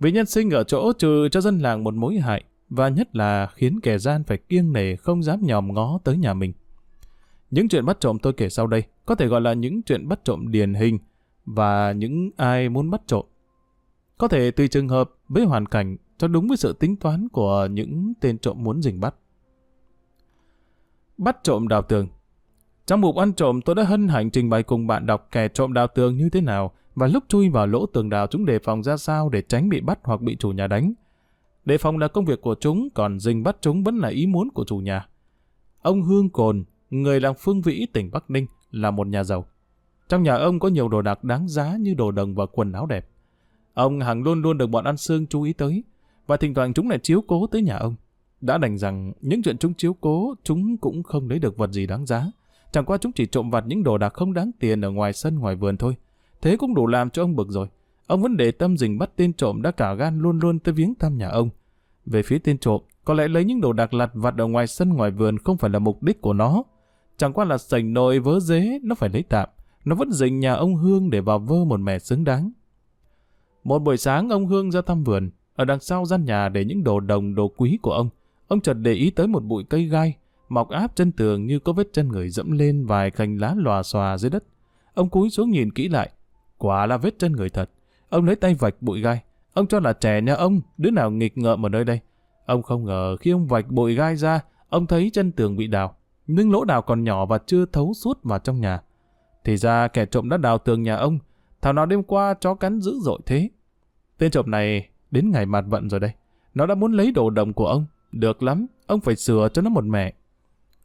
Vị 0.00 0.12
nhân 0.12 0.26
sinh 0.26 0.50
ở 0.50 0.64
chỗ 0.64 0.92
trừ 0.92 1.28
cho 1.28 1.40
dân 1.40 1.58
làng 1.58 1.84
một 1.84 1.94
mối 1.94 2.16
hại, 2.16 2.44
và 2.70 2.88
nhất 2.88 3.16
là 3.16 3.46
khiến 3.54 3.80
kẻ 3.80 3.98
gian 3.98 4.24
phải 4.24 4.38
kiêng 4.38 4.72
nể 4.72 4.96
không 4.96 5.22
dám 5.22 5.40
nhòm 5.42 5.74
ngó 5.74 5.98
tới 6.04 6.16
nhà 6.16 6.34
mình. 6.34 6.52
Những 7.50 7.68
chuyện 7.68 7.84
bắt 7.84 8.00
trộm 8.00 8.18
tôi 8.18 8.32
kể 8.32 8.48
sau 8.48 8.66
đây 8.66 8.82
có 9.06 9.14
thể 9.14 9.26
gọi 9.26 9.40
là 9.40 9.52
những 9.52 9.82
chuyện 9.82 10.08
bắt 10.08 10.24
trộm 10.24 10.50
điển 10.50 10.74
hình 10.74 10.98
và 11.44 11.92
những 11.92 12.30
ai 12.36 12.68
muốn 12.68 12.90
bắt 12.90 13.00
trộm. 13.06 13.24
Có 14.18 14.28
thể 14.28 14.50
tùy 14.50 14.68
trường 14.68 14.88
hợp 14.88 15.10
với 15.28 15.44
hoàn 15.44 15.66
cảnh 15.66 15.96
cho 16.18 16.28
đúng 16.28 16.48
với 16.48 16.56
sự 16.56 16.72
tính 16.72 16.96
toán 16.96 17.28
của 17.28 17.68
những 17.70 18.12
tên 18.20 18.38
trộm 18.38 18.64
muốn 18.64 18.82
rình 18.82 19.00
bắt. 19.00 19.14
Bắt 21.18 21.36
trộm 21.42 21.68
đào 21.68 21.82
tường 21.82 22.08
Trong 22.86 23.00
mục 23.00 23.16
ăn 23.16 23.32
trộm 23.32 23.60
tôi 23.60 23.74
đã 23.74 23.82
hân 23.82 24.08
hạnh 24.08 24.30
trình 24.30 24.50
bày 24.50 24.62
cùng 24.62 24.86
bạn 24.86 25.06
đọc 25.06 25.28
kẻ 25.30 25.48
trộm 25.48 25.72
đào 25.72 25.86
tường 25.86 26.16
như 26.16 26.28
thế 26.28 26.40
nào 26.40 26.72
và 26.94 27.06
lúc 27.06 27.24
chui 27.28 27.48
vào 27.48 27.66
lỗ 27.66 27.86
tường 27.86 28.10
đào 28.10 28.26
chúng 28.26 28.46
đề 28.46 28.58
phòng 28.58 28.82
ra 28.82 28.96
sao 28.96 29.28
để 29.28 29.42
tránh 29.42 29.68
bị 29.68 29.80
bắt 29.80 29.98
hoặc 30.02 30.20
bị 30.20 30.36
chủ 30.36 30.50
nhà 30.50 30.66
đánh. 30.66 30.92
Đề 31.64 31.78
phòng 31.78 31.98
là 31.98 32.08
công 32.08 32.24
việc 32.24 32.40
của 32.40 32.54
chúng, 32.60 32.88
còn 32.94 33.20
rình 33.20 33.42
bắt 33.42 33.56
chúng 33.60 33.84
vẫn 33.84 33.98
là 33.98 34.08
ý 34.08 34.26
muốn 34.26 34.50
của 34.50 34.64
chủ 34.64 34.76
nhà. 34.76 35.08
Ông 35.82 36.02
Hương 36.02 36.30
Cồn, 36.30 36.64
người 36.90 37.20
làng 37.20 37.34
Phương 37.38 37.62
Vĩ, 37.62 37.86
tỉnh 37.92 38.10
Bắc 38.10 38.30
Ninh, 38.30 38.46
là 38.70 38.90
một 38.90 39.06
nhà 39.06 39.24
giàu. 39.24 39.46
Trong 40.08 40.22
nhà 40.22 40.34
ông 40.34 40.58
có 40.58 40.68
nhiều 40.68 40.88
đồ 40.88 41.02
đạc 41.02 41.24
đáng 41.24 41.48
giá 41.48 41.76
như 41.80 41.94
đồ 41.94 42.10
đồng 42.10 42.34
và 42.34 42.46
quần 42.46 42.72
áo 42.72 42.86
đẹp. 42.86 43.08
Ông 43.74 44.00
hàng 44.00 44.22
luôn 44.22 44.42
luôn 44.42 44.58
được 44.58 44.66
bọn 44.66 44.84
ăn 44.84 44.96
xương 44.96 45.26
chú 45.26 45.42
ý 45.42 45.52
tới, 45.52 45.84
và 46.26 46.36
thỉnh 46.36 46.54
thoảng 46.54 46.74
chúng 46.74 46.90
lại 46.90 46.98
chiếu 47.02 47.20
cố 47.26 47.46
tới 47.46 47.62
nhà 47.62 47.76
ông. 47.76 47.94
Đã 48.40 48.58
đành 48.58 48.78
rằng 48.78 49.12
những 49.20 49.42
chuyện 49.42 49.58
chúng 49.58 49.74
chiếu 49.74 49.94
cố, 50.00 50.34
chúng 50.42 50.76
cũng 50.76 51.02
không 51.02 51.28
lấy 51.28 51.38
được 51.38 51.56
vật 51.56 51.70
gì 51.70 51.86
đáng 51.86 52.06
giá. 52.06 52.30
Chẳng 52.72 52.84
qua 52.84 52.98
chúng 52.98 53.12
chỉ 53.12 53.26
trộm 53.26 53.50
vặt 53.50 53.64
những 53.66 53.82
đồ 53.82 53.98
đạc 53.98 54.14
không 54.14 54.32
đáng 54.32 54.50
tiền 54.58 54.80
ở 54.80 54.90
ngoài 54.90 55.12
sân 55.12 55.38
ngoài 55.38 55.56
vườn 55.56 55.76
thôi. 55.76 55.94
Thế 56.44 56.56
cũng 56.56 56.74
đủ 56.74 56.86
làm 56.86 57.10
cho 57.10 57.22
ông 57.22 57.36
bực 57.36 57.48
rồi. 57.50 57.66
Ông 58.06 58.22
vẫn 58.22 58.36
để 58.36 58.50
tâm 58.50 58.76
dình 58.76 58.98
bắt 58.98 59.10
tên 59.16 59.32
trộm 59.32 59.62
đã 59.62 59.70
cả 59.70 59.94
gan 59.94 60.18
luôn 60.18 60.38
luôn 60.38 60.58
tới 60.58 60.74
viếng 60.74 60.94
thăm 60.94 61.18
nhà 61.18 61.28
ông. 61.28 61.50
Về 62.06 62.22
phía 62.22 62.38
tên 62.38 62.58
trộm, 62.58 62.80
có 63.04 63.14
lẽ 63.14 63.28
lấy 63.28 63.44
những 63.44 63.60
đồ 63.60 63.72
đạc 63.72 63.94
lặt 63.94 64.10
vặt 64.14 64.34
ở 64.38 64.46
ngoài 64.46 64.66
sân 64.66 64.88
ngoài 64.88 65.10
vườn 65.10 65.38
không 65.38 65.56
phải 65.56 65.70
là 65.70 65.78
mục 65.78 66.02
đích 66.02 66.20
của 66.20 66.32
nó. 66.32 66.62
Chẳng 67.16 67.32
qua 67.32 67.44
là 67.44 67.58
sành 67.58 67.92
nồi 67.92 68.18
vớ 68.18 68.40
dế, 68.40 68.78
nó 68.82 68.94
phải 68.94 69.08
lấy 69.08 69.22
tạm. 69.22 69.48
Nó 69.84 69.96
vẫn 69.96 70.12
dình 70.12 70.40
nhà 70.40 70.52
ông 70.52 70.76
Hương 70.76 71.10
để 71.10 71.20
vào 71.20 71.38
vơ 71.38 71.64
một 71.64 71.80
mẻ 71.80 71.98
xứng 71.98 72.24
đáng. 72.24 72.50
Một 73.64 73.78
buổi 73.78 73.96
sáng 73.96 74.28
ông 74.28 74.46
Hương 74.46 74.70
ra 74.70 74.82
thăm 74.82 75.04
vườn, 75.04 75.30
ở 75.56 75.64
đằng 75.64 75.80
sau 75.80 76.04
gian 76.04 76.24
nhà 76.24 76.48
để 76.48 76.64
những 76.64 76.84
đồ 76.84 77.00
đồng 77.00 77.34
đồ 77.34 77.48
quý 77.56 77.78
của 77.82 77.92
ông. 77.92 78.08
Ông 78.48 78.60
chợt 78.60 78.74
để 78.74 78.92
ý 78.92 79.10
tới 79.10 79.26
một 79.26 79.44
bụi 79.44 79.64
cây 79.64 79.84
gai, 79.84 80.16
mọc 80.48 80.68
áp 80.68 80.96
chân 80.96 81.12
tường 81.12 81.46
như 81.46 81.58
có 81.58 81.72
vết 81.72 81.88
chân 81.92 82.08
người 82.08 82.28
dẫm 82.28 82.50
lên 82.50 82.86
vài 82.86 83.10
cành 83.10 83.36
lá 83.36 83.54
lòa 83.56 83.82
xòa 83.82 84.18
dưới 84.18 84.30
đất. 84.30 84.44
Ông 84.94 85.08
cúi 85.08 85.30
xuống 85.30 85.50
nhìn 85.50 85.70
kỹ 85.70 85.88
lại, 85.88 86.10
quả 86.64 86.86
là 86.86 86.96
vết 86.96 87.18
chân 87.18 87.32
người 87.32 87.48
thật. 87.48 87.70
Ông 88.08 88.24
lấy 88.24 88.36
tay 88.36 88.54
vạch 88.54 88.74
bụi 88.80 89.00
gai. 89.00 89.22
Ông 89.52 89.66
cho 89.66 89.80
là 89.80 89.92
trẻ 89.92 90.20
nhà 90.20 90.34
ông, 90.34 90.60
đứa 90.78 90.90
nào 90.90 91.10
nghịch 91.10 91.38
ngợm 91.38 91.66
ở 91.66 91.68
nơi 91.68 91.84
đây. 91.84 92.00
Ông 92.46 92.62
không 92.62 92.84
ngờ 92.84 93.16
khi 93.20 93.30
ông 93.30 93.46
vạch 93.46 93.68
bụi 93.68 93.94
gai 93.94 94.16
ra, 94.16 94.40
ông 94.68 94.86
thấy 94.86 95.10
chân 95.12 95.32
tường 95.32 95.56
bị 95.56 95.66
đào. 95.66 95.96
Nhưng 96.26 96.52
lỗ 96.52 96.64
đào 96.64 96.82
còn 96.82 97.04
nhỏ 97.04 97.26
và 97.26 97.38
chưa 97.46 97.66
thấu 97.66 97.94
suốt 97.94 98.18
vào 98.22 98.38
trong 98.38 98.60
nhà. 98.60 98.80
Thì 99.44 99.56
ra 99.56 99.88
kẻ 99.88 100.06
trộm 100.06 100.28
đã 100.28 100.36
đào 100.36 100.58
tường 100.58 100.82
nhà 100.82 100.96
ông. 100.96 101.18
Thảo 101.62 101.72
nào 101.72 101.86
đêm 101.86 102.02
qua 102.02 102.34
chó 102.34 102.54
cắn 102.54 102.80
dữ 102.80 102.98
dội 103.00 103.18
thế. 103.26 103.50
Tên 104.18 104.30
trộm 104.30 104.50
này 104.50 104.88
đến 105.10 105.30
ngày 105.30 105.46
mặt 105.46 105.64
vận 105.68 105.90
rồi 105.90 106.00
đây. 106.00 106.10
Nó 106.54 106.66
đã 106.66 106.74
muốn 106.74 106.92
lấy 106.92 107.12
đồ 107.12 107.30
đồng 107.30 107.52
của 107.52 107.66
ông. 107.66 107.86
Được 108.12 108.42
lắm, 108.42 108.66
ông 108.86 109.00
phải 109.00 109.16
sửa 109.16 109.48
cho 109.52 109.62
nó 109.62 109.70
một 109.70 109.84
mẹ. 109.84 110.14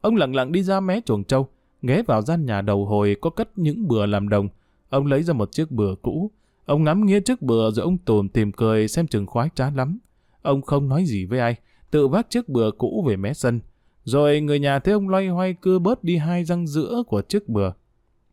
Ông 0.01 0.15
lặng 0.15 0.35
lặng 0.35 0.51
đi 0.51 0.63
ra 0.63 0.79
mé 0.79 1.01
chuồng 1.05 1.23
trâu, 1.23 1.47
ghé 1.81 2.03
vào 2.07 2.21
gian 2.21 2.45
nhà 2.45 2.61
đầu 2.61 2.85
hồi 2.85 3.15
có 3.21 3.29
cất 3.29 3.57
những 3.57 3.87
bừa 3.87 4.05
làm 4.05 4.29
đồng. 4.29 4.49
Ông 4.89 5.05
lấy 5.05 5.23
ra 5.23 5.33
một 5.33 5.51
chiếc 5.51 5.71
bừa 5.71 5.95
cũ, 6.01 6.31
Ông 6.69 6.83
ngắm 6.83 7.05
nghĩa 7.05 7.19
chiếc 7.19 7.41
bừa 7.41 7.71
rồi 7.71 7.83
ông 7.83 7.97
tồn 7.97 8.29
tìm 8.29 8.51
cười 8.51 8.87
xem 8.87 9.07
chừng 9.07 9.25
khoái 9.25 9.49
trá 9.55 9.69
lắm. 9.69 9.99
Ông 10.41 10.61
không 10.61 10.89
nói 10.89 11.05
gì 11.05 11.25
với 11.25 11.39
ai, 11.39 11.55
tự 11.91 12.07
vác 12.07 12.29
chiếc 12.29 12.49
bừa 12.49 12.71
cũ 12.71 13.05
về 13.07 13.15
mé 13.15 13.33
sân. 13.33 13.59
Rồi 14.03 14.41
người 14.41 14.59
nhà 14.59 14.79
thấy 14.79 14.93
ông 14.93 15.09
loay 15.09 15.27
hoay 15.27 15.53
cưa 15.53 15.79
bớt 15.79 16.03
đi 16.03 16.17
hai 16.17 16.43
răng 16.43 16.67
giữa 16.67 17.03
của 17.07 17.21
chiếc 17.21 17.49
bừa. 17.49 17.71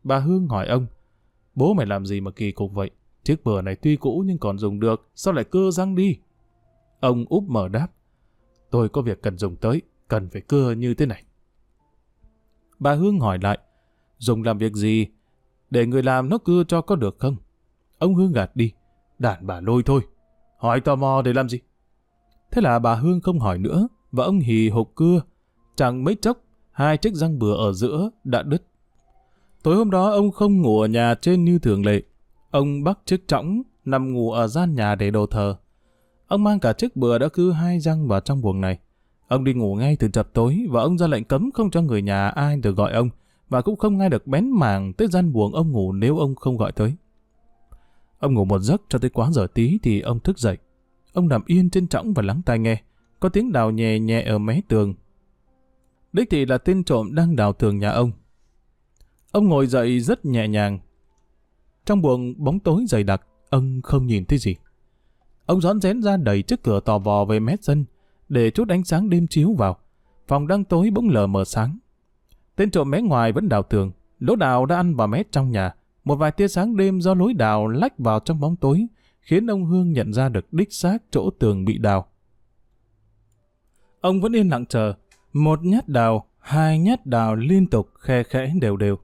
Bà 0.03 0.19
Hương 0.19 0.47
hỏi 0.47 0.67
ông, 0.67 0.85
bố 1.55 1.73
mày 1.73 1.85
làm 1.85 2.05
gì 2.05 2.21
mà 2.21 2.31
kỳ 2.31 2.51
cục 2.51 2.73
vậy? 2.73 2.91
Chiếc 3.23 3.43
bừa 3.43 3.61
này 3.61 3.75
tuy 3.75 3.95
cũ 3.95 4.23
nhưng 4.27 4.37
còn 4.37 4.59
dùng 4.59 4.79
được, 4.79 5.09
sao 5.15 5.33
lại 5.33 5.43
cưa 5.43 5.71
răng 5.71 5.95
đi? 5.95 6.17
Ông 6.99 7.25
úp 7.29 7.43
mở 7.43 7.67
đáp, 7.67 7.87
tôi 8.69 8.89
có 8.89 9.01
việc 9.01 9.21
cần 9.21 9.37
dùng 9.37 9.55
tới, 9.55 9.81
cần 10.07 10.29
phải 10.29 10.41
cưa 10.41 10.71
như 10.71 10.93
thế 10.93 11.05
này. 11.05 11.23
Bà 12.79 12.93
Hương 12.93 13.19
hỏi 13.19 13.39
lại, 13.41 13.57
dùng 14.17 14.43
làm 14.43 14.57
việc 14.57 14.73
gì? 14.73 15.07
Để 15.69 15.85
người 15.85 16.03
làm 16.03 16.29
nó 16.29 16.37
cưa 16.37 16.63
cho 16.67 16.81
có 16.81 16.95
được 16.95 17.19
không? 17.19 17.35
Ông 17.99 18.15
Hương 18.15 18.31
gạt 18.31 18.55
đi. 18.55 18.71
Đàn 19.19 19.47
bà 19.47 19.59
lôi 19.59 19.83
thôi. 19.83 20.01
Hỏi 20.57 20.81
tò 20.81 20.95
mò 20.95 21.21
để 21.21 21.33
làm 21.33 21.49
gì? 21.49 21.59
Thế 22.51 22.61
là 22.61 22.79
bà 22.79 22.95
Hương 22.95 23.21
không 23.21 23.39
hỏi 23.39 23.57
nữa, 23.57 23.87
và 24.11 24.23
ông 24.23 24.39
hì 24.39 24.69
hộp 24.69 24.87
cưa. 24.95 25.21
Chẳng 25.75 26.03
mấy 26.03 26.15
chốc, 26.15 26.37
hai 26.71 26.97
chiếc 26.97 27.13
răng 27.13 27.39
bừa 27.39 27.53
ở 27.53 27.73
giữa 27.73 28.09
đã 28.23 28.43
đứt. 28.43 28.63
Tối 29.63 29.75
hôm 29.75 29.91
đó 29.91 30.11
ông 30.11 30.31
không 30.31 30.61
ngủ 30.61 30.79
ở 30.81 30.87
nhà 30.87 31.15
trên 31.21 31.45
như 31.45 31.59
thường 31.59 31.85
lệ. 31.85 32.01
Ông 32.51 32.83
bắt 32.83 32.99
chiếc 33.05 33.27
trõng, 33.27 33.61
nằm 33.85 34.13
ngủ 34.13 34.31
ở 34.31 34.47
gian 34.47 34.75
nhà 34.75 34.95
để 34.95 35.11
đồ 35.11 35.25
thờ. 35.25 35.55
Ông 36.27 36.43
mang 36.43 36.59
cả 36.59 36.73
chiếc 36.73 36.95
bừa 36.95 37.17
đã 37.17 37.29
cưa 37.29 37.51
hai 37.51 37.79
răng 37.79 38.07
vào 38.07 38.19
trong 38.19 38.41
buồng 38.41 38.61
này. 38.61 38.79
Ông 39.27 39.43
đi 39.43 39.53
ngủ 39.53 39.75
ngay 39.75 39.95
từ 39.99 40.07
chập 40.07 40.33
tối 40.33 40.65
và 40.69 40.81
ông 40.81 40.97
ra 40.97 41.07
lệnh 41.07 41.23
cấm 41.23 41.51
không 41.53 41.71
cho 41.71 41.81
người 41.81 42.01
nhà 42.01 42.27
ai 42.27 42.57
được 42.57 42.75
gọi 42.77 42.93
ông 42.93 43.09
và 43.49 43.61
cũng 43.61 43.75
không 43.75 43.97
nghe 43.97 44.09
được 44.09 44.27
bén 44.27 44.51
màng 44.51 44.93
tới 44.93 45.07
gian 45.07 45.33
buồng 45.33 45.53
ông 45.53 45.71
ngủ 45.71 45.93
nếu 45.93 46.17
ông 46.17 46.35
không 46.35 46.57
gọi 46.57 46.71
tới. 46.71 46.95
Ông 48.19 48.33
ngủ 48.33 48.45
một 48.45 48.59
giấc 48.59 48.81
cho 48.89 48.99
tới 48.99 49.09
quá 49.09 49.31
giờ 49.31 49.47
tí 49.53 49.77
thì 49.83 50.01
ông 50.01 50.19
thức 50.19 50.39
dậy. 50.39 50.57
Ông 51.13 51.27
nằm 51.27 51.41
yên 51.45 51.69
trên 51.69 51.87
trõng 51.87 52.13
và 52.13 52.23
lắng 52.23 52.41
tai 52.45 52.59
nghe. 52.59 52.81
Có 53.19 53.29
tiếng 53.29 53.51
đào 53.51 53.71
nhẹ 53.71 53.99
nhẹ 53.99 54.21
ở 54.21 54.37
mé 54.37 54.61
tường. 54.67 54.93
Đích 56.13 56.29
thì 56.29 56.45
là 56.45 56.57
tên 56.57 56.83
trộm 56.83 57.15
đang 57.15 57.35
đào 57.35 57.53
tường 57.53 57.79
nhà 57.79 57.89
ông. 57.89 58.11
Ông 59.31 59.47
ngồi 59.47 59.67
dậy 59.67 59.99
rất 59.99 60.25
nhẹ 60.25 60.47
nhàng. 60.47 60.79
Trong 61.85 62.01
buồng 62.01 62.43
bóng 62.43 62.59
tối 62.59 62.85
dày 62.87 63.03
đặc, 63.03 63.21
ông 63.49 63.81
không 63.81 64.07
nhìn 64.07 64.25
thấy 64.25 64.39
gì. 64.39 64.55
Ông 65.45 65.61
rón 65.61 65.81
rén 65.81 66.01
ra 66.01 66.17
đẩy 66.17 66.41
chiếc 66.41 66.63
cửa 66.63 66.79
tò 66.79 66.99
vò 66.99 67.25
về 67.25 67.39
mét 67.39 67.63
sân, 67.63 67.85
để 68.29 68.49
chút 68.49 68.69
ánh 68.69 68.83
sáng 68.83 69.09
đêm 69.09 69.27
chiếu 69.27 69.53
vào. 69.53 69.77
Phòng 70.27 70.47
đang 70.47 70.63
tối 70.63 70.89
bỗng 70.93 71.09
lờ 71.09 71.27
mờ 71.27 71.45
sáng. 71.45 71.77
Tên 72.57 72.71
trộm 72.71 72.91
mé 72.91 73.01
ngoài 73.01 73.31
vẫn 73.31 73.49
đào 73.49 73.63
tường, 73.63 73.91
lỗ 74.19 74.35
đào 74.35 74.65
đã 74.65 74.75
ăn 74.75 74.95
vào 74.95 75.07
mé 75.07 75.23
trong 75.31 75.51
nhà. 75.51 75.73
Một 76.03 76.15
vài 76.15 76.31
tia 76.31 76.47
sáng 76.47 76.77
đêm 76.77 77.01
do 77.01 77.13
lối 77.13 77.33
đào 77.33 77.67
lách 77.67 77.99
vào 77.99 78.19
trong 78.19 78.39
bóng 78.39 78.55
tối, 78.55 78.87
khiến 79.21 79.47
ông 79.47 79.65
Hương 79.65 79.91
nhận 79.91 80.13
ra 80.13 80.29
được 80.29 80.53
đích 80.53 80.73
xác 80.73 80.97
chỗ 81.11 81.29
tường 81.29 81.65
bị 81.65 81.77
đào. 81.77 82.07
Ông 84.01 84.21
vẫn 84.21 84.35
yên 84.35 84.49
lặng 84.49 84.65
chờ, 84.65 84.93
một 85.33 85.63
nhát 85.63 85.87
đào, 85.87 86.27
hai 86.39 86.79
nhát 86.79 87.05
đào 87.05 87.35
liên 87.35 87.67
tục 87.67 87.89
khe 87.99 88.23
khẽ 88.23 88.53
đều 88.61 88.77
đều. 88.77 88.97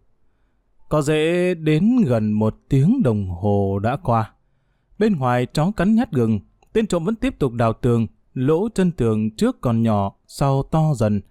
Có 0.89 1.01
dễ 1.01 1.53
đến 1.53 1.97
gần 2.07 2.31
một 2.31 2.55
tiếng 2.69 3.03
đồng 3.03 3.29
hồ 3.29 3.79
đã 3.79 3.95
qua. 3.95 4.31
Bên 4.99 5.15
ngoài 5.15 5.45
chó 5.45 5.71
cắn 5.71 5.95
nhát 5.95 6.11
gừng, 6.11 6.39
tên 6.73 6.87
trộm 6.87 7.05
vẫn 7.05 7.15
tiếp 7.15 7.39
tục 7.39 7.53
đào 7.53 7.73
tường, 7.73 8.07
lỗ 8.33 8.69
chân 8.69 8.91
tường 8.91 9.35
trước 9.35 9.61
còn 9.61 9.83
nhỏ, 9.83 10.15
sau 10.27 10.63
to 10.63 10.93
dần, 10.95 11.21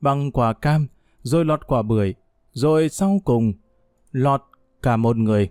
bằng 0.00 0.32
quả 0.32 0.52
cam, 0.52 0.86
rồi 1.28 1.44
lọt 1.44 1.66
quả 1.66 1.82
bưởi, 1.82 2.14
rồi 2.52 2.88
sau 2.88 3.20
cùng 3.24 3.52
lọt 4.12 4.42
cả 4.82 4.96
một 4.96 5.16
người. 5.16 5.50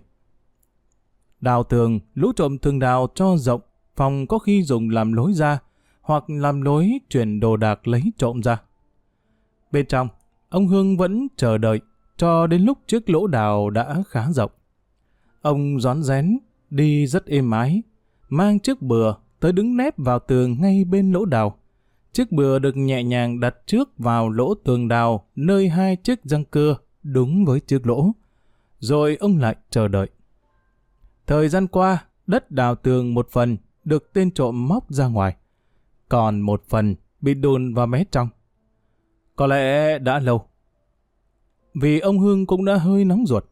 Đào 1.40 1.64
tường, 1.64 2.00
lũ 2.14 2.32
trộm 2.36 2.58
thường 2.58 2.78
đào 2.78 3.08
cho 3.14 3.36
rộng, 3.36 3.60
phòng 3.96 4.26
có 4.26 4.38
khi 4.38 4.62
dùng 4.62 4.90
làm 4.90 5.12
lối 5.12 5.32
ra, 5.32 5.58
hoặc 6.00 6.30
làm 6.30 6.62
lối 6.62 6.98
chuyển 7.10 7.40
đồ 7.40 7.56
đạc 7.56 7.88
lấy 7.88 8.02
trộm 8.18 8.42
ra. 8.42 8.62
Bên 9.72 9.86
trong, 9.86 10.08
ông 10.48 10.66
Hương 10.66 10.96
vẫn 10.96 11.28
chờ 11.36 11.58
đợi, 11.58 11.80
cho 12.16 12.46
đến 12.46 12.62
lúc 12.62 12.78
chiếc 12.86 13.10
lỗ 13.10 13.26
đào 13.26 13.70
đã 13.70 14.02
khá 14.08 14.32
rộng. 14.32 14.50
Ông 15.42 15.80
rón 15.80 16.02
rén, 16.02 16.38
đi 16.70 17.06
rất 17.06 17.26
êm 17.26 17.50
ái, 17.50 17.82
mang 18.28 18.60
chiếc 18.60 18.82
bừa 18.82 19.14
tới 19.40 19.52
đứng 19.52 19.76
nép 19.76 19.98
vào 19.98 20.18
tường 20.18 20.56
ngay 20.60 20.84
bên 20.84 21.12
lỗ 21.12 21.24
đào. 21.24 21.57
Chiếc 22.12 22.32
bừa 22.32 22.58
được 22.58 22.76
nhẹ 22.76 23.02
nhàng 23.02 23.40
đặt 23.40 23.54
trước 23.66 23.98
vào 23.98 24.30
lỗ 24.30 24.54
tường 24.54 24.88
đào, 24.88 25.26
nơi 25.36 25.68
hai 25.68 25.96
chiếc 25.96 26.24
răng 26.24 26.44
cưa, 26.44 26.76
đúng 27.02 27.44
với 27.44 27.60
chiếc 27.60 27.86
lỗ. 27.86 28.10
Rồi 28.78 29.16
ông 29.20 29.38
lại 29.38 29.56
chờ 29.70 29.88
đợi. 29.88 30.08
Thời 31.26 31.48
gian 31.48 31.66
qua, 31.66 32.04
đất 32.26 32.50
đào 32.50 32.74
tường 32.74 33.14
một 33.14 33.28
phần 33.30 33.56
được 33.84 34.12
tên 34.12 34.30
trộm 34.30 34.68
móc 34.68 34.92
ra 34.92 35.06
ngoài, 35.06 35.36
còn 36.08 36.40
một 36.40 36.62
phần 36.68 36.94
bị 37.20 37.34
đùn 37.34 37.74
vào 37.74 37.86
mé 37.86 38.04
trong. 38.10 38.28
Có 39.36 39.46
lẽ 39.46 39.98
đã 39.98 40.18
lâu. 40.18 40.44
Vì 41.74 41.98
ông 42.00 42.18
Hương 42.18 42.46
cũng 42.46 42.64
đã 42.64 42.76
hơi 42.76 43.04
nóng 43.04 43.26
ruột. 43.26 43.44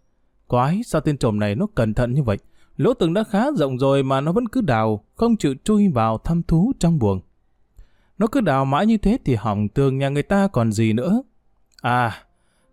Quái, 0.46 0.82
sao 0.86 1.00
tên 1.00 1.18
trộm 1.18 1.38
này 1.38 1.54
nó 1.54 1.66
cẩn 1.74 1.94
thận 1.94 2.14
như 2.14 2.22
vậy? 2.22 2.38
Lỗ 2.76 2.94
tường 2.94 3.14
đã 3.14 3.24
khá 3.24 3.44
rộng 3.56 3.78
rồi 3.78 4.02
mà 4.02 4.20
nó 4.20 4.32
vẫn 4.32 4.48
cứ 4.48 4.60
đào, 4.60 5.04
không 5.14 5.36
chịu 5.36 5.54
chui 5.64 5.88
vào 5.88 6.18
thăm 6.18 6.42
thú 6.42 6.72
trong 6.78 6.98
buồng. 6.98 7.20
Nó 8.18 8.26
cứ 8.26 8.40
đào 8.40 8.64
mãi 8.64 8.86
như 8.86 8.96
thế 8.96 9.18
thì 9.24 9.34
hỏng 9.34 9.68
tường 9.68 9.98
nhà 9.98 10.08
người 10.08 10.22
ta 10.22 10.48
còn 10.48 10.72
gì 10.72 10.92
nữa. 10.92 11.22
À, 11.82 12.22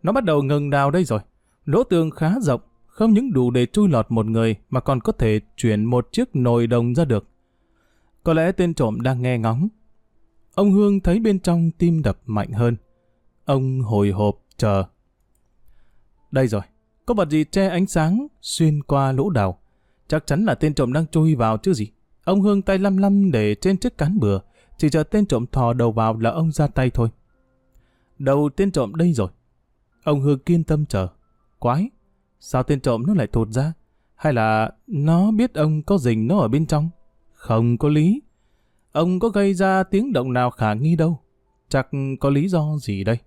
nó 0.04 0.12
bắt 0.12 0.24
đầu 0.24 0.42
ngừng 0.42 0.70
đào 0.70 0.92
đây 0.92 1.04
rồi. 1.04 1.20
Lỗ 1.66 1.84
tường 1.84 2.12
khá 2.12 2.34
rộng, 2.42 2.62
không 2.86 3.14
những 3.14 3.34
đủ 3.34 3.52
để 3.52 3.66
chui 3.66 3.90
lọt 3.90 4.06
một 4.10 4.26
người 4.26 4.56
mà 4.70 4.80
còn 4.80 5.02
có 5.02 5.12
thể 5.12 5.40
chuyển 5.58 5.86
một 5.86 6.08
chiếc 6.12 6.36
nồi 6.36 6.68
đồng 6.68 6.96
ra 6.96 7.06
được. 7.06 7.28
Có 8.24 8.34
lẽ 8.34 8.52
tên 8.52 8.74
trộm 8.74 9.02
đang 9.02 9.22
nghe 9.22 9.38
ngóng. 9.38 9.68
Ông 10.56 10.72
Hương 10.72 11.00
thấy 11.00 11.20
bên 11.20 11.40
trong 11.40 11.72
tim 11.72 12.02
đập 12.02 12.18
mạnh 12.26 12.52
hơn. 12.52 12.76
Ông 13.46 13.82
hồi 13.82 14.12
hộp 14.12 14.40
chờ. 14.58 14.84
Đây 16.32 16.48
rồi, 16.48 16.62
có 17.06 17.14
vật 17.14 17.30
gì 17.30 17.44
che 17.44 17.68
ánh 17.68 17.88
sáng 17.88 18.28
xuyên 18.42 18.84
qua 18.84 19.12
lỗ 19.12 19.30
đào. 19.30 19.60
Chắc 20.08 20.28
chắn 20.28 20.46
là 20.46 20.56
tên 20.56 20.74
trộm 20.74 20.94
đang 20.94 21.08
chui 21.08 21.36
vào 21.36 21.58
chứ 21.58 21.74
gì. 21.74 21.92
Ông 22.24 22.42
Hương 22.42 22.62
tay 22.62 22.80
lăm 22.80 22.98
lăm 22.98 23.32
để 23.32 23.56
trên 23.56 23.78
chiếc 23.78 23.98
cán 23.98 24.20
bừa, 24.20 24.40
chỉ 24.78 24.90
chờ 24.90 25.04
tên 25.04 25.26
trộm 25.26 25.46
thò 25.52 25.74
đầu 25.74 25.92
vào 25.92 26.20
là 26.20 26.30
ông 26.30 26.52
ra 26.52 26.68
tay 26.68 26.90
thôi. 26.90 27.10
Đầu 28.20 28.50
tên 28.56 28.72
trộm 28.72 28.96
đây 28.96 29.14
rồi. 29.14 29.30
Ông 30.04 30.22
Hương 30.22 30.40
kiên 30.40 30.64
tâm 30.64 30.86
chờ. 30.86 31.08
Quái, 31.60 31.90
sao 32.40 32.64
tên 32.64 32.80
trộm 32.80 33.04
nó 33.08 33.14
lại 33.14 33.28
thụt 33.28 33.50
ra? 33.50 33.74
Hay 34.16 34.34
là 34.34 34.72
nó 34.88 35.32
biết 35.32 35.54
ông 35.54 35.84
có 35.84 35.98
rình 35.98 36.28
nó 36.28 36.38
ở 36.40 36.48
bên 36.48 36.66
trong? 36.66 36.90
Không 37.34 37.78
có 37.78 37.90
lý. 37.90 38.22
Ông 38.92 39.20
có 39.20 39.30
gây 39.30 39.54
ra 39.54 39.84
tiếng 39.84 40.14
động 40.14 40.34
nào 40.34 40.52
khả 40.52 40.74
nghi 40.74 40.96
đâu. 40.96 41.20
Chắc 41.70 41.88
có 42.20 42.30
lý 42.30 42.48
do 42.48 42.78
gì 42.82 43.04
đây? 43.04 43.18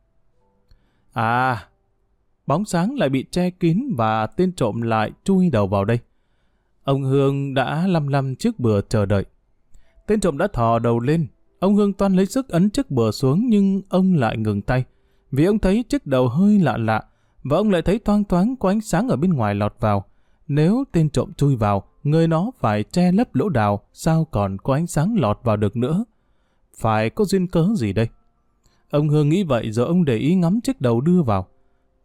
À, 1.12 1.68
bóng 2.47 2.64
sáng 2.64 2.94
lại 2.94 3.09
bị 3.09 3.24
che 3.30 3.51
kín 3.51 3.88
và 3.97 4.26
tên 4.26 4.53
trộm 4.53 4.82
lại 4.82 5.11
chui 5.24 5.51
đầu 5.51 5.66
vào 5.66 5.84
đây. 5.84 5.99
Ông 6.84 7.03
Hương 7.03 7.55
đã 7.55 7.86
lăm 7.86 8.09
lăm 8.09 8.36
trước 8.36 8.59
bừa 8.59 8.80
chờ 8.80 9.07
đợi. 9.07 9.24
Tên 10.07 10.20
trộm 10.20 10.38
đã 10.38 10.47
thò 10.53 10.78
đầu 10.78 11.01
lên. 11.01 11.26
Ông 11.59 11.75
Hương 11.75 11.93
toan 11.93 12.15
lấy 12.15 12.27
sức 12.27 12.49
ấn 12.49 12.71
chiếc 12.71 12.91
bừa 12.91 13.11
xuống 13.11 13.47
nhưng 13.49 13.83
ông 13.89 14.15
lại 14.15 14.37
ngừng 14.37 14.63
tay. 14.63 14.85
Vì 15.31 15.45
ông 15.45 15.59
thấy 15.59 15.85
chiếc 15.89 16.07
đầu 16.07 16.29
hơi 16.29 16.59
lạ 16.59 16.77
lạ 16.77 17.05
và 17.45 17.57
ông 17.57 17.71
lại 17.71 17.83
thấy 17.83 17.99
toang 17.99 18.25
toáng 18.25 18.57
có 18.57 18.69
ánh 18.69 18.81
sáng 18.81 19.09
ở 19.09 19.17
bên 19.17 19.33
ngoài 19.33 19.55
lọt 19.55 19.75
vào. 19.81 20.05
Nếu 20.49 20.85
tên 20.93 21.11
trộm 21.11 21.33
chui 21.33 21.57
vào, 21.57 21.83
người 22.03 22.29
nó 22.29 22.51
phải 22.59 22.83
che 22.83 23.13
lấp 23.13 23.35
lỗ 23.35 23.49
đào, 23.49 23.81
sao 23.93 24.25
còn 24.31 24.57
có 24.59 24.75
ánh 24.75 24.87
sáng 24.87 25.15
lọt 25.19 25.41
vào 25.43 25.57
được 25.57 25.77
nữa? 25.77 26.05
Phải 26.77 27.11
có 27.11 27.25
duyên 27.25 27.47
cớ 27.47 27.69
gì 27.77 27.93
đây? 27.93 28.09
Ông 28.91 29.09
Hương 29.09 29.29
nghĩ 29.29 29.43
vậy 29.43 29.73
rồi 29.73 29.87
ông 29.87 30.05
để 30.05 30.17
ý 30.17 30.35
ngắm 30.35 30.61
chiếc 30.61 30.81
đầu 30.81 31.01
đưa 31.01 31.23
vào. 31.23 31.47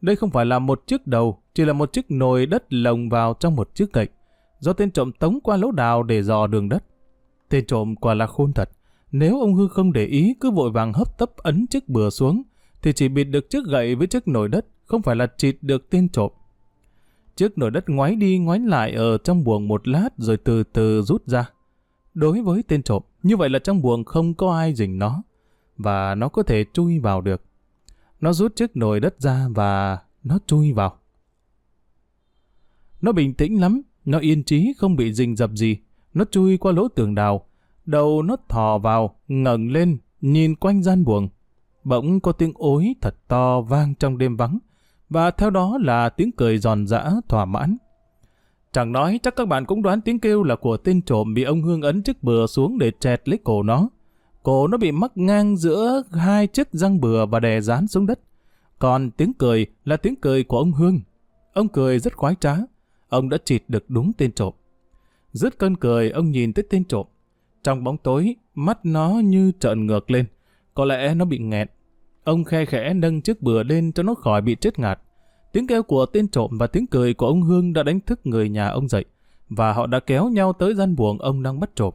Đây 0.01 0.15
không 0.15 0.29
phải 0.29 0.45
là 0.45 0.59
một 0.59 0.87
chiếc 0.87 1.07
đầu, 1.07 1.37
chỉ 1.53 1.65
là 1.65 1.73
một 1.73 1.93
chiếc 1.93 2.11
nồi 2.11 2.45
đất 2.45 2.73
lồng 2.73 3.09
vào 3.09 3.33
trong 3.39 3.55
một 3.55 3.75
chiếc 3.75 3.93
gậy, 3.93 4.07
do 4.59 4.73
tên 4.73 4.91
trộm 4.91 5.11
tống 5.11 5.39
qua 5.43 5.57
lỗ 5.57 5.71
đào 5.71 6.03
để 6.03 6.23
dò 6.23 6.47
đường 6.47 6.69
đất. 6.69 6.83
Tên 7.49 7.65
trộm 7.65 7.95
quả 7.95 8.13
là 8.13 8.27
khôn 8.27 8.53
thật. 8.53 8.69
Nếu 9.11 9.39
ông 9.39 9.55
Hư 9.55 9.67
không 9.67 9.93
để 9.93 10.05
ý 10.05 10.35
cứ 10.39 10.51
vội 10.51 10.71
vàng 10.71 10.93
hấp 10.93 11.17
tấp 11.17 11.37
ấn 11.37 11.67
chiếc 11.67 11.89
bừa 11.89 12.09
xuống, 12.09 12.43
thì 12.81 12.93
chỉ 12.93 13.07
bịt 13.07 13.23
được 13.23 13.49
chiếc 13.49 13.65
gậy 13.65 13.95
với 13.95 14.07
chiếc 14.07 14.27
nồi 14.27 14.49
đất, 14.49 14.65
không 14.85 15.01
phải 15.01 15.15
là 15.15 15.27
chịt 15.37 15.57
được 15.61 15.89
tên 15.89 16.09
trộm. 16.09 16.31
Chiếc 17.35 17.57
nồi 17.57 17.71
đất 17.71 17.89
ngoái 17.89 18.15
đi 18.15 18.37
ngoái 18.37 18.59
lại 18.59 18.93
ở 18.93 19.17
trong 19.17 19.43
buồng 19.43 19.67
một 19.67 19.87
lát 19.87 20.09
rồi 20.17 20.37
từ 20.37 20.63
từ 20.63 21.01
rút 21.01 21.27
ra. 21.27 21.49
Đối 22.13 22.41
với 22.41 22.63
tên 22.67 22.83
trộm, 22.83 23.03
như 23.23 23.37
vậy 23.37 23.49
là 23.49 23.59
trong 23.59 23.81
buồng 23.81 24.03
không 24.03 24.33
có 24.33 24.57
ai 24.57 24.73
dình 24.75 24.99
nó, 24.99 25.23
và 25.77 26.15
nó 26.15 26.29
có 26.29 26.43
thể 26.43 26.65
chui 26.73 26.99
vào 26.99 27.21
được. 27.21 27.41
Nó 28.21 28.33
rút 28.33 28.55
chiếc 28.55 28.77
nồi 28.77 28.99
đất 28.99 29.21
ra 29.21 29.47
và 29.55 29.99
nó 30.23 30.39
chui 30.47 30.73
vào. 30.73 30.97
Nó 33.01 33.11
bình 33.11 33.33
tĩnh 33.33 33.61
lắm, 33.61 33.81
nó 34.05 34.19
yên 34.19 34.43
trí 34.43 34.73
không 34.77 34.95
bị 34.95 35.13
rình 35.13 35.35
dập 35.35 35.51
gì. 35.53 35.77
Nó 36.13 36.25
chui 36.31 36.57
qua 36.57 36.71
lỗ 36.71 36.87
tường 36.87 37.15
đào. 37.15 37.45
Đầu 37.85 38.21
nó 38.21 38.35
thò 38.49 38.77
vào, 38.77 39.15
ngẩng 39.27 39.71
lên, 39.71 39.97
nhìn 40.21 40.55
quanh 40.55 40.83
gian 40.83 41.03
buồng. 41.03 41.29
Bỗng 41.83 42.19
có 42.19 42.31
tiếng 42.31 42.53
ối 42.55 42.95
thật 43.01 43.15
to 43.27 43.61
vang 43.61 43.95
trong 43.95 44.17
đêm 44.17 44.37
vắng. 44.37 44.59
Và 45.09 45.31
theo 45.31 45.49
đó 45.49 45.77
là 45.81 46.09
tiếng 46.09 46.31
cười 46.31 46.57
giòn 46.57 46.87
giã, 46.87 47.11
thỏa 47.27 47.45
mãn. 47.45 47.77
Chẳng 48.71 48.91
nói 48.91 49.19
chắc 49.23 49.35
các 49.35 49.47
bạn 49.47 49.65
cũng 49.65 49.81
đoán 49.81 50.01
tiếng 50.01 50.19
kêu 50.19 50.43
là 50.43 50.55
của 50.55 50.77
tên 50.77 51.01
trộm 51.01 51.33
bị 51.33 51.43
ông 51.43 51.61
Hương 51.61 51.81
ấn 51.81 52.03
chiếc 52.03 52.23
bừa 52.23 52.47
xuống 52.47 52.77
để 52.77 52.91
chẹt 52.99 53.29
lấy 53.29 53.39
cổ 53.43 53.63
nó. 53.63 53.89
Cổ 54.43 54.67
nó 54.67 54.77
bị 54.77 54.91
mắc 54.91 55.11
ngang 55.15 55.57
giữa 55.57 56.03
hai 56.11 56.47
chiếc 56.47 56.67
răng 56.71 57.01
bừa 57.01 57.25
và 57.25 57.39
đè 57.39 57.61
dán 57.61 57.87
xuống 57.87 58.05
đất. 58.05 58.19
Còn 58.79 59.11
tiếng 59.11 59.33
cười 59.33 59.65
là 59.85 59.97
tiếng 59.97 60.15
cười 60.15 60.43
của 60.43 60.57
ông 60.57 60.71
Hương. 60.71 60.99
Ông 61.53 61.67
cười 61.67 61.99
rất 61.99 62.17
khoái 62.17 62.35
trá 62.39 62.55
ông 63.11 63.29
đã 63.29 63.37
chịt 63.45 63.63
được 63.67 63.89
đúng 63.89 64.11
tên 64.17 64.31
trộm. 64.31 64.53
Dứt 65.33 65.57
cơn 65.57 65.75
cười, 65.75 66.09
ông 66.09 66.31
nhìn 66.31 66.53
tới 66.53 66.65
tên 66.69 66.85
trộm. 66.85 67.05
Trong 67.63 67.83
bóng 67.83 67.97
tối, 67.97 68.35
mắt 68.55 68.85
nó 68.85 69.09
như 69.09 69.51
trợn 69.59 69.85
ngược 69.85 70.11
lên. 70.11 70.25
Có 70.73 70.85
lẽ 70.85 71.15
nó 71.15 71.25
bị 71.25 71.37
nghẹn. 71.37 71.67
Ông 72.23 72.43
khe 72.43 72.65
khẽ 72.65 72.93
nâng 72.93 73.21
chiếc 73.21 73.41
bừa 73.41 73.63
lên 73.63 73.91
cho 73.91 74.03
nó 74.03 74.13
khỏi 74.13 74.41
bị 74.41 74.55
chết 74.55 74.79
ngạt. 74.79 74.99
Tiếng 75.51 75.67
kêu 75.67 75.83
của 75.83 76.05
tên 76.05 76.27
trộm 76.27 76.57
và 76.57 76.67
tiếng 76.67 76.87
cười 76.87 77.13
của 77.13 77.27
ông 77.27 77.41
Hương 77.41 77.73
đã 77.73 77.83
đánh 77.83 77.99
thức 77.99 78.19
người 78.23 78.49
nhà 78.49 78.67
ông 78.67 78.87
dậy, 78.87 79.05
và 79.49 79.73
họ 79.73 79.87
đã 79.87 79.99
kéo 79.99 80.29
nhau 80.29 80.53
tới 80.53 80.75
gian 80.75 80.95
buồng 80.95 81.17
ông 81.17 81.43
đang 81.43 81.59
bắt 81.59 81.69
trộm. 81.75 81.93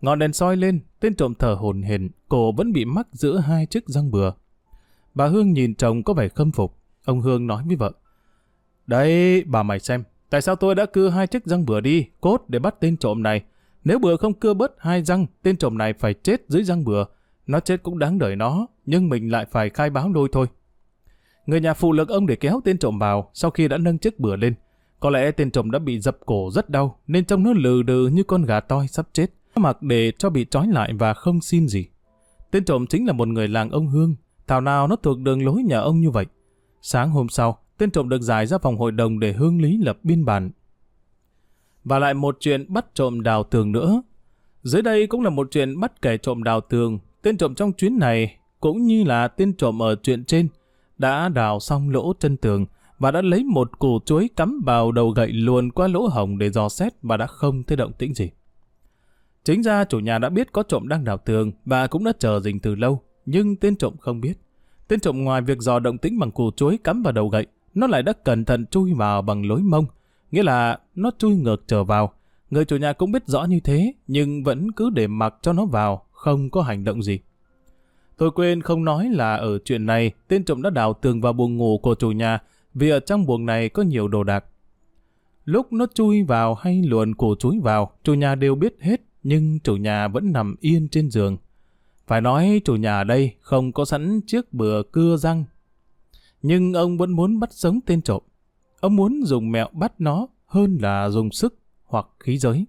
Ngọn 0.00 0.18
đèn 0.18 0.32
soi 0.32 0.56
lên, 0.56 0.80
tên 1.00 1.14
trộm 1.14 1.34
thở 1.38 1.54
hồn 1.54 1.82
hển, 1.82 2.10
cổ 2.28 2.52
vẫn 2.52 2.72
bị 2.72 2.84
mắc 2.84 3.06
giữa 3.12 3.38
hai 3.38 3.66
chiếc 3.66 3.88
răng 3.88 4.10
bừa. 4.10 4.32
Bà 5.14 5.26
Hương 5.26 5.52
nhìn 5.52 5.74
chồng 5.74 6.02
có 6.02 6.12
vẻ 6.12 6.28
khâm 6.28 6.52
phục. 6.52 6.76
Ông 7.04 7.20
Hương 7.20 7.46
nói 7.46 7.62
với 7.66 7.76
vợ. 7.76 7.92
Đấy, 8.86 9.44
bà 9.46 9.62
mày 9.62 9.80
xem, 9.80 10.04
Tại 10.32 10.42
sao 10.42 10.56
tôi 10.56 10.74
đã 10.74 10.86
cưa 10.86 11.08
hai 11.08 11.26
chiếc 11.26 11.44
răng 11.44 11.66
bừa 11.66 11.80
đi, 11.80 12.06
cốt 12.20 12.44
để 12.48 12.58
bắt 12.58 12.74
tên 12.80 12.96
trộm 12.96 13.22
này? 13.22 13.42
Nếu 13.84 13.98
bừa 13.98 14.16
không 14.16 14.34
cưa 14.34 14.54
bớt 14.54 14.72
hai 14.78 15.02
răng, 15.02 15.26
tên 15.42 15.56
trộm 15.56 15.78
này 15.78 15.92
phải 15.92 16.14
chết 16.14 16.42
dưới 16.48 16.64
răng 16.64 16.84
bừa. 16.84 17.04
Nó 17.46 17.60
chết 17.60 17.82
cũng 17.82 17.98
đáng 17.98 18.18
đời 18.18 18.36
nó, 18.36 18.66
nhưng 18.86 19.08
mình 19.08 19.32
lại 19.32 19.46
phải 19.50 19.70
khai 19.70 19.90
báo 19.90 20.08
đôi 20.08 20.28
thôi. 20.32 20.46
Người 21.46 21.60
nhà 21.60 21.74
phụ 21.74 21.92
lực 21.92 22.08
ông 22.08 22.26
để 22.26 22.36
kéo 22.36 22.60
tên 22.64 22.78
trộm 22.78 22.98
vào 22.98 23.30
sau 23.34 23.50
khi 23.50 23.68
đã 23.68 23.78
nâng 23.78 23.98
chiếc 23.98 24.20
bừa 24.20 24.36
lên. 24.36 24.54
Có 25.00 25.10
lẽ 25.10 25.30
tên 25.30 25.50
trộm 25.50 25.70
đã 25.70 25.78
bị 25.78 26.00
dập 26.00 26.18
cổ 26.26 26.50
rất 26.52 26.70
đau, 26.70 26.98
nên 27.06 27.24
trông 27.24 27.42
nó 27.42 27.52
lừ 27.52 27.82
đừ 27.82 28.06
như 28.06 28.22
con 28.22 28.42
gà 28.42 28.60
toi 28.60 28.88
sắp 28.88 29.08
chết. 29.12 29.26
Nó 29.54 29.62
mặc 29.62 29.82
để 29.82 30.12
cho 30.18 30.30
bị 30.30 30.46
trói 30.50 30.66
lại 30.66 30.92
và 30.98 31.14
không 31.14 31.40
xin 31.40 31.68
gì. 31.68 31.86
Tên 32.50 32.64
trộm 32.64 32.86
chính 32.86 33.06
là 33.06 33.12
một 33.12 33.28
người 33.28 33.48
làng 33.48 33.70
ông 33.70 33.88
Hương, 33.88 34.14
thảo 34.46 34.60
nào 34.60 34.88
nó 34.88 34.96
thuộc 34.96 35.18
đường 35.18 35.44
lối 35.44 35.62
nhà 35.62 35.78
ông 35.78 36.00
như 36.00 36.10
vậy. 36.10 36.26
Sáng 36.82 37.10
hôm 37.10 37.28
sau, 37.28 37.58
tên 37.78 37.90
trộm 37.90 38.08
được 38.08 38.22
giải 38.22 38.46
ra 38.46 38.58
phòng 38.58 38.76
hội 38.76 38.92
đồng 38.92 39.20
để 39.20 39.32
hương 39.32 39.62
lý 39.62 39.78
lập 39.78 39.98
biên 40.02 40.24
bản. 40.24 40.50
Và 41.84 41.98
lại 41.98 42.14
một 42.14 42.36
chuyện 42.40 42.72
bắt 42.72 42.86
trộm 42.94 43.20
đào 43.20 43.44
tường 43.44 43.72
nữa. 43.72 44.02
Dưới 44.62 44.82
đây 44.82 45.06
cũng 45.06 45.22
là 45.22 45.30
một 45.30 45.48
chuyện 45.50 45.80
bắt 45.80 46.02
kẻ 46.02 46.16
trộm 46.16 46.42
đào 46.42 46.60
tường. 46.60 46.98
Tên 47.22 47.36
trộm 47.36 47.54
trong 47.54 47.72
chuyến 47.72 47.98
này 47.98 48.36
cũng 48.60 48.86
như 48.86 49.04
là 49.04 49.28
tên 49.28 49.52
trộm 49.56 49.82
ở 49.82 49.96
chuyện 50.02 50.24
trên 50.24 50.48
đã 50.98 51.28
đào 51.28 51.60
xong 51.60 51.90
lỗ 51.90 52.12
chân 52.20 52.36
tường 52.36 52.66
và 52.98 53.10
đã 53.10 53.22
lấy 53.22 53.44
một 53.44 53.78
củ 53.78 54.00
chuối 54.06 54.30
cắm 54.36 54.62
vào 54.66 54.92
đầu 54.92 55.10
gậy 55.10 55.32
luồn 55.32 55.72
qua 55.72 55.88
lỗ 55.88 56.06
hồng 56.06 56.38
để 56.38 56.50
dò 56.50 56.68
xét 56.68 56.92
và 57.02 57.16
đã 57.16 57.26
không 57.26 57.62
thấy 57.62 57.76
động 57.76 57.92
tĩnh 57.92 58.14
gì. 58.14 58.30
Chính 59.44 59.62
ra 59.62 59.84
chủ 59.84 59.98
nhà 59.98 60.18
đã 60.18 60.28
biết 60.28 60.52
có 60.52 60.62
trộm 60.62 60.88
đang 60.88 61.04
đào 61.04 61.18
tường 61.18 61.52
và 61.64 61.86
cũng 61.86 62.04
đã 62.04 62.12
chờ 62.18 62.40
dình 62.40 62.60
từ 62.60 62.74
lâu, 62.74 63.02
nhưng 63.26 63.56
tên 63.56 63.76
trộm 63.76 63.96
không 64.00 64.20
biết. 64.20 64.32
Tên 64.88 65.00
trộm 65.00 65.24
ngoài 65.24 65.42
việc 65.42 65.58
dò 65.58 65.78
động 65.78 65.98
tĩnh 65.98 66.18
bằng 66.18 66.30
củ 66.30 66.50
chuối 66.56 66.78
cắm 66.84 67.02
vào 67.02 67.12
đầu 67.12 67.28
gậy, 67.28 67.46
nó 67.74 67.86
lại 67.86 68.02
đã 68.02 68.12
cẩn 68.12 68.44
thận 68.44 68.66
chui 68.66 68.94
vào 68.94 69.22
bằng 69.22 69.46
lối 69.46 69.62
mông, 69.62 69.86
nghĩa 70.32 70.42
là 70.42 70.78
nó 70.94 71.10
chui 71.18 71.36
ngược 71.36 71.64
trở 71.66 71.84
vào. 71.84 72.12
Người 72.50 72.64
chủ 72.64 72.76
nhà 72.76 72.92
cũng 72.92 73.12
biết 73.12 73.26
rõ 73.26 73.44
như 73.44 73.60
thế, 73.60 73.92
nhưng 74.06 74.44
vẫn 74.44 74.72
cứ 74.72 74.90
để 74.90 75.06
mặc 75.06 75.34
cho 75.42 75.52
nó 75.52 75.64
vào, 75.64 76.06
không 76.10 76.50
có 76.50 76.62
hành 76.62 76.84
động 76.84 77.02
gì. 77.02 77.18
Tôi 78.16 78.30
quên 78.30 78.60
không 78.60 78.84
nói 78.84 79.08
là 79.10 79.34
ở 79.36 79.58
chuyện 79.64 79.86
này, 79.86 80.12
tên 80.28 80.44
trộm 80.44 80.62
đã 80.62 80.70
đào 80.70 80.92
tường 80.92 81.20
vào 81.20 81.32
buồng 81.32 81.56
ngủ 81.56 81.78
của 81.78 81.94
chủ 81.94 82.10
nhà, 82.10 82.38
vì 82.74 82.90
ở 82.90 83.00
trong 83.00 83.26
buồng 83.26 83.46
này 83.46 83.68
có 83.68 83.82
nhiều 83.82 84.08
đồ 84.08 84.24
đạc. 84.24 84.44
Lúc 85.44 85.72
nó 85.72 85.86
chui 85.94 86.22
vào 86.22 86.54
hay 86.54 86.82
luồn 86.82 87.14
củ 87.14 87.34
chuối 87.34 87.60
vào, 87.62 87.92
chủ 88.02 88.14
nhà 88.14 88.34
đều 88.34 88.54
biết 88.54 88.76
hết, 88.80 89.00
nhưng 89.22 89.60
chủ 89.60 89.76
nhà 89.76 90.08
vẫn 90.08 90.32
nằm 90.32 90.56
yên 90.60 90.88
trên 90.88 91.10
giường. 91.10 91.36
Phải 92.06 92.20
nói 92.20 92.60
chủ 92.64 92.76
nhà 92.76 92.96
ở 92.98 93.04
đây 93.04 93.32
không 93.40 93.72
có 93.72 93.84
sẵn 93.84 94.20
chiếc 94.26 94.52
bừa 94.52 94.82
cưa 94.82 95.16
răng. 95.16 95.44
Nhưng 96.42 96.72
ông 96.72 96.98
vẫn 96.98 97.10
muốn 97.10 97.40
bắt 97.40 97.52
sống 97.52 97.80
tên 97.86 98.02
trộm. 98.02 98.22
Ông 98.82 98.96
muốn 98.96 99.22
dùng 99.24 99.52
mẹo 99.52 99.68
bắt 99.72 99.92
nó 99.98 100.26
hơn 100.46 100.78
là 100.80 101.08
dùng 101.08 101.30
sức 101.30 101.58
hoặc 101.84 102.06
khí 102.20 102.38
giới. 102.38 102.66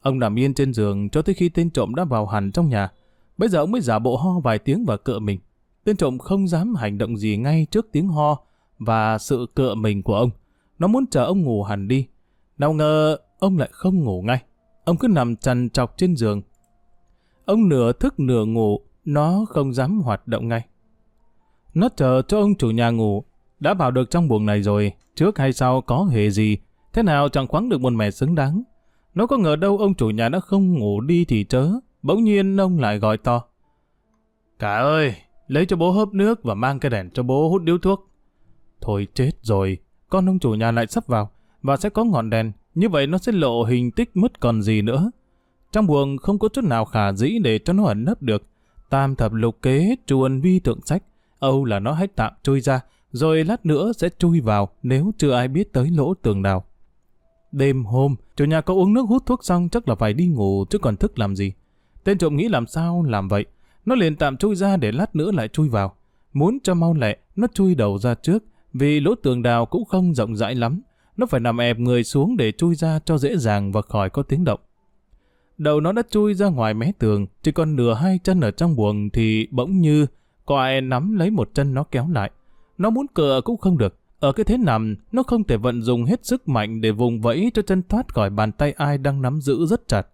Ông 0.00 0.18
nằm 0.18 0.38
yên 0.38 0.54
trên 0.54 0.74
giường 0.74 1.10
cho 1.10 1.22
tới 1.22 1.34
khi 1.34 1.48
tên 1.48 1.70
trộm 1.70 1.94
đã 1.94 2.04
vào 2.04 2.26
hẳn 2.26 2.52
trong 2.52 2.68
nhà. 2.68 2.90
Bây 3.38 3.48
giờ 3.48 3.58
ông 3.58 3.70
mới 3.70 3.80
giả 3.80 3.98
bộ 3.98 4.16
ho 4.16 4.40
vài 4.40 4.58
tiếng 4.58 4.84
và 4.84 4.96
cựa 4.96 5.18
mình. 5.18 5.40
Tên 5.84 5.96
trộm 5.96 6.18
không 6.18 6.48
dám 6.48 6.74
hành 6.74 6.98
động 6.98 7.16
gì 7.16 7.36
ngay 7.36 7.66
trước 7.70 7.88
tiếng 7.92 8.08
ho 8.08 8.38
và 8.78 9.18
sự 9.18 9.46
cựa 9.54 9.74
mình 9.74 10.02
của 10.02 10.14
ông. 10.14 10.30
Nó 10.78 10.86
muốn 10.86 11.06
chờ 11.06 11.24
ông 11.24 11.42
ngủ 11.42 11.62
hẳn 11.62 11.88
đi. 11.88 12.06
Nào 12.58 12.72
ngờ 12.72 13.16
ông 13.38 13.58
lại 13.58 13.68
không 13.72 14.04
ngủ 14.04 14.22
ngay. 14.22 14.42
Ông 14.84 14.96
cứ 14.96 15.08
nằm 15.08 15.36
chằn 15.36 15.70
chọc 15.70 15.94
trên 15.96 16.16
giường. 16.16 16.42
Ông 17.44 17.68
nửa 17.68 17.92
thức 17.92 18.20
nửa 18.20 18.44
ngủ, 18.44 18.80
nó 19.04 19.44
không 19.48 19.72
dám 19.72 20.00
hoạt 20.00 20.28
động 20.28 20.48
ngay. 20.48 20.66
Nó 21.74 21.88
chờ 21.96 22.22
cho 22.28 22.40
ông 22.40 22.54
chủ 22.54 22.70
nhà 22.70 22.90
ngủ, 22.90 23.24
đã 23.60 23.74
vào 23.74 23.90
được 23.90 24.10
trong 24.10 24.28
buồng 24.28 24.46
này 24.46 24.62
rồi, 24.62 24.92
trước 25.14 25.38
hay 25.38 25.52
sau 25.52 25.80
có 25.80 26.04
hề 26.04 26.30
gì, 26.30 26.58
thế 26.92 27.02
nào 27.02 27.28
chẳng 27.28 27.46
khoáng 27.46 27.68
được 27.68 27.80
một 27.80 27.92
mẻ 27.92 28.10
xứng 28.10 28.34
đáng. 28.34 28.62
Nó 29.14 29.26
có 29.26 29.36
ngờ 29.36 29.56
đâu 29.56 29.78
ông 29.78 29.94
chủ 29.94 30.10
nhà 30.10 30.28
đã 30.28 30.40
không 30.40 30.72
ngủ 30.72 31.00
đi 31.00 31.24
thì 31.24 31.44
chớ, 31.44 31.70
bỗng 32.02 32.24
nhiên 32.24 32.56
ông 32.56 32.78
lại 32.78 32.98
gọi 32.98 33.16
to. 33.16 33.42
Cả 34.58 34.76
ơi, 34.76 35.14
lấy 35.48 35.66
cho 35.66 35.76
bố 35.76 35.90
hớp 35.90 36.14
nước 36.14 36.42
và 36.44 36.54
mang 36.54 36.80
cái 36.80 36.90
đèn 36.90 37.10
cho 37.10 37.22
bố 37.22 37.48
hút 37.48 37.62
điếu 37.62 37.78
thuốc. 37.78 38.10
Thôi 38.80 39.06
chết 39.14 39.30
rồi, 39.42 39.78
con 40.08 40.28
ông 40.28 40.38
chủ 40.38 40.50
nhà 40.54 40.70
lại 40.70 40.86
sắp 40.86 41.06
vào, 41.06 41.30
và 41.62 41.76
sẽ 41.76 41.88
có 41.88 42.04
ngọn 42.04 42.30
đèn, 42.30 42.52
như 42.74 42.88
vậy 42.88 43.06
nó 43.06 43.18
sẽ 43.18 43.32
lộ 43.32 43.64
hình 43.64 43.90
tích 43.90 44.16
mất 44.16 44.40
còn 44.40 44.62
gì 44.62 44.82
nữa. 44.82 45.10
Trong 45.72 45.86
buồng 45.86 46.18
không 46.18 46.38
có 46.38 46.48
chút 46.48 46.64
nào 46.64 46.84
khả 46.84 47.12
dĩ 47.12 47.38
để 47.38 47.58
cho 47.58 47.72
nó 47.72 47.84
ẩn 47.84 48.04
nấp 48.04 48.22
được. 48.22 48.42
Tam 48.90 49.16
thập 49.16 49.32
lục 49.32 49.62
kế 49.62 49.96
chuồn 50.06 50.40
vi 50.40 50.58
tượng 50.58 50.80
sách, 50.80 51.02
Âu 51.38 51.64
là 51.64 51.78
nó 51.78 51.92
hãy 51.92 52.06
tạm 52.06 52.32
trôi 52.42 52.60
ra, 52.60 52.80
rồi 53.12 53.44
lát 53.44 53.66
nữa 53.66 53.92
sẽ 53.96 54.08
chui 54.18 54.40
vào 54.40 54.68
nếu 54.82 55.12
chưa 55.18 55.32
ai 55.32 55.48
biết 55.48 55.72
tới 55.72 55.90
lỗ 55.90 56.14
tường 56.14 56.42
nào. 56.42 56.64
Đêm 57.52 57.84
hôm, 57.84 58.16
chủ 58.36 58.44
nhà 58.44 58.60
có 58.60 58.74
uống 58.74 58.94
nước 58.94 59.02
hút 59.08 59.22
thuốc 59.26 59.44
xong 59.44 59.68
chắc 59.68 59.88
là 59.88 59.94
phải 59.94 60.12
đi 60.12 60.26
ngủ 60.26 60.64
chứ 60.70 60.78
còn 60.78 60.96
thức 60.96 61.18
làm 61.18 61.36
gì. 61.36 61.52
Tên 62.04 62.18
trộm 62.18 62.36
nghĩ 62.36 62.48
làm 62.48 62.66
sao 62.66 63.02
làm 63.02 63.28
vậy. 63.28 63.44
Nó 63.86 63.94
liền 63.94 64.16
tạm 64.16 64.36
chui 64.36 64.56
ra 64.56 64.76
để 64.76 64.92
lát 64.92 65.16
nữa 65.16 65.30
lại 65.32 65.48
chui 65.48 65.68
vào. 65.68 65.94
Muốn 66.32 66.58
cho 66.62 66.74
mau 66.74 66.94
lẹ, 66.94 67.16
nó 67.36 67.46
chui 67.54 67.74
đầu 67.74 67.98
ra 67.98 68.14
trước, 68.14 68.44
vì 68.72 69.00
lỗ 69.00 69.14
tường 69.14 69.42
đào 69.42 69.66
cũng 69.66 69.84
không 69.84 70.14
rộng 70.14 70.36
rãi 70.36 70.54
lắm. 70.54 70.80
Nó 71.16 71.26
phải 71.26 71.40
nằm 71.40 71.60
ẹp 71.60 71.78
người 71.78 72.04
xuống 72.04 72.36
để 72.36 72.52
chui 72.52 72.74
ra 72.74 72.98
cho 73.04 73.18
dễ 73.18 73.36
dàng 73.36 73.72
và 73.72 73.82
khỏi 73.82 74.10
có 74.10 74.22
tiếng 74.22 74.44
động. 74.44 74.60
Đầu 75.58 75.80
nó 75.80 75.92
đã 75.92 76.02
chui 76.10 76.34
ra 76.34 76.48
ngoài 76.48 76.74
mé 76.74 76.92
tường, 76.98 77.26
chỉ 77.42 77.52
còn 77.52 77.76
nửa 77.76 77.94
hai 77.94 78.18
chân 78.24 78.40
ở 78.40 78.50
trong 78.50 78.76
buồng 78.76 79.10
thì 79.10 79.48
bỗng 79.50 79.80
như 79.80 80.06
có 80.46 80.60
ai 80.60 80.80
nắm 80.80 81.18
lấy 81.18 81.30
một 81.30 81.50
chân 81.54 81.74
nó 81.74 81.84
kéo 81.84 82.08
lại. 82.08 82.30
Nó 82.80 82.90
muốn 82.90 83.06
cựa 83.14 83.40
cũng 83.44 83.56
không 83.56 83.78
được. 83.78 83.96
Ở 84.20 84.32
cái 84.32 84.44
thế 84.44 84.56
nằm, 84.56 84.96
nó 85.12 85.22
không 85.22 85.44
thể 85.44 85.56
vận 85.56 85.82
dụng 85.82 86.04
hết 86.04 86.26
sức 86.26 86.48
mạnh 86.48 86.80
để 86.80 86.90
vùng 86.90 87.20
vẫy 87.20 87.50
cho 87.54 87.62
chân 87.62 87.82
thoát 87.88 88.14
khỏi 88.14 88.30
bàn 88.30 88.52
tay 88.52 88.72
ai 88.72 88.98
đang 88.98 89.22
nắm 89.22 89.40
giữ 89.40 89.66
rất 89.66 89.88
chặt. 89.88 90.06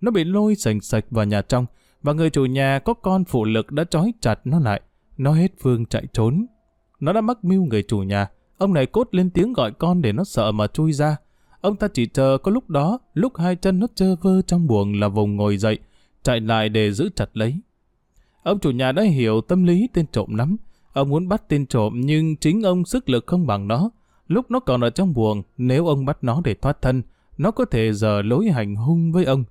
Nó 0.00 0.10
bị 0.10 0.24
lôi 0.24 0.54
sành 0.54 0.80
sạch 0.80 1.04
vào 1.10 1.24
nhà 1.24 1.42
trong, 1.42 1.66
và 2.02 2.12
người 2.12 2.30
chủ 2.30 2.44
nhà 2.44 2.78
có 2.78 2.94
con 2.94 3.24
phụ 3.24 3.44
lực 3.44 3.72
đã 3.72 3.84
trói 3.84 4.12
chặt 4.20 4.40
nó 4.44 4.60
lại. 4.60 4.80
Nó 5.18 5.32
hết 5.32 5.52
phương 5.60 5.86
chạy 5.86 6.06
trốn. 6.12 6.46
Nó 7.00 7.12
đã 7.12 7.20
mắc 7.20 7.44
mưu 7.44 7.64
người 7.64 7.82
chủ 7.82 7.98
nhà. 7.98 8.28
Ông 8.58 8.74
này 8.74 8.86
cốt 8.86 9.08
lên 9.10 9.30
tiếng 9.30 9.52
gọi 9.52 9.72
con 9.72 10.02
để 10.02 10.12
nó 10.12 10.24
sợ 10.24 10.52
mà 10.52 10.66
chui 10.66 10.92
ra. 10.92 11.16
Ông 11.60 11.76
ta 11.76 11.88
chỉ 11.88 12.06
chờ 12.06 12.38
có 12.42 12.50
lúc 12.50 12.70
đó, 12.70 12.98
lúc 13.14 13.36
hai 13.36 13.56
chân 13.56 13.78
nó 13.78 13.86
trơ 13.94 14.16
vơ 14.16 14.42
trong 14.42 14.66
buồng 14.66 15.00
là 15.00 15.08
vùng 15.08 15.36
ngồi 15.36 15.56
dậy, 15.56 15.78
chạy 16.22 16.40
lại 16.40 16.68
để 16.68 16.92
giữ 16.92 17.08
chặt 17.16 17.28
lấy. 17.34 17.54
Ông 18.42 18.58
chủ 18.58 18.70
nhà 18.70 18.92
đã 18.92 19.02
hiểu 19.02 19.40
tâm 19.40 19.64
lý 19.64 19.88
tên 19.92 20.06
trộm 20.12 20.34
lắm. 20.34 20.56
Ông 20.96 21.08
muốn 21.08 21.28
bắt 21.28 21.48
tên 21.48 21.66
trộm 21.66 22.00
nhưng 22.00 22.36
chính 22.36 22.62
ông 22.62 22.84
sức 22.84 23.08
lực 23.08 23.26
không 23.26 23.46
bằng 23.46 23.68
nó. 23.68 23.90
Lúc 24.28 24.50
nó 24.50 24.60
còn 24.60 24.80
ở 24.80 24.90
trong 24.90 25.14
buồng, 25.14 25.42
nếu 25.56 25.86
ông 25.86 26.04
bắt 26.04 26.18
nó 26.22 26.40
để 26.44 26.54
thoát 26.54 26.82
thân, 26.82 27.02
nó 27.38 27.50
có 27.50 27.64
thể 27.64 27.92
giờ 27.92 28.22
lối 28.22 28.48
hành 28.48 28.76
hung 28.76 29.12
với 29.12 29.24
ông. 29.24 29.44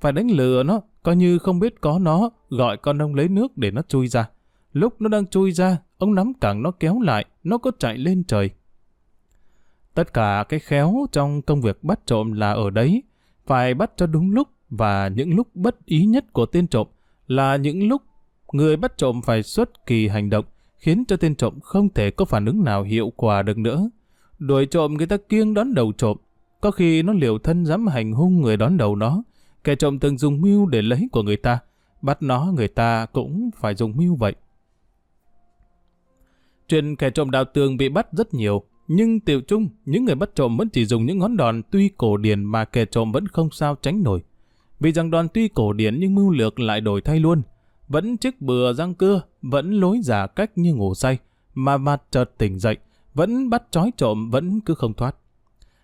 Phải 0.00 0.12
đánh 0.12 0.30
lừa 0.30 0.62
nó, 0.62 0.80
coi 1.02 1.16
như 1.16 1.38
không 1.38 1.58
biết 1.58 1.80
có 1.80 1.98
nó, 1.98 2.30
gọi 2.50 2.76
con 2.76 3.02
ông 3.02 3.14
lấy 3.14 3.28
nước 3.28 3.56
để 3.56 3.70
nó 3.70 3.82
chui 3.88 4.08
ra. 4.08 4.28
Lúc 4.72 5.00
nó 5.00 5.08
đang 5.08 5.26
chui 5.26 5.52
ra, 5.52 5.78
ông 5.98 6.14
nắm 6.14 6.32
cẳng 6.40 6.62
nó 6.62 6.70
kéo 6.70 7.00
lại, 7.00 7.24
nó 7.44 7.58
có 7.58 7.70
chạy 7.78 7.98
lên 7.98 8.24
trời. 8.24 8.50
Tất 9.94 10.12
cả 10.14 10.44
cái 10.48 10.60
khéo 10.60 11.06
trong 11.12 11.42
công 11.42 11.60
việc 11.60 11.84
bắt 11.84 12.00
trộm 12.06 12.32
là 12.32 12.52
ở 12.52 12.70
đấy, 12.70 13.02
phải 13.46 13.74
bắt 13.74 13.90
cho 13.96 14.06
đúng 14.06 14.30
lúc 14.30 14.48
và 14.70 15.08
những 15.08 15.34
lúc 15.34 15.48
bất 15.54 15.86
ý 15.86 16.06
nhất 16.06 16.32
của 16.32 16.46
tên 16.46 16.66
trộm 16.66 16.86
là 17.26 17.56
những 17.56 17.88
lúc 17.88 18.02
người 18.52 18.76
bắt 18.76 18.98
trộm 18.98 19.20
phải 19.22 19.42
xuất 19.42 19.86
kỳ 19.86 20.08
hành 20.08 20.30
động, 20.30 20.44
khiến 20.84 21.04
cho 21.08 21.16
tên 21.16 21.34
trộm 21.34 21.60
không 21.60 21.88
thể 21.88 22.10
có 22.10 22.24
phản 22.24 22.46
ứng 22.46 22.64
nào 22.64 22.82
hiệu 22.82 23.12
quả 23.16 23.42
được 23.42 23.58
nữa. 23.58 23.90
Đuổi 24.38 24.66
trộm 24.66 24.94
người 24.94 25.06
ta 25.06 25.16
kiêng 25.16 25.54
đón 25.54 25.74
đầu 25.74 25.92
trộm, 25.92 26.16
có 26.60 26.70
khi 26.70 27.02
nó 27.02 27.12
liều 27.12 27.38
thân 27.38 27.66
dám 27.66 27.86
hành 27.86 28.12
hung 28.12 28.40
người 28.40 28.56
đón 28.56 28.76
đầu 28.76 28.96
nó. 28.96 29.22
Kẻ 29.64 29.74
trộm 29.74 29.98
từng 29.98 30.18
dùng 30.18 30.40
mưu 30.40 30.66
để 30.66 30.82
lấy 30.82 31.08
của 31.12 31.22
người 31.22 31.36
ta, 31.36 31.58
bắt 32.02 32.22
nó 32.22 32.52
người 32.54 32.68
ta 32.68 33.06
cũng 33.06 33.50
phải 33.56 33.74
dùng 33.74 33.96
mưu 33.96 34.16
vậy. 34.16 34.34
Chuyện 36.68 36.96
kẻ 36.96 37.10
trộm 37.10 37.30
đào 37.30 37.44
tường 37.44 37.76
bị 37.76 37.88
bắt 37.88 38.06
rất 38.12 38.34
nhiều, 38.34 38.62
nhưng 38.88 39.20
tiểu 39.20 39.40
chung, 39.40 39.68
những 39.84 40.04
người 40.04 40.14
bắt 40.14 40.30
trộm 40.34 40.56
vẫn 40.56 40.68
chỉ 40.68 40.84
dùng 40.84 41.06
những 41.06 41.18
ngón 41.18 41.36
đòn 41.36 41.62
tuy 41.70 41.90
cổ 41.96 42.16
điển 42.16 42.44
mà 42.44 42.64
kẻ 42.64 42.84
trộm 42.84 43.12
vẫn 43.12 43.28
không 43.28 43.48
sao 43.52 43.76
tránh 43.82 44.02
nổi. 44.02 44.22
Vì 44.80 44.92
rằng 44.92 45.10
đòn 45.10 45.28
tuy 45.34 45.48
cổ 45.48 45.72
điển 45.72 46.00
nhưng 46.00 46.14
mưu 46.14 46.30
lược 46.30 46.60
lại 46.60 46.80
đổi 46.80 47.00
thay 47.00 47.20
luôn. 47.20 47.42
Vẫn 47.94 48.16
chiếc 48.16 48.40
bừa 48.40 48.72
răng 48.72 48.94
cưa, 48.94 49.22
vẫn 49.42 49.72
lối 49.72 49.98
giả 50.02 50.26
cách 50.26 50.50
như 50.58 50.74
ngủ 50.74 50.94
say, 50.94 51.18
mà 51.54 51.76
mặt 51.76 52.02
chợt 52.10 52.30
tỉnh 52.38 52.58
dậy, 52.58 52.76
vẫn 53.14 53.50
bắt 53.50 53.62
trói 53.70 53.90
trộm 53.96 54.30
vẫn 54.30 54.60
cứ 54.60 54.74
không 54.74 54.94
thoát. 54.94 55.16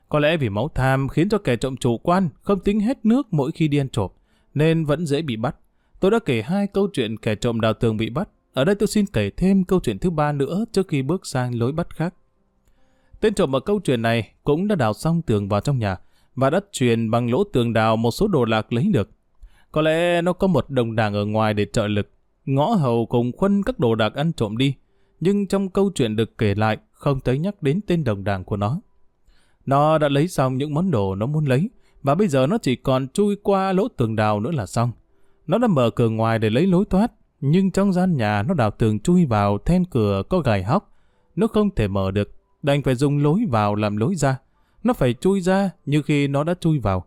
Có 0.09 0.19
lẽ 0.19 0.37
vì 0.37 0.49
máu 0.49 0.69
tham 0.75 1.09
khiến 1.09 1.29
cho 1.29 1.39
kẻ 1.39 1.57
trộm 1.57 1.77
chủ 1.77 1.99
quan 1.99 2.29
không 2.43 2.61
tính 2.61 2.81
hết 2.81 3.07
nước 3.07 3.27
mỗi 3.31 3.53
khi 3.53 3.69
đi 3.69 3.79
ăn 3.79 3.89
trộm, 3.89 4.11
nên 4.55 4.85
vẫn 4.85 5.07
dễ 5.07 5.23
bị 5.23 5.37
bắt. 5.37 5.57
Tôi 6.01 6.11
đã 6.11 6.19
kể 6.25 6.43
hai 6.43 6.67
câu 6.67 6.89
chuyện 6.93 7.17
kẻ 7.17 7.35
trộm 7.35 7.61
đào 7.61 7.75
tường 7.75 7.97
bị 7.97 8.11
bắt. 8.11 8.29
Ở 8.55 8.65
đây 8.65 8.75
tôi 8.75 8.87
xin 8.87 9.07
kể 9.07 9.31
thêm 9.31 9.65
câu 9.65 9.81
chuyện 9.81 9.99
thứ 9.99 10.11
ba 10.11 10.33
nữa 10.33 10.65
trước 10.73 10.89
khi 10.89 11.03
bước 11.03 11.27
sang 11.27 11.59
lối 11.59 11.73
bắt 11.73 11.97
khác. 11.97 12.15
Tên 13.21 13.35
trộm 13.35 13.57
ở 13.57 13.61
câu 13.61 13.81
chuyện 13.81 14.03
này 14.03 14.33
cũng 14.45 14.69
đã 14.69 14.75
đào 14.75 14.93
xong 14.93 15.23
tường 15.23 15.49
vào 15.49 15.61
trong 15.61 15.79
nhà 15.79 15.97
và 16.35 16.51
đã 16.51 16.61
truyền 16.73 17.11
bằng 17.11 17.31
lỗ 17.31 17.45
tường 17.45 17.73
đào 17.73 17.97
một 17.97 18.11
số 18.11 18.29
đồ 18.29 18.45
lạc 18.45 18.73
lấy 18.73 18.91
được. 18.93 19.11
Có 19.73 19.83
lẽ 19.83 20.23
nó 20.23 20.33
có 20.33 20.47
một 20.47 20.71
đồng 20.71 20.97
đảng 20.97 21.15
ở 21.15 21.25
ngoài 21.25 21.55
để 21.55 21.67
trợ 21.73 21.87
lực. 21.87 22.11
Ngõ 22.45 22.65
hầu 22.65 23.07
cùng 23.07 23.33
khuân 23.37 23.63
các 23.63 23.79
đồ 23.79 23.95
đạc 23.95 24.15
ăn 24.15 24.33
trộm 24.33 24.57
đi. 24.57 24.75
Nhưng 25.21 25.47
trong 25.47 25.69
câu 25.69 25.91
chuyện 25.95 26.17
được 26.17 26.39
kể 26.39 26.55
lại 26.55 26.79
không 26.93 27.21
tới 27.21 27.39
nhắc 27.39 27.63
đến 27.63 27.81
tên 27.87 28.05
đồng 28.05 28.25
đảng 28.25 28.45
của 28.45 28.57
nó. 28.57 28.81
Nó 29.67 29.99
đã 29.99 30.09
lấy 30.09 30.29
xong 30.29 30.59
những 30.59 30.75
món 30.75 30.91
đồ 30.91 31.15
nó 31.15 31.27
muốn 31.27 31.45
lấy 31.45 31.71
và 32.03 32.15
bây 32.15 32.29
giờ 32.29 32.47
nó 32.47 32.59
chỉ 32.59 32.77
còn 32.77 33.09
chui 33.09 33.37
qua 33.37 33.73
lỗ 33.73 33.89
tường 33.89 34.17
đào 34.17 34.41
nữa 34.41 34.51
là 34.51 34.67
xong. 34.67 34.93
Nó 35.47 35.59
đã 35.59 35.69
mở 35.69 35.91
cửa 35.91 36.09
ngoài 36.09 36.39
để 36.39 36.51
lấy 36.51 36.67
lối 36.67 36.85
thoát 36.91 37.13
nhưng 37.41 37.71
trong 37.71 37.93
gian 37.93 38.17
nhà 38.17 38.43
nó 38.43 38.55
đào 38.55 38.71
tường 38.71 39.01
chui 39.01 39.27
vào 39.27 39.59
then 39.59 39.85
cửa 39.85 40.23
có 40.29 40.39
gài 40.39 40.63
hóc. 40.63 40.93
Nó 41.37 41.47
không 41.47 41.75
thể 41.75 41.89
mở 41.89 42.11
được 42.11 42.31
đành 42.63 42.83
phải 42.83 42.95
dùng 42.95 43.19
lối 43.19 43.41
vào 43.49 43.75
làm 43.75 43.97
lối 43.97 44.15
ra. 44.15 44.39
Nó 44.83 44.93
phải 44.93 45.15
chui 45.15 45.41
ra 45.41 45.71
như 45.87 46.03
khi 46.03 46.29
nó 46.29 46.45
đã 46.45 46.55
chui 46.61 46.79
vào. 46.79 47.05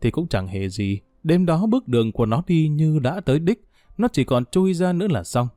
Thì 0.00 0.10
cũng 0.10 0.28
chẳng 0.28 0.46
hề 0.48 0.68
gì, 0.68 1.00
đêm 1.26 1.46
đó 1.46 1.66
bước 1.66 1.88
đường 1.88 2.12
của 2.12 2.26
nó 2.26 2.42
đi 2.46 2.68
như 2.68 2.98
đã 2.98 3.20
tới 3.20 3.38
đích, 3.38 3.68
nó 3.98 4.08
chỉ 4.12 4.24
còn 4.24 4.44
chui 4.44 4.74
ra 4.74 4.92
nữa 4.92 5.06
là 5.10 5.24
xong. 5.24 5.48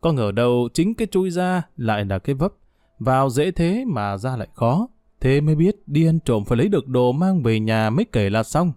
Có 0.00 0.12
ngờ 0.12 0.32
đâu 0.32 0.68
chính 0.74 0.94
cái 0.94 1.08
chui 1.10 1.30
ra 1.30 1.62
lại 1.76 2.04
là 2.04 2.18
cái 2.18 2.34
vấp, 2.34 2.52
vào 2.98 3.30
dễ 3.30 3.50
thế 3.50 3.84
mà 3.86 4.16
ra 4.16 4.36
lại 4.36 4.48
khó. 4.54 4.88
Thế 5.20 5.40
mới 5.40 5.54
biết 5.54 5.76
đi 5.86 6.06
ăn 6.06 6.18
trộm 6.24 6.44
phải 6.44 6.58
lấy 6.58 6.68
được 6.68 6.88
đồ 6.88 7.12
mang 7.12 7.42
về 7.42 7.60
nhà 7.60 7.90
mới 7.90 8.04
kể 8.12 8.30
là 8.30 8.42
xong. 8.42 8.72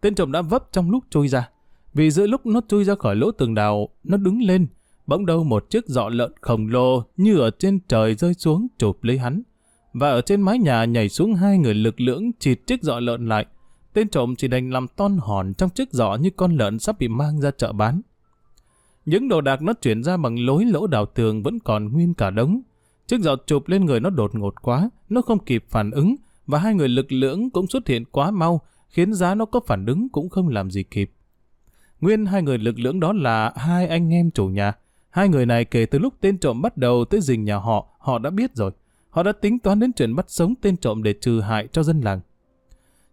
Tên 0.00 0.14
trộm 0.14 0.32
đã 0.32 0.42
vấp 0.42 0.68
trong 0.72 0.90
lúc 0.90 1.04
chui 1.10 1.28
ra. 1.28 1.48
Vì 1.94 2.10
giữa 2.10 2.26
lúc 2.26 2.46
nó 2.46 2.60
chui 2.68 2.84
ra 2.84 2.94
khỏi 2.94 3.16
lỗ 3.16 3.30
tường 3.30 3.54
đào, 3.54 3.88
nó 4.04 4.16
đứng 4.16 4.42
lên, 4.42 4.66
bỗng 5.06 5.26
đâu 5.26 5.44
một 5.44 5.70
chiếc 5.70 5.86
dọ 5.86 6.08
lợn 6.08 6.32
khổng 6.40 6.68
lồ 6.68 7.02
như 7.16 7.38
ở 7.38 7.50
trên 7.58 7.78
trời 7.88 8.14
rơi 8.14 8.34
xuống 8.34 8.66
chụp 8.78 8.98
lấy 9.02 9.18
hắn. 9.18 9.42
Và 9.92 10.10
ở 10.10 10.20
trên 10.20 10.40
mái 10.40 10.58
nhà 10.58 10.84
nhảy 10.84 11.08
xuống 11.08 11.34
hai 11.34 11.58
người 11.58 11.74
lực 11.74 12.00
lưỡng 12.00 12.30
chịt 12.38 12.66
chiếc 12.66 12.82
dọ 12.82 13.00
lợn 13.00 13.28
lại 13.28 13.46
tên 13.92 14.08
trộm 14.08 14.34
chỉ 14.36 14.48
đành 14.48 14.70
làm 14.70 14.88
ton 14.88 15.18
hòn 15.20 15.54
trong 15.54 15.70
chiếc 15.70 15.92
giỏ 15.92 16.14
như 16.14 16.30
con 16.36 16.56
lợn 16.56 16.78
sắp 16.78 16.98
bị 16.98 17.08
mang 17.08 17.40
ra 17.40 17.50
chợ 17.50 17.72
bán. 17.72 18.00
Những 19.04 19.28
đồ 19.28 19.40
đạc 19.40 19.62
nó 19.62 19.72
chuyển 19.72 20.02
ra 20.02 20.16
bằng 20.16 20.46
lối 20.46 20.64
lỗ 20.64 20.86
đào 20.86 21.06
tường 21.06 21.42
vẫn 21.42 21.58
còn 21.58 21.92
nguyên 21.92 22.14
cả 22.14 22.30
đống. 22.30 22.60
Chiếc 23.06 23.20
giỏ 23.20 23.36
chụp 23.46 23.68
lên 23.68 23.84
người 23.84 24.00
nó 24.00 24.10
đột 24.10 24.34
ngột 24.34 24.62
quá, 24.62 24.90
nó 25.08 25.22
không 25.22 25.44
kịp 25.44 25.64
phản 25.68 25.90
ứng, 25.90 26.16
và 26.46 26.58
hai 26.58 26.74
người 26.74 26.88
lực 26.88 27.12
lưỡng 27.12 27.50
cũng 27.50 27.66
xuất 27.66 27.88
hiện 27.88 28.04
quá 28.04 28.30
mau, 28.30 28.60
khiến 28.88 29.14
giá 29.14 29.34
nó 29.34 29.44
có 29.44 29.60
phản 29.66 29.86
ứng 29.86 30.08
cũng 30.08 30.28
không 30.28 30.48
làm 30.48 30.70
gì 30.70 30.82
kịp. 30.82 31.10
Nguyên 32.00 32.26
hai 32.26 32.42
người 32.42 32.58
lực 32.58 32.78
lưỡng 32.78 33.00
đó 33.00 33.12
là 33.12 33.52
hai 33.56 33.86
anh 33.86 34.12
em 34.14 34.30
chủ 34.30 34.46
nhà. 34.46 34.72
Hai 35.10 35.28
người 35.28 35.46
này 35.46 35.64
kể 35.64 35.86
từ 35.86 35.98
lúc 35.98 36.14
tên 36.20 36.38
trộm 36.38 36.62
bắt 36.62 36.76
đầu 36.76 37.04
tới 37.04 37.20
rình 37.20 37.44
nhà 37.44 37.56
họ, 37.56 37.86
họ 37.98 38.18
đã 38.18 38.30
biết 38.30 38.56
rồi. 38.56 38.70
Họ 39.10 39.22
đã 39.22 39.32
tính 39.32 39.58
toán 39.58 39.80
đến 39.80 39.92
chuyện 39.92 40.14
bắt 40.14 40.26
sống 40.28 40.54
tên 40.60 40.76
trộm 40.76 41.02
để 41.02 41.12
trừ 41.20 41.40
hại 41.40 41.68
cho 41.72 41.82
dân 41.82 42.00
làng. 42.00 42.20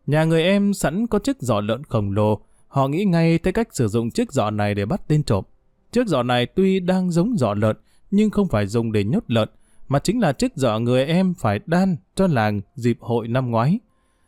Nhà 0.09 0.23
người 0.23 0.43
em 0.43 0.73
sẵn 0.73 1.07
có 1.07 1.19
chiếc 1.19 1.37
giỏ 1.39 1.61
lợn 1.61 1.83
khổng 1.83 2.11
lồ, 2.11 2.39
họ 2.67 2.87
nghĩ 2.87 3.05
ngay 3.05 3.37
tới 3.37 3.53
cách 3.53 3.67
sử 3.71 3.87
dụng 3.87 4.11
chiếc 4.11 4.31
giỏ 4.31 4.49
này 4.49 4.75
để 4.75 4.85
bắt 4.85 5.01
tên 5.07 5.23
trộm. 5.23 5.43
Chiếc 5.91 6.07
giỏ 6.07 6.23
này 6.23 6.45
tuy 6.45 6.79
đang 6.79 7.11
giống 7.11 7.37
giỏ 7.37 7.53
lợn, 7.53 7.75
nhưng 8.11 8.29
không 8.29 8.47
phải 8.47 8.67
dùng 8.67 8.91
để 8.91 9.03
nhốt 9.03 9.23
lợn, 9.27 9.49
mà 9.87 9.99
chính 9.99 10.19
là 10.19 10.33
chiếc 10.33 10.51
giỏ 10.55 10.79
người 10.79 11.05
em 11.05 11.33
phải 11.33 11.59
đan 11.65 11.95
cho 12.15 12.27
làng 12.27 12.61
dịp 12.75 12.97
hội 12.99 13.27
năm 13.27 13.51
ngoái. 13.51 13.79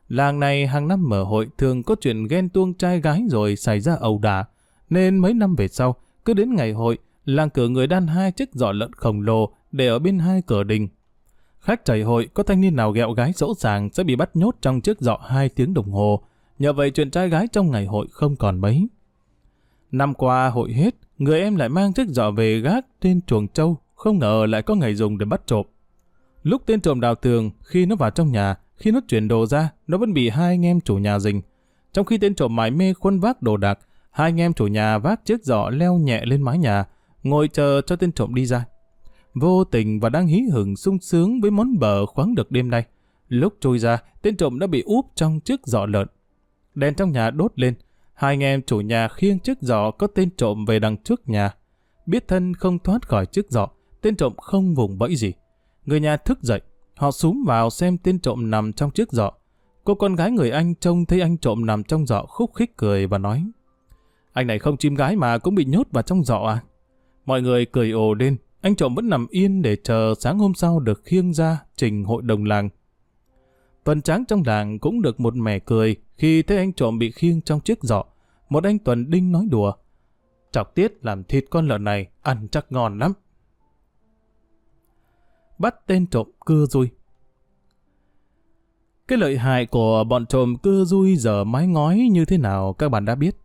Làng 0.08 0.40
này 0.40 0.68
hàng 0.68 0.88
năm 0.88 1.10
mở 1.10 1.24
hội 1.24 1.48
thường 1.58 1.84
có 1.84 1.96
chuyện 2.02 2.28
ghen 2.28 2.50
tuông 2.50 2.74
trai 2.74 3.02
gái 3.02 3.24
rồi 3.30 3.56
xảy 3.56 3.80
ra 3.80 3.96
ẩu 4.00 4.20
đả, 4.20 4.46
nên 4.90 5.18
mấy 5.18 5.34
năm 5.34 5.56
về 5.56 5.68
sau, 5.68 5.96
cứ 6.26 6.34
đến 6.34 6.56
ngày 6.56 6.72
hội, 6.72 6.98
làng 7.26 7.50
cử 7.50 7.70
người 7.70 7.88
đan 7.88 8.08
hai 8.08 8.32
chiếc 8.32 8.50
giỏ 8.54 8.72
lợn 8.72 8.94
khổng 8.94 9.22
lồ 9.22 9.54
để 9.72 9.88
ở 9.88 10.00
bên 10.00 10.20
hai 10.20 10.42
cửa 10.48 10.64
đình. 10.64 10.88
Khách 11.62 11.86
chảy 11.86 12.02
hội 12.02 12.30
có 12.34 12.44
thanh 12.44 12.62
niên 12.62 12.76
nào 12.76 12.92
ghẹo 12.92 13.12
gái 13.12 13.32
dỗ 13.36 13.54
dàng 13.58 13.90
sẽ 13.94 14.04
bị 14.04 14.16
bắt 14.16 14.30
nhốt 14.34 14.56
trong 14.62 14.82
chiếc 14.82 15.00
giỏ 15.00 15.18
hai 15.28 15.50
tiếng 15.50 15.74
đồng 15.74 15.92
hồ. 15.92 16.22
Nhờ 16.60 16.74
vậy 16.74 16.92
chuyện 16.92 17.12
trai 17.12 17.30
gái 17.30 17.48
trong 17.48 17.72
ngày 17.72 17.86
hội 17.86 18.08
không 18.12 18.36
còn 18.36 18.60
mấy. 18.60 18.88
Năm 19.92 20.14
qua 20.14 20.50
hội 20.50 20.74
hết, 20.74 20.96
người 21.18 21.42
em 21.42 21.56
lại 21.56 21.70
mang 21.70 21.94
chiếc 21.94 22.08
giỏ 22.08 22.32
về 22.32 22.60
gác 22.60 22.86
trên 23.02 23.22
chuồng 23.22 23.48
trâu, 23.48 23.78
không 23.96 24.20
ngờ 24.20 24.46
lại 24.50 24.62
có 24.62 24.76
ngày 24.76 24.96
dùng 24.96 25.18
để 25.18 25.26
bắt 25.26 25.42
trộm. 25.48 25.66
Lúc 26.44 26.62
tên 26.66 26.82
trộm 26.82 27.02
đào 27.02 27.16
tường, 27.16 27.52
khi 27.64 27.86
nó 27.86 27.96
vào 27.96 28.10
trong 28.10 28.32
nhà, 28.32 28.56
khi 28.76 28.92
nó 28.92 29.00
chuyển 29.08 29.28
đồ 29.28 29.46
ra, 29.46 29.70
nó 29.88 29.98
vẫn 29.98 30.14
bị 30.14 30.30
hai 30.30 30.48
anh 30.48 30.66
em 30.66 30.82
chủ 30.82 30.98
nhà 30.98 31.20
rình. 31.20 31.42
Trong 31.94 32.06
khi 32.06 32.18
tên 32.18 32.36
trộm 32.36 32.56
mải 32.56 32.72
mê 32.72 32.94
khuân 32.94 33.20
vác 33.20 33.42
đồ 33.42 33.58
đạc, 33.58 33.80
hai 34.12 34.28
anh 34.28 34.42
em 34.42 34.54
chủ 34.54 34.68
nhà 34.68 34.98
vác 34.98 35.26
chiếc 35.26 35.44
giỏ 35.44 35.70
leo 35.70 35.96
nhẹ 35.96 36.26
lên 36.26 36.42
mái 36.42 36.58
nhà, 36.58 36.86
ngồi 37.24 37.48
chờ 37.48 37.82
cho 37.86 37.96
tên 37.96 38.12
trộm 38.12 38.36
đi 38.36 38.46
ra. 38.46 38.66
Vô 39.34 39.64
tình 39.64 40.00
và 40.00 40.10
đang 40.10 40.28
hí 40.28 40.42
hửng 40.52 40.76
sung 40.76 41.00
sướng 41.00 41.42
với 41.42 41.52
món 41.52 41.80
bờ 41.80 42.06
khoáng 42.06 42.36
được 42.36 42.52
đêm 42.52 42.70
nay. 42.70 42.86
Lúc 43.30 43.54
trôi 43.60 43.80
ra, 43.80 43.98
tên 44.22 44.38
trộm 44.38 44.60
đã 44.60 44.68
bị 44.68 44.82
úp 44.82 45.06
trong 45.16 45.40
chiếc 45.40 45.68
giỏ 45.68 45.86
lợn. 45.86 46.08
Đèn 46.76 46.94
trong 46.94 47.12
nhà 47.12 47.32
đốt 47.32 47.52
lên, 47.56 47.74
hai 48.14 48.34
anh 48.34 48.44
em 48.44 48.62
chủ 48.62 48.82
nhà 48.82 49.08
khiêng 49.08 49.40
chiếc 49.40 49.58
giỏ 49.62 49.92
có 49.92 50.08
tên 50.08 50.30
trộm 50.38 50.66
về 50.66 50.80
đằng 50.80 50.98
trước 50.98 51.30
nhà. 51.30 51.54
Biết 52.06 52.28
thân 52.28 52.54
không 52.54 52.80
thoát 52.80 53.08
khỏi 53.08 53.26
chiếc 53.26 53.52
giỏ, 53.52 53.68
tên 54.02 54.16
trộm 54.16 54.34
không 54.38 54.76
vùng 54.76 54.98
bẫy 54.98 55.16
gì. 55.16 55.34
Người 55.86 56.00
nhà 56.00 56.18
thức 56.18 56.44
dậy, 56.44 56.62
họ 56.96 57.12
súm 57.12 57.44
vào 57.48 57.70
xem 57.70 57.98
tên 57.98 58.20
trộm 58.20 58.52
nằm 58.52 58.74
trong 58.74 58.92
chiếc 58.92 59.12
giỏ. 59.12 59.32
Cô 59.84 59.96
con 59.96 60.16
gái 60.16 60.32
người 60.32 60.52
anh 60.52 60.76
trông 60.76 61.06
thấy 61.06 61.22
anh 61.22 61.38
trộm 61.38 61.66
nằm 61.66 61.84
trong 61.84 62.06
giỏ 62.06 62.26
khúc 62.26 62.54
khích 62.54 62.78
cười 62.78 63.08
và 63.08 63.18
nói 63.18 63.46
Anh 64.34 64.48
này 64.48 64.60
không 64.60 64.78
chim 64.78 64.96
gái 64.96 65.16
mà 65.16 65.38
cũng 65.38 65.56
bị 65.56 65.66
nhốt 65.66 65.88
vào 65.92 66.04
trong 66.04 66.24
giỏ 66.24 66.38
à? 66.38 66.60
Mọi 67.26 67.42
người 67.42 67.66
cười 67.66 67.92
ồ 67.92 68.14
lên, 68.14 68.38
anh 68.62 68.76
trộm 68.76 68.96
vẫn 68.96 69.10
nằm 69.10 69.28
yên 69.30 69.62
để 69.62 69.78
chờ 69.84 70.14
sáng 70.20 70.40
hôm 70.40 70.54
sau 70.54 70.80
được 70.80 71.02
khiêng 71.04 71.34
ra 71.34 71.64
trình 71.76 72.04
hội 72.04 72.22
đồng 72.22 72.44
làng. 72.44 72.70
Tuần 73.84 74.02
tráng 74.02 74.26
trong 74.26 74.44
làng 74.46 74.80
cũng 74.80 75.02
được 75.02 75.20
một 75.20 75.36
mẻ 75.36 75.60
cười 75.60 75.96
khi 76.18 76.42
thấy 76.42 76.58
anh 76.58 76.74
trộm 76.74 77.00
bị 77.00 77.12
khiêng 77.12 77.42
trong 77.42 77.60
chiếc 77.60 77.84
giỏ. 77.84 78.04
Một 78.50 78.64
anh 78.64 78.80
Tuần 78.80 79.10
Đinh 79.10 79.32
nói 79.32 79.48
đùa. 79.50 79.74
Chọc 80.52 80.76
tiết 80.76 81.06
làm 81.06 81.24
thịt 81.24 81.46
con 81.50 81.68
lợn 81.68 81.84
này, 81.84 82.08
ăn 82.22 82.48
chắc 82.52 82.72
ngon 82.72 83.00
lắm. 83.00 83.14
Bắt 85.58 85.76
tên 85.88 86.08
trộm 86.08 86.28
cưa 86.46 86.66
rui. 86.66 86.90
Cái 89.08 89.18
lợi 89.18 89.38
hại 89.38 89.66
của 89.66 90.04
bọn 90.04 90.26
trộm 90.26 90.56
cưa 90.64 90.84
rui 90.84 91.16
giờ 91.16 91.44
mái 91.44 91.68
ngói 91.68 91.98
như 92.12 92.26
thế 92.26 92.38
nào 92.38 92.74
các 92.74 92.90
bạn 92.90 93.06
đã 93.06 93.16
biết. 93.16 93.36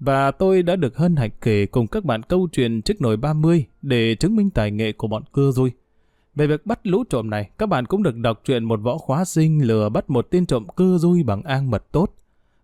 Và 0.00 0.30
tôi 0.30 0.62
đã 0.62 0.76
được 0.76 0.96
hân 0.96 1.16
hạnh 1.16 1.30
kể 1.40 1.66
cùng 1.66 1.86
các 1.86 2.04
bạn 2.04 2.22
câu 2.22 2.48
chuyện 2.52 2.82
chiếc 2.82 3.00
nồi 3.00 3.16
30 3.16 3.64
để 3.82 4.14
chứng 4.14 4.36
minh 4.36 4.50
tài 4.50 4.70
nghệ 4.70 4.92
của 4.92 5.08
bọn 5.08 5.22
cưa 5.32 5.50
rồi. 5.50 5.72
Về 6.34 6.46
việc 6.46 6.66
bắt 6.66 6.86
lũ 6.86 7.04
trộm 7.10 7.30
này, 7.30 7.50
các 7.58 7.68
bạn 7.68 7.86
cũng 7.86 8.02
được 8.02 8.16
đọc 8.16 8.40
truyện 8.44 8.64
một 8.64 8.80
võ 8.82 8.98
khóa 8.98 9.24
sinh 9.24 9.66
lừa 9.66 9.88
bắt 9.88 10.10
một 10.10 10.26
tên 10.30 10.46
trộm 10.46 10.66
cưa 10.76 10.98
rui 10.98 11.22
bằng 11.22 11.42
an 11.42 11.70
mật 11.70 11.92
tốt. 11.92 12.14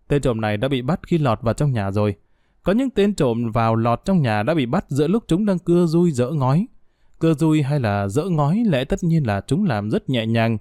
Tên 0.07 0.21
trộm 0.21 0.41
này 0.41 0.57
đã 0.57 0.67
bị 0.67 0.81
bắt 0.81 0.99
khi 1.07 1.17
lọt 1.17 1.41
vào 1.41 1.53
trong 1.53 1.71
nhà 1.71 1.91
rồi. 1.91 2.15
Có 2.63 2.73
những 2.73 2.89
tên 2.89 3.15
trộm 3.15 3.51
vào 3.51 3.75
lọt 3.75 4.01
trong 4.05 4.21
nhà 4.21 4.43
đã 4.43 4.53
bị 4.53 4.65
bắt 4.65 4.85
giữa 4.87 5.07
lúc 5.07 5.23
chúng 5.27 5.45
đang 5.45 5.59
cưa 5.59 5.85
rui 5.85 6.11
dỡ 6.11 6.29
ngói. 6.29 6.67
Cưa 7.19 7.33
rui 7.33 7.61
hay 7.61 7.79
là 7.79 8.07
dỡ 8.07 8.23
ngói 8.23 8.63
lẽ 8.65 8.85
tất 8.85 9.03
nhiên 9.03 9.27
là 9.27 9.41
chúng 9.47 9.65
làm 9.65 9.89
rất 9.89 10.09
nhẹ 10.09 10.25
nhàng, 10.25 10.57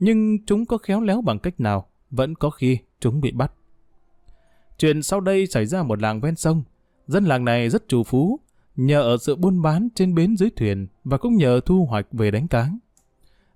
nhưng 0.00 0.44
chúng 0.46 0.66
có 0.66 0.78
khéo 0.78 1.00
léo 1.00 1.20
bằng 1.20 1.38
cách 1.38 1.60
nào, 1.60 1.86
vẫn 2.10 2.34
có 2.34 2.50
khi 2.50 2.78
chúng 3.00 3.20
bị 3.20 3.32
bắt. 3.32 3.52
Chuyện 4.78 5.02
sau 5.02 5.20
đây 5.20 5.46
xảy 5.46 5.66
ra 5.66 5.82
một 5.82 6.02
làng 6.02 6.20
ven 6.20 6.36
sông. 6.36 6.62
Dân 7.06 7.24
làng 7.24 7.44
này 7.44 7.68
rất 7.68 7.88
trù 7.88 8.02
phú, 8.02 8.40
nhờ 8.76 9.02
ở 9.02 9.16
sự 9.16 9.36
buôn 9.36 9.62
bán 9.62 9.88
trên 9.94 10.14
bến 10.14 10.36
dưới 10.36 10.50
thuyền 10.50 10.86
và 11.04 11.18
cũng 11.18 11.36
nhờ 11.36 11.60
thu 11.66 11.86
hoạch 11.90 12.06
về 12.12 12.30
đánh 12.30 12.48
cá. 12.48 12.70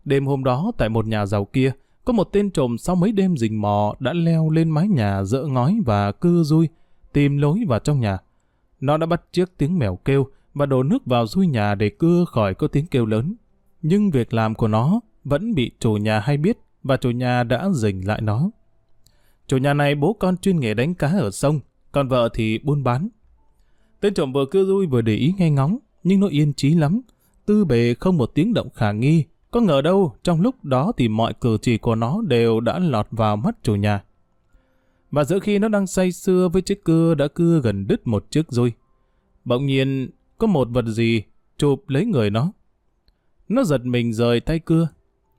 Đêm 0.05 0.27
hôm 0.27 0.45
đó 0.45 0.73
tại 0.79 0.89
một 0.89 1.07
nhà 1.07 1.27
giàu 1.27 1.45
kia, 1.45 1.73
có 2.05 2.13
một 2.13 2.29
tên 2.33 2.51
trộm 2.51 2.79
sau 2.79 2.97
mấy 2.97 3.13
đêm 3.13 3.37
rình 3.37 3.61
mò 3.61 3.95
đã 3.99 4.13
leo 4.13 4.51
lên 4.51 4.71
mái 4.71 4.89
nhà 4.89 5.23
dỡ 5.25 5.43
ngói 5.43 5.79
và 5.87 6.13
cưa 6.13 6.43
rui, 6.43 6.69
tìm 7.13 7.39
lối 7.39 7.65
vào 7.69 7.79
trong 7.79 8.01
nhà. 8.01 8.19
Nó 8.81 8.97
đã 8.97 9.07
bắt 9.07 9.23
chiếc 9.33 9.59
tiếng 9.59 9.79
mèo 9.79 9.97
kêu 9.97 10.27
và 10.55 10.67
đổ 10.67 10.83
nước 10.83 11.07
vào 11.07 11.27
rui 11.27 11.47
nhà 11.47 11.75
để 11.75 11.91
cưa 11.91 12.25
khỏi 12.25 12.55
có 12.55 12.69
tiếng 12.69 12.87
kêu 12.87 13.07
lớn. 13.07 13.35
Nhưng 13.83 14.11
việc 14.11 14.35
làm 14.35 14.55
của 14.55 14.69
nó 14.69 15.01
vẫn 15.25 15.55
bị 15.55 15.71
chủ 15.79 15.93
nhà 15.93 16.21
hay 16.21 16.37
biết 16.37 16.59
và 16.83 16.97
chủ 16.97 17.11
nhà 17.11 17.43
đã 17.43 17.69
rình 17.73 18.07
lại 18.07 18.21
nó. 18.21 18.51
Chủ 19.47 19.57
nhà 19.57 19.75
này 19.75 19.95
bố 19.95 20.13
con 20.13 20.37
chuyên 20.37 20.61
nghề 20.61 20.75
đánh 20.75 20.95
cá 20.95 21.09
ở 21.09 21.31
sông, 21.31 21.61
còn 21.93 22.09
vợ 22.09 22.29
thì 22.35 22.59
buôn 22.59 22.85
bán. 22.85 23.09
Tên 24.01 24.15
trộm 24.15 24.33
vừa 24.33 24.47
cưa 24.47 24.65
rui 24.65 24.87
vừa 24.87 25.01
để 25.01 25.15
ý 25.15 25.35
nghe 25.39 25.51
ngóng, 25.51 25.79
nhưng 26.03 26.21
nó 26.21 26.27
yên 26.27 26.53
trí 26.53 26.75
lắm. 26.75 27.01
Tư 27.47 27.65
bề 27.65 27.95
không 27.95 28.17
một 28.17 28.31
tiếng 28.35 28.55
động 28.55 28.69
khả 28.75 28.93
nghi, 28.93 29.25
có 29.51 29.61
ngờ 29.61 29.83
đâu 29.83 30.15
trong 30.23 30.41
lúc 30.41 30.65
đó 30.65 30.93
thì 30.97 31.09
mọi 31.09 31.35
cử 31.41 31.59
chỉ 31.63 31.79
của 31.79 31.95
nó 31.95 32.23
đều 32.27 32.61
đã 32.61 32.79
lọt 32.79 33.07
vào 33.11 33.37
mắt 33.37 33.57
chủ 33.63 33.75
nhà. 33.75 34.05
Và 35.11 35.25
giữa 35.25 35.39
khi 35.39 35.59
nó 35.59 35.69
đang 35.69 35.87
say 35.87 36.13
sưa 36.13 36.49
với 36.49 36.63
chiếc 36.63 36.85
cưa 36.85 37.15
đã 37.15 37.29
cưa 37.29 37.61
gần 37.61 37.87
đứt 37.87 38.07
một 38.07 38.31
chiếc 38.31 38.43
rui. 38.49 38.73
Bỗng 39.45 39.67
nhiên 39.67 40.11
có 40.39 40.47
một 40.47 40.69
vật 40.71 40.85
gì 40.87 41.23
chụp 41.57 41.89
lấy 41.89 42.07
người 42.07 42.31
nó. 42.31 42.53
Nó 43.49 43.65
giật 43.65 43.85
mình 43.85 44.13
rời 44.13 44.41
tay 44.41 44.59
cưa. 44.59 44.89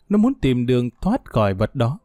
Nó 0.10 0.18
muốn 0.18 0.34
tìm 0.34 0.66
đường 0.66 0.90
thoát 1.02 1.26
khỏi 1.26 1.54
vật 1.54 1.76
đó. 1.76 2.00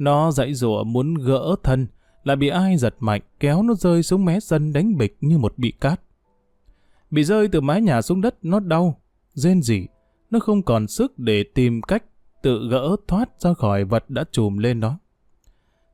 Nó 0.00 0.30
dãy 0.30 0.54
rủa 0.54 0.84
muốn 0.84 1.14
gỡ 1.14 1.56
thân, 1.62 1.86
lại 2.24 2.36
bị 2.36 2.48
ai 2.48 2.76
giật 2.76 2.94
mạnh 2.98 3.20
kéo 3.40 3.62
nó 3.62 3.74
rơi 3.74 4.02
xuống 4.02 4.24
mé 4.24 4.40
sân 4.40 4.72
đánh 4.72 4.98
bịch 4.98 5.16
như 5.20 5.38
một 5.38 5.54
bị 5.56 5.72
cát. 5.80 6.00
Bị 7.10 7.24
rơi 7.24 7.48
từ 7.48 7.60
mái 7.60 7.80
nhà 7.80 8.02
xuống 8.02 8.20
đất 8.20 8.44
nó 8.44 8.60
đau, 8.60 9.00
rên 9.34 9.62
rỉ, 9.62 9.86
nó 10.30 10.38
không 10.38 10.62
còn 10.62 10.86
sức 10.86 11.18
để 11.18 11.44
tìm 11.54 11.82
cách 11.82 12.04
tự 12.42 12.68
gỡ 12.70 12.96
thoát 13.08 13.40
ra 13.40 13.54
khỏi 13.54 13.84
vật 13.84 14.10
đã 14.10 14.24
trùm 14.32 14.58
lên 14.58 14.80
nó. 14.80 14.98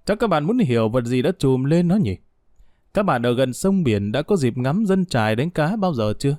Chắc 0.04 0.18
các 0.18 0.26
bạn 0.26 0.44
muốn 0.44 0.58
hiểu 0.58 0.88
vật 0.88 1.04
gì 1.04 1.22
đã 1.22 1.32
trùm 1.38 1.64
lên 1.64 1.88
nó 1.88 1.96
nhỉ? 1.96 2.16
Các 2.94 3.02
bạn 3.02 3.22
ở 3.22 3.34
gần 3.34 3.52
sông 3.52 3.84
biển 3.84 4.12
đã 4.12 4.22
có 4.22 4.36
dịp 4.36 4.58
ngắm 4.58 4.84
dân 4.86 5.06
trài 5.06 5.36
đánh 5.36 5.50
cá 5.50 5.76
bao 5.76 5.94
giờ 5.94 6.14
chưa? 6.18 6.36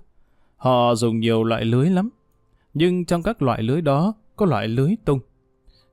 Họ 0.57 0.95
dùng 0.95 1.19
nhiều 1.19 1.43
loại 1.43 1.65
lưới 1.65 1.89
lắm. 1.89 2.09
Nhưng 2.73 3.05
trong 3.05 3.23
các 3.23 3.41
loại 3.41 3.63
lưới 3.63 3.81
đó 3.81 4.13
có 4.35 4.45
loại 4.45 4.67
lưới 4.67 4.95
tung. 5.05 5.19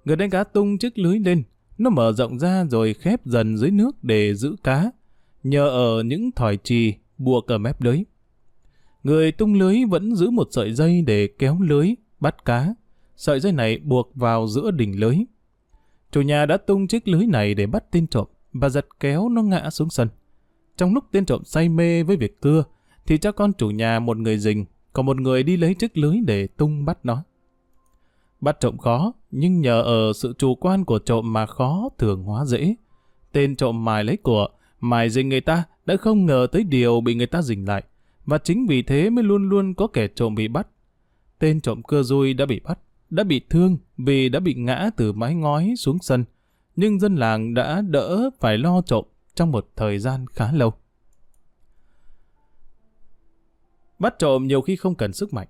Người 0.05 0.17
đánh 0.17 0.31
cá 0.31 0.45
tung 0.45 0.79
chiếc 0.79 0.99
lưới 0.99 1.19
lên, 1.19 1.43
nó 1.79 1.91
mở 1.91 2.13
rộng 2.13 2.39
ra 2.39 2.65
rồi 2.71 2.95
khép 2.95 3.27
dần 3.27 3.57
dưới 3.57 3.71
nước 3.71 4.05
để 4.05 4.35
giữ 4.35 4.57
cá, 4.63 4.91
nhờ 5.43 5.69
ở 5.69 6.03
những 6.03 6.33
thỏi 6.33 6.57
trì 6.57 6.95
buộc 7.19 7.47
ở 7.47 7.59
mép 7.59 7.83
lưới. 7.83 8.03
Người 9.03 9.33
tung 9.33 9.55
lưới 9.55 9.85
vẫn 9.85 10.17
giữ 10.17 10.31
một 10.31 10.49
sợi 10.51 10.73
dây 10.73 11.03
để 11.03 11.29
kéo 11.39 11.59
lưới, 11.61 11.95
bắt 12.21 12.45
cá. 12.45 12.75
Sợi 13.17 13.41
dây 13.41 13.53
này 13.53 13.79
buộc 13.79 14.11
vào 14.15 14.47
giữa 14.47 14.71
đỉnh 14.71 15.01
lưới. 15.01 15.17
Chủ 16.11 16.21
nhà 16.21 16.47
đã 16.47 16.57
tung 16.57 16.87
chiếc 16.87 17.09
lưới 17.09 17.27
này 17.27 17.55
để 17.55 17.67
bắt 17.67 17.85
tên 17.91 18.07
trộm 18.07 18.27
và 18.53 18.69
giật 18.69 18.87
kéo 19.01 19.29
nó 19.29 19.43
ngã 19.43 19.71
xuống 19.71 19.91
sân. 19.91 20.09
Trong 20.77 20.95
lúc 20.95 21.05
tên 21.13 21.27
trộm 21.27 21.45
say 21.45 21.69
mê 21.69 22.03
với 22.03 22.17
việc 22.17 22.41
cưa, 22.41 22.65
thì 23.07 23.19
cho 23.19 23.33
con 23.33 23.53
chủ 23.53 23.71
nhà 23.71 24.01
một 24.01 24.17
người 24.17 24.39
rình, 24.39 24.65
còn 24.93 25.07
một 25.07 25.21
người 25.21 25.43
đi 25.43 25.57
lấy 25.57 25.75
chiếc 25.75 25.99
lưới 25.99 26.17
để 26.27 26.47
tung 26.47 26.85
bắt 26.85 26.99
nó. 27.03 27.25
Bắt 28.45 28.61
trộm 28.61 28.79
khó, 28.79 29.13
nhưng 29.31 29.61
nhờ 29.61 29.83
ở 29.83 30.13
sự 30.13 30.35
chủ 30.39 30.55
quan 30.55 30.85
của 30.85 30.99
trộm 30.99 31.33
mà 31.33 31.47
khó 31.47 31.89
thường 31.99 32.23
hóa 32.23 32.45
dễ. 32.45 32.75
Tên 33.33 33.57
trộm 33.57 33.85
mài 33.85 34.05
lấy 34.05 34.17
của, 34.17 34.49
mài 34.81 35.11
dình 35.11 35.29
người 35.29 35.41
ta 35.41 35.65
đã 35.87 35.97
không 35.97 36.27
ngờ 36.27 36.47
tới 36.53 36.65
điều 36.65 37.01
bị 37.01 37.15
người 37.15 37.27
ta 37.27 37.43
dình 37.43 37.69
lại. 37.69 37.83
Và 38.25 38.39
chính 38.39 38.67
vì 38.67 38.83
thế 38.83 39.11
mới 39.11 39.25
luôn 39.25 39.49
luôn 39.49 39.75
có 39.75 39.87
kẻ 39.87 40.09
trộm 40.09 40.35
bị 40.35 40.49
bắt. 40.49 40.67
Tên 41.39 41.61
trộm 41.61 41.83
cưa 41.83 42.03
rui 42.03 42.35
đã 42.35 42.47
bị 42.47 42.61
bắt, 42.61 42.79
đã 43.11 43.25
bị 43.25 43.41
thương 43.51 43.79
vì 43.97 44.29
đã 44.29 44.41
bị 44.41 44.55
ngã 44.55 44.91
từ 44.97 45.13
mái 45.13 45.35
ngói 45.35 45.75
xuống 45.77 45.99
sân. 46.03 46.25
nhưng 46.77 47.01
dân 47.01 47.17
làng 47.17 47.55
đã 47.55 47.81
đỡ 47.81 48.31
phải 48.41 48.59
lo 48.59 48.81
trộm 48.81 49.05
trong 49.35 49.51
một 49.53 49.69
thời 49.77 49.99
gian 49.99 50.27
khá 50.27 50.53
lâu. 50.53 50.73
Bắt 53.99 54.15
trộm 54.19 54.47
nhiều 54.47 54.61
khi 54.61 54.77
không 54.77 54.95
cần 54.95 55.13
sức 55.13 55.35
mạnh. 55.35 55.49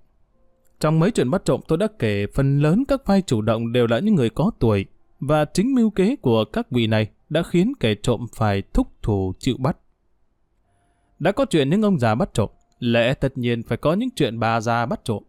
Trong 0.85 1.01
mấy 1.01 1.11
chuyện 1.11 1.31
bắt 1.31 1.45
trộm 1.45 1.61
tôi 1.69 1.79
đã 1.79 1.87
kể 1.99 2.27
phần 2.35 2.61
lớn 2.61 2.85
các 2.89 3.07
vai 3.07 3.23
chủ 3.23 3.43
động 3.43 3.73
đều 3.73 3.87
là 3.87 3.99
những 3.99 4.15
người 4.15 4.31
có 4.31 4.51
tuổi 4.59 4.87
và 5.21 5.45
chính 5.45 5.75
mưu 5.75 5.91
kế 5.91 6.17
của 6.17 6.45
các 6.45 6.71
vị 6.71 6.87
này 6.87 7.11
đã 7.29 7.43
khiến 7.43 7.73
kẻ 7.81 7.95
trộm 8.03 8.27
phải 8.37 8.63
thúc 8.73 8.89
thủ 9.03 9.33
chịu 9.39 9.57
bắt. 9.59 9.77
Đã 11.19 11.33
có 11.33 11.45
chuyện 11.45 11.71
những 11.71 11.83
ông 11.83 11.99
già 11.99 12.15
bắt 12.15 12.35
trộm, 12.35 12.51
lẽ 12.79 13.15
tất 13.15 13.39
nhiên 13.39 13.63
phải 13.63 13.79
có 13.79 13.93
những 13.93 14.09
chuyện 14.17 14.41
bà 14.41 14.61
già 14.61 14.87
bắt 14.87 15.01
trộm. 15.05 15.23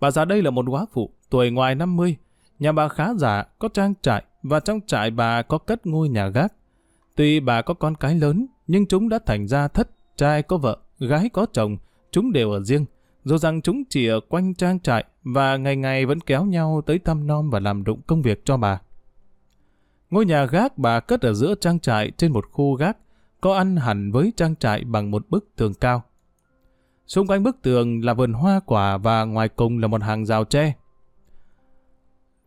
Bà 0.00 0.10
già 0.10 0.24
đây 0.24 0.42
là 0.42 0.50
một 0.50 0.64
quá 0.68 0.86
phụ, 0.92 1.10
tuổi 1.30 1.50
ngoài 1.50 1.74
50, 1.74 2.16
nhà 2.58 2.72
bà 2.72 2.88
khá 2.88 3.14
già, 3.14 3.44
có 3.58 3.68
trang 3.68 3.94
trại 4.02 4.24
và 4.42 4.60
trong 4.60 4.80
trại 4.86 5.10
bà 5.10 5.42
có 5.42 5.58
cất 5.58 5.86
ngôi 5.86 6.08
nhà 6.08 6.28
gác. 6.28 6.52
Tuy 7.16 7.40
bà 7.40 7.62
có 7.62 7.74
con 7.74 7.94
cái 7.94 8.14
lớn, 8.14 8.46
nhưng 8.66 8.86
chúng 8.86 9.08
đã 9.08 9.18
thành 9.26 9.48
ra 9.48 9.68
thất, 9.68 9.90
trai 10.16 10.42
có 10.42 10.56
vợ, 10.56 10.78
gái 10.98 11.28
có 11.28 11.46
chồng, 11.52 11.76
chúng 12.10 12.32
đều 12.32 12.50
ở 12.50 12.60
riêng, 12.60 12.84
dù 13.24 13.38
rằng 13.38 13.62
chúng 13.62 13.82
chỉ 13.90 14.06
ở 14.06 14.20
quanh 14.28 14.54
trang 14.54 14.80
trại 14.80 15.04
và 15.22 15.56
ngày 15.56 15.76
ngày 15.76 16.06
vẫn 16.06 16.20
kéo 16.20 16.44
nhau 16.44 16.82
tới 16.86 16.98
thăm 16.98 17.26
nom 17.26 17.50
và 17.50 17.60
làm 17.60 17.84
đụng 17.84 18.00
công 18.06 18.22
việc 18.22 18.44
cho 18.44 18.56
bà. 18.56 18.80
Ngôi 20.10 20.26
nhà 20.26 20.44
gác 20.44 20.78
bà 20.78 21.00
cất 21.00 21.20
ở 21.20 21.32
giữa 21.32 21.54
trang 21.54 21.80
trại 21.80 22.10
trên 22.10 22.32
một 22.32 22.44
khu 22.52 22.74
gác, 22.74 22.96
có 23.40 23.54
ăn 23.54 23.76
hẳn 23.76 24.12
với 24.12 24.32
trang 24.36 24.56
trại 24.56 24.84
bằng 24.84 25.10
một 25.10 25.30
bức 25.30 25.56
tường 25.56 25.74
cao. 25.74 26.02
Xung 27.06 27.26
quanh 27.26 27.42
bức 27.42 27.62
tường 27.62 28.04
là 28.04 28.14
vườn 28.14 28.32
hoa 28.32 28.60
quả 28.66 28.96
và 28.96 29.24
ngoài 29.24 29.48
cùng 29.48 29.78
là 29.78 29.88
một 29.88 30.02
hàng 30.02 30.26
rào 30.26 30.44
tre. 30.44 30.74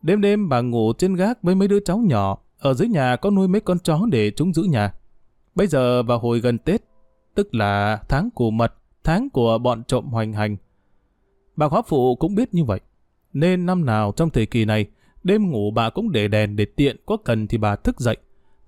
Đêm 0.02 0.20
đêm 0.20 0.48
bà 0.48 0.60
ngủ 0.60 0.92
trên 0.98 1.14
gác 1.14 1.42
với 1.42 1.54
mấy 1.54 1.68
đứa 1.68 1.80
cháu 1.80 1.98
nhỏ, 1.98 2.38
ở 2.58 2.74
dưới 2.74 2.88
nhà 2.88 3.16
có 3.16 3.30
nuôi 3.30 3.48
mấy 3.48 3.60
con 3.60 3.78
chó 3.78 4.00
để 4.10 4.30
chúng 4.36 4.54
giữ 4.54 4.62
nhà. 4.62 4.92
Bây 5.54 5.66
giờ 5.66 6.02
vào 6.02 6.18
hồi 6.18 6.40
gần 6.40 6.58
Tết, 6.58 6.82
tức 7.34 7.54
là 7.54 8.02
tháng 8.08 8.30
cù 8.30 8.50
mật, 8.50 8.74
tháng 9.04 9.30
của 9.30 9.58
bọn 9.58 9.84
trộm 9.84 10.04
hoành 10.06 10.32
hành. 10.32 10.56
Bà 11.56 11.68
khóa 11.68 11.82
phụ 11.82 12.16
cũng 12.16 12.34
biết 12.34 12.54
như 12.54 12.64
vậy, 12.64 12.80
nên 13.32 13.66
năm 13.66 13.84
nào 13.84 14.12
trong 14.16 14.30
thời 14.30 14.46
kỳ 14.46 14.64
này, 14.64 14.86
đêm 15.24 15.50
ngủ 15.50 15.70
bà 15.70 15.90
cũng 15.90 16.12
để 16.12 16.28
đèn 16.28 16.56
để 16.56 16.64
tiện 16.64 16.96
có 17.06 17.16
cần 17.16 17.46
thì 17.46 17.58
bà 17.58 17.76
thức 17.76 18.00
dậy. 18.00 18.16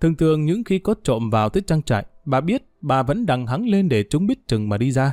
Thường 0.00 0.14
thường 0.14 0.44
những 0.44 0.64
khi 0.64 0.78
có 0.78 0.94
trộm 1.02 1.30
vào 1.30 1.48
tới 1.48 1.62
trang 1.66 1.82
trại, 1.82 2.06
bà 2.24 2.40
biết 2.40 2.62
bà 2.80 3.02
vẫn 3.02 3.26
đằng 3.26 3.46
hắng 3.46 3.68
lên 3.68 3.88
để 3.88 4.04
chúng 4.10 4.26
biết 4.26 4.48
chừng 4.48 4.68
mà 4.68 4.78
đi 4.78 4.92
ra. 4.92 5.12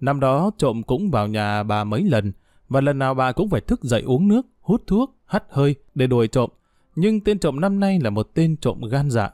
Năm 0.00 0.20
đó 0.20 0.50
trộm 0.58 0.82
cũng 0.82 1.10
vào 1.10 1.28
nhà 1.28 1.62
bà 1.62 1.84
mấy 1.84 2.02
lần, 2.02 2.32
và 2.68 2.80
lần 2.80 2.98
nào 2.98 3.14
bà 3.14 3.32
cũng 3.32 3.48
phải 3.48 3.60
thức 3.60 3.84
dậy 3.84 4.02
uống 4.02 4.28
nước, 4.28 4.46
hút 4.60 4.82
thuốc, 4.86 5.16
hắt 5.26 5.44
hơi 5.50 5.74
để 5.94 6.06
đuổi 6.06 6.28
trộm. 6.28 6.50
Nhưng 6.96 7.20
tên 7.20 7.38
trộm 7.38 7.60
năm 7.60 7.80
nay 7.80 7.98
là 8.00 8.10
một 8.10 8.30
tên 8.34 8.56
trộm 8.56 8.80
gan 8.90 9.10
dạ. 9.10 9.30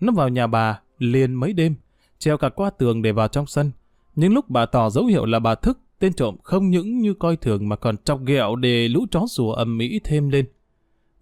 Nó 0.00 0.12
vào 0.12 0.28
nhà 0.28 0.46
bà 0.46 0.80
liền 0.98 1.34
mấy 1.34 1.52
đêm, 1.52 1.74
treo 2.18 2.38
cả 2.38 2.48
qua 2.48 2.70
tường 2.70 3.02
để 3.02 3.12
vào 3.12 3.28
trong 3.28 3.46
sân. 3.46 3.70
Nhưng 4.14 4.32
lúc 4.32 4.50
bà 4.50 4.66
tỏ 4.66 4.90
dấu 4.90 5.06
hiệu 5.06 5.24
là 5.24 5.38
bà 5.38 5.54
thức, 5.54 5.78
tên 6.04 6.12
trộm 6.12 6.36
không 6.42 6.70
những 6.70 6.98
như 6.98 7.14
coi 7.14 7.36
thường 7.36 7.68
mà 7.68 7.76
còn 7.76 7.96
chọc 7.96 8.20
ghẹo 8.24 8.56
để 8.56 8.88
lũ 8.88 9.06
chó 9.10 9.26
sủa 9.26 9.52
ầm 9.52 9.78
mỹ 9.78 10.00
thêm 10.04 10.28
lên. 10.28 10.46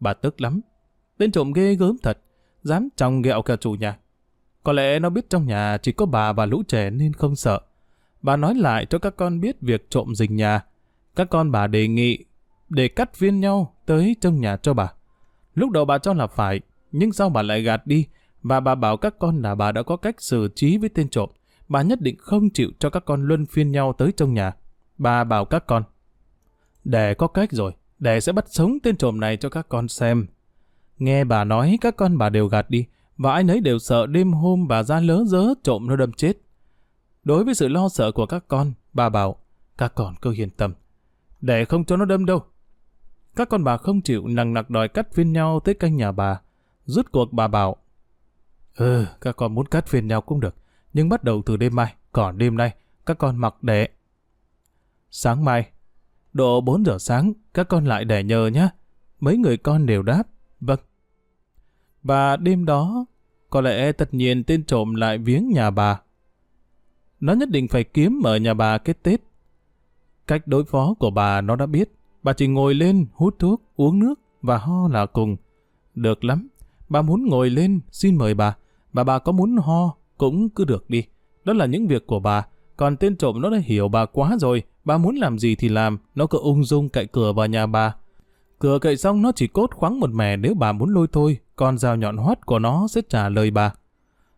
Bà 0.01 0.15
tức 0.15 0.41
lắm. 0.41 0.61
Tên 1.19 1.33
trộm 1.33 1.53
ghê 1.53 1.75
gớm 1.75 1.97
thật, 2.03 2.19
dám 2.63 2.89
chồng 2.97 3.23
ghẹo 3.23 3.43
cả 3.43 3.57
chủ 3.57 3.73
nhà. 3.73 3.99
Có 4.63 4.73
lẽ 4.73 4.99
nó 4.99 5.11
biết 5.11 5.31
trong 5.31 5.47
nhà 5.47 5.79
chỉ 5.83 5.93
có 5.93 6.07
bà 6.07 6.33
và 6.33 6.47
lũ 6.47 6.63
trẻ 6.69 6.91
nên 6.91 7.13
không 7.13 7.37
sợ. 7.37 7.61
Bà 8.23 8.37
nói 8.37 8.55
lại 8.55 8.87
cho 8.87 8.99
các 8.99 9.17
con 9.17 9.41
biết 9.41 9.61
việc 9.61 9.91
trộm 9.91 10.15
rình 10.15 10.37
nhà. 10.37 10.61
Các 11.17 11.31
con 11.31 11.53
bà 11.53 11.67
đề 11.67 11.89
nghị 11.89 12.25
để 12.69 12.89
cắt 12.89 13.19
viên 13.19 13.41
nhau 13.41 13.75
tới 13.87 14.17
trong 14.21 14.41
nhà 14.41 14.57
cho 14.57 14.75
bà. 14.75 14.93
Lúc 15.55 15.71
đầu 15.71 15.85
bà 15.85 15.99
cho 15.99 16.13
là 16.13 16.27
phải, 16.27 16.61
nhưng 16.93 17.13
sau 17.13 17.29
bà 17.29 17.43
lại 17.43 17.63
gạt 17.63 17.87
đi 17.87 18.07
và 18.43 18.61
bà 18.61 18.75
bảo 18.75 18.97
các 18.97 19.15
con 19.19 19.43
là 19.43 19.55
bà 19.55 19.73
đã 19.73 19.83
có 19.83 19.97
cách 19.97 20.23
xử 20.23 20.49
trí 20.55 20.79
với 20.79 20.89
tên 20.89 21.09
trộm. 21.09 21.31
Bà 21.69 21.83
nhất 21.83 22.01
định 22.01 22.17
không 22.19 22.51
chịu 22.51 22.71
cho 22.79 22.91
các 22.91 23.05
con 23.05 23.23
luân 23.29 23.47
phiên 23.47 23.73
nhau 23.73 23.93
tới 23.99 24.13
trong 24.17 24.35
nhà. 24.35 24.53
Bà 25.03 25.25
bảo 25.25 25.45
các 25.45 25.67
con, 25.67 25.83
để 26.85 27.15
có 27.15 27.27
cách 27.27 27.53
rồi, 27.53 27.73
để 27.99 28.21
sẽ 28.21 28.33
bắt 28.33 28.45
sống 28.49 28.79
tên 28.83 28.97
trộm 28.97 29.21
này 29.21 29.37
cho 29.37 29.49
các 29.49 29.69
con 29.69 29.89
xem. 29.89 30.27
Nghe 30.99 31.25
bà 31.25 31.45
nói 31.45 31.79
các 31.81 31.97
con 31.97 32.19
bà 32.19 32.29
đều 32.29 32.47
gạt 32.47 32.71
đi, 32.71 32.87
và 33.17 33.33
ai 33.33 33.45
nấy 33.45 33.61
đều 33.61 33.79
sợ 33.79 34.07
đêm 34.07 34.33
hôm 34.33 34.69
bà 34.69 34.83
ra 34.83 35.01
lớ 35.01 35.25
dớ 35.25 35.45
trộm 35.63 35.87
nó 35.89 35.97
đâm 35.97 36.13
chết. 36.13 36.33
Đối 37.25 37.45
với 37.45 37.55
sự 37.55 37.69
lo 37.69 37.89
sợ 37.89 38.13
của 38.13 38.27
các 38.27 38.45
con, 38.49 38.73
bà 38.93 39.09
bảo, 39.09 39.37
các 39.79 39.95
con 39.95 40.15
cứ 40.23 40.35
yên 40.37 40.51
tâm, 40.51 40.75
để 41.41 41.65
không 41.65 41.85
cho 41.85 41.97
nó 41.97 42.05
đâm 42.05 42.27
đâu. 42.27 42.45
Các 43.37 43.49
con 43.49 43.65
bà 43.65 43.77
không 43.77 44.01
chịu 44.01 44.27
nằng 44.27 44.55
nặc 44.55 44.71
đòi 44.71 44.89
cắt 44.89 45.15
viên 45.15 45.33
nhau 45.33 45.61
tới 45.61 45.75
canh 45.75 45.97
nhà 45.97 46.13
bà. 46.13 46.41
Rút 46.85 47.13
cuộc 47.13 47.33
bà 47.33 47.49
bảo, 47.49 47.77
Ừ, 48.77 49.07
các 49.21 49.37
con 49.37 49.55
muốn 49.55 49.67
cắt 49.67 49.91
viên 49.91 50.07
nhau 50.07 50.21
cũng 50.21 50.41
được, 50.41 50.55
nhưng 50.93 51.09
bắt 51.09 51.25
đầu 51.25 51.43
từ 51.47 51.57
đêm 51.57 51.77
mai, 51.77 51.95
còn 52.13 52.39
đêm 52.39 52.57
nay, 52.57 52.75
các 53.07 53.19
con 53.19 53.37
mặc 53.37 53.63
đẻ. 53.63 53.89
Sáng 55.15 55.45
mai, 55.45 55.71
độ 56.33 56.61
4 56.61 56.87
giờ 56.87 56.99
sáng, 56.99 57.33
các 57.55 57.69
con 57.69 57.85
lại 57.85 58.05
đẻ 58.05 58.23
nhờ 58.23 58.47
nhé. 58.47 58.69
Mấy 59.21 59.37
người 59.37 59.57
con 59.57 59.87
đều 59.87 60.03
đáp, 60.03 60.23
vâng. 60.61 60.81
Và 62.03 62.37
đêm 62.37 62.65
đó, 62.65 63.07
có 63.51 63.61
lẽ 63.61 63.93
tất 63.93 64.15
nhiên 64.15 64.45
tên 64.45 64.65
trộm 64.65 64.95
lại 64.95 65.19
viếng 65.19 65.49
nhà 65.49 65.71
bà. 65.71 66.01
Nó 67.21 67.33
nhất 67.33 67.51
định 67.51 67.69
phải 67.69 67.85
kiếm 67.85 68.23
ở 68.25 68.37
nhà 68.37 68.55
bà 68.55 68.79
kết 68.79 69.03
Tết. 69.03 69.21
Cách 70.27 70.47
đối 70.47 70.65
phó 70.65 70.95
của 70.95 71.11
bà 71.11 71.41
nó 71.41 71.57
đã 71.57 71.67
biết. 71.67 71.95
Bà 72.23 72.33
chỉ 72.33 72.47
ngồi 72.47 72.75
lên, 72.75 73.07
hút 73.13 73.37
thuốc, 73.39 73.63
uống 73.77 73.99
nước 73.99 74.21
và 74.43 74.59
ho 74.59 74.89
là 74.89 75.07
cùng. 75.07 75.37
Được 75.95 76.25
lắm. 76.25 76.49
Bà 76.89 77.03
muốn 77.03 77.27
ngồi 77.27 77.51
lên, 77.51 77.81
xin 77.91 78.17
mời 78.17 78.35
bà. 78.35 78.57
Bà 78.93 79.05
bà 79.05 79.19
có 79.19 79.33
muốn 79.33 79.57
ho, 79.57 79.97
cũng 80.19 80.49
cứ 80.49 80.65
được 80.65 80.91
đi. 80.91 81.05
Đó 81.45 81.53
là 81.53 81.67
những 81.67 81.87
việc 81.87 82.07
của 82.07 82.21
bà. 82.21 82.47
Còn 82.83 82.97
tên 82.97 83.17
trộm 83.17 83.41
nó 83.41 83.51
đã 83.51 83.59
hiểu 83.59 83.89
bà 83.89 84.07
quá 84.07 84.37
rồi. 84.41 84.63
Bà 84.85 84.99
muốn 84.99 85.17
làm 85.17 85.39
gì 85.39 85.55
thì 85.55 85.69
làm. 85.69 85.99
Nó 86.15 86.27
cứ 86.27 86.39
ung 86.39 86.65
dung 86.65 86.89
cậy 86.89 87.07
cửa 87.07 87.33
vào 87.33 87.47
nhà 87.47 87.67
bà. 87.67 87.95
Cửa 88.59 88.79
cậy 88.79 88.97
xong 88.97 89.23
nó 89.23 89.33
chỉ 89.33 89.47
cốt 89.47 89.71
khoáng 89.75 90.01
một 90.01 90.11
mẻ 90.11 90.37
nếu 90.37 90.55
bà 90.55 90.73
muốn 90.73 90.95
lôi 90.95 91.07
thôi. 91.13 91.39
Còn 91.57 91.79
dao 91.79 91.97
nhọn 91.97 92.17
hoắt 92.17 92.47
của 92.47 92.59
nó 92.59 92.89
sẽ 92.89 93.01
trả 93.09 93.29
lời 93.29 93.51
bà. 93.51 93.73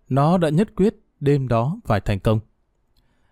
Nó 0.08 0.38
đã 0.38 0.48
nhất 0.48 0.68
quyết 0.76 0.94
đêm 1.20 1.48
đó 1.48 1.76
phải 1.84 2.00
thành 2.00 2.20
công. 2.20 2.40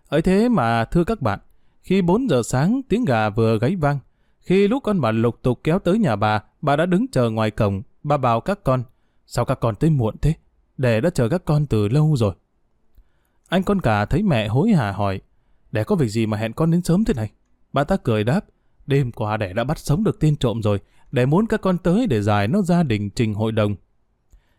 Ấy 0.09 0.21
thế 0.21 0.49
mà 0.49 0.85
thưa 0.85 1.03
các 1.03 1.21
bạn, 1.21 1.39
khi 1.81 2.01
4 2.01 2.29
giờ 2.29 2.41
sáng 2.43 2.81
tiếng 2.89 3.05
gà 3.05 3.29
vừa 3.29 3.59
gáy 3.59 3.75
vang, 3.75 3.99
khi 4.39 4.67
lúc 4.67 4.83
con 4.83 5.01
bà 5.01 5.11
lục 5.11 5.39
tục 5.41 5.59
kéo 5.63 5.79
tới 5.79 5.99
nhà 5.99 6.15
bà, 6.15 6.43
bà 6.61 6.75
đã 6.75 6.85
đứng 6.85 7.05
chờ 7.11 7.29
ngoài 7.29 7.51
cổng, 7.51 7.81
bà 8.03 8.17
bảo 8.17 8.41
các 8.41 8.63
con, 8.63 8.83
sao 9.25 9.45
các 9.45 9.59
con 9.59 9.75
tới 9.75 9.89
muộn 9.89 10.15
thế? 10.21 10.33
Để 10.77 11.01
đã 11.01 11.09
chờ 11.09 11.29
các 11.29 11.45
con 11.45 11.65
từ 11.65 11.87
lâu 11.87 12.15
rồi. 12.17 12.33
Anh 13.49 13.63
con 13.63 13.81
cả 13.81 14.05
thấy 14.05 14.23
mẹ 14.23 14.47
hối 14.47 14.71
hả 14.71 14.91
hỏi, 14.91 15.21
để 15.71 15.83
có 15.83 15.95
việc 15.95 16.07
gì 16.07 16.25
mà 16.25 16.37
hẹn 16.37 16.53
con 16.53 16.71
đến 16.71 16.81
sớm 16.81 17.05
thế 17.05 17.13
này? 17.13 17.31
Bà 17.73 17.83
ta 17.83 17.97
cười 17.97 18.23
đáp, 18.23 18.45
đêm 18.85 19.11
qua 19.11 19.37
đẻ 19.37 19.53
đã 19.53 19.63
bắt 19.63 19.79
sống 19.79 20.03
được 20.03 20.19
tên 20.19 20.35
trộm 20.35 20.61
rồi, 20.61 20.79
để 21.11 21.25
muốn 21.25 21.47
các 21.47 21.61
con 21.61 21.77
tới 21.77 22.07
để 22.07 22.21
giải 22.21 22.47
nó 22.47 22.61
gia 22.61 22.83
đình 22.83 23.09
trình 23.09 23.33
hội 23.33 23.51
đồng. 23.51 23.75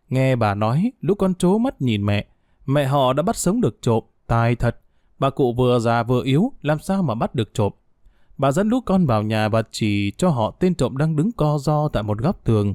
Nghe 0.08 0.36
bà 0.36 0.54
nói, 0.54 0.92
lúc 1.00 1.18
con 1.18 1.34
trố 1.34 1.58
mắt 1.58 1.82
nhìn 1.82 2.06
mẹ, 2.06 2.26
mẹ 2.66 2.84
họ 2.84 3.12
đã 3.12 3.22
bắt 3.22 3.36
sống 3.36 3.60
được 3.60 3.78
trộm, 3.82 4.04
tài 4.26 4.56
thật. 4.56 4.80
Bà 5.18 5.30
cụ 5.30 5.52
vừa 5.52 5.78
già 5.78 6.02
vừa 6.02 6.24
yếu, 6.24 6.52
làm 6.62 6.78
sao 6.78 7.02
mà 7.02 7.14
bắt 7.14 7.34
được 7.34 7.54
trộm? 7.54 7.72
Bà 8.38 8.52
dẫn 8.52 8.68
lũ 8.68 8.80
con 8.80 9.06
vào 9.06 9.22
nhà 9.22 9.48
và 9.48 9.62
chỉ 9.70 10.10
cho 10.10 10.28
họ 10.28 10.50
tên 10.60 10.74
trộm 10.74 10.96
đang 10.96 11.16
đứng 11.16 11.32
co 11.32 11.58
do 11.58 11.88
tại 11.88 12.02
một 12.02 12.18
góc 12.18 12.44
tường. 12.44 12.74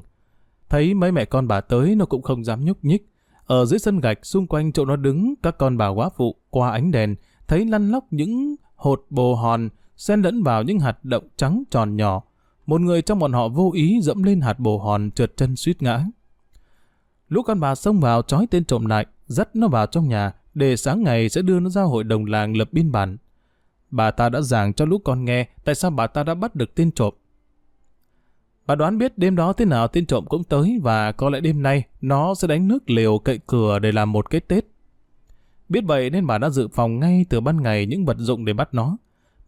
Thấy 0.68 0.94
mấy 0.94 1.12
mẹ 1.12 1.24
con 1.24 1.48
bà 1.48 1.60
tới 1.60 1.94
nó 1.94 2.04
cũng 2.04 2.22
không 2.22 2.44
dám 2.44 2.64
nhúc 2.64 2.84
nhích. 2.84 3.09
Ở 3.50 3.64
dưới 3.64 3.78
sân 3.78 4.00
gạch 4.00 4.26
xung 4.26 4.46
quanh 4.46 4.72
chỗ 4.72 4.84
nó 4.84 4.96
đứng, 4.96 5.34
các 5.42 5.58
con 5.58 5.76
bà 5.76 5.88
quá 5.88 6.08
phụ 6.16 6.36
qua 6.50 6.70
ánh 6.70 6.90
đèn, 6.90 7.16
thấy 7.48 7.66
lăn 7.66 7.90
lóc 7.90 8.04
những 8.10 8.56
hột 8.74 9.06
bồ 9.10 9.34
hòn, 9.34 9.68
xen 9.96 10.22
lẫn 10.22 10.42
vào 10.42 10.62
những 10.62 10.78
hạt 10.78 11.04
động 11.04 11.28
trắng 11.36 11.62
tròn 11.70 11.96
nhỏ. 11.96 12.22
Một 12.66 12.80
người 12.80 13.02
trong 13.02 13.18
bọn 13.18 13.32
họ 13.32 13.48
vô 13.48 13.70
ý 13.74 14.00
dẫm 14.02 14.22
lên 14.22 14.40
hạt 14.40 14.58
bồ 14.58 14.78
hòn 14.78 15.10
trượt 15.10 15.36
chân 15.36 15.56
suýt 15.56 15.82
ngã. 15.82 16.04
Lũ 17.28 17.42
con 17.42 17.60
bà 17.60 17.74
xông 17.74 18.00
vào 18.00 18.22
trói 18.22 18.46
tên 18.50 18.64
trộm 18.64 18.86
lại, 18.86 19.06
dắt 19.26 19.56
nó 19.56 19.68
vào 19.68 19.86
trong 19.86 20.08
nhà, 20.08 20.32
để 20.54 20.76
sáng 20.76 21.02
ngày 21.02 21.28
sẽ 21.28 21.42
đưa 21.42 21.60
nó 21.60 21.70
ra 21.70 21.82
hội 21.82 22.04
đồng 22.04 22.24
làng 22.24 22.56
lập 22.56 22.68
biên 22.72 22.92
bản. 22.92 23.16
Bà 23.90 24.10
ta 24.10 24.28
đã 24.28 24.40
giảng 24.40 24.72
cho 24.72 24.84
lũ 24.84 24.98
con 24.98 25.24
nghe 25.24 25.48
tại 25.64 25.74
sao 25.74 25.90
bà 25.90 26.06
ta 26.06 26.22
đã 26.22 26.34
bắt 26.34 26.54
được 26.54 26.74
tên 26.74 26.92
trộm. 26.92 27.14
Bà 28.70 28.74
đoán 28.76 28.98
biết 28.98 29.18
đêm 29.18 29.36
đó 29.36 29.52
thế 29.52 29.64
nào 29.64 29.88
tên 29.88 30.06
trộm 30.06 30.24
cũng 30.28 30.44
tới 30.44 30.80
và 30.82 31.12
có 31.12 31.30
lẽ 31.30 31.40
đêm 31.40 31.62
nay 31.62 31.82
nó 32.00 32.34
sẽ 32.34 32.48
đánh 32.48 32.68
nước 32.68 32.90
liều 32.90 33.18
cậy 33.18 33.38
cửa 33.46 33.78
để 33.78 33.92
làm 33.92 34.12
một 34.12 34.30
cái 34.30 34.40
Tết. 34.40 34.66
Biết 35.68 35.84
vậy 35.86 36.10
nên 36.10 36.26
bà 36.26 36.38
đã 36.38 36.50
dự 36.50 36.68
phòng 36.68 37.00
ngay 37.00 37.26
từ 37.28 37.40
ban 37.40 37.62
ngày 37.62 37.86
những 37.86 38.04
vật 38.04 38.16
dụng 38.18 38.44
để 38.44 38.52
bắt 38.52 38.74
nó. 38.74 38.96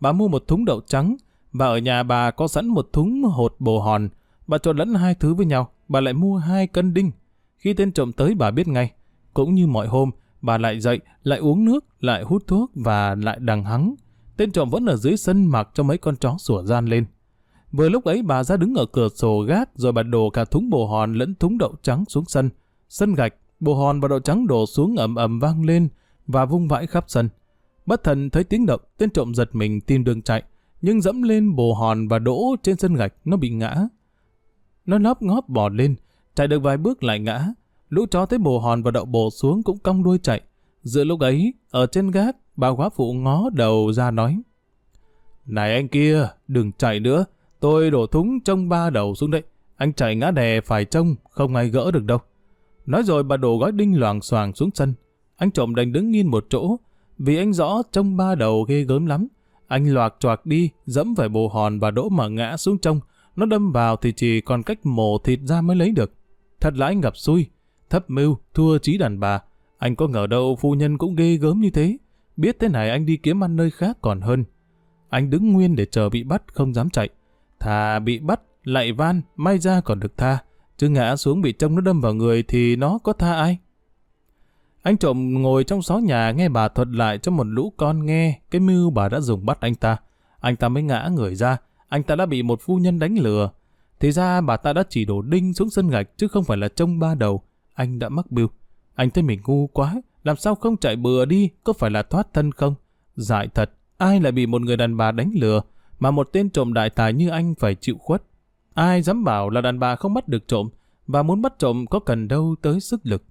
Bà 0.00 0.12
mua 0.12 0.28
một 0.28 0.44
thúng 0.48 0.64
đậu 0.64 0.80
trắng 0.86 1.16
và 1.52 1.66
ở 1.66 1.78
nhà 1.78 2.02
bà 2.02 2.30
có 2.30 2.48
sẵn 2.48 2.66
một 2.66 2.88
thúng 2.92 3.22
hột 3.22 3.56
bồ 3.58 3.80
hòn. 3.80 4.08
Bà 4.46 4.58
trộn 4.58 4.76
lẫn 4.76 4.94
hai 4.94 5.14
thứ 5.14 5.34
với 5.34 5.46
nhau. 5.46 5.68
Bà 5.88 6.00
lại 6.00 6.14
mua 6.14 6.36
hai 6.36 6.66
cân 6.66 6.94
đinh. 6.94 7.10
Khi 7.56 7.74
tên 7.74 7.92
trộm 7.92 8.12
tới 8.12 8.34
bà 8.34 8.50
biết 8.50 8.68
ngay. 8.68 8.90
Cũng 9.34 9.54
như 9.54 9.66
mọi 9.66 9.86
hôm, 9.86 10.10
bà 10.40 10.58
lại 10.58 10.80
dậy, 10.80 11.00
lại 11.22 11.38
uống 11.38 11.64
nước, 11.64 11.84
lại 12.00 12.22
hút 12.22 12.42
thuốc 12.46 12.70
và 12.74 13.14
lại 13.14 13.38
đằng 13.40 13.64
hắng. 13.64 13.94
Tên 14.36 14.52
trộm 14.52 14.70
vẫn 14.70 14.86
ở 14.86 14.96
dưới 14.96 15.16
sân 15.16 15.46
mặc 15.46 15.68
cho 15.74 15.82
mấy 15.82 15.98
con 15.98 16.16
chó 16.16 16.36
sủa 16.38 16.62
gian 16.62 16.86
lên. 16.86 17.04
Vừa 17.72 17.88
lúc 17.88 18.04
ấy 18.04 18.22
bà 18.22 18.44
ra 18.44 18.56
đứng 18.56 18.74
ở 18.74 18.86
cửa 18.86 19.08
sổ 19.14 19.44
gác 19.48 19.70
rồi 19.74 19.92
bà 19.92 20.02
đổ 20.02 20.30
cả 20.30 20.44
thúng 20.44 20.70
bồ 20.70 20.86
hòn 20.86 21.12
lẫn 21.12 21.34
thúng 21.34 21.58
đậu 21.58 21.74
trắng 21.82 22.04
xuống 22.08 22.24
sân. 22.28 22.50
Sân 22.88 23.14
gạch, 23.14 23.34
bồ 23.60 23.74
hòn 23.74 24.00
và 24.00 24.08
đậu 24.08 24.18
trắng 24.18 24.46
đổ 24.46 24.66
xuống 24.66 24.96
ầm 24.96 25.14
ầm 25.14 25.38
vang 25.38 25.64
lên 25.64 25.88
và 26.26 26.44
vung 26.44 26.68
vãi 26.68 26.86
khắp 26.86 27.04
sân. 27.08 27.28
Bất 27.86 28.04
thần 28.04 28.30
thấy 28.30 28.44
tiếng 28.44 28.66
động, 28.66 28.80
tên 28.98 29.10
trộm 29.10 29.34
giật 29.34 29.48
mình 29.52 29.80
tìm 29.80 30.04
đường 30.04 30.22
chạy, 30.22 30.42
nhưng 30.82 31.00
dẫm 31.00 31.22
lên 31.22 31.56
bồ 31.56 31.74
hòn 31.74 32.08
và 32.08 32.18
đỗ 32.18 32.56
trên 32.62 32.76
sân 32.76 32.94
gạch 32.94 33.12
nó 33.24 33.36
bị 33.36 33.50
ngã. 33.50 33.76
Nó 34.86 34.98
lóp 34.98 35.22
ngóp 35.22 35.48
bò 35.48 35.68
lên, 35.68 35.94
chạy 36.34 36.48
được 36.48 36.62
vài 36.62 36.76
bước 36.76 37.04
lại 37.04 37.18
ngã. 37.18 37.46
Lũ 37.88 38.06
chó 38.10 38.26
thấy 38.26 38.38
bồ 38.38 38.58
hòn 38.58 38.82
và 38.82 38.90
đậu 38.90 39.04
bồ 39.04 39.30
xuống 39.30 39.62
cũng 39.62 39.78
cong 39.78 40.02
đuôi 40.02 40.18
chạy. 40.22 40.40
Giữa 40.82 41.04
lúc 41.04 41.20
ấy, 41.20 41.54
ở 41.70 41.86
trên 41.86 42.10
gác, 42.10 42.36
bà 42.56 42.68
quá 42.68 42.88
phụ 42.88 43.12
ngó 43.12 43.50
đầu 43.50 43.92
ra 43.92 44.10
nói. 44.10 44.42
Này 45.46 45.74
anh 45.74 45.88
kia, 45.88 46.28
đừng 46.48 46.72
chạy 46.72 47.00
nữa, 47.00 47.24
tôi 47.62 47.90
đổ 47.90 48.06
thúng 48.06 48.40
trông 48.40 48.68
ba 48.68 48.90
đầu 48.90 49.14
xuống 49.14 49.30
đấy 49.30 49.42
Anh 49.76 49.92
chạy 49.92 50.16
ngã 50.16 50.30
đè 50.30 50.60
phải 50.60 50.84
trông, 50.84 51.14
không 51.30 51.54
ai 51.54 51.68
gỡ 51.68 51.90
được 51.90 52.04
đâu. 52.04 52.18
Nói 52.86 53.02
rồi 53.02 53.22
bà 53.22 53.36
đổ 53.36 53.58
gói 53.58 53.72
đinh 53.72 54.00
loàng 54.00 54.20
xoàng 54.22 54.54
xuống 54.54 54.70
sân. 54.74 54.94
Anh 55.36 55.50
trộm 55.50 55.74
đành 55.74 55.92
đứng 55.92 56.10
nghiêng 56.10 56.30
một 56.30 56.46
chỗ, 56.50 56.76
vì 57.18 57.36
anh 57.36 57.52
rõ 57.52 57.82
trông 57.92 58.16
ba 58.16 58.34
đầu 58.34 58.62
ghê 58.62 58.82
gớm 58.82 59.06
lắm. 59.06 59.28
Anh 59.66 59.94
loạc 59.94 60.14
choạc 60.20 60.46
đi, 60.46 60.70
dẫm 60.86 61.14
phải 61.14 61.28
bồ 61.28 61.48
hòn 61.48 61.78
và 61.78 61.90
đỗ 61.90 62.08
mà 62.08 62.28
ngã 62.28 62.56
xuống 62.56 62.78
trông. 62.78 63.00
Nó 63.36 63.46
đâm 63.46 63.72
vào 63.72 63.96
thì 63.96 64.12
chỉ 64.12 64.40
còn 64.40 64.62
cách 64.62 64.86
mổ 64.86 65.18
thịt 65.18 65.40
ra 65.42 65.60
mới 65.60 65.76
lấy 65.76 65.90
được. 65.90 66.12
Thật 66.60 66.74
là 66.76 66.86
anh 66.86 67.00
gặp 67.00 67.16
xui, 67.16 67.46
thấp 67.90 68.10
mưu, 68.10 68.36
thua 68.54 68.78
trí 68.78 68.98
đàn 68.98 69.20
bà. 69.20 69.42
Anh 69.78 69.96
có 69.96 70.08
ngờ 70.08 70.26
đâu 70.26 70.56
phu 70.60 70.74
nhân 70.74 70.98
cũng 70.98 71.14
ghê 71.14 71.36
gớm 71.36 71.60
như 71.60 71.70
thế. 71.70 71.96
Biết 72.36 72.56
thế 72.60 72.68
này 72.68 72.90
anh 72.90 73.06
đi 73.06 73.16
kiếm 73.16 73.44
ăn 73.44 73.56
nơi 73.56 73.70
khác 73.70 73.98
còn 74.02 74.20
hơn. 74.20 74.44
Anh 75.08 75.30
đứng 75.30 75.52
nguyên 75.52 75.76
để 75.76 75.86
chờ 75.86 76.08
bị 76.08 76.22
bắt, 76.22 76.42
không 76.54 76.74
dám 76.74 76.90
chạy. 76.90 77.08
Thà 77.62 77.98
bị 77.98 78.18
bắt, 78.18 78.40
lại 78.64 78.92
van, 78.92 79.20
may 79.36 79.58
ra 79.58 79.80
còn 79.80 80.00
được 80.00 80.16
tha. 80.16 80.38
Chứ 80.76 80.88
ngã 80.88 81.16
xuống 81.16 81.40
bị 81.42 81.52
trông 81.52 81.74
nó 81.74 81.80
đâm 81.80 82.00
vào 82.00 82.14
người 82.14 82.42
thì 82.42 82.76
nó 82.76 82.98
có 83.04 83.12
tha 83.12 83.32
ai? 83.32 83.58
Anh 84.82 84.96
trộm 84.96 85.42
ngồi 85.42 85.64
trong 85.64 85.82
xó 85.82 85.98
nhà 85.98 86.30
nghe 86.30 86.48
bà 86.48 86.68
thuật 86.68 86.88
lại 86.88 87.18
cho 87.18 87.32
một 87.32 87.46
lũ 87.46 87.72
con 87.76 88.06
nghe 88.06 88.40
cái 88.50 88.60
mưu 88.60 88.90
bà 88.90 89.08
đã 89.08 89.20
dùng 89.20 89.46
bắt 89.46 89.60
anh 89.60 89.74
ta. 89.74 89.96
Anh 90.40 90.56
ta 90.56 90.68
mới 90.68 90.82
ngã 90.82 91.08
người 91.14 91.34
ra, 91.34 91.56
anh 91.88 92.02
ta 92.02 92.16
đã 92.16 92.26
bị 92.26 92.42
một 92.42 92.60
phu 92.62 92.76
nhân 92.76 92.98
đánh 92.98 93.18
lừa. 93.18 93.50
Thì 94.00 94.12
ra 94.12 94.40
bà 94.40 94.56
ta 94.56 94.72
đã 94.72 94.82
chỉ 94.88 95.04
đổ 95.04 95.22
đinh 95.22 95.54
xuống 95.54 95.70
sân 95.70 95.88
gạch 95.88 96.08
chứ 96.16 96.28
không 96.28 96.44
phải 96.44 96.56
là 96.56 96.68
trông 96.68 96.98
ba 96.98 97.14
đầu. 97.14 97.42
Anh 97.74 97.98
đã 97.98 98.08
mắc 98.08 98.30
bưu. 98.30 98.48
Anh 98.94 99.10
thấy 99.10 99.22
mình 99.22 99.40
ngu 99.46 99.66
quá, 99.66 99.94
làm 100.24 100.36
sao 100.36 100.54
không 100.54 100.76
chạy 100.76 100.96
bừa 100.96 101.24
đi, 101.24 101.48
có 101.64 101.72
phải 101.72 101.90
là 101.90 102.02
thoát 102.02 102.34
thân 102.34 102.52
không? 102.52 102.74
Dại 103.16 103.48
thật, 103.54 103.70
ai 103.98 104.20
lại 104.20 104.32
bị 104.32 104.46
một 104.46 104.62
người 104.62 104.76
đàn 104.76 104.96
bà 104.96 105.12
đánh 105.12 105.30
lừa, 105.34 105.60
mà 106.02 106.10
một 106.10 106.28
tên 106.32 106.50
trộm 106.50 106.72
đại 106.72 106.90
tài 106.90 107.12
như 107.12 107.28
anh 107.28 107.54
phải 107.54 107.74
chịu 107.74 107.96
khuất. 107.98 108.22
Ai 108.74 109.02
dám 109.02 109.24
bảo 109.24 109.50
là 109.50 109.60
đàn 109.60 109.78
bà 109.78 109.96
không 109.96 110.14
bắt 110.14 110.28
được 110.28 110.48
trộm, 110.48 110.68
và 111.06 111.22
muốn 111.22 111.42
bắt 111.42 111.58
trộm 111.58 111.86
có 111.86 111.98
cần 111.98 112.28
đâu 112.28 112.54
tới 112.62 112.80
sức 112.80 113.00
lực. 113.02 113.24